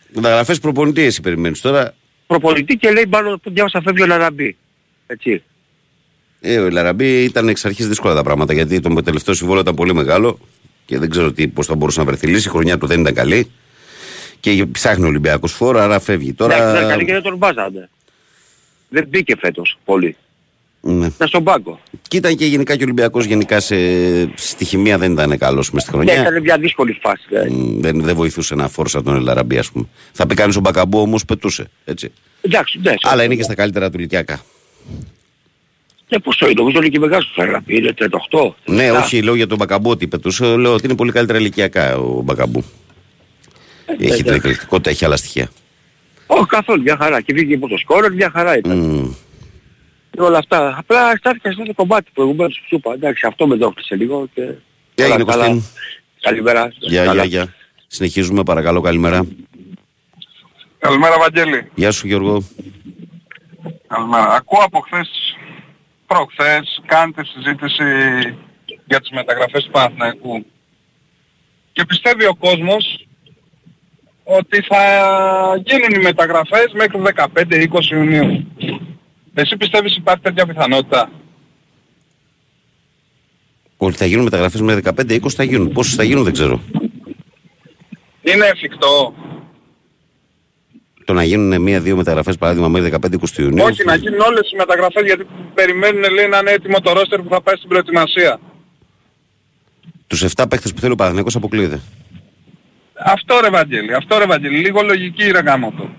Μεταγραφές 0.09 0.59
προπονητή 0.59 1.03
εσύ 1.03 1.21
περιμένεις 1.21 1.61
τώρα. 1.61 1.93
Προπονητή 2.29 2.77
και 2.77 2.91
λέει 2.91 3.05
μάλλον 3.09 3.39
που 3.39 3.51
διάβασα 3.51 3.81
φεύγει 3.81 4.01
ο 4.01 4.05
Λαραμπή. 4.05 4.57
Έτσι. 5.07 5.43
Ε, 6.39 6.59
ο 6.59 6.69
Λαραμπή 6.69 7.23
ήταν 7.23 7.47
εξ 7.47 7.65
αρχής 7.65 7.87
δύσκολα 7.87 8.13
τα 8.13 8.23
πράγματα 8.23 8.53
γιατί 8.53 8.79
το 8.79 8.93
τελευταίο 8.93 9.33
συμβόλαιο 9.33 9.61
ήταν 9.61 9.75
πολύ 9.75 9.93
μεγάλο 9.93 10.39
και 10.85 10.97
δεν 10.97 11.09
ξέρω 11.09 11.33
πώς 11.53 11.65
θα 11.65 11.75
μπορούσε 11.75 11.99
να 11.99 12.05
βρεθεί 12.05 12.27
λύση. 12.27 12.47
Η 12.47 12.51
χρονιά 12.51 12.77
του 12.77 12.87
δεν 12.87 12.99
ήταν 12.99 13.13
καλή 13.13 13.51
και 14.39 14.65
ψάχνει 14.71 15.03
ο 15.03 15.07
Ολυμπιακός 15.07 15.53
φόρο, 15.53 15.79
άρα 15.79 15.99
φεύγει. 15.99 16.33
Τώρα... 16.33 16.57
Τώρα. 16.57 16.81
Ναι, 16.81 16.87
καλή 16.87 17.05
και 17.05 17.13
δεν 17.13 17.21
τον 17.21 17.37
βάζανε. 17.37 17.89
Δεν 18.89 19.07
μπήκε 19.07 19.35
φέτος 19.35 19.77
πολύ. 19.85 20.15
Ναι. 20.81 21.05
Ήταν 21.05 21.27
στον 21.27 21.43
πάγκο. 21.43 21.79
Και 22.07 22.17
ήταν 22.17 22.35
και 22.35 22.45
γενικά 22.45 22.73
και 22.75 22.81
ο 22.81 22.83
Ολυμπιακός 22.83 23.25
γενικά 23.25 23.59
σε... 23.59 23.75
στη 24.35 24.65
χημεία 24.65 24.97
δεν 24.97 25.11
ήταν 25.11 25.37
καλός 25.37 25.71
μες 25.71 25.81
στη 25.83 25.97
Ναι, 25.97 26.03
χρονιά. 26.03 26.21
ήταν 26.21 26.41
μια 26.41 26.57
δύσκολη 26.57 26.97
φάση. 27.01 27.23
δηλαδή. 27.29 27.49
Μ, 27.49 27.79
δεν, 27.81 28.01
δεν 28.03 28.15
βοηθούσε 28.15 28.55
να 28.55 28.67
φόρσα 28.67 29.03
τον 29.03 29.15
Ελαραμπή, 29.15 29.57
ας 29.57 29.71
πούμε. 29.71 29.85
Θα 30.11 30.27
πει 30.27 30.35
κανείς 30.35 30.55
ο 30.55 30.59
Μπακαμπού 30.59 30.99
όμως 30.99 31.25
πετούσε. 31.25 31.69
Έτσι. 31.85 32.11
Εντάξει, 32.41 32.79
ναι. 32.83 32.93
Αλλά 33.01 33.23
είναι 33.23 33.35
και 33.35 33.43
στα 33.43 33.55
καλύτερα 33.55 33.89
του 33.89 33.97
ηλικιακά. 33.97 34.41
Και 36.07 36.19
πόσο 36.19 36.45
είναι, 36.45 36.53
νομίζω 36.57 36.77
είναι 36.77 36.87
και 36.87 36.99
μεγάλος 36.99 37.33
ο 37.37 37.43
Λαραμπή, 37.43 37.77
είναι 37.77 37.93
38. 38.31 38.51
Ναι, 38.65 38.91
37. 38.91 38.95
όχι, 39.03 39.21
λέω 39.21 39.35
για 39.35 39.47
τον 39.47 39.57
Μπακαμπού 39.57 39.89
ότι 39.89 40.07
πετούσε. 40.07 40.45
Λέω 40.45 40.73
ότι 40.73 40.85
είναι 40.85 40.95
πολύ 40.95 41.11
καλύτερα 41.11 41.39
ηλικιακά 41.39 41.97
ο 41.97 42.21
Μπακαμπού. 42.21 42.63
έχει 43.99 44.23
την 44.23 44.33
εκρηκτικότητα, 44.33 44.89
έχει 44.89 45.05
άλλα 45.05 45.15
στοιχεία. 45.17 45.49
Όχι 46.27 46.45
καθόλου, 46.45 46.81
μια 46.81 46.97
χαρά. 47.01 47.21
Και 47.21 47.33
βγήκε 47.33 47.53
από 47.55 47.67
το 47.67 47.77
σκόρ, 47.77 48.13
μια 48.13 48.29
χαρά 48.33 48.57
ήταν. 48.57 48.77
Μ, 48.77 49.11
Και 50.19 50.25
όλα 50.25 50.37
αυτά. 50.37 50.75
Απλά 50.77 51.15
στάθηκα 51.15 51.49
σε 51.51 51.55
αυτό 51.61 51.63
το 51.63 51.73
κομμάτι 51.73 52.11
προηγουμένως 52.13 52.59
που 52.59 52.65
σου 52.67 52.75
είπα. 52.75 52.93
Εντάξει, 52.93 53.25
αυτό 53.27 53.47
με 53.47 53.55
δόχτησε 53.55 53.95
λίγο 53.95 54.27
και... 54.33 54.41
Τι 54.95 55.03
όλα 55.03 55.13
έγινε, 55.13 55.31
καλά. 55.31 55.45
Κωστίν; 55.45 55.63
Καλημέρα. 56.21 56.71
Γεια, 56.79 57.05
Καλά. 57.05 57.13
γεια, 57.13 57.23
γεια. 57.23 57.53
Συνεχίζουμε, 57.87 58.43
παρακαλώ, 58.43 58.81
καλημέρα. 58.81 59.25
Καλημέρα 60.79 61.17
Βαγγέλη. 61.19 61.71
Γεια 61.75 61.91
σου 61.91 62.07
Γιώργο. 62.07 62.43
Καλημέρα. 63.87 64.33
Ακούω 64.33 64.61
από 64.63 64.79
χθες, 64.79 65.09
προχθές, 66.07 66.81
κάνετε 66.85 67.25
συζήτηση 67.25 67.83
για 68.85 68.99
τις 68.99 69.09
μεταγραφές 69.09 69.63
του 69.63 69.71
Παναθηναϊκού. 69.71 70.45
Και 71.71 71.85
πιστεύει 71.85 72.25
ο 72.25 72.35
κόσμος 72.35 73.07
ότι 74.23 74.61
θα 74.61 74.81
γίνουν 75.65 76.01
οι 76.01 76.03
μεταγραφές 76.03 76.71
μέχρι 76.73 77.01
15-20 77.33 77.91
Ιουνίου. 77.91 78.47
Εσύ 79.33 79.57
πιστεύεις 79.57 79.95
υπάρχει 79.95 80.21
τέτοια 80.21 80.45
πιθανότητα; 80.45 81.09
Ότι 83.81 83.97
θα 83.97 84.05
γίνουν 84.05 84.23
μεταγραφές 84.23 84.61
με 84.61 84.81
15-20 84.83 85.19
θα 85.29 85.43
γίνουν. 85.43 85.71
Πόσες 85.71 85.95
θα 85.95 86.03
γίνουν 86.03 86.23
δεν 86.23 86.33
ξέρω. 86.33 86.61
Είναι 88.21 88.45
εφικτό. 88.45 89.13
Το 91.05 91.13
να 91.13 91.23
γίνουν 91.23 91.61
μία-δύο 91.61 91.95
μεταγραφές 91.95 92.37
παράδειγμα 92.37 92.67
μέχρι 92.67 92.89
15-20 92.89 93.37
Ιουνίου. 93.37 93.63
Όχι, 93.63 93.85
να 93.85 93.95
γίνουν 93.95 94.19
όλες 94.19 94.51
οι 94.51 94.55
μεταγραφές 94.55 95.05
γιατί 95.05 95.27
περιμένουν 95.53 96.13
λέει 96.13 96.27
να 96.27 96.37
είναι 96.37 96.51
έτοιμο 96.51 96.79
το 96.79 96.93
ρόστερ 96.93 97.21
που 97.21 97.29
θα 97.29 97.41
πάει 97.41 97.55
στην 97.55 97.69
προετοιμασία. 97.69 98.39
Τους 100.07 100.23
7 100.23 100.45
παίχτες 100.49 100.73
που 100.73 100.79
θέλει 100.79 100.91
ο 100.91 100.95
Παναθηναϊκός 100.95 101.35
αποκλείεται. 101.35 101.81
Αυτό 102.93 103.39
ρε 103.41 103.49
Βαγγέλη, 103.49 103.93
αυτό 103.93 104.17
ρε 104.17 104.25
Βαγγέλη, 104.25 104.57
λίγο 104.57 104.81
λογική 104.81 105.31
ρε 105.31 105.39
γάμο 105.39 105.73
το. 105.77 105.89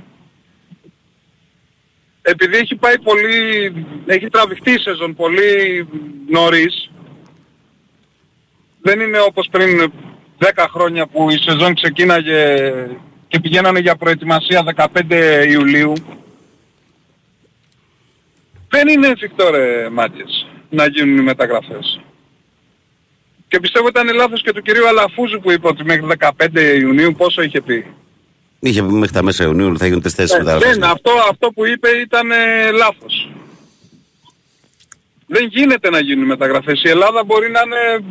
Επειδή 2.23 2.57
έχει 2.57 2.77
πάει 2.77 2.99
πολύ, 2.99 3.73
έχει 4.07 4.29
τραβηχτεί 4.29 4.71
η 4.71 4.79
σεζόν 4.79 5.14
πολύ 5.14 5.87
νωρίς, 6.29 6.91
δεν 8.83 9.01
είναι 9.01 9.21
όπως 9.21 9.49
πριν 9.51 9.93
10 10.39 10.66
χρόνια 10.68 11.07
που 11.07 11.31
η 11.31 11.39
σεζόν 11.39 11.75
ξεκίναγε 11.75 12.73
και 13.29 13.41
πηγαίνανε 13.41 13.79
για 13.79 13.97
προετοιμασία 13.97 14.64
15 14.77 15.47
Ιουλίου. 15.49 15.93
Δεν 18.68 18.89
είναι 18.89 19.07
εφικτό 19.07 19.51
ρε 19.51 19.89
μάγκες 19.89 20.47
να 20.71 20.87
γίνουν 20.87 21.18
οι 21.18 21.23
μεταγραφές. 21.23 22.01
Και 23.49 23.61
πιστεύω 23.61 23.89
ήταν 23.89 24.14
λάθος 24.14 24.43
και 24.43 24.53
του 24.53 24.62
κυρίου 24.62 24.89
Αλαφούζου 24.89 25.41
που 25.41 25.51
είπε 25.51 25.66
ότι 25.66 25.85
μέχρι 25.85 26.07
15 26.18 26.79
Ιουνίου 26.81 27.14
πόσο 27.16 27.43
είχε 27.43 27.61
πει. 27.61 27.87
Είχε 28.61 28.82
πει 28.82 28.92
μέχρι 28.92 29.14
τα 29.14 29.22
μέσα 29.22 29.44
Ιουνίου 29.44 29.78
θα 29.78 29.86
γίνουν 29.86 30.02
τέσσερις 30.02 30.32
Ε, 30.32 30.38
μεταγραφές. 30.38 30.76
δεν, 30.76 30.84
αυτό, 30.84 31.11
αυτό 31.30 31.50
που 31.54 31.66
είπε 31.66 31.88
ήταν 31.88 32.30
ε, 32.30 32.70
λάθος. 32.70 33.30
Δεν 35.26 35.46
γίνεται 35.46 35.90
να 35.90 36.00
γίνουν 36.00 36.26
μεταγραφές. 36.26 36.82
Η 36.82 36.88
Ελλάδα 36.88 37.24
μπορεί 37.24 37.50
να 37.50 37.61
είναι 37.64 38.04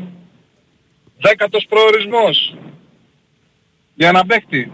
δέκατος 1.22 1.66
προορισμός 1.70 2.56
για 3.96 4.12
να 4.12 4.26
παίχτη. 4.26 4.72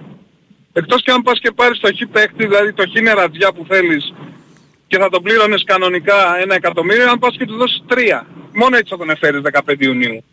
Εκτός 0.73 1.01
και 1.03 1.11
αν 1.11 1.21
πας 1.21 1.39
και 1.39 1.51
πάρεις 1.51 1.80
το 1.80 1.91
χι 1.93 2.05
παίχτη, 2.05 2.45
δηλαδή 2.45 2.73
το 2.73 2.86
χι 2.88 3.01
νερατζιά 3.01 3.53
που 3.53 3.65
θέλεις 3.67 4.13
και 4.88 4.97
θα 4.97 5.09
τον 5.09 5.23
πλήρωνες 5.23 5.63
κανονικά 5.63 6.38
ένα 6.38 6.55
εκατομμύριο, 6.55 7.09
αν 7.09 7.19
πας 7.19 7.36
και 7.38 7.45
του 7.45 7.55
δώσεις 7.57 7.84
τρία. 7.88 8.28
Μόνο 8.53 8.78
έτσι 8.78 8.89
θα 8.89 8.97
τον 8.97 9.09
εφέρεις 9.09 9.41
15 9.41 9.76
Ιουνίου. 9.80 10.23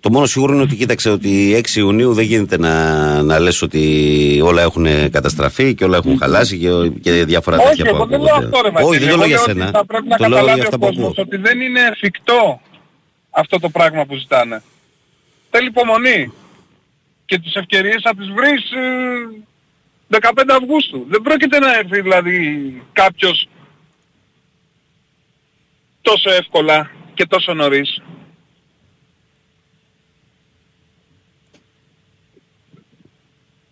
Το 0.00 0.10
μόνο 0.10 0.26
σίγουρο 0.26 0.52
είναι 0.52 0.62
ότι 0.62 0.76
κοίταξε 0.76 1.10
ότι 1.10 1.62
6 1.72 1.76
Ιουνίου 1.76 2.14
δεν 2.14 2.24
γίνεται 2.24 2.58
να, 2.58 3.22
να 3.22 3.38
λες 3.38 3.62
ότι 3.62 4.40
όλα 4.44 4.62
έχουν 4.62 5.10
καταστραφεί 5.10 5.74
και 5.74 5.84
όλα 5.84 5.96
έχουν 5.96 6.18
χαλάσει 6.18 6.58
και, 6.58 6.68
και 7.00 7.24
διάφορα 7.24 7.56
Όχι, 7.56 7.68
τέτοια 7.76 7.90
εγώ 7.94 8.06
δεν 8.06 8.20
λέω 8.20 8.34
αυτό 8.34 8.60
ρε 8.60 8.70
Όχι, 8.84 8.98
δεν 8.98 9.08
το 9.08 9.14
Εγώ 9.14 9.16
λέω 9.16 9.26
για 9.26 9.40
ότι 9.40 9.50
σένα. 9.50 9.70
Θα 9.70 9.86
πρέπει 9.86 10.08
να 10.08 10.16
Το 10.16 10.28
λέω 10.28 10.44
για 10.44 10.46
καταλάβει 10.46 10.60
αυτά 10.60 10.76
ο 10.76 10.78
που 10.78 10.86
κόσμος 10.86 11.10
ακούω. 11.10 11.24
ότι 11.26 11.36
δεν 11.36 11.60
είναι 11.60 11.80
εφικτό 11.92 12.60
αυτό 13.30 13.58
το 13.58 13.68
πράγμα 13.68 14.04
που 14.06 14.14
ζητάνε. 14.16 14.62
Θέλει 15.50 15.66
υπομονή. 15.66 16.32
Και 17.24 17.38
τις 17.38 17.54
ευκαιρίες 17.54 18.00
θα 18.02 18.14
τις 18.14 18.28
βρεις 18.30 18.70
ε, 20.10 20.18
15 20.20 20.42
Αυγούστου. 20.60 21.06
Δεν 21.08 21.22
πρόκειται 21.22 21.58
να 21.58 21.74
έρθει 21.78 22.00
δηλαδή 22.00 22.36
κάποιος 22.92 23.48
τόσο 26.00 26.30
εύκολα 26.30 26.90
και 27.14 27.26
τόσο 27.26 27.54
νωρίς. 27.54 28.00
Τα 28.00 28.04
κάνει. 28.04 28.08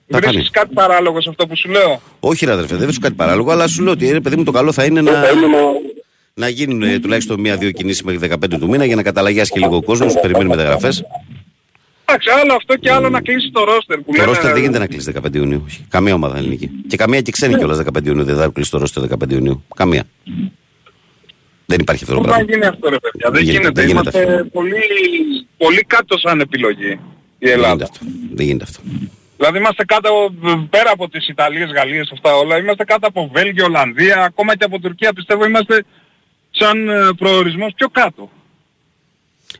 Βρίσκεις 0.09 0.51
κάτι 0.51 0.75
παράλογο 0.75 1.21
σε 1.21 1.29
αυτό 1.29 1.47
που 1.47 1.57
σου 1.57 1.69
λέω; 1.71 2.01
Όχι 2.21 2.45
ρε 2.45 2.53
αδερφέ, 2.53 2.75
δεν 2.75 2.85
βρίσκω 2.85 3.03
κάτι 3.03 3.15
παράλογο, 3.15 3.51
αλλά 3.51 3.67
σου 3.69 3.83
λέω 3.83 3.93
ότι 3.93 4.11
ρε 4.11 4.21
παιδί 4.21 4.37
μου 4.37 4.45
το 4.45 4.51
καλό 4.51 4.73
θα 4.73 4.85
είναι 4.85 5.01
να, 5.01 5.13
να 6.35 6.49
γίνουν 6.49 6.83
ε, 6.83 6.99
τουλάχιστον 6.99 7.41
μία-δύο 7.41 7.71
κινήσεις 7.71 8.03
μέχρι 8.03 8.29
15 8.45 8.59
του 8.61 8.69
μήνα 8.69 8.85
για 8.85 8.97
να 8.97 9.03
καταλαγιάσει 9.03 9.53
και 9.53 9.59
λίγο 9.59 9.77
ο 9.77 9.83
κόσμος 9.83 10.13
που 10.15 10.21
περιμένει 10.21 10.49
μεταγραφές. 10.49 11.05
Εντάξει, 12.09 12.29
άλλο 12.43 12.53
αυτό 12.55 12.77
και 12.77 12.91
άλλο 12.91 13.09
να 13.09 13.21
κλείσει 13.21 13.51
το 13.53 13.65
ρόστερ 13.65 13.97
που 13.97 14.05
Το 14.07 14.13
λένε. 14.13 14.25
ρόστερ 14.25 14.53
δεν 14.53 14.61
γίνεται 14.61 14.79
να 14.79 14.87
κλείσει 14.87 15.13
15 15.27 15.35
Ιουνίου. 15.35 15.63
όχι. 15.67 15.85
Καμία 15.89 16.15
ομάδα 16.15 16.37
ελληνική. 16.39 16.71
Και 16.89 16.97
καμία 16.97 17.21
και 17.21 17.31
ξένη 17.31 17.55
κιόλας 17.57 17.79
15 17.99 18.07
Ιουνίου 18.07 18.25
δεν 18.25 18.37
θα 18.37 18.49
κλείσει 18.55 18.71
το 18.71 18.79
ρόστερ 18.79 19.03
15 19.09 19.31
Ιουνίου. 19.33 19.65
Καμία. 19.77 20.03
Δεν 21.67 21.79
υπάρχει 21.81 22.03
αυτό 22.05 22.15
το 22.15 22.21
Πού 22.21 22.27
θα 22.29 22.35
πράγμα. 22.35 22.53
γίνει 22.53 22.67
αυτό 22.67 22.89
ρε 22.89 22.97
παιδιά; 22.99 23.31
Δεν, 23.31 23.33
Δεν 23.33 23.43
γίνεται, 23.43 23.83
γίνεται. 23.83 24.11
δεν 24.11 24.21
γίνεται 24.23 24.33
Είμαστε 24.33 24.45
πολύ, 24.53 24.75
πολύ 25.57 25.85
κάτω 25.87 26.19
σαν 26.19 26.41
επιλογή 26.41 26.91
η 26.91 26.99
Δεν 26.99 26.99
γίνεται 27.39 27.53
Ελλάδα. 27.63 27.85
αυτό. 27.85 27.99
Δεν 28.35 28.47
γίνεται 28.47 28.65
αυτό. 28.65 28.81
Δηλαδή 29.37 29.59
είμαστε 29.59 29.85
κάτω, 29.85 30.11
πέρα 30.71 30.91
από 30.93 31.09
τις 31.09 31.29
Ιταλίες, 31.29 31.71
Γαλλίες, 31.73 32.11
αυτά 32.13 32.37
όλα, 32.37 32.59
είμαστε 32.59 32.85
κάτω 32.85 33.07
από 33.07 33.31
Βέλγιο, 33.35 33.65
Ολλανδία, 33.65 34.23
ακόμα 34.23 34.57
και 34.57 34.65
από 34.65 34.79
Τουρκία 34.79 35.13
πιστεύω 35.13 35.45
είμαστε 35.45 35.85
σαν 36.51 36.89
ε, 36.89 37.09
προορισμός 37.17 37.73
πιο 37.77 37.89
κάτω. 37.89 38.31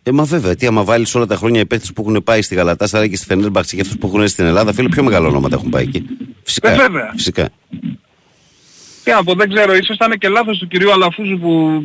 Ε, 0.03 0.11
μα 0.13 0.25
βέβαια, 0.25 0.55
τι 0.55 0.67
άμα 0.67 0.85
βάλεις 0.85 1.15
όλα 1.15 1.27
τα 1.27 1.37
χρόνια 1.37 1.61
οι 1.61 1.67
παίχτε 1.67 1.89
που 1.95 2.05
έχουν 2.09 2.23
πάει 2.25 2.43
στη 2.43 2.55
Γαλατά, 2.55 3.07
και 3.09 3.17
στη 3.17 3.27
Φενέρμπαξ 3.27 3.75
και 3.75 3.81
αυτούς 3.81 3.99
που 3.99 4.07
έχουν 4.07 4.21
έρθει 4.21 4.33
στην 4.33 4.45
Ελλάδα, 4.45 4.73
φίλε, 4.73 4.89
πιο 4.89 5.03
μεγάλα 5.03 5.27
ονόματα 5.27 5.57
έχουν 5.57 5.71
πάει 5.71 5.83
εκεί. 5.83 6.07
Φυσικά. 6.43 6.71
Ε, 6.71 6.77
βέβαια. 6.77 7.13
Φυσικά. 7.17 7.49
Τι 9.05 9.11
να 9.11 9.25
πω, 9.25 9.35
δεν 9.35 9.49
ξέρω, 9.49 9.75
ίσως 9.75 9.97
ήταν 9.97 10.19
και 10.19 10.29
λάθος 10.29 10.59
του 10.59 10.67
κυρίου 10.67 10.93
Αλαφούζου 10.93 11.39
που, 11.39 11.83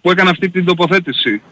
που 0.00 0.10
έκανε 0.10 0.30
αυτή 0.30 0.48
την 0.50 0.64
τοποθέτηση. 0.64 1.42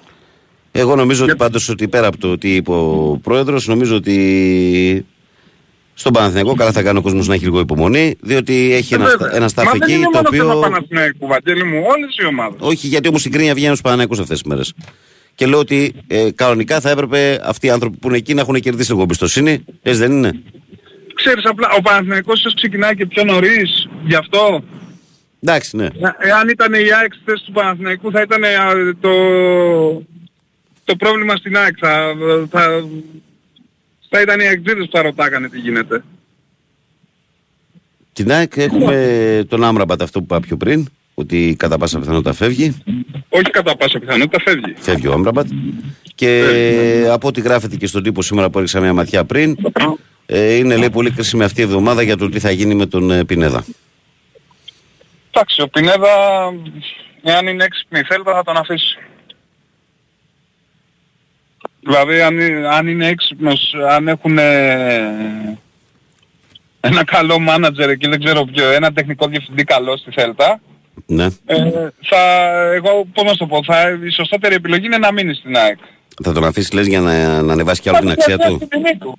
Εγώ 0.72 0.96
νομίζω 0.96 1.24
ότι 1.24 1.36
πάντως 1.36 1.68
ότι 1.68 1.88
πέρα 1.88 2.06
από 2.06 2.18
το 2.18 2.38
τι 2.38 2.54
είπε 2.54 2.70
ο 2.70 3.18
πρόεδρος, 3.22 3.66
νομίζω 3.66 3.96
ότι 3.96 5.06
στον 6.00 6.12
Παναθηναϊκό 6.12 6.54
καλά 6.54 6.72
θα 6.72 6.82
κάνει 6.82 6.98
ο 6.98 7.02
κόσμος 7.02 7.26
να 7.28 7.34
έχει 7.34 7.44
λίγο 7.44 7.60
υπομονή, 7.60 8.16
διότι 8.20 8.72
έχει 8.74 8.94
ένα, 8.94 9.04
Ε, 9.04 9.08
βέβαια. 9.16 9.36
ένα 9.36 9.48
staff 9.48 9.64
Μα 9.64 9.70
δεν 9.72 9.80
εκεί 9.82 9.92
είναι 9.92 10.04
το 10.04 10.10
μόνο 10.14 10.28
θέμα 10.30 10.52
οποίο... 10.52 10.60
Παναθηναϊκού, 10.60 11.26
Βαγγέλη 11.26 11.64
μου, 11.64 11.82
όλες 11.86 12.16
οι 12.16 12.24
ομάδες. 12.26 12.58
Όχι, 12.60 12.86
γιατί 12.86 13.08
όμως 13.08 13.24
η 13.24 13.28
κρίνια 13.30 13.52
βγαίνει 13.54 13.68
στους 13.68 13.80
Παναθηναϊκούς 13.80 14.18
αυτές 14.18 14.38
τις 14.40 14.48
μέρες. 14.48 14.72
Και 15.34 15.46
λέω 15.46 15.58
ότι 15.58 15.92
ε, 16.06 16.28
κανονικά 16.34 16.80
θα 16.80 16.90
έπρεπε 16.90 17.40
αυτοί 17.44 17.66
οι 17.66 17.70
άνθρωποι 17.70 17.96
που 17.96 18.08
είναι 18.08 18.16
εκεί 18.16 18.34
να 18.34 18.40
έχουν 18.40 18.60
κερδίσει 18.60 18.90
λίγο 18.90 19.02
εμπιστοσύνη. 19.02 19.64
Έτσι 19.82 20.00
δεν 20.00 20.12
είναι; 20.12 20.42
Ξέρεις 21.14 21.44
απλά, 21.44 21.68
ο 21.78 21.80
Παναθηναϊκός 21.82 22.38
ίσως 22.38 22.54
ξεκινάει 22.54 22.94
και 22.94 23.06
πιο 23.06 23.24
νωρίς, 23.24 23.88
γι' 24.04 24.14
αυτό. 24.14 24.62
Εντάξει, 25.42 25.76
ναι. 25.76 25.88
Να- 25.98 26.16
Εάν 26.18 26.48
ήταν 26.48 26.72
η 26.72 26.76
ΑΕΚ 26.98 27.12
στη 27.14 27.22
θέση 27.24 27.44
του 27.44 27.52
Παναθηναϊκού 27.52 28.10
θα 28.10 28.20
ήταν 28.20 28.42
ε, 28.42 28.48
το, 29.00 29.10
το 30.84 30.96
πρόβλημα 30.96 31.36
στην 31.36 31.56
ΑΕΚ. 31.56 31.74
Θα, 31.80 32.12
θα, 32.50 32.84
θα 34.08 34.20
ήταν 34.20 34.40
οι 34.40 34.44
εκτζίδες 34.44 34.84
που 34.84 34.96
θα 34.96 35.02
ρωτάγανε 35.02 35.48
τι 35.48 35.58
γίνεται. 35.58 36.04
Την 38.12 38.32
ΑΕΚ 38.32 38.56
έχουμε 38.56 39.44
τον 39.48 39.64
Άμραμπατ 39.64 40.02
αυτό 40.02 40.18
που 40.18 40.24
είπα 40.24 40.40
πιο 40.40 40.56
πριν, 40.56 40.88
ότι 41.14 41.56
κατά 41.58 41.78
πάσα 41.78 41.98
πιθανότητα 41.98 42.32
φεύγει. 42.32 42.82
Όχι 43.28 43.50
κατά 43.50 43.76
πάσα 43.76 43.98
πιθανότητα 43.98 44.40
φεύγει. 44.40 44.74
Φεύγει 44.78 45.06
ο 45.06 45.12
Άμραμπατ. 45.12 45.46
Και 46.14 47.08
από 47.10 47.28
ό,τι 47.28 47.40
γράφεται 47.40 47.76
και 47.76 47.86
στον 47.86 48.02
τύπο 48.02 48.22
σήμερα 48.22 48.50
που 48.50 48.58
έριξα 48.58 48.80
μια 48.80 48.92
ματιά 48.92 49.24
πριν, 49.24 49.56
ε, 50.26 50.54
είναι 50.54 50.76
λέει 50.76 50.90
πολύ 50.90 51.10
κρίσιμη 51.10 51.44
αυτή 51.44 51.60
η 51.60 51.64
εβδομάδα 51.64 52.02
για 52.02 52.16
το 52.16 52.28
τι 52.28 52.38
θα 52.38 52.50
γίνει 52.50 52.74
με 52.74 52.86
τον 52.86 53.10
ε, 53.10 53.24
Πινέδα. 53.24 53.64
Εντάξει, 55.30 55.62
ο 55.62 55.68
Πινέδα, 55.68 56.08
εάν 57.22 57.46
είναι 57.46 57.64
έξυπνη 57.64 57.98
η 57.98 58.02
Θέλτα 58.02 58.34
θα 58.34 58.42
τον 58.42 58.56
αφήσει. 58.56 58.98
Δηλαδή 61.88 62.20
αν, 62.20 62.38
είναι- 62.40 62.68
αν 62.68 62.86
είναι 62.86 63.06
έξυπνος, 63.06 63.74
αν 63.90 64.08
έχουν 64.08 64.38
ένα 66.80 67.04
καλό 67.04 67.38
μάνατζερ 67.38 67.90
εκεί, 67.90 68.08
δεν 68.08 68.20
ξέρω 68.24 68.44
ποιο, 68.44 68.70
ένα 68.70 68.92
τεχνικό 68.92 69.26
διευθυντή 69.26 69.64
καλό 69.64 69.96
στη 69.96 70.10
Θέλτα, 70.10 70.60
Ναι. 71.06 71.24
ε, 71.24 71.56
θα, 72.02 72.20
εγώ 72.74 73.06
πώς 73.12 73.24
να 73.24 73.30
σου 73.30 73.36
το 73.36 73.46
πω, 73.46 73.60
θα, 73.64 73.98
η 74.04 74.10
σωστότερη 74.10 74.54
επιλογή 74.54 74.86
είναι 74.86 74.98
να 74.98 75.12
μείνεις 75.12 75.36
στην 75.38 75.56
ΑΕΚ. 75.56 75.78
Θα 76.24 76.32
τον 76.32 76.44
αφήσεις 76.44 76.72
λες 76.72 76.86
για 76.86 77.00
να, 77.00 77.42
να 77.42 77.52
ανεβάσει 77.52 77.80
κι 77.80 77.88
άλλο 77.88 77.98
την 77.98 78.10
αξία 78.10 78.38
του; 78.38 78.58
την 78.58 78.68
τιμή 78.68 78.96
του. 78.98 79.18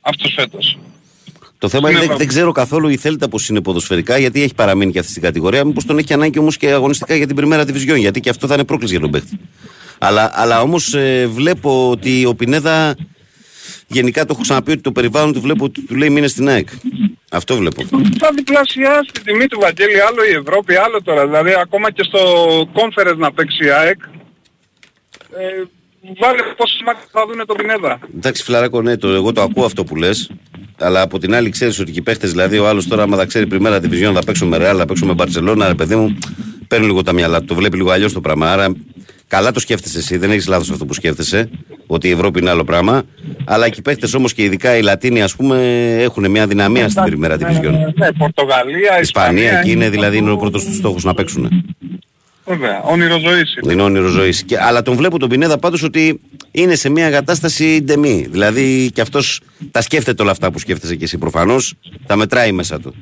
Αυτός 0.00 0.32
φέτος. 0.36 0.78
Το 1.58 1.68
θέμα 1.68 1.90
είναι 1.90 1.98
Ναι, 2.00 2.06
δεν, 2.06 2.16
δεν 2.16 2.26
ξέρω 2.26 2.52
καθόλου 2.52 2.88
η 2.88 2.96
Θέλτα 2.96 3.28
πως 3.28 3.48
είναι 3.48 3.60
ποδοσφαιρικά, 3.60 4.18
γιατί 4.18 4.42
έχει 4.42 4.54
παραμείνει 4.54 4.92
και 4.92 4.98
αυτή 4.98 5.10
στην 5.10 5.22
κατηγορία. 5.22 5.64
Μήπως 5.64 5.84
τον 5.84 5.98
έχει 5.98 6.12
ανάγκη 6.12 6.38
όμως 6.38 6.56
και 6.56 6.70
αγωνιστικά 6.72 7.14
για 7.14 7.26
την 7.26 7.36
πριμέρα 7.36 7.62
division, 7.62 7.96
γιατί 7.98 8.20
και 8.20 8.30
αυτό 8.30 8.46
θα 8.46 8.54
είναι 8.54 8.64
πρόκληση 8.64 8.92
για 8.92 9.00
τον 9.02 9.10
παίχτη. 9.10 9.38
Αλλά, 9.98 10.30
αλλά 10.34 10.60
όμως 10.60 10.94
ε, 10.94 11.26
βλέπω 11.26 11.90
ότι 11.90 12.24
ο 12.26 12.34
Πινέδα 12.34 12.96
γενικά 13.86 14.24
το 14.24 14.32
έχω 14.32 14.42
ξαναπεί 14.42 14.70
ότι 14.70 14.80
το 14.80 14.92
περιβάλλον 14.92 15.32
του 15.32 15.40
βλέπω 15.40 15.64
ότι 15.64 15.80
του 15.80 15.94
λέει 15.94 16.10
μείνε 16.10 16.26
στην 16.26 16.48
ΑΕΚ. 16.48 16.68
Αυτό 17.30 17.56
βλέπω. 17.56 17.82
Θα 18.18 18.30
διπλασιάσει 18.34 19.10
την 19.12 19.22
τιμή 19.24 19.46
του 19.46 19.60
Βαγγέλη, 19.60 20.00
άλλο 20.00 20.24
η 20.24 20.34
Ευρώπη, 20.46 20.74
άλλο 20.76 21.02
τώρα. 21.02 21.26
Δηλαδή 21.26 21.54
ακόμα 21.62 21.90
και 21.90 22.02
στο 22.02 22.20
conference 22.60 23.16
να 23.16 23.32
παίξει 23.32 23.64
η 23.64 23.70
ΑΕΚ, 23.70 24.00
ε, 25.36 25.62
βάλε 26.20 26.42
πόσο 26.56 26.74
μάτια 26.86 27.04
θα 27.10 27.26
δούνε 27.28 27.44
τον 27.44 27.56
Πινέδα. 27.56 27.98
Εντάξει, 28.16 28.42
φιλαράκο, 28.42 28.82
ναι, 28.82 28.96
το, 28.96 29.08
εγώ 29.08 29.32
το 29.32 29.42
ακούω 29.42 29.64
αυτό 29.64 29.84
που 29.84 29.96
λες. 29.96 30.30
Αλλά 30.78 31.00
από 31.00 31.18
την 31.18 31.34
άλλη 31.34 31.50
ξέρεις 31.50 31.78
ότι 31.78 31.92
οι 31.94 32.02
παίχτες, 32.02 32.30
δηλαδή 32.30 32.58
ο 32.58 32.68
άλλος 32.68 32.88
τώρα, 32.88 33.02
άμα 33.02 33.16
θα 33.16 33.24
ξέρει 33.24 33.46
πριμέρα 33.46 33.80
διβιζιόν, 33.80 34.14
θα 34.14 34.24
παίξω 34.24 34.46
με 34.46 34.56
Ρεάλ, 34.56 34.76
θα 34.78 34.86
παίξω 34.86 35.06
με 35.06 35.14
Μπαρσελόνα, 35.14 35.68
ρε 35.68 35.74
παιδί 35.74 35.96
μου, 35.96 36.18
παίρνει 36.68 36.86
λίγο 36.86 37.02
τα 37.02 37.12
μυαλά 37.12 37.40
του. 37.40 37.44
Το 37.44 37.54
βλέπει 37.54 37.76
λίγο 37.76 37.90
αλλιώς 37.90 38.12
το 38.12 38.20
πράγμα. 38.20 38.52
Άρα 38.52 38.74
καλά 39.28 39.50
το 39.50 39.60
σκέφτεσαι 39.60 39.98
εσύ, 39.98 40.16
δεν 40.16 40.30
έχεις 40.30 40.46
λάθος 40.46 40.70
αυτό 40.70 40.86
που 40.86 40.94
σκέφτεσαι, 40.94 41.50
ότι 41.86 42.08
η 42.08 42.10
Ευρώπη 42.10 42.40
είναι 42.40 42.50
άλλο 42.50 42.64
πράγμα. 42.64 43.02
Αλλά 43.44 43.68
και 43.68 43.76
οι 43.78 43.82
παίχτες 43.82 44.14
όμως 44.14 44.32
και 44.34 44.42
ειδικά 44.42 44.76
οι 44.76 44.82
Λατίνοι, 44.82 45.22
ας 45.22 45.36
πούμε, 45.36 45.56
έχουν 45.98 46.30
μια 46.30 46.46
δυναμία 46.46 46.88
στην 46.88 47.02
πριμέρα 47.02 47.36
διβιζιόν. 47.36 47.92
Ναι, 47.96 48.12
Πορτογαλία, 48.12 49.00
Ισπανία, 49.00 49.58
εκεί 49.58 49.70
είναι 49.70 49.88
δηλαδή 49.90 50.16
είναι 50.16 50.30
ο 50.30 50.36
πρώτος 50.36 50.64
τους 50.64 50.76
στόχος 50.76 51.04
να 51.04 51.14
παίξουν. 51.14 51.64
Βέβαια, 52.48 52.82
όνειρο 52.82 53.18
ζωής 53.18 53.56
είναι. 53.56 53.72
Είναι 53.72 53.82
όνειρο 53.82 54.08
ζωή. 54.08 54.34
Αλλά 54.68 54.82
τον 54.82 54.96
βλέπω 54.96 55.18
τον 55.18 55.28
Πινέδα 55.28 55.58
πάντως 55.58 55.82
ότι 55.82 56.20
είναι 56.50 56.74
σε 56.74 56.88
μια 56.88 57.10
κατάσταση 57.10 57.80
ντεμή. 57.82 58.26
Δηλαδή 58.30 58.90
και 58.94 59.00
αυτός 59.00 59.40
τα 59.70 59.80
σκέφτεται 59.80 60.22
όλα 60.22 60.30
αυτά 60.30 60.50
που 60.50 60.58
σκέφτεσαι 60.58 60.96
και 60.96 61.04
εσύ 61.04 61.18
προφανώς. 61.18 61.74
Τα 62.06 62.16
μετράει 62.16 62.52
μέσα 62.52 62.80
του. 62.80 62.94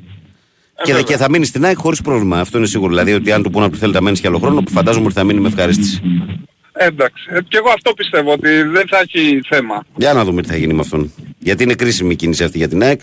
Και, 0.83 0.93
δε- 0.93 1.01
και 1.03 1.17
θα 1.17 1.29
μείνει 1.29 1.45
στην 1.45 1.65
ΑΕΚ 1.65 1.77
χωρίς 1.79 2.01
πρόβλημα. 2.01 2.39
Αυτό 2.39 2.57
είναι 2.57 2.67
σίγουρο. 2.67 2.89
Δηλαδή 2.89 3.13
ότι 3.13 3.31
αν 3.31 3.43
του 3.43 3.49
πούνε 3.49 3.65
ότι 3.65 3.77
θέλει 3.77 3.93
να 3.93 4.01
μένει 4.01 4.17
και 4.17 4.27
άλλο 4.27 4.39
χρόνο, 4.39 4.61
που 4.61 4.71
φαντάζομαι 4.71 5.05
ότι 5.05 5.13
θα 5.13 5.23
μείνει 5.23 5.39
με 5.39 5.47
ευχαρίστηση. 5.47 6.01
Εντάξει. 6.73 7.23
Ε, 7.29 7.39
και 7.47 7.57
εγώ 7.57 7.69
αυτό 7.69 7.93
πιστεύω 7.93 8.31
ότι 8.31 8.61
δεν 8.61 8.87
θα 8.87 8.99
έχει 8.99 9.41
θέμα. 9.47 9.83
Για 9.95 10.13
να 10.13 10.23
δούμε 10.25 10.41
τι 10.41 10.47
θα 10.49 10.57
γίνει 10.57 10.73
με 10.73 10.79
αυτόν. 10.79 11.13
Γιατί 11.39 11.63
είναι 11.63 11.73
κρίσιμη 11.73 12.11
η 12.11 12.15
κίνηση 12.15 12.43
αυτή 12.43 12.57
για 12.57 12.67
την 12.67 12.81
ΑΕΚ. 12.83 12.99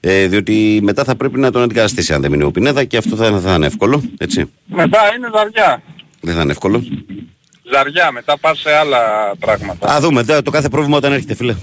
Ε, 0.00 0.26
διότι 0.26 0.80
μετά 0.82 1.04
θα 1.04 1.16
πρέπει 1.16 1.38
να 1.38 1.50
τον 1.50 1.62
αντικαταστήσει 1.62 2.12
αν 2.12 2.20
δεν 2.20 2.30
μείνει 2.30 2.42
ο 2.42 2.50
Πινέδα 2.50 2.84
και 2.84 2.96
αυτό 2.96 3.16
θα, 3.16 3.40
θα 3.40 3.54
είναι 3.54 3.66
εύκολο. 3.66 4.02
Έτσι. 4.18 4.50
Μετά 4.66 4.98
είναι 5.16 5.28
ζαριά. 5.34 5.82
Δεν 6.20 6.34
θα 6.34 6.42
είναι 6.42 6.50
εύκολο. 6.50 6.84
Ζαριά, 7.72 8.12
μετά 8.12 8.38
πας 8.38 8.58
σε 8.58 8.72
άλλα 8.72 8.98
πράγματα. 9.38 9.94
Α 9.94 10.00
δούμε 10.00 10.24
το, 10.24 10.42
το 10.42 10.50
κάθε 10.50 10.68
πρόβλημα 10.68 10.96
όταν 10.96 11.12
έρχεται, 11.12 11.34
φίλε. 11.34 11.54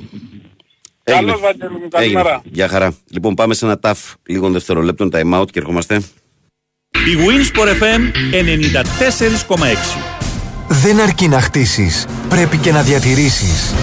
Έγινε. 1.03 1.25
Καλώς 1.25 1.41
Βαγγέλη 1.41 1.69
μου, 1.71 1.87
Έγινε. 1.91 2.13
καλημέρα. 2.13 2.41
Γεια 2.43 2.67
χαρά. 2.67 2.93
Λοιπόν, 3.09 3.33
πάμε 3.33 3.53
σε 3.53 3.65
ένα 3.65 3.79
ταφ 3.79 3.99
λίγων 4.27 4.51
δευτερολέπτων, 4.51 5.09
time 5.13 5.39
out 5.41 5.45
και 5.51 5.59
ερχόμαστε. 5.59 5.95
Η 6.93 7.15
Winsport 7.27 7.67
FM 7.67 8.01
94,6 8.31 10.01
Δεν 10.67 10.99
αρκεί 10.99 11.27
να 11.27 11.41
χτίσεις, 11.41 12.05
πρέπει 12.29 12.57
και 12.57 12.71
να 12.71 12.81
διατηρήσεις. 12.81 13.73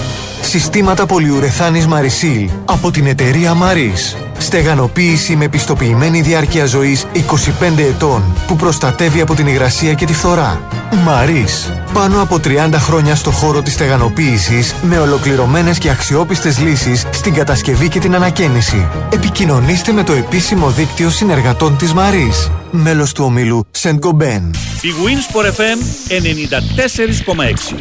Συστήματα 0.51 1.07
πολυουρεθάνης 1.07 1.87
Marisil 1.89 2.49
από 2.65 2.91
την 2.91 3.07
εταιρεία 3.07 3.53
Maris. 3.53 4.17
Στεγανοποίηση 4.39 5.37
με 5.37 5.49
πιστοποιημένη 5.49 6.21
διάρκεια 6.21 6.67
ζωής 6.67 7.07
25 7.15 7.79
ετών 7.79 8.23
που 8.47 8.57
προστατεύει 8.57 9.21
από 9.21 9.35
την 9.35 9.47
υγρασία 9.47 9.95
και 9.95 10.07
τη 10.07 10.13
φθορά. 10.13 10.61
Maris. 11.07 11.73
Πάνω 11.93 12.23
από 12.23 12.41
30 12.45 12.69
χρόνια 12.73 13.15
στο 13.15 13.31
χώρο 13.31 13.63
της 13.63 13.73
στεγανοποίησης 13.73 14.75
με 14.83 14.99
ολοκληρωμένες 14.99 15.79
και 15.79 15.91
αξιόπιστες 15.91 16.59
λύσεις 16.59 17.07
στην 17.11 17.35
κατασκευή 17.35 17.89
και 17.89 17.99
την 17.99 18.15
ανακαίνιση. 18.15 18.89
Επικοινωνήστε 19.13 19.93
με 19.93 20.03
το 20.03 20.13
επίσημο 20.13 20.71
δίκτυο 20.71 21.11
συνεργατών 21.11 21.77
της 21.77 21.93
Maris. 21.97 22.51
Μέλος 22.71 23.13
του 23.13 23.25
ομίλου 23.25 23.67
Saint 23.83 23.99
Gobain. 23.99 24.51
Η 24.81 24.93
Winsport 25.05 25.47
FM 25.47 25.79
94,6 27.77 27.81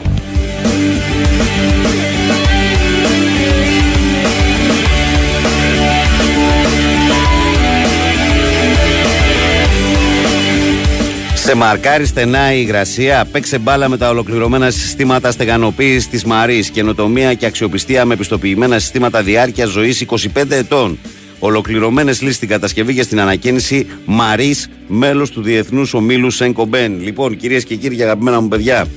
Σε 11.50 11.56
μαρκάρει 11.56 12.06
στενά 12.06 12.54
η 12.54 12.60
υγρασία, 12.62 13.26
παίξε 13.32 13.60
μπάλα 13.60 13.90
με 13.90 13.98
τα 13.98 14.10
ολοκληρωμένα 14.10 14.72
συστήματα 14.72 15.32
στεγανοποίησης 15.32 16.10
της 16.10 16.24
Μαρής, 16.24 16.70
καινοτομία 16.70 17.34
και 17.34 17.46
αξιοπιστία 17.46 18.06
με 18.06 18.16
πιστοποιημένα 18.16 18.80
συστήματα 18.80 19.24
διάρκεια 19.24 19.66
ζωής 19.66 20.02
25 20.02 20.52
ετών. 20.52 21.00
Ολοκληρωμένες 21.40 22.22
λύσεις 22.22 22.36
στην 22.36 22.48
κατασκευή 22.48 22.94
και 22.94 23.04
στην 23.04 23.20
ανακαίνιση 23.20 23.88
Μαρής, 24.06 24.70
μέλος 24.88 25.32
του 25.32 25.42
Διεθνούς 25.42 25.94
Ομίλου 25.94 26.30
Σένκο 26.30 26.66
Μπεν. 26.66 27.02
Λοιπόν, 27.02 27.38
κυρίες 27.38 27.64
και 27.64 27.76
κύριοι, 27.76 28.04
αγαπημένα 28.04 28.40
μου 28.40 28.48
παιδιά. 28.48 28.88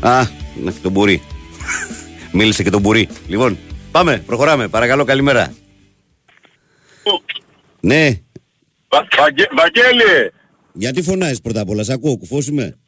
Α, 0.00 0.26
να 0.62 0.70
και 0.70 0.78
τον 0.82 0.92
Μπουρί. 0.92 1.22
Μίλησε 2.32 2.62
και 2.62 2.70
τον 2.70 2.80
Μπουρί. 2.80 3.08
Λοιπόν, 3.26 3.58
πάμε, 3.90 4.22
προχωράμε. 4.26 4.68
Παρακαλώ, 4.68 5.04
καλημέρα. 5.04 5.54
Ναι, 7.80 8.20
Βαγγέλη! 9.56 10.32
Γιατί 10.74 11.02
φωνάζεις 11.02 11.40
πρώτα 11.40 11.60
απ' 11.60 11.68
όλα, 11.68 11.82
σ' 11.82 11.90
ακούω, 11.90 12.16
κουφός 12.16 12.46
είμαι. 12.46 12.78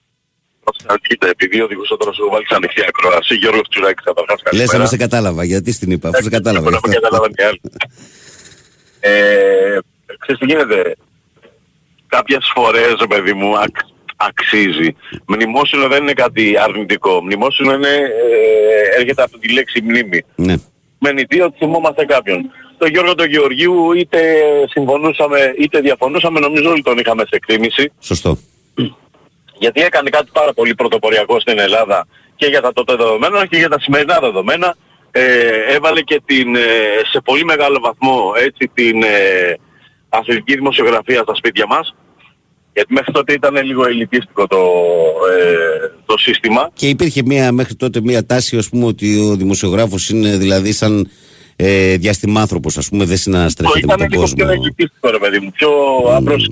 Κοίτα, 1.09 1.29
επειδή 1.29 1.61
οδηγούσα 1.61 1.97
τώρα 1.97 2.13
σου 2.13 2.29
βάλεις 2.33 2.51
ανοιχτή 2.51 2.83
ακρόαση, 2.89 3.35
Γιώργος 3.35 3.69
Τσουράκης 3.69 4.05
καταρχάς 4.05 4.41
Λες, 4.43 4.51
καλημέρα. 4.53 4.79
άμα 4.79 4.87
σε 4.87 4.97
κατάλαβα. 4.97 5.45
Γιατί 5.45 5.73
στην 5.73 5.91
είπα, 5.91 6.09
αφού 6.09 6.23
σε 6.23 6.31
κατάλαβα. 6.31 6.71
Δεν 6.71 6.79
γι' 6.81 6.87
αυτό. 6.87 7.01
καταλάβαν 7.01 7.33
οι 7.37 7.43
άλλοι. 7.43 7.61
Ε, 9.01 9.79
ξέρεις 10.19 10.41
τι 10.41 10.47
γίνεται. 10.47 10.95
Κάποιες 12.07 12.51
φορές, 12.55 12.95
ρε 13.01 13.07
παιδί 13.07 13.33
μου, 13.33 13.59
ακ, 13.59 13.77
αξίζει. 14.17 14.97
Μνημόσυνο 15.27 15.89
δεν 15.89 16.03
είναι 16.03 16.13
κάτι 16.13 16.55
αρνητικό. 16.59 17.23
Μνημόσυνο 17.23 17.73
είναι, 17.75 17.89
ε, 17.89 19.01
έρχεται 19.01 19.23
από 19.23 19.39
τη 19.39 19.53
λέξη 19.53 19.81
μνήμη. 19.83 20.25
Ναι. 20.35 20.55
με 20.99 21.13
νητή 21.13 21.41
ότι 21.41 21.57
θυμόμαστε 21.59 22.05
κάποιον. 22.05 22.51
Το 22.79 22.87
Γιώργο 22.87 23.15
του 23.15 23.25
Γεωργίου 23.25 23.93
είτε 23.93 24.19
συμφωνούσαμε 24.69 25.55
είτε 25.59 25.81
διαφωνούσαμε, 25.81 26.41
νομίζω 26.41 26.71
όλοι 26.71 26.83
τον 26.83 26.99
είχαμε 26.99 27.23
σε 27.23 27.37
εκτίμηση. 27.37 27.93
Σωστό. 28.01 28.39
Γιατί 29.59 29.81
έκανε 29.83 30.11
κάτι 30.11 30.31
πάρα 30.33 30.53
πολύ 30.53 30.75
πρωτοποριακό 30.75 31.41
στην 31.41 31.59
Ελλάδα 31.59 32.07
και 32.37 32.47
για 32.47 32.61
τα 32.61 32.73
τότε 32.73 32.97
δεδομένα 32.97 33.47
και 33.47 33.57
για 33.57 33.69
τα 33.69 33.81
σημερινά 33.81 34.19
δεδομένα. 34.21 34.77
Ε, 35.11 35.75
έβαλε 35.75 36.01
και 36.01 36.23
την, 36.25 36.55
ε, 36.57 36.61
σε 37.13 37.21
πολύ 37.25 37.45
μεγάλο 37.45 37.79
βαθμό 37.83 38.33
έτσι, 38.37 38.71
την 38.75 39.03
ε, 39.03 39.59
αθλητική 40.09 40.55
δημοσιογραφία 40.55 41.23
στα 41.23 41.35
σπίτια 41.35 41.67
μας. 41.67 41.95
Γιατί 42.73 42.93
μέχρι 42.93 43.13
τότε 43.13 43.33
ήταν 43.33 43.65
λίγο 43.65 43.87
ελιτίστικο 43.87 44.47
το, 44.47 44.57
ε, 45.37 45.91
το 46.07 46.19
σύστημα. 46.19 46.71
Και 46.75 46.89
υπήρχε 46.89 47.23
μια, 47.25 47.53
μέχρι 47.53 47.75
τότε 47.75 48.01
μια 48.01 48.27
τάση, 48.27 48.57
ας 48.57 48.69
πούμε, 48.69 48.87
ότι 48.87 49.19
ο 49.31 49.37
δημοσιογράφος 49.37 50.09
είναι 50.09 50.37
δηλαδή 50.37 50.73
σαν 50.73 51.11
ε, 51.57 51.97
διαστημάνθρωπος, 51.97 52.77
ας 52.77 52.89
πούμε, 52.89 53.05
δεν 53.05 53.17
συναναστρέφεται 53.17 53.87
με 53.87 53.93
ήταν 53.93 53.99
τον 53.99 54.09
λίγο 54.09 54.21
κόσμο. 54.21 54.37
πιο 54.37 54.49
ελιτίστικο 54.49 55.11
ρε 55.11 55.19
παιδί 55.19 55.39
μου, 55.41 55.51
πιο 55.51 55.71
άπρος. 56.11 56.51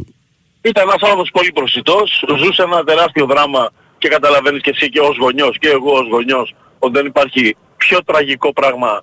Ήταν 0.63 0.83
ένας 0.89 1.03
άνθρωπος 1.03 1.31
πολύ 1.33 1.53
προσιτός, 1.53 2.25
ζούσε 2.39 2.63
ένα 2.63 2.85
τεράστιο 2.85 3.27
δράμα 3.27 3.71
και 3.99 4.09
καταλαβαίνεις 4.09 4.63
και 4.63 4.71
εσύ 4.71 4.89
και 4.89 5.01
ως 5.01 5.17
γονιός 5.17 5.59
και 5.59 5.69
εγώ 5.69 5.93
ως 5.93 6.09
γονιός 6.11 6.55
ότι 6.79 6.93
δεν 6.93 7.07
υπάρχει 7.07 7.57
πιο 7.77 8.05
τραγικό 8.05 8.53
πράγμα 8.53 9.03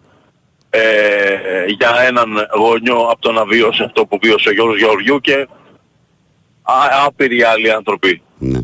ε, 0.70 0.82
για 1.68 2.02
έναν 2.08 2.30
γονιό 2.58 2.98
από 2.98 3.22
το 3.22 3.32
να 3.32 3.46
βιώσει 3.46 3.84
αυτό 3.84 4.06
που 4.06 4.20
βίωσε 4.22 4.50
ο 4.50 4.52
Γιώργος 4.52 4.78
Γεωργιού 4.78 5.20
και 5.20 5.48
α, 6.62 6.74
άπειροι 7.06 7.44
άλλοι 7.44 7.72
άνθρωποι. 7.72 8.22
Ναι. 8.38 8.60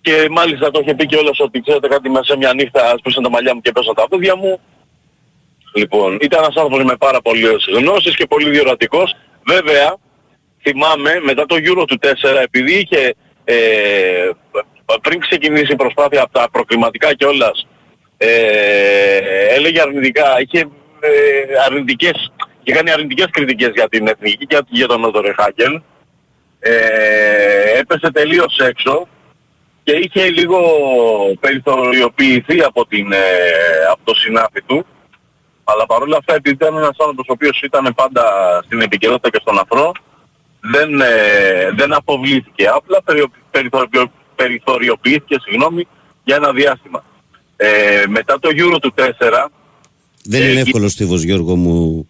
Και 0.00 0.28
μάλιστα 0.30 0.70
το 0.70 0.80
είχε 0.80 0.94
πει 0.94 1.06
κιόλας 1.06 1.40
ότι 1.40 1.60
ξέρετε 1.60 1.88
κάτι 1.88 2.08
μέσα 2.10 2.24
σε 2.24 2.36
μια 2.36 2.54
νύχτα 2.54 2.92
άσπρισαν 2.92 3.22
τα 3.22 3.30
μαλλιά 3.30 3.54
μου 3.54 3.60
και 3.60 3.72
πέσαν 3.72 3.94
τα 3.94 4.08
πόδια 4.08 4.36
μου. 4.36 4.60
Λοιπόν, 5.74 6.18
ήταν 6.20 6.42
ένας 6.42 6.56
άνθρωπος 6.56 6.84
με 6.84 6.96
πάρα 6.96 7.20
πολλές 7.20 7.68
γνώσεις 7.74 8.16
και 8.16 8.26
πολύ 8.26 8.50
διορατικός. 8.50 9.14
Βέβαια, 9.46 9.96
θυμάμαι 10.62 11.20
μετά 11.22 11.46
το 11.46 11.56
Euro 11.58 11.84
του 11.86 11.98
4, 12.02 12.08
επειδή 12.42 12.74
είχε 12.74 13.14
ε, 13.44 14.30
πριν 15.02 15.20
ξεκινήσει 15.20 15.72
η 15.72 15.76
προσπάθεια 15.76 16.22
από 16.22 16.32
τα 16.32 16.48
προκληματικά 16.52 17.14
κιόλας, 17.14 17.66
ε, 18.16 18.38
έλεγε 19.54 19.80
αρνητικά, 19.80 20.40
είχε 20.40 20.58
ε, 21.00 21.10
αρνητικές, 21.66 22.32
είχε 22.62 22.76
κάνει 22.76 22.90
αρνητικές 22.90 23.26
κριτικές 23.30 23.70
για 23.74 23.88
την 23.88 24.06
εθνική 24.06 24.46
και 24.46 24.58
για 24.68 24.86
τον 24.86 25.00
Νότο 25.00 25.20
Ρεχάγκελ. 25.20 25.80
Ε, 26.58 27.78
έπεσε 27.78 28.10
τελείως 28.12 28.58
έξω 28.58 29.08
και 29.82 29.92
είχε 29.92 30.28
λίγο 30.28 30.60
περιθωριοποιηθεί 31.40 32.62
από, 32.62 32.86
την, 32.86 33.12
ε, 33.12 33.18
από 33.90 34.00
το 34.04 34.14
συνάφι 34.14 34.62
του. 34.66 34.86
Αλλά 35.64 35.86
παρόλα 35.86 36.16
αυτά 36.16 36.34
επειδή 36.34 36.54
ήταν 36.54 36.76
ένας 36.76 36.96
άνθρωπος 36.98 37.26
ο 37.28 37.32
οποίος 37.32 37.60
ήταν 37.62 37.92
πάντα 37.94 38.22
στην 38.64 38.80
επικαιρότητα 38.80 39.30
και 39.30 39.38
στον 39.40 39.58
αφρό, 39.58 39.92
δεν, 40.60 41.00
ε, 41.00 41.06
δεν 41.76 41.92
αποβλήθηκε. 41.92 42.66
Απλά 42.74 43.02
περιο, 43.02 43.26
περιθωριο, 43.50 44.12
περιθωριοποιήθηκε 44.36 45.36
συγγνώμη, 45.44 45.86
για 46.24 46.36
ένα 46.36 46.52
διάστημα. 46.52 47.04
Ε, 47.56 47.66
μετά 48.08 48.38
το 48.40 48.48
Euro 48.52 48.78
του 48.80 48.92
4, 48.94 49.50
Δεν 50.26 50.42
Ε, 50.42 50.44
είναι 50.44 50.58
η- 50.58 50.60
εύκολος 50.60 50.92
στίβος, 50.92 51.22
Γιώργο 51.22 51.56
μου. 51.56 52.08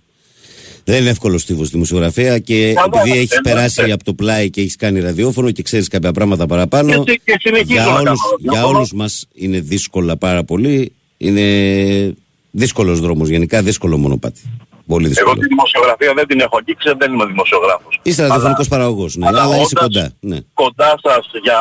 Δεν 0.85 1.01
είναι 1.01 1.11
εύκολος 1.11 1.43
στίβος 1.43 1.67
στη 1.67 1.75
δημοσιογραφία 1.75 2.39
και 2.39 2.73
Καλά, 2.73 2.87
επειδή 2.95 3.19
έχεις 3.19 3.31
εννοείται. 3.31 3.51
περάσει 3.51 3.93
από 3.93 4.05
το 4.05 4.15
πλάι 4.15 4.51
και 4.51 4.61
έχεις 4.61 4.77
κάνει 4.77 5.01
ραδιόφωνο 5.01 5.51
και 5.51 5.63
ξέρεις 5.63 5.89
κάποια 5.89 6.13
πράγματα 6.13 6.47
παραπάνω. 6.47 7.05
Και 7.05 7.11
συ- 7.11 7.21
και 7.25 7.37
συνεχίζω 7.41 7.73
για 7.73 7.85
να 7.85 7.89
κάνω 7.93 8.01
όλους, 8.11 8.21
για 8.39 8.51
ραδιόφωνο. 8.53 8.77
όλους 8.77 8.93
μας 8.93 9.27
είναι 9.35 9.61
δύσκολα 9.61 10.17
πάρα 10.17 10.45
πολύ. 10.45 10.93
Είναι 11.17 12.15
δύσκολος 12.63 13.01
δρόμος, 13.01 13.29
γενικά 13.29 13.63
δύσκολο 13.63 13.97
μονοπάτι. 13.97 14.41
Πολύ 14.87 15.05
εγώ 15.05 15.15
δύσκολο. 15.15 15.41
τη 15.41 15.47
δημοσιογραφία 15.55 16.13
δεν 16.15 16.27
την 16.27 16.41
έχω 16.41 16.57
αγγίξει, 16.61 16.89
δεν 17.03 17.13
είμαι 17.13 17.27
δημοσιογράφος. 17.33 17.99
Είσαι 18.03 18.21
Αλλά- 18.23 18.29
ραδιοφωνικός 18.29 18.69
παραγωγός, 18.69 19.17
ναι, 19.17 19.27
αλλά 19.29 19.43
αλλά 19.43 19.57
είσαι 19.57 19.75
όντας 19.81 19.83
κοντά. 19.83 20.05
Ναι. 20.31 20.39
κοντά 20.63 20.91
σας 21.07 21.25
για 21.47 21.59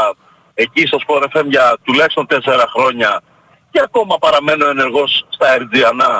εκεί 0.53 0.83
στο 0.89 0.97
Sport 1.05 1.23
FM 1.33 1.45
για 1.55 1.65
τουλάχιστον 1.83 2.27
τέσσερα 2.27 2.65
χρόνια 2.75 3.21
και 3.71 3.79
ακόμα 3.83 4.15
παραμένω 4.25 4.63
ενεργός 4.75 5.25
στα 5.35 5.47
Ερτζιανά 5.55 6.13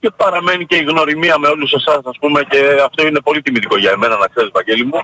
και 0.00 0.10
παραμένει 0.16 0.66
και 0.66 0.76
η 0.76 0.84
γνωριμία 0.90 1.38
με 1.38 1.48
όλους 1.48 1.72
εσάς 1.72 2.00
ας 2.12 2.16
πούμε 2.20 2.40
και 2.50 2.60
αυτό 2.86 3.06
είναι 3.06 3.20
πολύ 3.20 3.42
τιμητικό 3.42 3.76
για 3.78 3.90
εμένα 3.90 4.16
να 4.22 4.26
ξέρεις 4.32 4.50
Βαγγέλη 4.52 4.84
μου. 4.84 5.00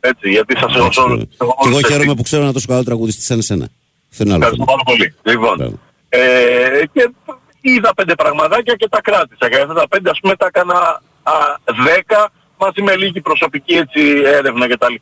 Έτσι, 0.00 0.30
γιατί 0.30 0.52
σας 0.58 0.70
έχω 0.74 0.78
Εντάξει, 0.80 1.00
όλους. 1.00 1.22
Και 1.62 1.68
εγώ 1.68 1.80
χαίρομαι 1.88 2.14
που 2.14 2.22
ξέρω 2.22 2.42
ένα 2.42 2.52
τόσο 2.52 2.66
καλό 2.68 2.82
τραγουδιστή 2.84 3.22
σαν 3.22 3.38
εσένα. 3.38 3.68
Αυτό 4.10 4.22
είναι 4.24 4.32
άλλο 4.34 4.42
Ευχαριστώ 4.42 4.64
θέμα. 4.64 4.76
πάρα 4.76 4.82
πολύ. 4.90 5.14
Λοιπόν, 5.30 5.56
Μπράβο. 5.56 5.78
ε, 6.08 6.18
και 6.92 7.10
είδα 7.60 7.94
πέντε 7.94 8.14
πραγματάκια 8.14 8.74
και 8.74 8.88
τα 8.88 9.00
κράτησα. 9.00 9.48
Και 9.48 9.56
αυτά 9.56 9.74
τα 9.74 9.88
πέντε 9.88 10.10
ας 10.10 10.18
πούμε 10.20 10.36
τα 10.36 10.46
έκανα 10.46 11.02
α, 11.22 11.32
δέκα 11.84 12.30
μαζί 12.58 12.82
με 12.82 12.96
λίγη 12.96 13.20
προσωπική 13.20 13.74
έτσι 13.74 14.00
έρευνα 14.24 14.68
κτλ. 14.68 14.94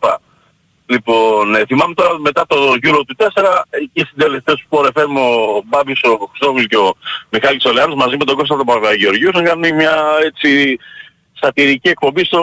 Λοιπόν, 0.89 1.55
ε, 1.55 1.65
θυμάμαι 1.67 1.95
τώρα 1.95 2.19
μετά 2.19 2.47
το 2.47 2.57
Euro 2.83 3.01
του 3.07 3.17
4, 3.19 3.25
εκεί 3.71 4.07
συντελεστές 4.09 4.55
του 4.55 4.67
Sport 4.71 4.87
FM 4.87 5.09
ο 5.19 5.63
Μπάμπης, 5.67 6.01
ο 6.03 6.27
Χριστόβουλος 6.31 6.67
και 6.67 6.77
ο 6.77 6.95
Μιχάλης 7.31 7.65
Ολεάνος 7.65 7.95
μαζί 7.97 8.17
με 8.17 8.25
τον 8.25 8.37
Κώστα 8.37 8.57
τον 8.57 8.67
Παπαγεωργίου 8.67 9.29
είχαν 9.29 9.45
κάνει 9.45 9.73
μια 9.73 9.95
έτσι 10.25 10.79
σατυρική 11.41 11.89
εκπομπή 11.89 12.25
στο 12.25 12.41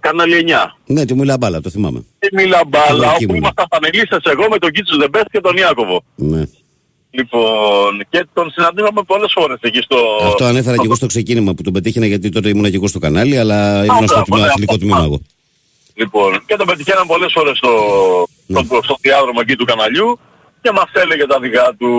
κανάλι 0.00 0.44
9. 0.48 0.52
Ναι, 0.86 1.04
τη 1.04 1.14
μιλά 1.14 1.36
μπάλα, 1.38 1.60
το 1.60 1.70
θυμάμαι. 1.70 2.04
Και 2.18 2.28
μιλά 2.32 2.60
μπάλα, 2.66 2.86
Κυλακή 2.88 3.24
όπου 3.24 3.32
μου. 3.32 3.38
ήμασταν 3.38 3.66
πανελίστες 3.68 4.22
εγώ 4.24 4.48
με 4.50 4.58
τον 4.58 4.70
Κίτσος 4.70 4.96
Δεμπέστ 4.98 5.26
και 5.30 5.40
τον 5.40 5.56
Ιάκωβο. 5.56 6.02
Ναι. 6.14 6.42
Λοιπόν, 7.16 8.06
και 8.10 8.26
τον 8.32 8.50
συναντήσαμε 8.50 9.02
πολλές 9.06 9.32
φορές 9.34 9.58
εκεί 9.60 9.80
στο... 9.82 9.96
Αυτό 10.26 10.44
ανέφερα 10.44 10.76
και 10.76 10.82
εγώ 10.84 10.94
στο 10.94 11.06
ξεκίνημα 11.06 11.54
που 11.54 11.62
τον 11.62 11.72
πετύχαινα 11.72 12.06
γιατί 12.06 12.28
τότε 12.28 12.48
ήμουν 12.48 12.64
και 12.70 12.76
εγώ 12.76 12.88
στο 12.88 12.98
κανάλι, 12.98 13.38
αλλά 13.38 13.84
ήμουν 13.84 14.06
στο 14.06 14.14
μπράβο, 14.14 14.24
τμήμα, 14.24 14.40
ναι, 14.44 14.46
αθλητικό 14.46 14.72
αυτό. 14.74 14.84
τμήμα 14.84 15.02
εγώ. 15.04 15.20
Λοιπόν, 15.94 16.44
και 16.46 16.56
τον 16.56 16.66
πετυχαίναμε 16.66 17.06
πολλές 17.06 17.32
φορές 17.34 17.56
στο, 17.56 17.72
Ναι. 18.46 18.60
στο, 18.64 18.80
στο 18.82 18.96
διάδρομο 19.00 19.38
εκεί 19.42 19.56
του 19.56 19.64
καναλιού 19.64 20.18
και 20.62 20.70
μας 20.72 20.90
έλεγε 20.92 21.26
τα 21.26 21.38
δικά 21.40 21.74
του. 21.78 21.90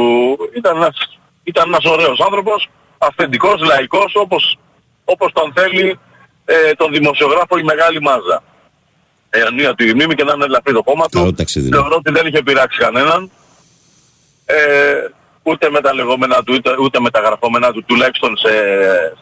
Ήταν 0.57 0.75
ένας, 0.75 0.95
ήταν 1.43 1.63
ένας 1.67 1.85
ωραίος 1.85 2.19
άνθρωπος, 2.19 2.69
αυθεντικός, 2.97 3.61
λαϊκός, 3.65 4.11
όπως, 4.15 4.57
όπως 5.05 5.31
τον 5.33 5.53
θέλει 5.55 5.99
ε, 6.45 6.73
τον 6.77 6.91
δημοσιογράφο 6.91 7.57
η 7.57 7.63
μεγάλη 7.63 8.01
μάζα. 8.01 8.43
Ε, 9.29 9.41
ανία 9.41 9.73
του 9.75 9.83
η 9.87 9.93
μνήμη 9.93 10.15
και 10.15 10.23
να 10.23 10.33
είναι 10.35 10.45
ελαφρύ 10.45 10.73
το 10.73 10.83
κόμμα 10.83 11.05
Καλό 11.11 11.25
του. 11.25 11.33
ταξίδι. 11.33 11.69
ναι. 11.69 11.77
Θεωρώ 11.77 11.95
ότι 11.95 12.11
δεν 12.11 12.25
είχε 12.27 12.41
πειράξει 12.43 12.77
κανέναν. 12.79 13.31
Ε, 14.49 15.07
ούτε 15.43 15.69
με 15.69 15.81
τα 15.81 15.93
λεγόμενα 15.93 16.43
του, 16.43 16.53
ούτε, 16.55 16.75
ούτε 16.79 16.99
με 16.99 17.09
τα 17.09 17.19
γραφόμενά 17.19 17.71
του, 17.71 17.83
τουλάχιστον 17.85 18.37
σε, 18.37 18.49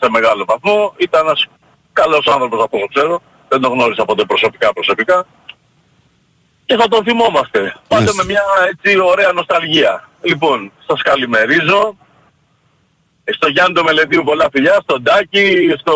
σε 0.02 0.10
μεγάλο 0.10 0.46
βαθμό. 0.46 0.94
Ήταν 0.98 1.26
ένας 1.26 1.46
καλός 1.94 2.28
άνθρωπος 2.28 2.64
από 2.64 2.78
όσο 2.78 2.88
ξέρω. 2.94 3.22
Δεν 3.48 3.62
τον 3.62 3.72
γνώρισα 3.72 4.06
ποτέ 4.06 4.26
προσωπικά 4.26 4.74
προσωπικά. 4.74 5.26
Και 6.66 6.76
θα 6.76 6.88
τον 6.88 7.04
θυμόμαστε. 7.04 7.60
Πάντα 7.60 8.02
Μάλιστα. 8.04 8.24
με 8.24 8.32
μια 8.32 8.44
έτσι 8.72 9.00
ωραία 9.00 9.32
νοσταλγία. 9.32 10.10
Λοιπόν, 10.22 10.72
σας 10.88 11.02
καλημερίζω. 11.02 11.98
Στο 13.34 13.48
Γιάννη 13.48 13.74
το 13.74 13.84
Μελετίου 13.84 14.24
πολλά 14.24 14.48
φιλιά, 14.52 14.80
στον 14.84 15.04
Τάκη, 15.04 15.76
στο... 15.80 15.94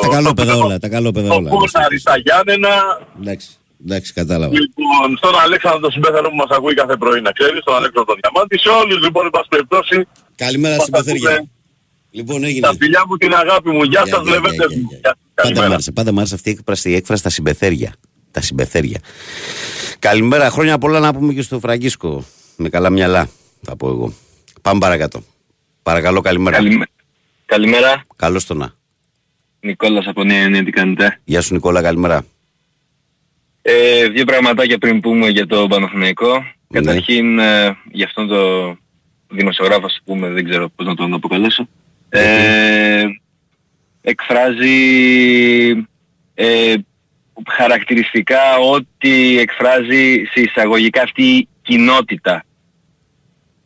Τα 0.00 0.08
καλό 0.08 0.24
στο- 0.24 0.34
παιδά 0.34 0.54
όλα, 0.54 0.78
τα 0.78 0.88
καλό 0.88 1.12
παιδά 1.12 1.26
στο 1.26 1.36
όλα. 1.36 1.50
Κούρναρη, 1.50 1.98
στα 1.98 2.16
Γιάννενα. 2.16 3.00
Εντάξει, 3.20 3.48
εντάξει, 3.84 4.12
κατάλαβα. 4.12 4.52
Λοιπόν, 4.60 5.16
στον 5.16 5.34
Αλέξανδρο 5.44 5.80
τον 5.80 5.90
συμπέθαρο 5.90 6.28
που 6.30 6.36
μας 6.36 6.50
ακούει 6.50 6.74
κάθε 6.74 6.96
πρωί 6.96 7.20
να 7.20 7.32
ξέρεις, 7.32 7.60
στον 7.60 7.74
Αλέξανδρο 7.74 8.04
τον 8.04 8.16
Διαμάντη, 8.20 8.58
σε 8.58 8.68
όλους 8.68 8.98
λοιπόν, 9.04 9.24
εν 9.24 9.30
πάση 9.30 9.48
περιπτώσει, 9.48 9.96
Καλημέρα 10.34 10.74
μας 10.74 10.82
στην 10.86 10.94
Πεθεριά. 10.94 11.30
ακούτε. 11.30 11.48
Λοιπόν, 12.10 12.44
έγινε. 12.44 12.66
Τα 12.66 12.74
φιλιά 12.80 13.02
μου, 13.08 13.16
την 13.16 13.34
αγάπη 13.34 13.70
μου, 13.70 13.82
γεια 13.82 14.02
Γεια, 14.04 14.14
σας, 14.14 14.22
γεια, 14.22 14.32
βλέπετε 14.40 14.54
γεια, 14.68 14.78
μου. 14.80 14.88
γεια, 14.90 14.98
Γεια 15.00 15.10
σας, 15.10 15.18
Πάντα 15.34 15.48
μ' 15.48 15.52
Καλημέρα. 15.52 15.72
άρεσε, 15.74 15.92
πάντα 15.92 16.12
μ' 16.12 16.18
άρεσε 16.18 16.34
αυτή 16.34 16.48
η 16.50 16.52
έκφραση, 16.52 16.90
η 16.90 16.94
έκφραση 16.94 17.22
τα 17.22 17.30
συμπεθέρια. 17.30 17.94
Τα 18.30 18.40
συμπεθέρια. 18.40 19.00
Καλημέρα, 19.98 20.50
χρόνια 20.50 20.78
πολλά 20.78 20.98
να 21.00 21.14
πούμε 21.14 21.32
και 21.32 21.42
στο 21.42 21.58
Φραγκίσκο. 21.60 22.24
Με 22.56 22.68
καλά 22.68 22.90
μυαλά, 22.90 23.28
θα 23.62 23.76
πω 23.76 23.88
εγώ. 23.88 24.12
Πάμε 24.62 24.78
παρακάτω. 24.78 25.22
Παρακαλώ, 25.82 26.20
καλημέρα. 26.20 26.56
Καλημέ- 26.56 26.88
Καλημέρα. 27.46 28.04
Καλώς 28.16 28.46
το 28.46 28.54
να. 28.54 28.72
Νικόλας 29.60 30.06
από 30.06 30.24
Νέα 30.24 30.42
Ιωνία, 30.42 30.64
τι 30.64 30.70
κάνετε; 30.70 31.20
Γεια 31.24 31.40
σου, 31.40 31.54
Νικόλα, 31.54 31.82
καλημέρα. 31.82 32.24
Ε, 33.66 34.08
δύο 34.08 34.24
πραγματάκια 34.24 34.78
πριν 34.78 35.00
πούμε 35.00 35.28
για 35.28 35.46
το 35.46 35.66
Παναθηναϊκό. 35.66 36.32
Ναι. 36.38 36.80
Καταρχήν, 36.80 37.38
ε, 37.38 37.76
για 37.92 38.06
αυτόν 38.06 38.28
το 38.28 38.76
δημοσιογράφο, 39.28 39.86
ας 39.86 40.00
πούμε, 40.04 40.28
δεν 40.28 40.48
ξέρω 40.48 40.68
πώς 40.68 40.86
να 40.86 40.94
τον 40.94 41.14
αποκαλέσω. 41.14 41.68
Ε, 42.08 43.04
εκφράζει 44.00 44.76
ε, 46.34 46.74
χαρακτηριστικά 47.50 48.56
ό,τι 48.56 49.38
εκφράζει 49.38 50.24
σε 50.32 50.40
εισαγωγικά 50.40 51.02
αυτή 51.02 51.22
η 51.22 51.48
κοινότητα. 51.62 52.44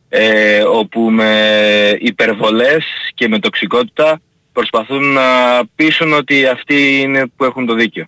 Ε, 0.09 0.61
όπου 0.61 1.01
με 1.01 1.97
υπερβολές 1.99 2.85
και 3.13 3.27
με 3.27 3.39
τοξικότητα 3.39 4.21
προσπαθούν 4.53 5.13
να 5.13 5.21
πείσουν 5.75 6.13
ότι 6.13 6.45
αυτοί 6.45 6.99
είναι 7.01 7.27
που 7.35 7.43
έχουν 7.43 7.65
το 7.65 7.73
δίκιο. 7.73 8.07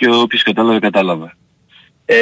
Και 0.00 0.08
όποιος 0.10 0.42
κατάλαβε, 0.42 0.78
κατάλαβε. 0.78 1.32
Ε, 2.04 2.16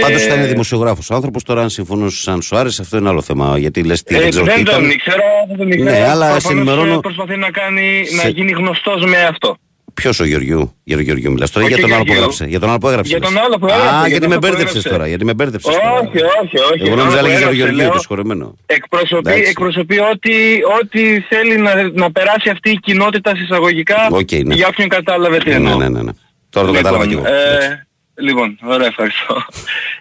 Πάντως 0.00 0.24
ήταν 0.24 0.46
δημοσιογράφος 0.48 1.10
άνθρωπος. 1.10 1.42
Τώρα, 1.42 1.62
αν 1.62 1.70
συμφωνώ 1.70 2.08
σαν 2.10 2.42
σου 2.42 2.56
άρεσε, 2.56 2.82
αυτό 2.82 2.96
είναι 2.96 3.08
άλλο 3.08 3.22
θέμα. 3.22 3.58
Γιατί 3.58 3.82
λες 3.82 4.02
τι 4.02 4.14
ε, 4.14 4.18
δεν 4.18 4.30
ξέρω 4.30 4.44
τι 4.44 4.50
δεν 4.50 4.64
τον 4.64 4.74
ήταν. 4.74 4.90
ήξερα, 4.90 5.22
δεν 5.48 5.56
τον 5.56 5.70
ήξερα. 5.70 5.90
Ναι, 5.90 5.96
αλλά 6.08 6.12
Προφανώς, 6.12 6.42
σε 6.42 6.52
ενημερώνω- 6.52 6.94
ε, 6.96 6.98
Προσπαθεί 7.00 7.36
να, 7.36 7.50
κάνει, 7.50 8.04
Σε- 8.06 8.22
να 8.22 8.28
γίνει 8.28 8.50
γνωστός 8.52 9.04
με 9.04 9.22
αυτό. 9.22 9.56
Ποιος 9.94 10.20
ο 10.20 10.24
Γεωργιού, 10.24 10.74
για 10.84 10.96
τον 10.96 11.04
Γεωργιού 11.04 11.30
μιλάς 11.32 11.50
τώρα, 11.50 11.66
ή 11.66 11.68
Όχι 11.72 11.78
για 11.80 11.88
τον 11.88 11.92
άλλο 11.96 12.04
που 12.04 12.12
Γεωργιού. 12.12 12.22
έγραψε; 12.22 12.44
Για 12.50 12.60
τον 12.60 12.68
άλλο 12.68 12.78
που 12.78 12.88
έγραψες. 12.88 13.10
Για 13.10 13.18
λες. 13.20 13.28
τον 13.28 13.44
άλλο 13.44 13.58
που 13.58 13.66
έγραψε, 13.66 13.88
Α, 13.88 13.98
για 13.98 14.08
γιατί 14.08 14.20
τον 14.20 14.28
με 14.28 14.34
άλλο 14.34 14.40
που 14.40 14.46
μπέρδεψες 14.46 14.76
έγραψε. 14.76 14.88
τώρα. 14.88 15.06
Γιατί 15.08 15.24
με 15.24 15.34
μπέρδεψες. 15.34 15.74
Όχι, 15.74 16.18
όχι, 16.42 16.58
όχι. 16.72 16.82
Εγώ 16.86 16.88
τον 16.88 16.98
νόμιζα 16.98 17.18
άλλο 17.18 17.26
που 17.28 17.32
έλεγε 17.32 17.36
για 17.38 17.46
τον 17.46 17.52
έγραψε, 17.52 17.56
Γεωργιού, 17.56 17.76
λέω, 17.80 17.90
το 17.90 17.98
συγχωρεμένο. 17.98 18.46
Εκπροσωπεί, 18.66 19.30
Εντάξει. 19.30 19.50
εκπροσωπεί 19.50 19.98
ό,τι, 20.12 20.34
ό,τι 20.78 21.02
θέλει 21.30 21.56
να, 21.66 21.72
να 22.02 22.12
περάσει 22.16 22.48
αυτή 22.54 22.70
η 22.70 22.78
κοινότητα 22.86 23.30
συσσαγωγικά 23.36 24.00
Οκ, 24.10 24.32
ναι. 24.32 24.54
για 24.54 24.66
όποιον 24.72 24.88
κατάλαβε 24.88 25.36
τι 25.38 25.48
Ναι, 25.48 25.54
εννοώ. 25.54 25.76
ναι, 25.76 25.88
ναι. 25.88 26.02
ναι. 26.02 26.12
Τώρα 26.52 26.66
το 26.66 26.72
κατάλαβα 26.72 27.06
κι 27.06 27.12
εγώ. 27.12 27.26
ε, 27.26 27.86
λοιπόν, 28.14 28.58
ωραία, 28.62 28.86
ευχαριστώ. 28.86 29.44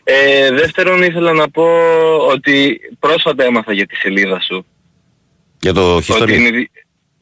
Ε, 0.04 0.52
δεύτερον, 0.52 1.04
ήθελα 1.04 1.34
να 1.34 1.50
πω 1.50 1.66
ότι 2.32 2.80
πρόσφατα 3.00 3.44
έμαθα 3.44 3.74
για 3.74 3.86
τη 3.86 3.96
σελίδα 3.96 4.40
σου. 4.40 4.66
Για 5.60 5.74
το 5.74 5.96
Ότι 5.96 6.04
χιστορί. 6.04 6.36
είναι, 6.36 6.50
δι- 6.50 6.70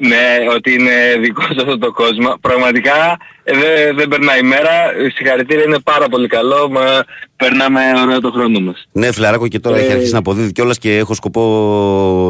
ναι, 0.02 0.26
ότι 0.56 0.74
είναι 0.74 0.92
δικό 1.20 1.42
σε 1.42 1.56
αυτό 1.58 1.78
το 1.78 1.92
κόσμο. 1.92 2.38
Πραγματικά 2.42 3.18
ε, 3.44 3.54
δεν 3.54 3.96
δεν 3.96 4.08
περνάει 4.08 4.40
η 4.40 4.44
μέρα. 4.44 4.72
Συγχαρητήρια, 5.16 5.64
είναι 5.64 5.80
πάρα 5.80 6.08
πολύ 6.10 6.28
καλό. 6.28 6.70
Μα 6.70 7.04
περνάμε 7.36 7.82
ωραία 8.04 8.20
το 8.20 8.32
χρόνο 8.32 8.60
μας. 8.60 8.88
Ναι, 8.92 9.12
φιλαράκο 9.14 9.48
και 9.48 9.60
τώρα 9.60 9.78
Ε, 9.78 9.80
έχει 9.82 9.92
αρχίσει 9.92 10.12
να 10.12 10.18
αποδίδει 10.18 10.52
κιόλας 10.52 10.78
και 10.78 10.98
έχω 10.98 11.14
σκοπό 11.14 11.42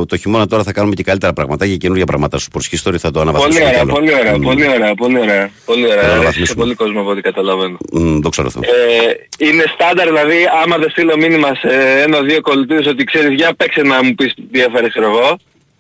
το 0.07 0.17
χειμώνα 0.17 0.45
τώρα 0.47 0.63
θα 0.63 0.71
κάνουμε 0.71 0.95
και 0.95 1.03
καλύτερα 1.03 1.33
πράγματα 1.33 1.67
και 1.67 1.75
καινούργια 1.75 2.05
πράγματα 2.05 2.37
σου 2.37 2.47
προσχιστόρι 2.49 2.97
θα 2.97 3.11
το 3.11 3.19
Πολύ 3.19 3.29
αναβαθμίσουμε. 3.29 3.65
κι 3.69 3.71
ωραία, 3.71 3.81
άλλο. 3.81 3.93
πολύ 3.93 4.13
ωραία, 4.13 4.37
Μμ, 4.37 4.41
πολύ 4.41 4.67
ωραία, 4.67 4.93
πολύ 4.95 5.19
ωραία. 5.19 5.49
Πολύ 5.65 5.81
Θα 5.81 5.87
το 5.89 5.93
ωραία. 5.93 6.03
Έχει 6.05 6.13
αναβαθμίσουμε. 6.15 6.61
πολύ 6.63 6.75
κόσμο 6.75 6.99
από 7.01 7.09
ό,τι 7.09 7.21
καταλαβαίνω. 7.21 7.77
μ, 7.91 8.19
Δόξα 8.19 8.43
τω 8.43 8.49
Θεώ. 8.49 8.61
Ε, 8.63 9.45
είναι 9.49 9.63
στάνταρ 9.73 10.07
δηλαδή 10.07 10.37
άμα 10.63 10.77
δεν 10.77 10.89
στείλω 10.89 11.17
μήνυμα 11.17 11.47
σε 11.55 12.01
ένα-δύο 12.05 12.41
κολλητούς 12.41 12.85
ότι 12.87 13.03
ξέρεις 13.03 13.33
για 13.35 13.53
παίξε 13.57 13.81
να 13.81 14.03
μου 14.03 14.15
πεις 14.15 14.33
τι 14.51 14.61
έφερες 14.61 14.89
ξέρω 14.89 15.05
εγώ 15.05 15.37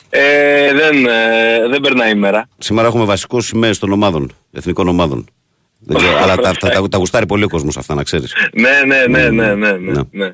ε, 0.09 0.73
δεν, 0.73 1.05
ε, 1.05 1.67
δεν 1.69 1.81
περνάει 1.81 2.11
η 2.11 2.15
μέρα. 2.15 2.49
Σήμερα 2.57 2.87
έχουμε 2.87 3.05
βασικό 3.05 3.41
σημαίες 3.41 3.79
των 3.79 3.91
ομάδων, 3.91 4.31
εθνικών 4.51 4.87
ομάδων. 4.87 5.27
Δεν 5.79 5.97
ξέρω, 5.97 6.17
αλλά 6.17 6.35
τα, 6.35 6.51
τα, 6.53 6.69
τα, 6.69 6.87
τα 6.87 6.97
γουστάρει 6.97 7.25
πολύ 7.25 7.43
ο 7.43 7.47
κόσμος 7.47 7.77
αυτά, 7.77 7.95
να 7.95 8.03
ξέρεις. 8.03 8.35
ναι, 8.53 8.69
ναι, 8.85 9.05
ναι, 9.07 9.29
ναι, 9.29 9.53
ναι, 9.53 9.71
ναι, 9.71 9.91
Ναι. 9.91 10.01
ναι. 10.11 10.33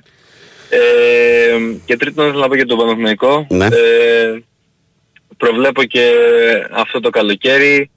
Ε, 0.69 1.57
και 1.85 1.97
τρίτον 1.97 2.29
θέλω 2.29 2.39
να 2.39 2.47
πω 2.47 2.55
για 2.55 2.65
τον 2.65 2.77
Παναθηναϊκό. 2.77 3.47
Ναι. 3.49 3.65
Ε, 3.65 4.43
προβλέπω 5.37 5.83
και 5.83 6.11
αυτό 6.71 6.99
το 6.99 7.09
καλοκαίρι 7.09 7.89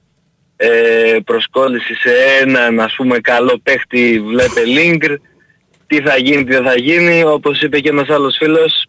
ε, 0.55 1.17
προσκόλληση 1.25 1.93
σε 1.93 2.11
έναν 2.41 2.79
ας 2.79 2.93
πούμε 2.97 3.19
καλό 3.19 3.59
παίχτη 3.63 4.21
βλέπε 4.27 4.63
Λίγκρ 4.65 5.13
τι 5.87 6.01
θα 6.01 6.17
γίνει, 6.17 6.43
τι 6.43 6.53
δεν 6.53 6.63
θα 6.63 6.75
γίνει 6.75 7.23
όπως 7.23 7.61
είπε 7.61 7.79
και 7.79 7.89
ένας 7.89 8.09
άλλος 8.09 8.35
φίλος 8.39 8.85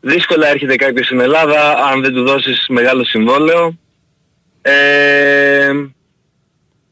δύσκολα 0.00 0.48
έρχεται 0.48 0.76
κάποιος 0.76 1.06
στην 1.06 1.20
Ελλάδα 1.20 1.72
αν 1.92 2.00
δεν 2.00 2.12
του 2.12 2.22
δώσεις 2.24 2.64
μεγάλο 2.68 3.04
συμβόλαιο 3.04 3.78
ε, 4.62 5.70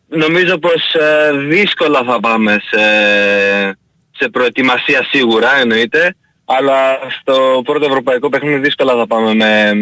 νομίζω 0.06 0.59
πως 0.59 0.94
ε, 0.94 1.32
δύσκολα 1.32 2.02
θα 2.05 2.20
πάμε 2.20 2.59
σε, 2.70 2.78
σε 4.10 4.28
προετοιμασία 4.28 5.06
σίγουρα 5.10 5.56
εννοείται 5.56 6.14
αλλά 6.44 6.98
στο 7.20 7.62
πρώτο 7.64 7.86
ευρωπαϊκό 7.86 8.28
παιχνίδι 8.28 8.59
δύσκολα 8.59 8.94
θα 8.97 9.06
πάμε 9.06 9.35
με, 9.35 9.72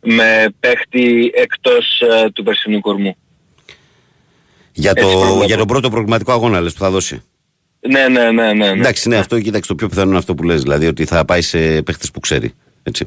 με 0.00 0.54
παίχτη 0.60 1.32
εκτός 1.34 2.00
ε, 2.00 2.30
του 2.30 2.42
περσινού 2.42 2.80
κορμού. 2.80 3.16
Για, 4.72 4.92
Έτσι 4.96 5.12
το, 5.12 5.18
προβλέπω. 5.18 5.44
για 5.44 5.56
τον 5.56 5.66
πρώτο 5.66 5.90
προγραμματικό 5.90 6.32
αγώνα 6.32 6.60
λες 6.60 6.72
που 6.72 6.78
θα 6.78 6.90
δώσει. 6.90 7.22
Ναι, 7.88 8.08
ναι, 8.08 8.30
ναι, 8.30 8.52
ναι. 8.52 8.52
ναι. 8.52 8.66
Εντάξει, 8.80 9.08
ναι, 9.08 9.16
αυτό 9.16 9.40
κοίταξε 9.40 9.68
το 9.68 9.74
πιο 9.74 9.88
πιθανό 9.88 10.08
είναι 10.08 10.18
αυτό 10.18 10.34
που 10.34 10.42
λες, 10.42 10.62
δηλαδή 10.62 10.86
ότι 10.86 11.04
θα 11.04 11.24
πάει 11.24 11.42
σε 11.42 11.82
παίχτες 11.82 12.10
που 12.10 12.20
ξέρει. 12.20 12.52
Έτσι. 12.82 13.06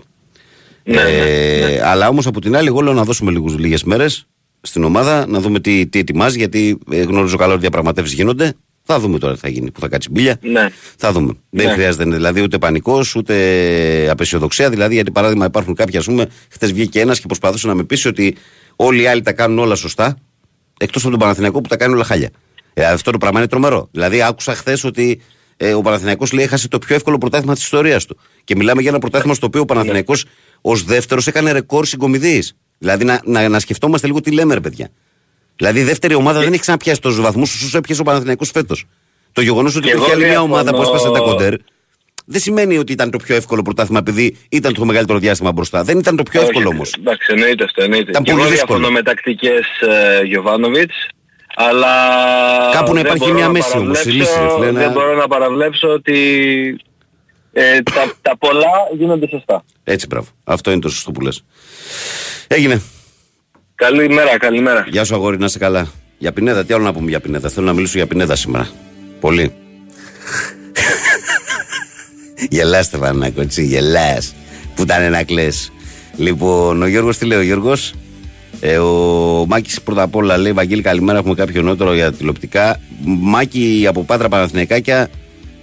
Ναι, 0.84 1.02
ε, 1.02 1.82
Αλλά 1.84 2.08
όμως 2.08 2.28
από 2.28 2.42
την 2.42 2.56
άλλη, 2.56 2.68
εγώ 2.68 2.82
λέω 2.82 2.94
να 2.94 3.04
δώσουμε 3.04 3.32
λίγους, 3.32 3.58
λίγες 3.58 3.84
μέρες 3.84 4.28
στην 4.62 4.84
ομάδα, 4.84 5.28
να 5.28 5.40
δούμε 5.40 5.60
τι, 5.60 5.88
τι 5.88 6.00
ετοιμάζει, 6.00 6.38
γιατί 6.38 6.78
ε, 6.92 7.02
γνωρίζω 7.02 7.38
καλά 7.38 7.52
ότι 7.52 7.62
διαπραγματεύσεις 7.62 8.16
γίνονται. 8.16 8.54
Θα 8.90 9.00
δούμε 9.00 9.20
τώρα 9.20 9.34
τι 9.34 9.40
θα 9.40 9.50
γίνει, 9.50 9.72
που 9.72 9.80
θα 9.80 9.88
κάτσει 9.88 10.10
μπίλια. 10.12 10.38
Ναι. 10.42 10.70
Θα 10.98 11.12
δούμε. 11.12 11.34
Δεν 11.50 11.66
Ναι. 11.66 11.72
χρειάζεται 11.74 12.04
δηλαδή 12.04 12.42
ούτε 12.42 12.58
πανικός 12.58 13.16
ούτε 13.16 14.08
απεσιοδοξία. 14.10 14.70
Δηλαδή, 14.70 14.94
γιατί 14.94 15.12
παράδειγμα 15.12 15.46
υπάρχουν 15.46 15.74
κάποιοι, 15.76 15.98
ας 15.98 16.06
πούμε, 16.06 16.28
χθες 16.52 16.74
βγήκε 16.74 17.00
ένας 17.00 17.20
και 17.20 17.26
προσπαθούσε 17.26 17.68
να 17.68 17.76
με 17.76 17.84
πείσει 17.84 18.08
ότι 18.08 18.36
Όλοι 18.80 19.02
οι 19.02 19.08
άλλοι 19.08 19.22
τα 19.22 19.34
κάνουν 19.34 19.60
όλα 19.60 19.76
σωστά, 19.76 20.18
εκτός 20.80 21.02
από 21.02 21.12
τον 21.12 21.20
Παναθηναϊκό 21.20 21.62
που 21.62 21.68
τα 21.70 21.78
κάνει 21.78 21.94
όλα 21.94 22.04
χάλια. 22.04 22.30
Ε, 22.80 22.86
αυτό 22.86 23.12
το 23.12 23.18
πράγμα 23.18 23.40
είναι 23.40 23.48
τρομερό. 23.48 23.90
Δηλαδή, 23.92 24.22
άκουσα 24.22 24.56
χθες 24.56 24.84
ότι 24.84 25.22
ε, 25.58 25.74
ο 25.74 25.82
Παναθηναϊκός 25.82 26.32
λέει 26.32 26.46
έχασε 26.46 26.68
το 26.68 26.80
πιο 26.80 26.96
εύκολο 26.96 27.18
πρωτάθλημα 27.18 27.54
της 27.54 27.64
ιστορίας 27.64 28.06
του. 28.06 28.18
Και 28.44 28.56
μιλάμε 28.56 28.82
για 28.82 28.90
ένα 28.90 29.00
πρωτάθλημα 29.00 29.34
στο 29.36 29.46
οποίο 29.46 29.62
ο 29.62 29.66
Παναθηναϊκός 29.66 30.26
ως 30.62 30.84
δεύτερος 30.84 31.28
έκανε 31.28 31.52
ρεκόρ 31.52 31.86
συγκομιδής. 31.86 32.56
Δηλαδή, 32.78 33.04
να, 33.06 33.22
να, 33.24 33.50
να 33.50 33.60
σκεφτόμαστε 33.60 34.08
λίγο 34.08 34.22
τι 34.22 34.32
λέμε, 34.32 34.54
ρε 34.54 34.60
παιδιά. 34.60 34.90
Δηλαδή, 35.56 35.80
η 35.80 35.84
δεύτερη 35.84 36.14
ομάδα 36.14 36.40
δεν 36.40 36.52
έχει 36.52 36.62
ξαναπιάσει 36.62 37.02
τόσους 37.02 37.22
βαθμούς 37.22 37.64
όσο 37.64 37.78
έπιασε 37.78 38.02
ο 38.02 38.04
Παναθηναϊκός 38.04 38.50
φέτος. 38.52 38.86
Το 39.32 39.42
γεγονός 39.42 39.76
ότι 39.76 39.86
Και 39.86 39.90
υπήρχε 39.92 40.06
εγώ 40.12 40.16
άλλη 40.16 40.24
μια 40.26 40.34
διαφωνώ. 40.34 40.54
ομάδα 40.54 40.72
που 40.76 40.82
έσπασε 40.82 41.12
τα 41.12 41.20
κοντέρ 41.20 41.54
δεν 42.26 42.42
σημαίνει 42.42 42.78
ότι 42.78 42.92
ήταν 42.92 43.12
το 43.12 43.18
πιο 43.18 43.36
εύκολο 43.36 43.62
πρωτάθλημα 43.62 44.00
επειδή 44.00 44.38
ήταν 44.50 44.74
το 44.74 44.86
μεγαλύτερο 44.86 45.20
διάστημα 45.20 45.52
μπροστά. 45.52 45.84
Δεν 45.84 45.98
ήταν 46.00 46.16
το 46.16 46.24
πιο 46.24 46.40
Όχι, 46.40 46.50
εύκολο 46.50 46.70
όμως. 46.70 46.94
Εντάξει, 47.00 47.28
εννοείται 47.34 47.64
αυτό, 47.64 47.84
εννοείται. 47.84 48.10
Ήταν 48.10 48.24
Και 48.24 48.32
πολύ 48.32 48.44
εγώ 48.44 48.52
δύσκολο. 48.52 48.78
διαφωνώ 48.80 48.98
με 48.98 49.04
τακτικές 49.04 49.66
ε, 50.20 50.24
Γιωβάνοβιτς, 50.26 50.96
αλλά 51.60 51.88
Κάπου 52.72 52.94
να 52.94 52.94
δεν 52.94 53.02
υπάρχει 53.06 53.20
μπορώ 53.24 53.34
μια 53.34 53.46
να 53.46 53.52
μέση 53.52 53.78
όμως, 53.78 54.00
η 54.00 54.04
παραβλέψω- 54.04 54.36
λύση, 54.36 54.40
ρε 54.42 54.50
φίλε, 54.54 54.72
να- 54.72 54.80
Δεν 54.80 54.92
μπορώ 54.92 55.16
να 55.16 55.28
παραβλέψω 55.28 55.88
ότι 55.88 56.18
ε, 57.54 57.82
τα, 57.82 58.14
τα 58.22 58.38
πολλά 58.38 58.68
γίνονται 58.98 59.28
σωστά. 59.28 59.64
Έτσι, 59.84 60.08
μπράβο. 60.08 60.28
Αυτό 60.44 60.72
είναι 60.72 60.80
το 60.80 60.90
σωστό 60.90 61.12
που 61.12 61.22
λες. 61.22 61.44
Έγινε. 62.48 62.82
Καλημέρα, 63.76 64.38
καλημέρα. 64.38 64.86
Γεια 64.90 65.04
σου, 65.04 65.16
αγόρι, 65.16 65.38
να 65.38 65.46
είσαι 65.46 65.58
καλά. 65.58 65.88
Για 66.18 66.32
πινέδα, 66.32 66.66
τι 66.66 66.74
άλλο 66.74 66.84
να 66.84 66.94
πούμε 66.94 67.10
για 67.10 67.20
πινέδα; 67.20 67.50
Θέλω 67.50 67.66
να 67.66 67.74
μιλήσω 67.74 67.98
για 67.98 68.08
πινέδα 68.08 68.36
σήμερα. 68.36 68.70
Πολύ. 69.20 69.54
Γελάς, 72.50 72.86
Στεφανάκο, 72.86 73.42
έτσι, 73.42 73.66
γελάς. 73.66 74.36
Που 74.76 74.82
ήταν 74.82 75.12
να 75.12 75.24
κλε. 75.24 75.48
Λοιπόν, 76.18 76.82
ο 76.82 76.88
Γιώργος 76.88 77.18
τι 77.18 77.26
λέει, 77.26 77.38
ο 77.38 77.42
Γιώργος; 77.42 77.94
Ε, 78.60 78.78
ο 78.78 79.46
Μάκης 79.48 79.82
πρώτα 79.82 80.02
απ' 80.02 80.16
όλα 80.16 80.38
λέει: 80.38 80.52
Βαγγέλη, 80.52 80.82
καλημέρα. 80.82 81.18
Έχουμε 81.18 81.34
κάποιο 81.34 81.62
νότερο 81.62 81.94
για 81.94 82.12
τηλεοπτικά. 82.12 82.80
Μάκη 83.04 83.86
από 83.88 84.04
Πάτρα 84.04 84.30
Παναθηναϊκάκια. 84.30 85.10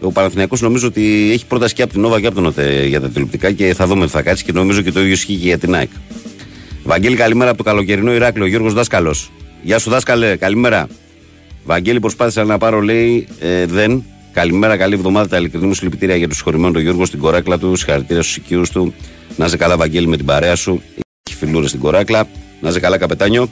Ο 0.01 0.13
Παναθηναϊκός 0.13 0.61
νομίζω 0.61 0.87
ότι 0.87 1.31
έχει 1.33 1.47
πρόταση 1.47 1.75
και 1.75 1.83
από 1.83 1.93
την 1.93 2.01
Νόβα 2.01 2.21
και 2.21 2.27
από 2.27 2.35
τον 2.35 2.47
ΟΤΕ 2.47 2.87
για 2.87 3.01
τα 3.01 3.09
τηλεοπτικά 3.09 3.53
και 3.53 3.75
θα 3.75 3.87
δούμε 3.87 4.05
τι 4.05 4.11
θα 4.11 4.23
κάτσει 4.23 4.45
και 4.45 4.53
νομίζω 4.53 4.81
και 4.81 4.93
το 4.93 5.01
ίδιο 5.01 5.13
ισχύει 5.13 5.35
και 5.35 5.47
για 5.47 5.59
την 5.59 5.75
ΑΕΚ. 5.75 5.91
Βαγγέλη, 6.85 7.17
καλημέρα 7.17 7.51
από 7.51 7.59
το 7.59 7.65
καλοκαιρινό 7.65 8.15
Ηράκλειο. 8.15 8.47
Γιώργος 8.47 8.73
Δάσκαλος. 8.75 9.31
Γεια 9.63 9.79
σου, 9.79 9.91
Δάσκαλε, 9.91 10.37
καλημέρα. 10.37 10.87
Βαγγέλη, 11.65 12.01
προσπάθησα 12.01 12.45
να 12.45 12.59
πάρω, 12.59 12.81
λέει, 12.81 13.29
ε, 13.41 13.67
δεν. 13.67 14.05
Καλημέρα, 14.33 14.77
καλή 14.77 14.95
εβδομάδα. 14.95 15.29
Τα 15.29 15.37
ειλικρινή 15.37 15.67
μου 15.67 15.75
συλληπιτήρια 15.75 16.17
για 16.17 16.29
τους 16.29 16.37
συγχωρημένου 16.37 16.73
τον 16.73 16.83
Γιώργο 16.83 17.05
στην 17.05 17.19
κοράκλα 17.19 17.59
του. 17.59 17.77
Συγχαρητήρια 17.77 18.23
στους 18.23 18.37
οικείους 18.37 18.71
του. 18.71 18.95
Να 19.37 19.45
είσαι 19.45 19.57
καλά, 19.57 19.77
Βαγγέλη, 19.77 20.07
με 20.07 20.17
την 20.17 20.27
παρέα 20.27 20.57
σου. 20.57 20.83
Έχει 21.29 21.37
φιλούρε 21.37 21.69
στην 21.69 21.81
κοράκλα. 21.81 22.27
Να 22.61 22.69
είσαι 22.69 22.81
καλά, 22.81 22.99
καπετάνιο. 22.99 23.49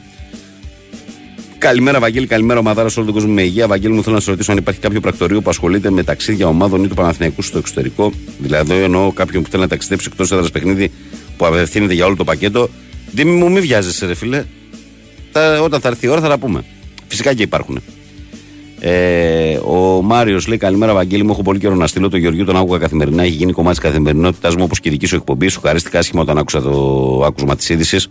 Καλημέρα, 1.58 2.00
Βαγγέλη. 2.00 2.26
Καλημέρα, 2.26 2.58
ομαδάρα 2.58 2.88
σε 2.88 2.98
όλο 2.98 3.08
τον 3.08 3.16
κόσμο 3.16 3.32
με 3.34 3.42
υγεία. 3.42 3.66
Βαγγέλη, 3.66 3.94
μου 3.94 4.02
θέλω 4.02 4.14
να 4.14 4.20
σε 4.20 4.30
ρωτήσω 4.30 4.52
αν 4.52 4.58
υπάρχει 4.58 4.80
κάποιο 4.80 5.00
πρακτορείο 5.00 5.40
που 5.40 5.50
ασχολείται 5.50 5.90
με 5.90 6.02
ταξίδια 6.02 6.46
ομάδων 6.46 6.84
ή 6.84 6.88
του 6.88 6.94
Παναθηναϊκού 6.94 7.42
στο 7.42 7.58
εξωτερικό. 7.58 8.12
Δηλαδή, 8.38 8.74
εννοώ 8.74 9.12
κάποιον 9.12 9.42
που 9.42 9.50
θέλει 9.50 9.62
να 9.62 9.68
ταξιδέψει 9.68 10.08
εκτός 10.12 10.32
έδρας 10.32 10.50
παιχνίδι 10.50 10.90
που 11.36 11.46
απευθύνεται 11.46 11.94
για 11.94 12.06
όλο 12.06 12.16
το 12.16 12.24
πακέτο. 12.24 12.68
Δήμη 13.10 13.30
μου, 13.30 13.50
μην 13.50 13.62
βιάζεσαι, 13.62 14.06
ρε 14.06 14.14
φίλε. 14.14 14.44
Τα, 15.32 15.60
όταν 15.60 15.80
θα 15.80 15.88
έρθει 15.88 16.06
η 16.06 16.08
ώρα 16.08 16.20
θα 16.20 16.28
τα 16.28 16.38
πούμε. 16.38 16.64
Φυσικά 17.06 17.34
και 17.34 17.42
υπάρχουν. 17.42 17.80
Ε, 18.80 19.56
ο 19.56 20.02
Μάριος 20.02 20.46
λέει: 20.46 20.58
Καλημέρα, 20.58 20.94
Βαγγέλη. 20.94 21.22
Μου 21.22 21.30
έχω 21.30 21.42
πολύ 21.42 21.58
καιρό 21.58 21.74
να 21.74 21.86
στείλω 21.86 22.08
το 22.08 22.16
Γεωργίου. 22.16 22.44
Τον 22.44 22.56
άκουγα 22.56 22.78
καθημερινά. 22.78 23.22
Έχει 23.22 23.32
γίνει 23.32 23.52
κομμάτι 23.52 23.78
της 23.78 23.88
καθημερινότητάς 23.88 24.56
μου 24.56 24.64
όπως 24.64 24.80
και 24.80 24.88
η 24.88 24.92
δική 24.92 25.06
σου 25.06 25.16
εκπομπή. 25.16 25.48
Σου 25.48 25.60
χαρίστηκα 25.60 25.98
άσχημα 25.98 26.22
όταν 26.22 26.38
άκουσα 26.38 26.60
το 26.60 27.22
άκουσμα 27.26 27.56
της 27.56 27.68
είδησης. 27.68 28.08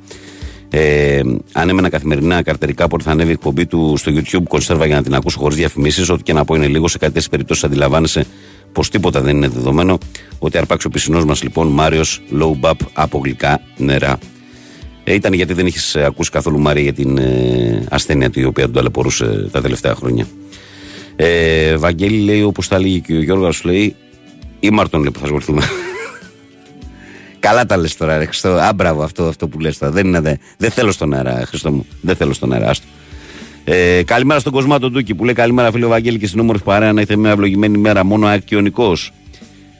Ε, 0.73 1.21
αν 1.51 1.69
έμενα 1.69 1.89
καθημερινά 1.89 2.41
καρτερικά 2.41 2.87
πότε 2.87 3.03
θα 3.03 3.11
ανέβει 3.11 3.29
η 3.29 3.31
εκπομπή 3.31 3.65
του 3.65 3.93
στο 3.97 4.11
YouTube 4.15 4.43
κονσέρβα 4.47 4.85
για 4.85 4.95
να 4.95 5.03
την 5.03 5.13
ακούσω 5.13 5.39
χωρίς 5.39 5.57
διαφημίσεις. 5.57 6.09
Ό,τι 6.09 6.23
και 6.23 6.33
να 6.33 6.45
πω 6.45 6.55
είναι 6.55 6.67
λίγο. 6.67 6.87
Σε 6.87 6.97
κάτι 6.97 7.11
τέτοιες 7.11 7.29
περιπτώσεις 7.29 7.63
αντιλαμβάνεσαι 7.63 8.25
πως 8.71 8.89
τίποτα 8.89 9.21
δεν 9.21 9.35
είναι 9.35 9.47
δεδομένο. 9.47 9.97
Ότι 10.39 10.57
αρπάξει 10.57 10.87
ο 10.87 10.89
πισινός 10.89 11.25
μας 11.25 11.43
λοιπόν 11.43 11.67
Μάριος 11.67 12.21
Low 12.39 12.59
Bap 12.61 12.75
από 12.93 13.21
γλυκά 13.23 13.61
νερά. 13.77 14.17
Ε, 15.03 15.13
ήταν 15.13 15.33
γιατί 15.33 15.53
δεν 15.53 15.65
είχες 15.65 15.95
ακούσει 15.95 16.31
καθόλου 16.31 16.59
Μάρια 16.59 16.83
για 16.83 16.93
την 16.93 17.17
ε, 17.17 17.85
ασθένεια 17.89 18.29
του 18.29 18.39
η 18.39 18.43
οποία 18.43 18.63
τον 18.63 18.73
ταλαιπωρούσε 18.73 19.49
τα 19.51 19.61
τελευταία 19.61 19.95
χρόνια. 19.95 20.27
Ε, 21.15 21.77
Βαγγέλη 21.77 22.19
λέει 22.19 22.41
όπως 22.41 22.67
τα 22.67 22.79
λέγει 22.79 23.01
και 23.01 23.13
ο 23.13 23.21
Γιώργος 23.21 23.55
σου 23.55 23.67
λέει 23.67 23.95
Ήμαρτον 24.59 25.01
λέει 25.01 25.11
που 25.11 25.19
θα 25.19 25.25
ασχοληθούμε. 25.25 25.61
Καλά 27.41 27.65
τα 27.65 27.77
λες 27.77 27.97
τώρα, 27.97 28.17
ρε 28.17 28.25
Χριστό. 28.25 28.49
Α, 28.49 28.73
μπράβο 28.73 29.03
αυτό, 29.03 29.23
αυτό 29.23 29.47
που 29.47 29.59
λες 29.59 29.77
τώρα. 29.77 29.91
Δεν, 29.91 30.07
είναι, 30.07 30.19
δε, 30.19 30.35
δεν 30.57 30.71
θέλω 30.71 30.91
στον 30.91 31.13
αέρα, 31.13 31.43
Χριστό 31.45 31.71
μου. 31.71 31.85
Δεν 32.01 32.15
θέλω 32.15 32.33
στον 32.33 32.53
αέρα. 32.53 32.69
Άστο. 32.69 32.85
Ε, 33.63 34.03
καλημέρα 34.03 34.39
στον 34.39 34.51
Κοσμάτο 34.51 34.89
Ντούκη 34.89 35.15
που 35.15 35.25
λέει 35.25 35.33
καλημέρα 35.33 35.71
φίλο 35.71 35.87
Βαγγέλη 35.87 36.19
και 36.19 36.27
στην 36.27 36.39
όμορφη 36.39 36.63
παρέα 36.63 36.93
να 36.93 37.01
είστε 37.01 37.15
μια 37.15 37.31
ευλογημένη 37.31 37.77
μέρα. 37.77 38.05
Μόνο 38.05 38.27
ακτιονικό. 38.27 38.97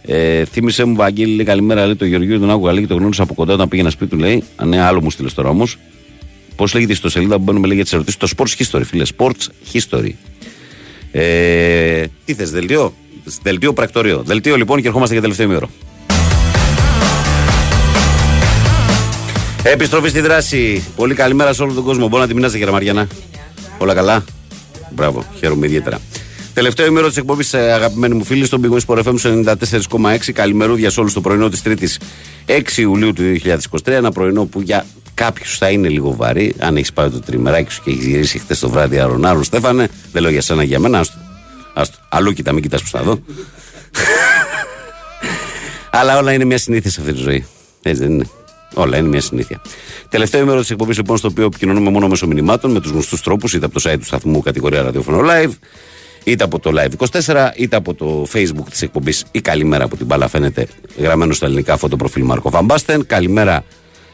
Ε, 0.01 0.45
θύμισε 0.45 0.83
μου, 0.83 0.95
Βαγγέλη, 0.95 1.35
λέει 1.35 1.45
καλημέρα. 1.45 1.85
Λέει 1.85 1.95
το 1.95 2.05
Γεωργίου, 2.05 2.39
τον 2.39 2.49
άκουγα 2.49 2.71
λέει 2.71 2.81
και 2.81 2.87
τον 2.87 2.97
γνώρισα 2.97 3.23
από 3.23 3.33
κοντά 3.33 3.53
όταν 3.53 3.67
πήγαινα 3.67 3.89
σπίτι 3.89 4.11
του. 4.11 4.17
Λέει, 4.17 4.43
αν 4.55 4.69
ναι, 4.69 4.81
άλλο 4.81 5.01
μου 5.01 5.11
στείλες 5.11 5.33
τώρα 5.33 5.49
όμως. 5.49 5.77
Πώς 6.55 6.73
λέγεται 6.73 6.93
στο 6.93 7.09
σελίδα 7.09 7.35
που 7.35 7.43
μπαίνουμε 7.43 7.65
λέει 7.67 7.75
για 7.75 7.83
τις 7.83 7.93
ερωτήσεις. 7.93 8.19
Το 8.19 8.27
Sports 8.37 8.63
History, 8.63 8.83
φίλε. 8.85 9.05
Sports 9.17 9.47
History. 9.73 10.11
Ε, 11.11 12.03
τι 12.25 12.33
θες, 12.33 12.51
δελτίο; 12.51 12.93
Δελτίο 13.41 13.73
πρακτορείο. 13.73 14.21
Δελτίο 14.25 14.55
λοιπόν 14.57 14.81
και 14.81 14.87
ερχόμαστε 14.87 15.13
για 15.13 15.21
τελευταίο 15.21 15.45
ημίωρο. 15.45 15.69
Επιστροφή 19.63 20.09
στη 20.09 20.19
δράση. 20.19 20.83
Πολύ 20.95 21.15
καλημέρα 21.15 21.53
σε 21.53 21.63
όλο 21.63 21.73
τον 21.73 21.83
κόσμο. 21.83 22.07
Μπορεί 22.07 22.21
να 22.21 22.27
τη 22.27 22.33
μοιράσετε, 22.33 22.57
κύριε 22.57 22.73
Μαριανά. 22.73 23.07
Όλα 23.77 23.93
καλά. 23.93 24.23
Μπράβο, 24.89 25.25
χαίρομαι 25.39 25.65
ιδιαίτερα. 25.65 25.99
Τελευταίο 26.53 26.85
ημέρο 26.85 27.07
της 27.07 27.17
εκπομπής, 27.17 27.53
αγαπημένοι 27.53 28.13
μου 28.13 28.23
φίλοι, 28.23 28.45
στον 28.45 28.61
Big 28.63 28.73
Wings 28.73 28.95
Sport 28.95 29.03
FM 29.03 29.13
σε 29.17 29.29
94,6. 29.29 30.31
Καλημερούδια 30.33 30.89
σε 30.89 30.99
όλους 30.99 31.13
το 31.13 31.21
πρωινό 31.21 31.49
της 31.49 31.61
Τρίτης 31.61 31.99
6 32.45 32.77
Ιουλίου 32.77 33.13
του 33.13 33.21
2023. 33.21 33.93
Ένα 33.93 34.11
πρωινό 34.11 34.45
που 34.45 34.61
για 34.61 34.85
κάποιους 35.13 35.57
θα 35.57 35.69
είναι 35.69 35.87
λίγο 35.87 36.15
βαρύ. 36.15 36.55
Αν 36.59 36.77
έχεις 36.77 36.93
πάει 36.93 37.09
το 37.09 37.19
τριμεράκι 37.19 37.71
σου 37.71 37.81
και 37.83 37.91
έχεις 37.91 38.05
γυρίσει 38.05 38.39
χθες 38.39 38.59
το 38.59 38.69
βράδυ 38.69 38.99
άρον 38.99 39.25
άρον, 39.25 39.43
Στέφανε, 39.43 39.87
δεν 40.11 40.21
λέω 40.21 40.31
για 40.31 40.41
σένα, 40.41 40.63
για 40.63 40.79
μένα. 40.79 40.99
Άστο. 40.99 41.17
Άστο. 41.73 41.97
Αλλού 42.09 42.31
κοίτα, 42.33 42.51
μην 42.51 42.61
κοιτάς 42.61 42.81
που 42.81 42.89
θα 42.89 43.01
δω. 43.01 43.19
Αλλά 45.99 46.17
όλα 46.17 46.33
είναι 46.33 46.45
μια 46.45 46.57
συνήθεια 46.57 46.91
σε 46.91 47.01
αυτή 47.01 47.13
τη 47.13 47.19
ζωή. 47.19 47.45
Έτσι 47.81 48.03
δεν 48.03 48.11
είναι. 48.11 48.25
Όλα 48.73 48.97
είναι 48.97 49.07
μια 49.07 49.21
συνήθεια. 49.21 49.61
Τελευταίο 50.09 50.41
ημέρο 50.41 50.59
της 50.59 50.69
εκπομπής, 50.69 50.97
λοιπόν, 50.97 51.17
στο 51.17 51.27
οποίο 51.27 51.45
επικοινωνούμε 51.45 51.89
μόνο 51.89 52.07
μέσω 52.07 52.27
μηνυμάτων 52.27 52.71
με 52.71 52.79
τους 52.79 52.91
γνωστούς 52.91 53.21
τρόπους, 53.21 53.53
είτε 53.53 53.65
από 53.65 53.81
το 53.81 53.89
site 53.89 53.97
του 53.99 54.05
σταθμού 54.05 54.41
κατηγορία 54.41 54.81
ραδιόφωνο 54.81 55.19
live, 55.19 55.51
είτε 56.23 56.43
από 56.43 56.59
το 56.59 56.71
live 56.75 56.91
24, 57.25 57.51
είτε 57.55 57.75
από 57.75 57.93
το 57.93 58.27
facebook 58.33 58.65
της 58.69 58.81
εκπομπής 58.81 59.25
ή 59.31 59.41
καλημέρα 59.41 59.83
από 59.83 59.97
την 59.97 60.05
μπάλα 60.05 60.27
φαίνεται 60.27 60.67
γραμμένο 60.97 61.33
στα 61.33 61.45
ελληνικά 61.45 61.77
φωτοπροφίλ 61.77 62.23
Μάρκο 62.23 62.49
Φαμπάστεν. 62.49 63.05
Καλημέρα, 63.05 63.63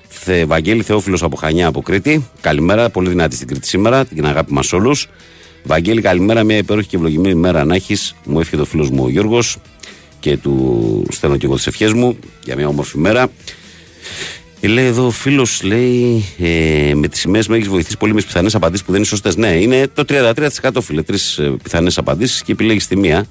Θε, 0.08 0.46
Βαγγέλη 0.46 0.84
Θεόφιλος 0.84 1.24
από 1.24 1.36
Χανιά 1.36 1.68
από 1.68 1.82
Κρήτη. 1.82 2.26
Καλημέρα, 2.42 2.90
πολύ 2.90 3.10
δυνατή 3.10 3.36
στην 3.36 3.48
Κρήτη 3.48 3.68
σήμερα, 3.68 4.06
την 4.06 4.26
αγάπη 4.26 4.54
μας 4.54 4.74
όλους. 4.74 5.08
Βαγγέλη, 5.64 6.02
καλημέρα, 6.02 6.44
μια 6.44 6.58
υπέροχη 6.58 6.88
και 6.88 6.96
ευλογημένη 6.96 7.36
μέρα 7.36 7.66
να 7.66 7.76
έχεις. 7.76 8.16
Μου 8.26 8.40
εύχεται 8.40 8.62
ο 8.62 8.66
φίλος 8.66 8.90
μου 8.90 9.04
ο 9.04 9.10
Γιώργος 9.10 9.58
και 10.20 10.38
του 10.38 11.06
στέλνω 11.10 11.38
και 11.38 11.46
εγώ 11.46 11.56
τις 11.56 11.68
ευχές 11.68 11.94
μου 11.94 12.18
για 12.44 12.56
μια 12.56 12.68
όμορφη 12.68 12.98
μέρα. 12.98 13.30
Ε, 14.60 14.68
Λέει 14.68 14.86
εδώ 14.86 15.06
ο 15.06 15.10
φίλος, 15.10 15.64
λέει, 15.64 16.26
ε, 16.38 16.92
με 16.96 17.08
τις 17.08 17.20
σημαίες 17.20 17.48
μου 17.48 17.56
έχεις 17.56 17.68
βοηθήσει 17.68 17.98
πολύ 17.98 18.14
με 18.14 18.18
τις 18.18 18.28
πιθανές 18.28 18.56
απαντήσεις 18.56 18.86
που 18.86 18.92
δεν 18.92 19.00
είναι 19.00 19.10
σωστές. 19.10 19.36
Ναι, 19.36 19.48
είναι 19.48 19.88
το 19.94 20.06
33% 20.06 20.82
φίλε. 20.82 21.02
Τρεις 21.02 21.42
πιθανές 21.64 21.98
απαντήσεις 21.98 22.44
και 22.44 22.52
επιλέγεις 22.52 22.88
τη 22.88 22.96
μία. 22.96 23.26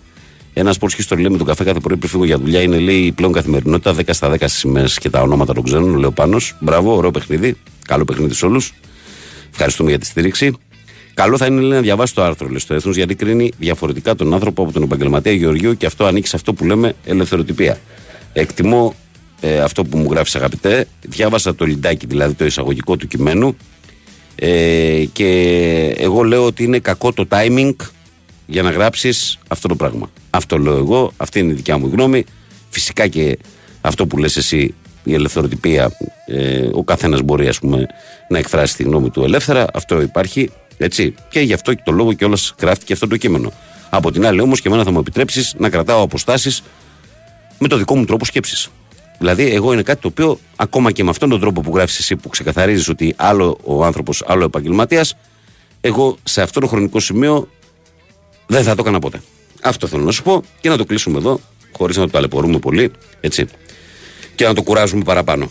Ένα 0.53 0.75
sports 0.81 1.03
history 1.03 1.19
λέει 1.19 1.31
με 1.31 1.37
τον 1.37 1.47
καφέ 1.47 1.65
κάθε 1.65 1.81
πρωί 1.81 1.97
πριν 1.97 2.11
φύγω 2.11 2.25
για 2.25 2.39
δουλειά 2.39 2.61
είναι 2.63 2.79
λέει 2.79 3.13
πλέον 3.13 3.33
καθημερινότητα 3.33 3.95
10 3.95 4.01
στα 4.09 4.31
10 4.31 4.37
σημαίες 4.45 4.99
και 4.99 5.11
τα 5.11 5.21
ονόματα 5.21 5.53
των 5.53 5.63
ξένων. 5.63 5.99
Λέω 5.99 6.11
πάνω. 6.11 6.37
Μπράβο, 6.61 6.97
ωραίο 6.97 7.11
παιχνίδι. 7.11 7.57
Καλό 7.87 8.05
παιχνίδι 8.05 8.35
σε 8.35 8.47
όλους. 8.47 8.73
Ευχαριστούμε 9.51 9.91
για 9.91 9.99
τη 9.99 10.07
στήριξη. 10.07 10.53
Καλό 11.15 11.37
θα 11.37 11.47
είναι 11.47 11.61
λέει, 11.61 11.71
να 11.71 11.81
διαβάσει 11.81 12.15
το 12.15 12.23
άρθρο 12.23 12.49
λέει, 12.49 12.59
στο 12.59 12.75
Έθνος 12.75 12.97
γιατί 12.97 13.15
κρίνει 13.15 13.53
διαφορετικά 13.59 14.15
τον 14.15 14.35
άνθρωπο 14.35 14.63
από 14.63 14.73
τον 14.73 14.83
επαγγελματία 14.83 15.33
Γεωργίου 15.33 15.77
και 15.77 15.87
αυτό 15.87 16.05
ανήκει 16.05 16.29
σε 16.29 16.37
αυτό 16.37 16.53
που 16.53 16.65
λέμε 16.65 16.95
ελευθεροτυπία. 17.05 17.79
Εκτιμώ 18.33 18.95
ε, 19.41 19.59
αυτό 19.59 19.85
που 19.85 19.99
μου 19.99 20.11
γράφεις 20.11 20.37
αγαπητέ. 20.37 20.87
Διάβασα 21.01 21.55
το 21.55 21.65
λιντάκι, 21.65 22.07
δηλαδή 22.07 22.35
το 22.35 22.45
εισαγωγικό 22.45 22.97
του 22.97 23.07
κειμένου. 23.07 23.57
Ε, 24.35 25.05
και 25.13 25.31
εγώ 25.99 26.23
λέω 26.23 26.45
ότι 26.45 26.65
είναι 26.65 26.79
κακό 26.79 27.13
το 27.13 27.27
timing 27.31 27.75
για 28.47 28.63
να 28.63 28.71
γράψεις 28.71 29.39
αυτό 29.49 29.69
το 29.69 29.75
πράγμα. 29.77 30.11
Αυτό 30.31 30.59
λέω 30.59 30.77
εγώ, 30.77 31.13
αυτή 31.17 31.39
είναι 31.39 31.53
η 31.53 31.55
δικιά 31.55 31.79
μου 31.79 31.91
γνώμη. 31.93 32.25
Φυσικά 32.71 33.07
και 33.07 33.39
αυτό 33.81 34.07
που 34.07 34.19
λες 34.19 34.37
εσύ, 34.37 34.75
η 35.05 35.15
ελευθεροτυπία, 35.15 35.91
ε, 36.27 36.69
ο 36.73 36.85
καθένας 36.85 37.21
μπορεί 37.21 37.49
ας 37.49 37.59
πούμε, 37.59 37.87
να 38.29 38.39
εκφράσει 38.39 38.77
τη 38.77 38.83
γνώμη 38.83 39.11
του 39.11 39.23
ελεύθερα. 39.23 39.67
Αυτό 39.75 40.01
υπάρχει. 40.03 40.51
Έτσι. 40.79 41.15
Και 41.29 41.41
γι' 41.41 41.53
αυτό 41.53 41.75
και 41.75 41.83
το 41.85 41.93
λόγο 41.93 42.13
κιόλας 42.13 42.55
γράφτηκε 42.61 42.93
αυτό 42.93 43.07
το 43.07 43.17
κείμενο. 43.17 43.53
Από 43.91 44.13
την 44.13 44.27
άλλη, 44.27 44.41
όμως, 44.41 44.61
και 44.61 44.69
εμένα 44.69 44.85
θα 44.85 44.91
μου 44.91 44.99
επιτρέψεις 44.99 45.55
να 45.59 45.71
κρατάω 45.71 46.03
αποστάσεις 46.03 46.63
με 47.59 47.69
το 47.69 47.77
δικό 47.77 47.97
μου 47.97 48.05
τρόπο 48.05 48.25
σκέψης. 48.25 48.69
Δηλαδή, 49.19 49.55
εγώ 49.55 49.73
είναι 49.73 49.83
κάτι 49.83 50.01
το 50.01 50.09
οποίο 50.09 50.39
ακόμα 50.57 50.93
και 50.93 51.05
με 51.05 51.11
αυτόν 51.11 51.29
τον 51.29 51.41
τρόπο 51.41 51.61
που 51.61 51.75
γράφεις 51.75 51.99
εσύ, 51.99 52.17
που 52.17 52.29
ξεκαθαρίζεις 52.29 52.89
ότι 52.89 53.15
άλλο 53.17 53.59
ο 53.65 53.85
άνθρωπος, 53.85 54.23
άλλο 54.27 54.43
ο 54.43 54.45
επαγγελματίας, 54.45 55.17
εγώ 55.81 56.17
σε 56.23 56.43
αυτό 56.43 56.61
το 56.61 56.67
χρονικό 56.67 57.01
σημείο 57.01 57.49
δεν 58.47 58.63
θα 58.63 58.75
το 58.75 58.83
έκανα 58.83 58.99
ποτέ. 58.99 59.23
Αυτό 59.63 59.87
θέλω 59.87 60.03
να 60.03 60.11
σου 60.11 60.23
πω 60.23 60.43
και 60.61 60.69
να 60.69 60.77
το 60.77 60.85
κλείσουμε 60.85 61.19
εδώ, 61.19 61.41
χωρίς 61.73 61.97
να 61.97 62.05
το 62.05 62.11
ταλαιπωρούμε 62.11 62.59
πολύ, 62.59 62.91
έτσι. 63.21 63.47
Και 64.35 64.47
να 64.47 64.55
το 64.55 64.63
κουράζουμε 64.63 65.05
παραπάνω. 65.05 65.51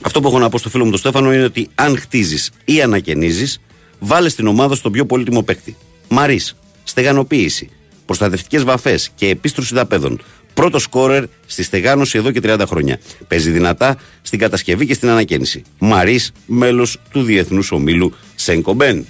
Αυτό 0.00 0.20
που 0.20 0.28
έχω 0.28 0.38
να 0.38 0.48
πω 0.48 0.58
στο 0.58 0.68
φίλο 0.68 0.84
μου 0.84 0.90
τον 0.90 0.98
Στέφανο 0.98 1.32
είναι 1.32 1.44
ότι 1.44 1.68
αν 1.74 1.98
χτίζεις 1.98 2.50
ή 2.64 2.82
ανακαινίζεις, 2.82 3.60
βάλε 3.98 4.28
στην 4.28 4.46
ομάδα 4.46 4.74
στον 4.74 4.92
πιο 4.92 5.06
πολύτιμο 5.06 5.42
παίκτη. 5.42 5.76
Μαρή, 6.08 6.40
στεγανοποίηση, 6.84 7.70
προστατευτικές 8.06 8.64
βαφές 8.64 9.10
και 9.14 9.28
επίστρωση 9.28 9.74
δαπέδων. 9.74 10.20
Πρώτος 10.58 10.82
σκόρερ 10.82 11.24
στη 11.46 11.62
στεγάνωση 11.62 12.18
εδώ 12.18 12.30
και 12.30 12.40
30 12.42 12.62
χρόνια. 12.66 12.98
Παίζει 13.28 13.50
δυνατά 13.50 13.96
στην 14.22 14.38
κατασκευή 14.38 14.86
και 14.86 14.94
στην 14.94 15.08
ανακαίνιση. 15.08 15.62
Μαρή, 15.78 16.20
μέλος 16.46 17.00
του 17.10 17.22
Διεθνούς 17.22 17.72
Ομίλου 17.72 18.14
Σενκομπέν. 18.34 19.06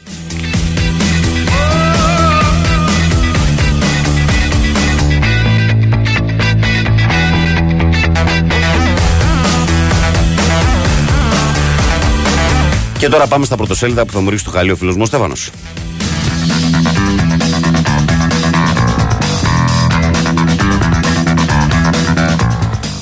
Και 12.99 13.09
τώρα 13.09 13.27
πάμε 13.27 13.45
στα 13.45 13.57
πρωτοσέλιδα 13.57 14.07
που 14.07 14.13
θα 14.13 14.21
μου 14.21 14.31
ρίξει 14.31 14.45
το 14.45 14.51
χαλί 14.51 14.71
ο 14.71 14.77
φίλος 14.77 14.95
μου 14.95 15.03
ο 15.03 15.07
Στέφανος. 15.07 15.51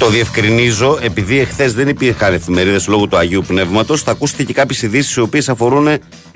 Το 0.06 0.12
διευκρινίζω, 0.12 0.98
επειδή 1.02 1.38
εχθές 1.38 1.74
δεν 1.74 1.88
υπήρχαν 1.88 2.32
εφημερίδες 2.32 2.86
λόγω 2.86 3.06
του 3.06 3.16
Αγίου 3.16 3.42
Πνεύματος, 3.46 4.02
θα 4.02 4.10
ακούσετε 4.10 4.42
και 4.42 4.52
κάποιες 4.52 4.82
ειδήσεις 4.82 5.16
οι 5.16 5.20
οποίες 5.20 5.48
αφορούν 5.48 5.88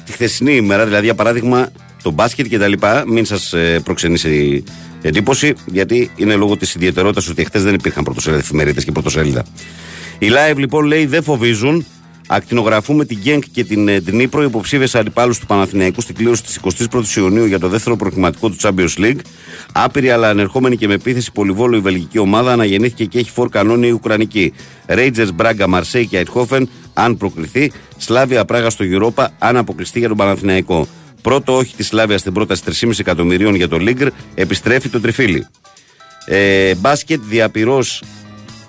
τη 0.04 0.12
χθεσινή 0.12 0.54
ημέρα, 0.54 0.84
δηλαδή 0.84 1.04
για 1.04 1.14
παράδειγμα 1.14 1.68
το 2.02 2.10
μπάσκετ 2.10 2.46
κτλ. 2.48 2.72
Μην 3.06 3.24
σας 3.24 3.54
προξενήσει 3.84 4.64
εντύπωση, 5.02 5.54
γιατί 5.66 6.10
είναι 6.16 6.34
λόγω 6.34 6.56
της 6.56 6.74
ιδιαιτερότητας 6.74 7.28
ότι 7.28 7.42
εχθές 7.42 7.62
δεν 7.62 7.74
υπήρχαν 7.74 8.04
πρωτοσέλιδα 8.04 8.42
εφημερίδες 8.42 8.84
και 8.84 8.92
πρωτοσέλιδα. 8.92 9.44
Οι 10.18 10.28
live 10.30 10.56
λοιπόν 10.56 10.84
λέει 10.84 11.06
δεν 11.06 11.22
φοβίζουν, 11.22 11.86
Ακτινογραφούμε 12.32 13.04
την 13.04 13.18
Γκένκ 13.18 13.44
και 13.52 13.64
την 13.64 13.88
ε, 13.88 14.00
Ντνίπρο, 14.00 14.42
υποψήφιε 14.42 15.00
αντιπάλους 15.00 15.38
του 15.38 15.46
Παναθηναϊκού 15.46 16.00
στην 16.00 16.14
κλήρωση 16.14 16.42
της 16.42 16.60
21η 16.62 17.16
Ιουνίου 17.16 17.44
για 17.44 17.58
το 17.58 17.68
δεύτερο 17.68 17.96
προκριματικό 17.96 18.48
του 18.48 18.56
Champions 18.60 18.98
League. 18.98 19.18
Άπειρη 19.72 20.10
αλλά 20.10 20.28
ανερχόμενη 20.28 20.76
και 20.76 20.86
με 20.86 20.94
επίθεση 20.94 21.32
πολυβόλου 21.32 21.76
η 21.76 21.80
βελγική 21.80 22.18
ομάδα 22.18 22.52
αναγεννήθηκε 22.52 23.04
και 23.04 23.18
έχει 23.18 23.30
φορ 23.30 23.48
κανόνι 23.48 23.86
η 23.86 23.90
Ουκρανική. 23.90 24.52
Ρέιτζερ 24.86 25.32
Μπράγκα, 25.32 25.68
Μαρσέη 25.68 26.06
και 26.06 26.18
Αιτχόφεν, 26.18 26.68
αν 26.94 27.16
προκριθεί. 27.16 27.72
Σλάβια 27.96 28.44
Πράγα 28.44 28.70
στο 28.70 28.84
Europa, 28.88 29.26
αν 29.38 29.56
αποκλειστεί 29.56 29.98
για 29.98 30.08
τον 30.08 30.16
Παναθηναϊκό. 30.16 30.88
Πρώτο 31.22 31.56
όχι 31.56 31.74
της 31.76 31.86
Σλάβιας 31.86 32.20
στην 32.20 32.32
πρόταση 32.32 32.62
3,5 32.64 32.90
εκατομμυρίων 32.98 33.54
για 33.54 33.68
το 33.68 33.78
Λίγκρ, 33.78 34.08
επιστρέφει 34.34 34.88
το 34.88 35.00
τριφύλι. 35.00 35.46
Ε, 36.24 36.74
μπάσκετ 36.74 37.20
διαπυρός 37.28 38.02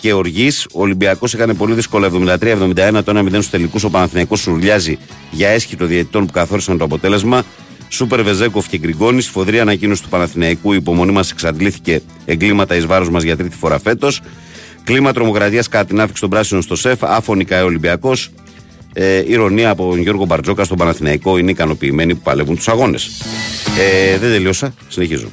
και 0.02 0.14
οργής. 0.14 0.68
Ο 0.74 0.82
Ολυμπιακός 0.82 1.34
έκανε 1.34 1.54
πολύ 1.54 1.74
δύσκολο 1.74 2.06
73-71 2.06 3.04
το 3.04 3.20
1-0 3.20 3.28
στους 3.30 3.50
τελικούς. 3.50 3.84
Ο 3.84 3.90
Παναθηναϊκός 3.90 4.40
σουρλιάζει 4.40 4.98
για 5.32 5.50
έσχυτο 5.50 5.86
διαιτητών 5.86 6.26
που 6.26 6.32
καθόρισαν 6.32 6.78
το 6.78 6.84
αποτέλεσμα. 6.84 7.44
Σούπερ 7.90 8.24
Βεζέκοφ 8.24 8.68
και 8.68 8.78
Γκριγκόνης. 8.78 9.26
Σφοδρή 9.26 9.60
ανακοίνωση 9.60 10.04
του 10.04 10.10
Παναθηναϊκού. 10.10 10.74
Η 10.74 10.76
υπομονή 10.80 11.12
μας 11.12 11.32
εξαντλήθηκε 11.32 12.02
εγκλήματα 12.26 12.76
εις 12.76 12.86
βάρος 12.86 13.10
μας 13.10 13.24
για 13.24 13.38
τρίτη 13.38 13.56
φορά 13.56 13.80
φέτος. 13.80 14.22
Κλίμα 14.84 15.14
τρομοκρατίας 15.14 15.68
κατά 15.68 15.86
την 15.86 16.00
άφηξη 16.02 16.22
των 16.22 16.30
πράσινων 16.30 16.62
στο 16.62 16.76
ΣΕΦ. 16.76 17.04
Άφωνη 17.04 17.46
καέ 17.46 17.62
Ολυμπιακός. 17.62 18.30
Ε, 18.94 19.24
ηρωνία 19.28 19.70
από 19.70 19.90
τον 19.90 20.02
Γιώργο 20.02 20.26
Μπαρτζόκα 20.26 20.64
στον 20.64 20.78
Παναθηναϊκό. 20.78 21.38
Είναι 21.38 21.52
ικανοποιημένοι 21.52 22.16
που 22.16 22.22
παλεύουν 22.22 22.56
τους 22.56 22.68
αγώνες. 22.68 23.10
Ε, 23.80 24.18
δεν 24.18 24.30
τελείωσα. 24.30 24.74
Συνεχίζω. 24.88 25.28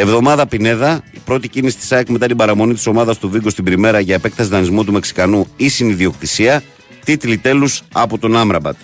Εβδομάδα 0.00 0.46
Πινέδα, 0.46 1.02
η 1.10 1.18
πρώτη 1.24 1.48
κίνηση 1.48 1.76
της 1.76 1.92
ΑΕΚ 1.92 2.08
μετά 2.08 2.26
την 2.26 2.36
παραμονή 2.36 2.74
της 2.74 2.86
ομάδας 2.86 3.18
του 3.18 3.30
Βίγκο 3.30 3.50
στην 3.50 3.64
Πριμέρα 3.64 4.00
για 4.00 4.14
επέκταση 4.14 4.48
δανεισμού 4.48 4.84
του 4.84 4.92
Μεξικανού 4.92 5.46
ή 5.56 5.68
συνειδιοκτησία. 5.68 6.62
Τίτλοι 7.04 7.38
τέλους 7.38 7.82
από 7.92 8.18
τον 8.18 8.36
Άμραμπατ. 8.36 8.76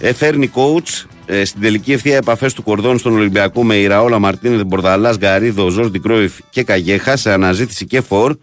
Ε, 0.00 0.12
φέρνει 0.12 0.50
coach 0.54 1.04
ε, 1.26 1.44
στην 1.44 1.60
τελική 1.60 1.92
ευθεία 1.92 2.16
επαφές 2.16 2.52
του 2.52 2.62
κορδόν 2.62 2.98
στον 2.98 3.12
Ολυμπιακό 3.12 3.64
με 3.64 3.76
Ιραόλα 3.76 4.18
Μαρτίνε, 4.18 4.64
Μπορδαλάς, 4.64 5.18
Γκαρίδο, 5.18 5.68
Ζόρντι 5.68 5.98
Κρόιφ 5.98 6.32
και 6.50 6.62
Καγέχα 6.62 7.16
σε 7.16 7.32
αναζήτηση 7.32 7.86
και 7.86 8.00
φορ. 8.00 8.36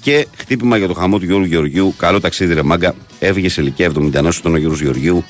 Και 0.00 0.26
χτύπημα 0.36 0.76
για 0.76 0.86
το 0.86 0.94
χαμό 0.94 1.18
του 1.18 1.24
Γιώργου 1.24 1.46
Γεωργίου. 1.46 1.94
Καλό 1.96 2.20
ταξίδι, 2.20 2.54
ρε 2.54 2.62
μάγκα. 2.62 2.94
Έφυγε 3.18 3.48
σε 3.48 3.60
ηλικία 3.60 3.92
71 4.14 4.28
στον 4.30 4.56
Γιώργος 4.56 4.80
Γεωργίου. 4.80 5.24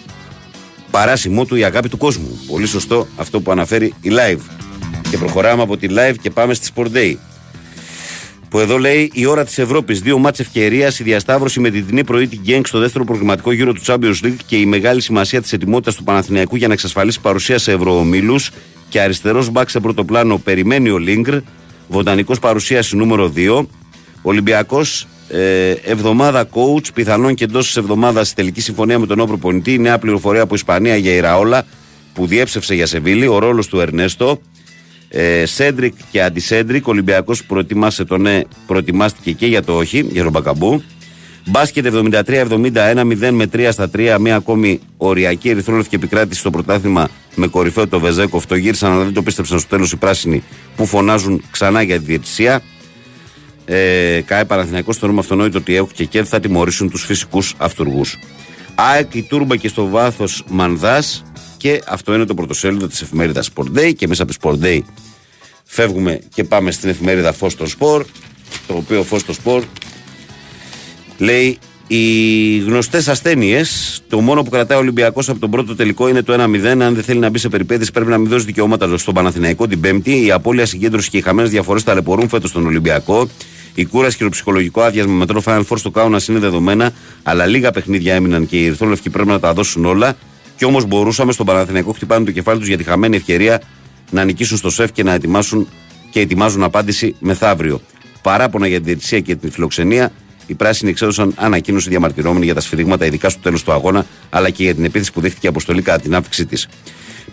Παράσημό 0.90 1.44
του 1.44 1.56
η 1.56 1.64
αγάπη 1.64 1.88
του 1.88 1.96
κόσμου. 1.96 2.40
Πολύ 2.46 2.66
σωστό 2.66 3.06
αυτό 3.16 3.40
που 3.40 3.50
αναφέρει 3.50 3.94
η 4.00 4.10
live. 4.10 4.69
Και 5.10 5.18
προχωράμε 5.18 5.62
από 5.62 5.76
τη 5.76 5.86
live 5.90 6.14
και 6.22 6.30
πάμε 6.30 6.54
στη 6.54 6.70
Sport 6.74 6.96
Day. 6.96 7.14
Που 8.48 8.58
εδώ 8.58 8.78
λέει 8.78 9.10
η 9.14 9.26
ώρα 9.26 9.44
της 9.44 9.58
Ευρώπης. 9.58 10.00
Δύο 10.00 10.18
μάτσε 10.18 10.42
ευκαιρίας, 10.42 10.98
η 10.98 11.02
διασταύρωση 11.02 11.60
με 11.60 11.70
την 11.70 11.86
τεινή 11.86 12.04
πρωί 12.04 12.26
την 12.26 12.40
Γκένγκ 12.42 12.64
στο 12.64 12.78
δεύτερο 12.78 13.04
προγραμματικό 13.04 13.52
γύρο 13.52 13.72
του 13.72 13.80
Champions 13.86 14.24
League 14.24 14.36
και 14.46 14.56
η 14.56 14.66
μεγάλη 14.66 15.00
σημασία 15.00 15.42
της 15.42 15.52
ετοιμότητας 15.52 15.94
του 15.94 16.04
Παναθηναϊκού 16.04 16.56
για 16.56 16.66
να 16.66 16.72
εξασφαλίσει 16.72 17.20
παρουσία 17.20 17.58
σε 17.58 17.72
ευρωομίλους. 17.72 18.50
Και 18.88 19.00
αριστερός 19.00 19.50
μπακ 19.50 19.70
σε 19.70 19.80
πρώτο 19.80 20.04
πλάνο 20.04 20.38
περιμένει 20.38 20.90
ο 20.90 20.98
Λίγκρ. 20.98 21.36
Βοτανικός 21.88 22.38
παρουσίαση 22.38 22.96
νούμερο 22.96 23.32
2. 23.36 23.66
Ολυμπιακός 24.22 25.06
ε, 25.28 25.70
εβδομάδα 25.70 26.48
coach, 26.52 26.94
πιθανόν 26.94 27.34
και 27.34 27.44
εντός 27.44 27.66
της 27.66 27.76
εβδομάδας 27.76 28.34
τελική 28.34 28.60
συμφωνία 28.60 28.98
με 28.98 29.06
τον 29.06 29.20
Όπρο 29.20 29.38
Νέα 29.78 29.98
πληροφορία 29.98 30.42
από 30.42 30.54
Ισπανία 30.54 30.96
για 30.96 31.12
Ιραόλα 31.12 31.64
που 32.14 32.26
διέψευσε 32.26 32.74
για 32.74 32.86
Σεβίλη. 32.86 33.26
Ο 33.26 33.38
ρόλος 33.38 33.66
του 33.66 33.80
Ερνέστο. 33.80 34.40
Ε, 35.12 35.46
Σέντρικ 35.46 35.94
και 36.10 36.22
Αντισέντρικ. 36.22 36.86
Ο 36.86 36.90
Ολυμπιακός 36.90 37.40
που 37.40 37.46
προετοιμάσε 37.46 38.04
το 38.04 38.18
ναι, 38.18 38.40
προετοιμάστηκε 38.66 39.32
και 39.32 39.46
για 39.46 39.62
το 39.62 39.76
όχι, 39.76 40.06
για 40.10 40.22
τον 40.22 40.32
Μπακαμπού. 40.32 40.82
Μπάσκετ 41.46 41.86
73-71, 41.86 43.04
0 43.04 43.30
με 43.30 43.46
3 43.52 43.68
στα 43.72 43.90
3. 43.96 44.16
Μία 44.20 44.36
ακόμη 44.36 44.80
οριακή 44.96 45.48
ερυθρόλευκη 45.48 45.94
επικράτηση 45.94 46.40
στο 46.40 46.50
πρωτάθλημα 46.50 47.08
με 47.34 47.46
κορυφαίο 47.46 47.88
το 47.88 48.00
Βεζένκοφ. 48.00 48.46
Το 48.46 48.54
γύρισαν, 48.54 48.92
αλλά 48.92 49.04
δεν 49.04 49.12
το 49.12 49.22
πίστεψαν 49.22 49.58
στο 49.58 49.68
τέλος 49.68 49.92
οι 49.92 49.96
πράσινοι 49.96 50.42
που 50.76 50.86
φωνάζουν 50.86 51.42
ξανά 51.50 51.82
για 51.82 51.98
τη 51.98 52.04
διαιτησία. 52.04 52.62
Ε, 53.64 54.20
ΚΑΕ 54.24 54.44
Παναθηναϊκός 54.44 54.96
στο 54.96 55.06
νόμο 55.06 55.20
αυτονόητο 55.20 55.58
ότι 55.58 55.74
έχουν 55.74 55.90
και 55.92 56.04
ΚΕΔ 56.04 56.26
θα 56.28 56.40
τιμωρήσουν 56.40 56.90
τους 56.90 57.04
φυσικούς 57.04 57.54
αυτουργούς. 57.58 58.18
ΑΕΚ 58.74 59.14
η 59.14 59.22
Τούρμπα 59.22 59.56
και 59.56 59.68
στο 59.68 59.88
βάθος 59.88 60.44
Μανδάς 60.48 61.24
και 61.60 61.82
αυτό 61.86 62.14
είναι 62.14 62.24
το 62.24 62.34
πρωτοσέλιδο 62.34 62.86
της 62.86 63.02
εφημερίδας 63.02 63.50
Sport 63.54 63.78
Day. 63.78 63.92
Και 63.96 64.08
μέσα 64.08 64.22
από 64.22 64.32
Sport 64.40 64.64
Day 64.64 64.80
φεύγουμε 65.64 66.20
και 66.34 66.44
πάμε 66.44 66.70
στην 66.70 66.88
εφημερίδα 66.88 67.32
Φω 67.32 67.48
στο 67.48 67.66
Σπορ. 67.66 68.04
Το 68.66 68.74
οποίο 68.74 69.02
Φω 69.02 69.18
στο 69.18 69.32
Σπορ 69.32 69.62
λέει 71.18 71.58
οι 71.86 72.58
γνωστές 72.58 73.08
ασθένειες, 73.08 74.00
το 74.08 74.20
μόνο 74.20 74.42
που 74.42 74.50
κρατάει 74.50 74.78
ο 74.78 74.80
Ολυμπιακός 74.80 75.28
από 75.28 75.38
τον 75.38 75.50
πρώτο 75.50 75.76
τελικό 75.76 76.08
είναι 76.08 76.22
το 76.22 76.32
1-0. 76.32 76.66
Αν 76.66 76.94
δεν 76.94 77.02
θέλει 77.02 77.18
να 77.18 77.30
μπει 77.30 77.38
σε 77.38 77.48
περιπέτειες 77.48 77.90
πρέπει 77.90 78.10
να 78.10 78.18
μην 78.18 78.28
δώσει 78.28 78.44
δικαιώματα 78.44 78.98
στον 78.98 79.14
Παναθηναϊκό 79.14 79.66
την 79.66 79.80
Πέμπτη. 79.80 80.24
Η 80.24 80.30
απώλεια 80.30 80.66
συγκέντρωσης 80.66 81.10
και 81.10 81.16
οι 81.16 81.20
χαμένες 81.20 81.50
διαφορές 81.50 81.84
ταλαιπωρούν 81.84 82.28
φέτος 82.28 82.50
στον 82.50 82.66
Ολυμπιακό. 82.66 83.28
Η 83.74 83.84
κούραση 83.84 84.16
και 84.16 84.24
το 84.24 84.30
ψυχολογικό 84.30 84.80
άδειασμα 84.80 85.12
με 85.12 85.26
το 85.26 85.42
Final 85.44 85.62
Four 85.68 85.76
στο 85.76 85.90
Κάουνα 85.90 86.20
είναι 86.28 86.38
δεδομένα, 86.38 86.92
αλλά 87.22 87.46
λίγα 87.46 87.70
παιχνίδια 87.70 88.14
έμειναν 88.14 88.46
και 88.46 88.56
οι 88.56 88.66
Ερυθρόλευκοι 88.66 89.10
πρέπει 89.10 89.28
να 89.28 89.40
τα 89.40 89.52
δώσουν 89.52 89.84
όλα. 89.84 90.16
Και 90.60 90.66
όμως 90.66 90.84
μπορούσαμε 90.84 91.32
στον 91.32 91.46
Παναθηναϊκό 91.46 91.92
χτυπάνε 91.92 92.24
το 92.24 92.30
κεφάλι 92.30 92.58
τους 92.58 92.68
για 92.68 92.76
τη 92.76 92.84
χαμένη 92.84 93.16
ευκαιρία 93.16 93.62
να 94.10 94.24
νικήσουν 94.24 94.56
στο 94.56 94.70
σεφ 94.70 94.92
και 94.92 95.02
να 95.02 95.12
ετοιμάσουν 95.12 95.68
και 96.10 96.20
ετοιμάζουν 96.20 96.62
απάντηση 96.62 97.14
μεθαύριο. 97.18 97.80
Παράπονα 98.22 98.66
για 98.66 98.76
την 98.76 98.84
διαιτησία 98.84 99.20
και 99.20 99.36
την 99.36 99.50
φιλοξενία, 99.50 100.12
οι 100.46 100.54
πράσινοι 100.54 100.90
εξέδωσαν 100.90 101.32
ανακοίνωση 101.36 101.88
διαμαρτυρόμενη 101.88 102.44
για 102.44 102.54
τα 102.54 102.60
σφυρίγματα, 102.60 103.06
ειδικά 103.06 103.28
στο 103.28 103.40
τέλος 103.40 103.62
του 103.62 103.72
αγώνα, 103.72 104.06
αλλά 104.30 104.50
και 104.50 104.62
για 104.62 104.74
την 104.74 104.84
επίθεση 104.84 105.12
που 105.12 105.20
δέχτηκε 105.20 105.46
η 105.46 105.48
αποστολή 105.48 105.82
κατά 105.82 106.00
την 106.02 106.14
άφηξή 106.14 106.46
της. 106.46 106.68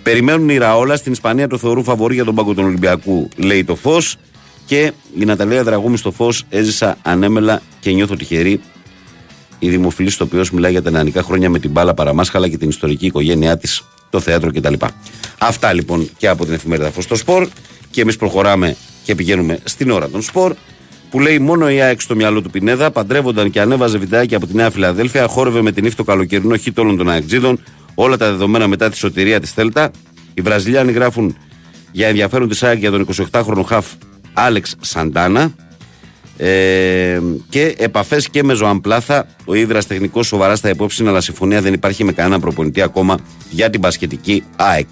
Περιμένουν 0.03 0.49
οι 0.49 0.57
Ραόλα 0.57 0.95
στην 0.95 1.11
Ισπανία 1.11 1.47
το 1.47 1.57
θεωρούν 1.57 1.83
φαβορή 1.83 2.13
για 2.13 2.23
τον 2.23 2.35
πάγκο 2.35 2.53
των 2.53 2.65
Ολυμπιακού, 2.65 3.29
λέει 3.35 3.63
το 3.63 3.75
φως. 3.75 4.17
Και 4.65 4.91
η 5.17 5.25
Ναταλία 5.25 5.63
Δραγούμη 5.63 5.97
στο 5.97 6.11
φως 6.11 6.43
έζησα 6.49 6.97
ανέμελα 7.01 7.61
και 7.79 7.91
νιώθω 7.91 8.15
τυχερή 8.15 8.59
η 9.59 9.69
δημοφιλής 9.69 10.21
οποίο 10.21 10.43
μιλάει 10.51 10.71
για 10.71 10.81
τα 10.81 10.91
νεανικά 10.91 11.21
χρόνια 11.21 11.49
με 11.49 11.59
την 11.59 11.71
μπάλα 11.71 11.93
παραμάσχαλα 11.93 12.47
και 12.47 12.57
την 12.57 12.69
ιστορική 12.69 13.05
οικογένειά 13.05 13.57
της, 13.57 13.83
το 14.09 14.19
θέατρο 14.19 14.51
κτλ. 14.51 14.73
Αυτά 15.37 15.73
λοιπόν 15.73 16.09
και 16.17 16.27
από 16.27 16.45
την 16.45 16.53
εφημερίδα 16.53 16.91
Φω 16.91 17.01
στο 17.01 17.15
Σπορ. 17.15 17.47
Και 17.91 18.01
εμείς 18.01 18.15
προχωράμε 18.15 18.75
και 19.03 19.15
πηγαίνουμε 19.15 19.59
στην 19.63 19.91
ώρα 19.91 20.09
των 20.09 20.21
Σπορ. 20.21 20.55
Που 21.09 21.19
λέει 21.19 21.39
μόνο 21.39 21.69
η 21.69 21.81
ΑΕΚ 21.81 22.01
στο 22.01 22.15
μυαλό 22.15 22.41
του 22.41 22.49
Πινέδα. 22.49 22.91
Παντρεύονταν 22.91 23.49
και 23.49 23.61
ανέβαζε 23.61 23.97
βιντεάκι 23.97 24.35
από 24.35 24.47
τη 24.47 24.55
Νέα 24.55 24.69
Φιλαδέλφια. 24.69 25.27
Χόρευε 25.27 25.61
με 25.61 25.71
την 25.71 25.85
ύφτο 25.85 26.03
καλοκαιρινό 26.03 26.57
χίτ 26.57 26.79
όλων 26.79 26.97
των 26.97 27.09
ΑΕΚΤΖΙΔων. 27.09 27.59
Όλα 27.95 28.17
τα 28.17 28.31
δεδομένα 28.31 28.67
μετά 28.67 28.89
τη 28.89 28.97
σωτηρία 28.97 29.39
της 29.39 29.51
Θέλτα. 29.51 29.91
Οι 30.33 30.41
Βραζιλιάνοι 30.41 30.91
γράφουν 30.91 31.35
για 31.91 32.07
ενδιαφέρον 32.07 32.47
της 32.47 32.63
ΑΕΚ 32.63 32.79
για 32.79 32.91
τον 32.91 33.07
28χρονο 33.31 33.63
χαφ 33.65 33.85
Άλεξ 34.33 34.75
Σαντάνα. 34.81 35.51
Ε, 36.37 37.19
και 37.49 37.75
επαφές 37.77 38.29
και 38.29 38.43
με 38.43 38.53
ζωαμπλάθα. 38.53 39.27
Ο 39.45 39.53
Ήδρας 39.53 39.87
τεχνικός 39.87 40.27
σοβαρά 40.27 40.55
στα 40.55 40.69
υπόψη, 40.69 41.07
αλλά 41.07 41.21
συμφωνία 41.21 41.61
δεν 41.61 41.73
υπάρχει 41.73 42.03
με 42.03 42.11
κανένα 42.11 42.39
προπονητή 42.39 42.81
ακόμα 42.81 43.19
για 43.49 43.69
την 43.69 43.81
πασχετική 43.81 44.43
ΑΕΚ. 44.55 44.87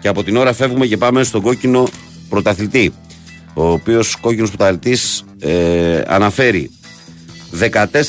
Και 0.00 0.08
από 0.08 0.22
την 0.22 0.36
ώρα 0.36 0.52
φεύγουμε 0.52 0.86
και 0.86 0.96
πάμε 0.96 1.22
στον 1.22 1.42
κόκκινο 1.42 1.88
πρωταθλητή. 2.28 2.92
Ο 3.54 3.70
οποίος 3.70 4.16
κόκκινος 4.20 4.48
πρωταθλητής 4.48 5.24
ε, 5.40 6.02
αναφέρει 6.06 6.70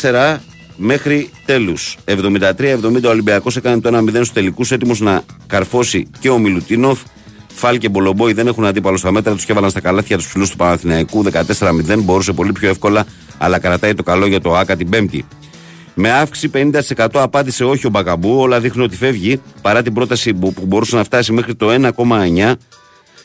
14 0.01 0.38
μέχρι 0.76 1.30
τέλους. 1.45 1.97
73-70 2.06 3.03
ο 3.06 3.10
Ολυμπιακός 3.10 3.56
έκανε 3.56 3.81
το 3.81 3.97
1-0 3.97 4.10
στους 4.10 4.31
τελικούς, 4.31 4.72
έτοιμος 4.72 4.99
να 4.99 5.22
καρφώσει 5.47 6.07
και 6.19 6.30
ο 6.30 6.38
Μιλουτίνοφ. 6.38 6.99
Φάλ 7.60 7.77
και 7.77 7.90
Μπολομπόη 7.90 8.34
δεν 8.34 8.48
έχουν 8.48 8.65
αντίπαλο 8.65 8.98
στα 8.98 9.11
μέτρα 9.11 9.34
τους 9.34 9.45
και 9.45 9.52
έβαλαν 9.52 9.69
στα 9.69 9.80
καλάθια 9.81 10.18
τους 10.18 10.27
ψηλούς 10.27 10.49
του 10.49 10.57
Παναθηναϊκού 10.57 11.23
14-0. 11.23 11.98
Μπορούσε 11.98 12.34
πολύ 12.34 12.52
πιο 12.52 12.69
εύκολα, 12.69 13.06
αλλά 13.38 13.60
κρατάει 13.60 13.94
το 13.94 14.03
καλό 14.03 14.26
για 14.26 14.41
το 14.41 14.56
ΑΚΑ 14.56 14.76
την 14.76 14.90
Πέμπτη. 14.90 15.26
Με 15.94 16.11
αύξηση 16.11 16.49
50% 16.98 17.07
απάντησε 17.14 17.64
όχι 17.64 17.88
ο 17.88 17.90
Μπακαμπού, 17.90 18.40
όλα 18.40 18.60
δείχνουν 18.60 18.86
ότι 18.86 18.95
φεύγει 18.95 19.41
παρά 19.61 19.81
την 19.81 19.94
πρόταση 19.94 20.34
που, 20.34 20.53
που 20.53 20.65
μπορούσε 20.65 20.95
να 20.95 21.03
φτάσει 21.03 21.31
μέχρι 21.31 21.56
το 21.56 21.91
1,9. 21.98 22.53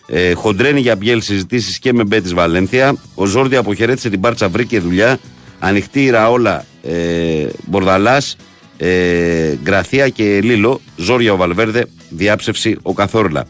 Ε, 0.06 0.32
χοντρένει 0.32 0.80
για 0.80 0.96
μπιέλ 0.96 1.22
συζητήσεις 1.22 1.78
και 1.78 1.92
με 1.92 2.04
Μπέτης 2.04 2.34
Βαλένθια. 2.34 2.96
Ο 3.14 3.24
Ζόρδι 3.24 3.56
αποχαιρέτησε 3.56 4.10
την 4.10 4.20
Πάρτσα, 4.20 4.48
βρήκε 4.48 4.80
δουλειά. 4.80 5.18
Ανοιχτή 5.58 6.04
η 6.04 6.10
Ραόλα 6.10 6.64
ε, 6.82 7.46
Μπορδαλάς, 7.66 8.36
ε, 8.76 9.54
Γκαρθία 9.62 10.08
και 10.08 10.40
Λίλο. 10.42 10.80
Ζόρια 10.96 11.32
ο 11.32 11.36
Βαλβέρδε, 11.36 11.86
διάψευση 12.08 12.76
ο 12.82 12.92
Καθόρλα. 12.92 13.46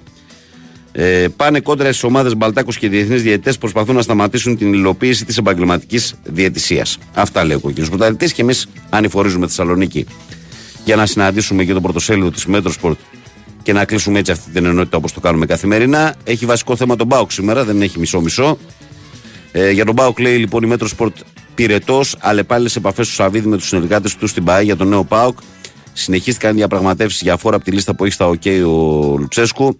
Ε, 0.97 1.29
πάνε 1.37 1.61
κόντρα 1.61 1.89
στις 1.89 2.03
ομάδες 2.03 2.37
Μπαλτάκος 2.37 2.79
και 2.79 2.89
διεθνείς 2.89 3.23
διαιτητές 3.23 3.59
προσπαθούν 3.59 3.95
να 3.95 4.03
σταματήσουν 4.03 4.57
την 4.57 4.73
υλοποίηση 4.73 5.25
της 5.25 5.37
επαγγελματικής 5.37 6.15
διαιτησίας. 6.25 6.99
Αυτά 7.15 7.45
λέει 7.45 7.59
ο 7.63 7.71
κ. 7.71 7.89
Πρωταθλητής 7.89 8.33
και 8.33 8.43
εμείς 8.43 8.69
ανηφορίζουμε 8.91 9.47
Θεσσαλονίκη 9.47 10.07
για 10.85 10.97
να 10.97 11.07
συναντήσουμε 11.07 11.65
και 11.65 11.73
το 11.73 11.81
πρωτοσέλιδο 11.81 12.31
της 12.31 12.47
Metrosport 12.47 12.99
και 13.63 13.73
να 13.73 13.85
κλείσουμε 13.85 14.19
έτσι 14.19 14.33
αυτή 14.33 14.51
την 14.51 14.65
ενότητα 14.65 14.97
όπως 14.97 15.13
το 15.13 15.21
κάνουμε 15.21 15.47
καθημερινά. 15.47 16.15
Έχει 16.25 16.47
βασικό 16.47 16.77
θέμα 16.77 16.97
τον 16.97 17.07
ΠΑΟΚ 17.07 17.31
σήμερα, 17.31 17.65
δεν 17.65 17.83
έχει 17.83 17.99
μισό-μισό. 17.99 18.59
Ε, 19.53 19.71
για 19.71 19.85
τον 19.85 19.95
ΠΑΟΚ 19.95 20.19
λέει 20.19 20.37
λοιπόν 20.37 20.63
η 20.63 20.67
Metrosport 20.67 21.17
πυρετός, 21.55 22.17
αλλεπάλληλε 22.21 22.71
επαφές 22.77 23.09
του 23.09 23.15
Σαββίδη 23.15 23.49
με 23.49 23.57
τους 23.57 23.69
συνεργάτες 23.69 24.17
του 24.17 24.27
στην 24.27 24.45
ΠΑΕ 24.45 24.63
για 24.63 24.77
τον 24.77 24.89
νέο 24.89 25.05
Πάουκ. 25.05 25.39
Συνεχίστηκαν 25.93 26.53
οι 26.53 26.55
διαπραγματεύσεις 26.55 27.21
για 27.21 27.37
φόρα 27.37 27.57
από 27.57 27.65
τη 27.65 27.71
λίστα 27.71 27.95
που 27.95 28.05
έχει 28.05 28.15
στα 28.15 28.27
ΟΚ 28.27 28.43
ο 28.67 29.17
Λουτσέσκου. 29.19 29.79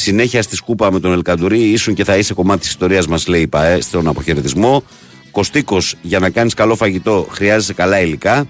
Συνέχεια 0.00 0.42
στη 0.42 0.56
σκούπα 0.56 0.92
με 0.92 1.00
τον 1.00 1.12
Ελκαντουρί, 1.12 1.60
ήσουν 1.60 1.94
και 1.94 2.04
θα 2.04 2.16
είσαι 2.16 2.34
κομμάτι 2.34 2.60
της 2.60 2.68
ιστορίας 2.68 3.06
μας, 3.06 3.26
λέει 3.26 3.40
η 3.40 3.46
ΠΑΕ, 3.46 3.80
στον 3.80 4.08
αποχαιρετισμό. 4.08 4.82
Κωστίκος, 5.30 5.94
για 6.02 6.18
να 6.18 6.30
κάνεις 6.30 6.54
καλό 6.54 6.76
φαγητό, 6.76 7.26
χρειάζεσαι 7.30 7.72
καλά 7.72 8.00
υλικά. 8.00 8.46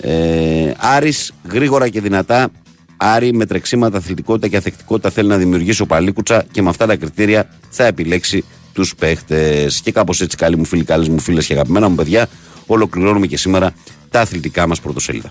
Ε, 0.00 0.72
Άρης, 0.76 1.32
γρήγορα 1.50 1.88
και 1.88 2.00
δυνατά. 2.00 2.48
Άρη 2.96 3.32
με 3.32 3.46
τρεξίματα, 3.46 3.96
αθλητικότητα 3.96 4.48
και 4.48 4.56
αθεκτικότητα 4.56 5.10
θέλει 5.10 5.28
να 5.28 5.36
δημιουργήσει 5.36 5.82
ο 5.82 5.86
Παλίκουτσα 5.86 6.44
και 6.50 6.62
με 6.62 6.68
αυτά 6.68 6.86
τα 6.86 6.96
κριτήρια 6.96 7.48
θα 7.70 7.84
επιλέξει 7.84 8.44
τους 8.72 8.94
παίχτες. 8.94 9.80
Και 9.80 9.92
κάπως 9.92 10.20
έτσι, 10.20 10.36
καλοί 10.36 10.56
μου 10.56 10.64
φίλοι, 10.64 10.84
καλές 10.84 11.08
μου 11.08 11.18
φίλες 11.18 11.46
και 11.46 11.52
αγαπημένα 11.52 11.88
μου 11.88 11.94
παιδιά, 11.94 12.28
ολοκληρώνουμε 12.66 13.26
και 13.26 13.36
σήμερα 13.36 13.72
τα 14.10 14.20
αθλητικά 14.20 14.66
μας 14.66 14.80
πρωτοσέλιδα. 14.80 15.30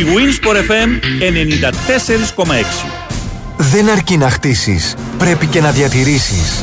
Η 0.00 0.04
Winsport 0.16 0.56
FM 0.70 0.90
94,6 2.36 3.05
Δεν 3.56 3.90
αρκεί 3.90 4.16
να 4.16 4.30
χτίσεις, 4.30 4.94
πρέπει 5.18 5.46
και 5.46 5.60
να 5.60 5.70
διατηρήσεις. 5.70 6.62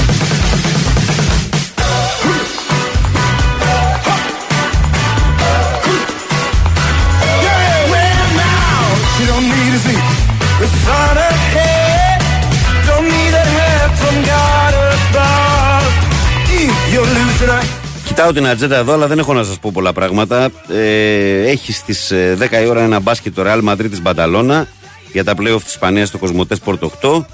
Κοιτάω 18.11 18.33
την 18.33 18.47
ατζέντα 18.47 18.77
εδώ, 18.77 18.93
αλλά 18.93 19.07
δεν 19.07 19.19
έχω 19.19 19.33
να 19.33 19.43
σας 19.43 19.59
πω 19.59 19.69
πολλά 19.73 19.93
πράγματα. 19.93 20.49
Ε, 20.69 21.41
έχει 21.49 21.73
στις 21.73 22.11
10 22.37 22.61
η 22.63 22.67
ώρα 22.67 22.81
ένα 22.81 22.99
μπάσκετ 22.99 23.35
το 23.35 23.43
Real 23.45 23.69
Madrid 23.69 23.87
της 23.89 24.01
Μπανταλώνα 24.01 24.67
για 25.11 25.23
τα 25.23 25.33
playoff 25.37 25.61
της 25.63 25.71
Ισπανίας 25.71 26.07
στο 26.07 26.17
Κοσμοτές 26.17 26.59
Sport 26.65 26.79
8. 27.01 27.25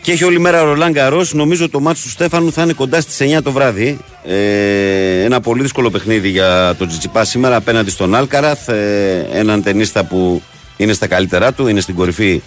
Και 0.00 0.12
έχει 0.12 0.24
όλη 0.24 0.38
μέρα 0.38 0.62
ο 0.62 0.64
Ρολάν 0.64 0.92
Καρό. 0.92 1.26
Νομίζω 1.32 1.68
το 1.68 1.80
μάτι 1.80 2.00
του 2.02 2.08
Στέφανου 2.08 2.52
θα 2.52 2.62
είναι 2.62 2.72
κοντά 2.72 3.00
στις 3.00 3.36
9 3.36 3.42
το 3.42 3.52
βράδυ. 3.52 3.98
Ε, 4.24 5.22
ένα 5.22 5.40
πολύ 5.40 5.62
δύσκολο 5.62 5.90
παιχνίδι 5.90 6.28
για 6.28 6.74
τον 6.78 6.88
Τζιτσιπά 6.88 7.24
σήμερα 7.24 7.56
απέναντι 7.56 7.90
στον 7.90 8.14
Άλκαραθ. 8.14 8.68
Ε, 8.68 9.28
έναν 9.32 9.62
ταινίστα 9.62 10.04
που 10.04 10.42
είναι 10.76 10.92
στα 10.92 11.06
καλύτερά 11.06 11.52
του, 11.52 11.66
είναι 11.66 11.80
στην 11.80 11.94
κορυφή 11.94 12.42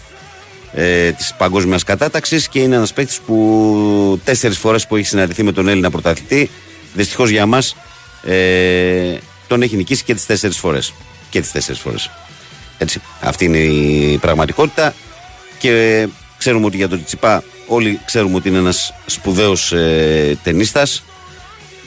ε, 0.73 1.11
της 1.11 1.33
παγκόσμιας 1.37 1.83
κατάταξης 1.83 2.47
και 2.47 2.59
είναι 2.59 2.75
ένας 2.75 2.93
παίκτης 2.93 3.19
που 3.25 4.19
τέσσερις 4.23 4.57
φορές 4.57 4.87
που 4.87 4.95
έχει 4.95 5.05
συναντηθεί 5.05 5.43
με 5.43 5.51
τον 5.51 5.67
Έλληνα 5.67 5.89
πρωταθλητή, 5.89 6.49
δυστυχώς 6.93 7.29
για 7.29 7.45
μας, 7.45 7.75
ε, 8.23 9.17
τον 9.47 9.61
έχει 9.61 9.75
νικήσει 9.75 10.03
και 10.03 10.13
τις 10.13 10.25
τέσσερις 10.25 10.57
φορές. 10.57 10.93
Και 11.29 11.41
τις 11.41 11.51
τέσσερις 11.51 11.81
φορές. 11.81 12.09
Έτσι. 12.77 13.01
Αυτή 13.19 13.45
είναι 13.45 13.57
η 13.57 14.17
πραγματικότητα. 14.17 14.93
Και 15.59 16.07
ξέρουμε 16.37 16.65
ότι 16.65 16.77
για 16.77 16.89
τον 16.89 17.03
Τσιπά 17.03 17.43
όλοι 17.67 17.99
ξέρουμε 18.05 18.35
ότι 18.35 18.49
είναι 18.49 18.57
ένας 18.57 18.93
σπουδαίος 19.05 19.71
ε, 19.71 20.37
ταινίστας 20.43 21.03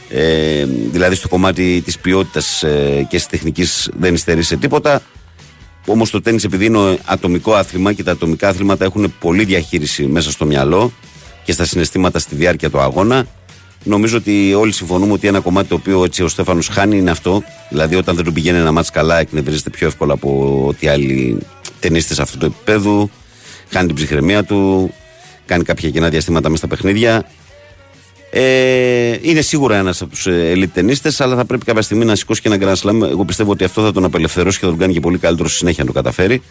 ε, 0.08 0.64
δηλαδή 0.90 1.14
στο 1.14 1.28
κομμάτι 1.28 1.82
της 1.84 1.98
ποιότητας 1.98 2.62
ε, 2.62 3.06
και 3.08 3.16
της 3.16 3.26
τεχνικής 3.26 3.90
δεν 3.98 4.14
υστερεί 4.14 4.42
σε 4.42 4.56
τίποτα 4.56 5.02
όμως 5.86 6.10
το 6.10 6.20
τέννις 6.20 6.44
επειδή 6.44 6.64
είναι 6.64 6.98
ατομικό 7.04 7.54
άθλημα 7.54 7.92
και 7.92 8.02
τα 8.02 8.12
ατομικά 8.12 8.48
άθληματα 8.48 8.84
έχουν 8.84 9.14
πολλή 9.20 9.44
διαχείριση 9.44 10.02
μέσα 10.06 10.30
στο 10.30 10.44
μυαλό 10.44 10.92
και 11.44 11.52
στα 11.52 11.64
συναισθήματα 11.64 12.18
στη 12.18 12.34
διάρκεια 12.34 12.70
του 12.70 12.80
αγώνα 12.80 13.26
Νομίζω 13.84 14.16
ότι 14.16 14.54
όλοι 14.54 14.72
συμφωνούμε 14.72 15.12
ότι 15.12 15.26
ένα 15.26 15.40
κομμάτι 15.40 15.68
το 15.68 15.74
οποίο 15.74 16.04
έτσι 16.04 16.22
ο 16.22 16.28
Στέφανος 16.28 16.68
χάνει 16.68 16.98
είναι 16.98 17.10
αυτό. 17.10 17.42
Δηλαδή, 17.68 17.94
όταν 17.94 18.16
δεν 18.16 18.24
του 18.24 18.32
πηγαίνει 18.32 18.58
ένα 18.58 18.72
μάτς 18.72 18.90
καλά, 18.90 19.18
εκνευρίζεται 19.18 19.70
πιο 19.70 19.86
εύκολα 19.86 20.12
από 20.12 20.62
ότι 20.66 20.88
άλλοι 20.88 21.38
ταινίστες 21.80 22.18
αυτού 22.18 22.38
του 22.38 22.46
επίπεδου 22.46 23.10
χάνει 23.70 23.86
την 23.86 23.96
ψυχραιμία 23.96 24.44
του, 24.44 24.92
κάνει 25.46 25.64
κάποια 25.64 25.90
κοινά 25.90 26.08
διαστήματα 26.08 26.48
μέσα 26.48 26.66
στα 26.66 26.76
παιχνίδια. 26.76 27.24
Ε, 28.30 29.16
είναι 29.20 29.40
σίγουρα 29.40 29.76
ένας 29.76 30.02
από 30.02 30.10
τους 30.10 30.26
elite 30.28 30.68
ταινίστες, 30.72 31.20
αλλά 31.20 31.36
θα 31.36 31.44
πρέπει 31.44 31.64
κάποια 31.64 31.82
στιγμή 31.82 32.04
να 32.04 32.14
σηκώσει 32.14 32.40
και 32.40 32.48
ένα 32.48 32.58
Grand 32.60 32.88
Slam. 32.88 33.08
Εγώ 33.10 33.24
πιστεύω 33.24 33.50
ότι 33.50 33.64
αυτό 33.64 33.82
θα 33.82 33.92
τον 33.92 34.04
απελευθερώσει 34.04 34.58
και 34.58 34.64
θα 34.64 34.70
τον 34.70 34.80
κάνει 34.80 34.92
και 34.92 35.00
πολύ 35.00 35.18
καλύτερο 35.18 35.48
στη 35.48 35.56
συνέχεια 35.58 35.84
να 35.84 35.92
το 35.92 35.96
καταφέρει. 35.96 36.42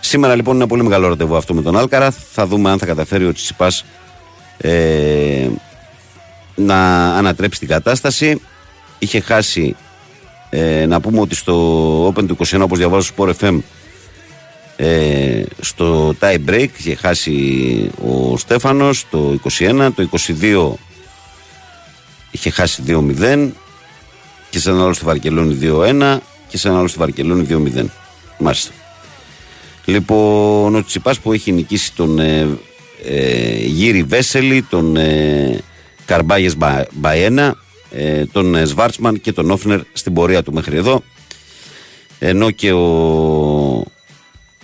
Σήμερα 0.00 0.34
λοιπόν 0.34 0.54
είναι 0.54 0.62
ένα 0.62 0.72
πολύ 0.72 0.82
μεγάλο 0.82 1.08
ραντεβού 1.08 1.36
αυτό 1.36 1.54
με 1.54 1.62
τον 1.62 1.76
Άλκαρα. 1.76 2.10
Θα 2.10 2.46
δούμε 2.46 2.70
αν 2.70 2.78
θα 2.78 2.86
καταφέρει 2.86 3.26
ο 3.26 3.32
Τσιπά 3.32 3.72
ε, 4.56 5.48
να 6.56 7.08
ανατρέψει 7.16 7.58
την 7.58 7.68
κατάσταση. 7.68 8.40
Είχε 8.98 9.20
χάσει, 9.20 9.76
ε, 10.50 10.86
να 10.86 11.00
πούμε 11.00 11.20
ότι 11.20 11.34
στο 11.34 12.06
Open 12.08 12.26
του 12.26 12.36
21, 12.46 12.60
όπως 12.62 12.78
διαβάζω 12.78 13.02
στο 13.02 13.14
Sport 13.18 13.44
FM, 13.44 13.58
ε, 14.76 15.42
στο 15.60 16.14
tie 16.20 16.38
break 16.48 16.68
είχε 16.76 16.94
χάσει 16.94 17.90
ο 18.06 18.36
Στέφανος 18.36 19.06
το 19.10 19.38
21, 19.58 19.90
το 19.94 20.08
22 20.40 20.72
είχε 22.30 22.50
χάσει 22.50 22.82
2-0 22.86 23.48
και 24.50 24.58
σε 24.58 24.70
ένα 24.70 24.82
άλλο 24.82 24.92
στη 24.92 25.04
Βαρκελόνη 25.04 25.58
2-1 25.62 26.18
και 26.48 26.58
σε 26.58 26.68
ένα 26.68 26.78
άλλο 26.78 26.88
στη 26.88 26.98
Βαρκελόνη 26.98 27.46
2-0 27.50 27.84
μάλιστα 28.38 28.72
λοιπόν 29.84 30.74
ο 30.74 30.84
Τσιπάς 30.84 31.18
που 31.18 31.32
έχει 31.32 31.52
νικήσει 31.52 31.94
τον 31.94 32.18
ε, 32.18 32.48
ε, 33.04 33.56
Γύρι 33.56 34.02
Βέσελη 34.02 34.62
τον 34.62 34.96
ε, 34.96 35.60
Καρμπάγες 36.06 36.56
Μπαένα 36.92 37.56
ε, 37.90 38.24
τον 38.24 38.54
ε, 38.54 38.64
Σβάρτσμαν 38.64 39.20
και 39.20 39.32
τον 39.32 39.50
Όφνερ 39.50 39.80
στην 39.92 40.12
πορεία 40.12 40.42
του 40.42 40.52
μέχρι 40.52 40.76
εδώ 40.76 41.02
ενώ 42.18 42.50
και 42.50 42.72
ο 42.72 43.84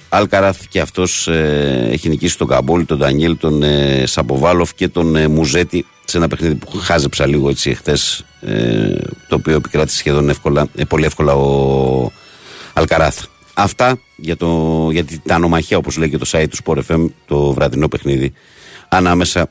Αλκαράθ 0.09 0.61
και 0.69 0.81
αυτός 0.81 1.29
ε, 1.29 1.89
έχει 1.91 2.09
νικήσει 2.09 2.39
τον 2.39 2.47
Καμπόλη, 2.47 2.85
τον 2.85 2.99
Ντανιέλ, 2.99 3.37
τον 3.37 3.63
ε, 3.63 4.07
Σαποβάλοφ 4.07 4.75
και 4.75 4.89
τον 4.89 5.17
ε, 5.17 5.29
Μουζέτη 5.29 5.87
σε 6.05 6.17
ένα 6.17 6.29
παιχνίδι 6.29 6.55
που 6.55 6.79
χάζεψα 6.79 7.27
λίγο 7.27 7.49
έτσι 7.49 7.71
εχθές. 7.71 8.25
Ε, 8.41 8.95
το 9.29 9.35
οποίο 9.35 9.55
επικράτησε 9.55 9.97
σχεδόν 9.97 10.29
εύκολα, 10.29 10.67
ε, 10.75 10.85
πολύ 10.85 11.05
εύκολα 11.05 11.35
ο 11.35 12.13
Αλκαράθ. 12.73 13.25
Αυτά 13.55 14.01
για, 14.17 14.37
το, 14.37 14.89
για 14.93 15.05
την 15.05 15.21
ανομαχία, 15.29 15.77
όπως 15.77 15.97
λέει 15.97 16.11
και 16.11 16.19
το 16.19 16.27
site 16.33 16.47
του 16.51 16.57
Sport 16.65 16.93
FM, 16.93 17.07
το 17.27 17.53
βραδινό 17.53 17.89
παιχνίδι 17.89 18.33
ανάμεσα 18.89 19.49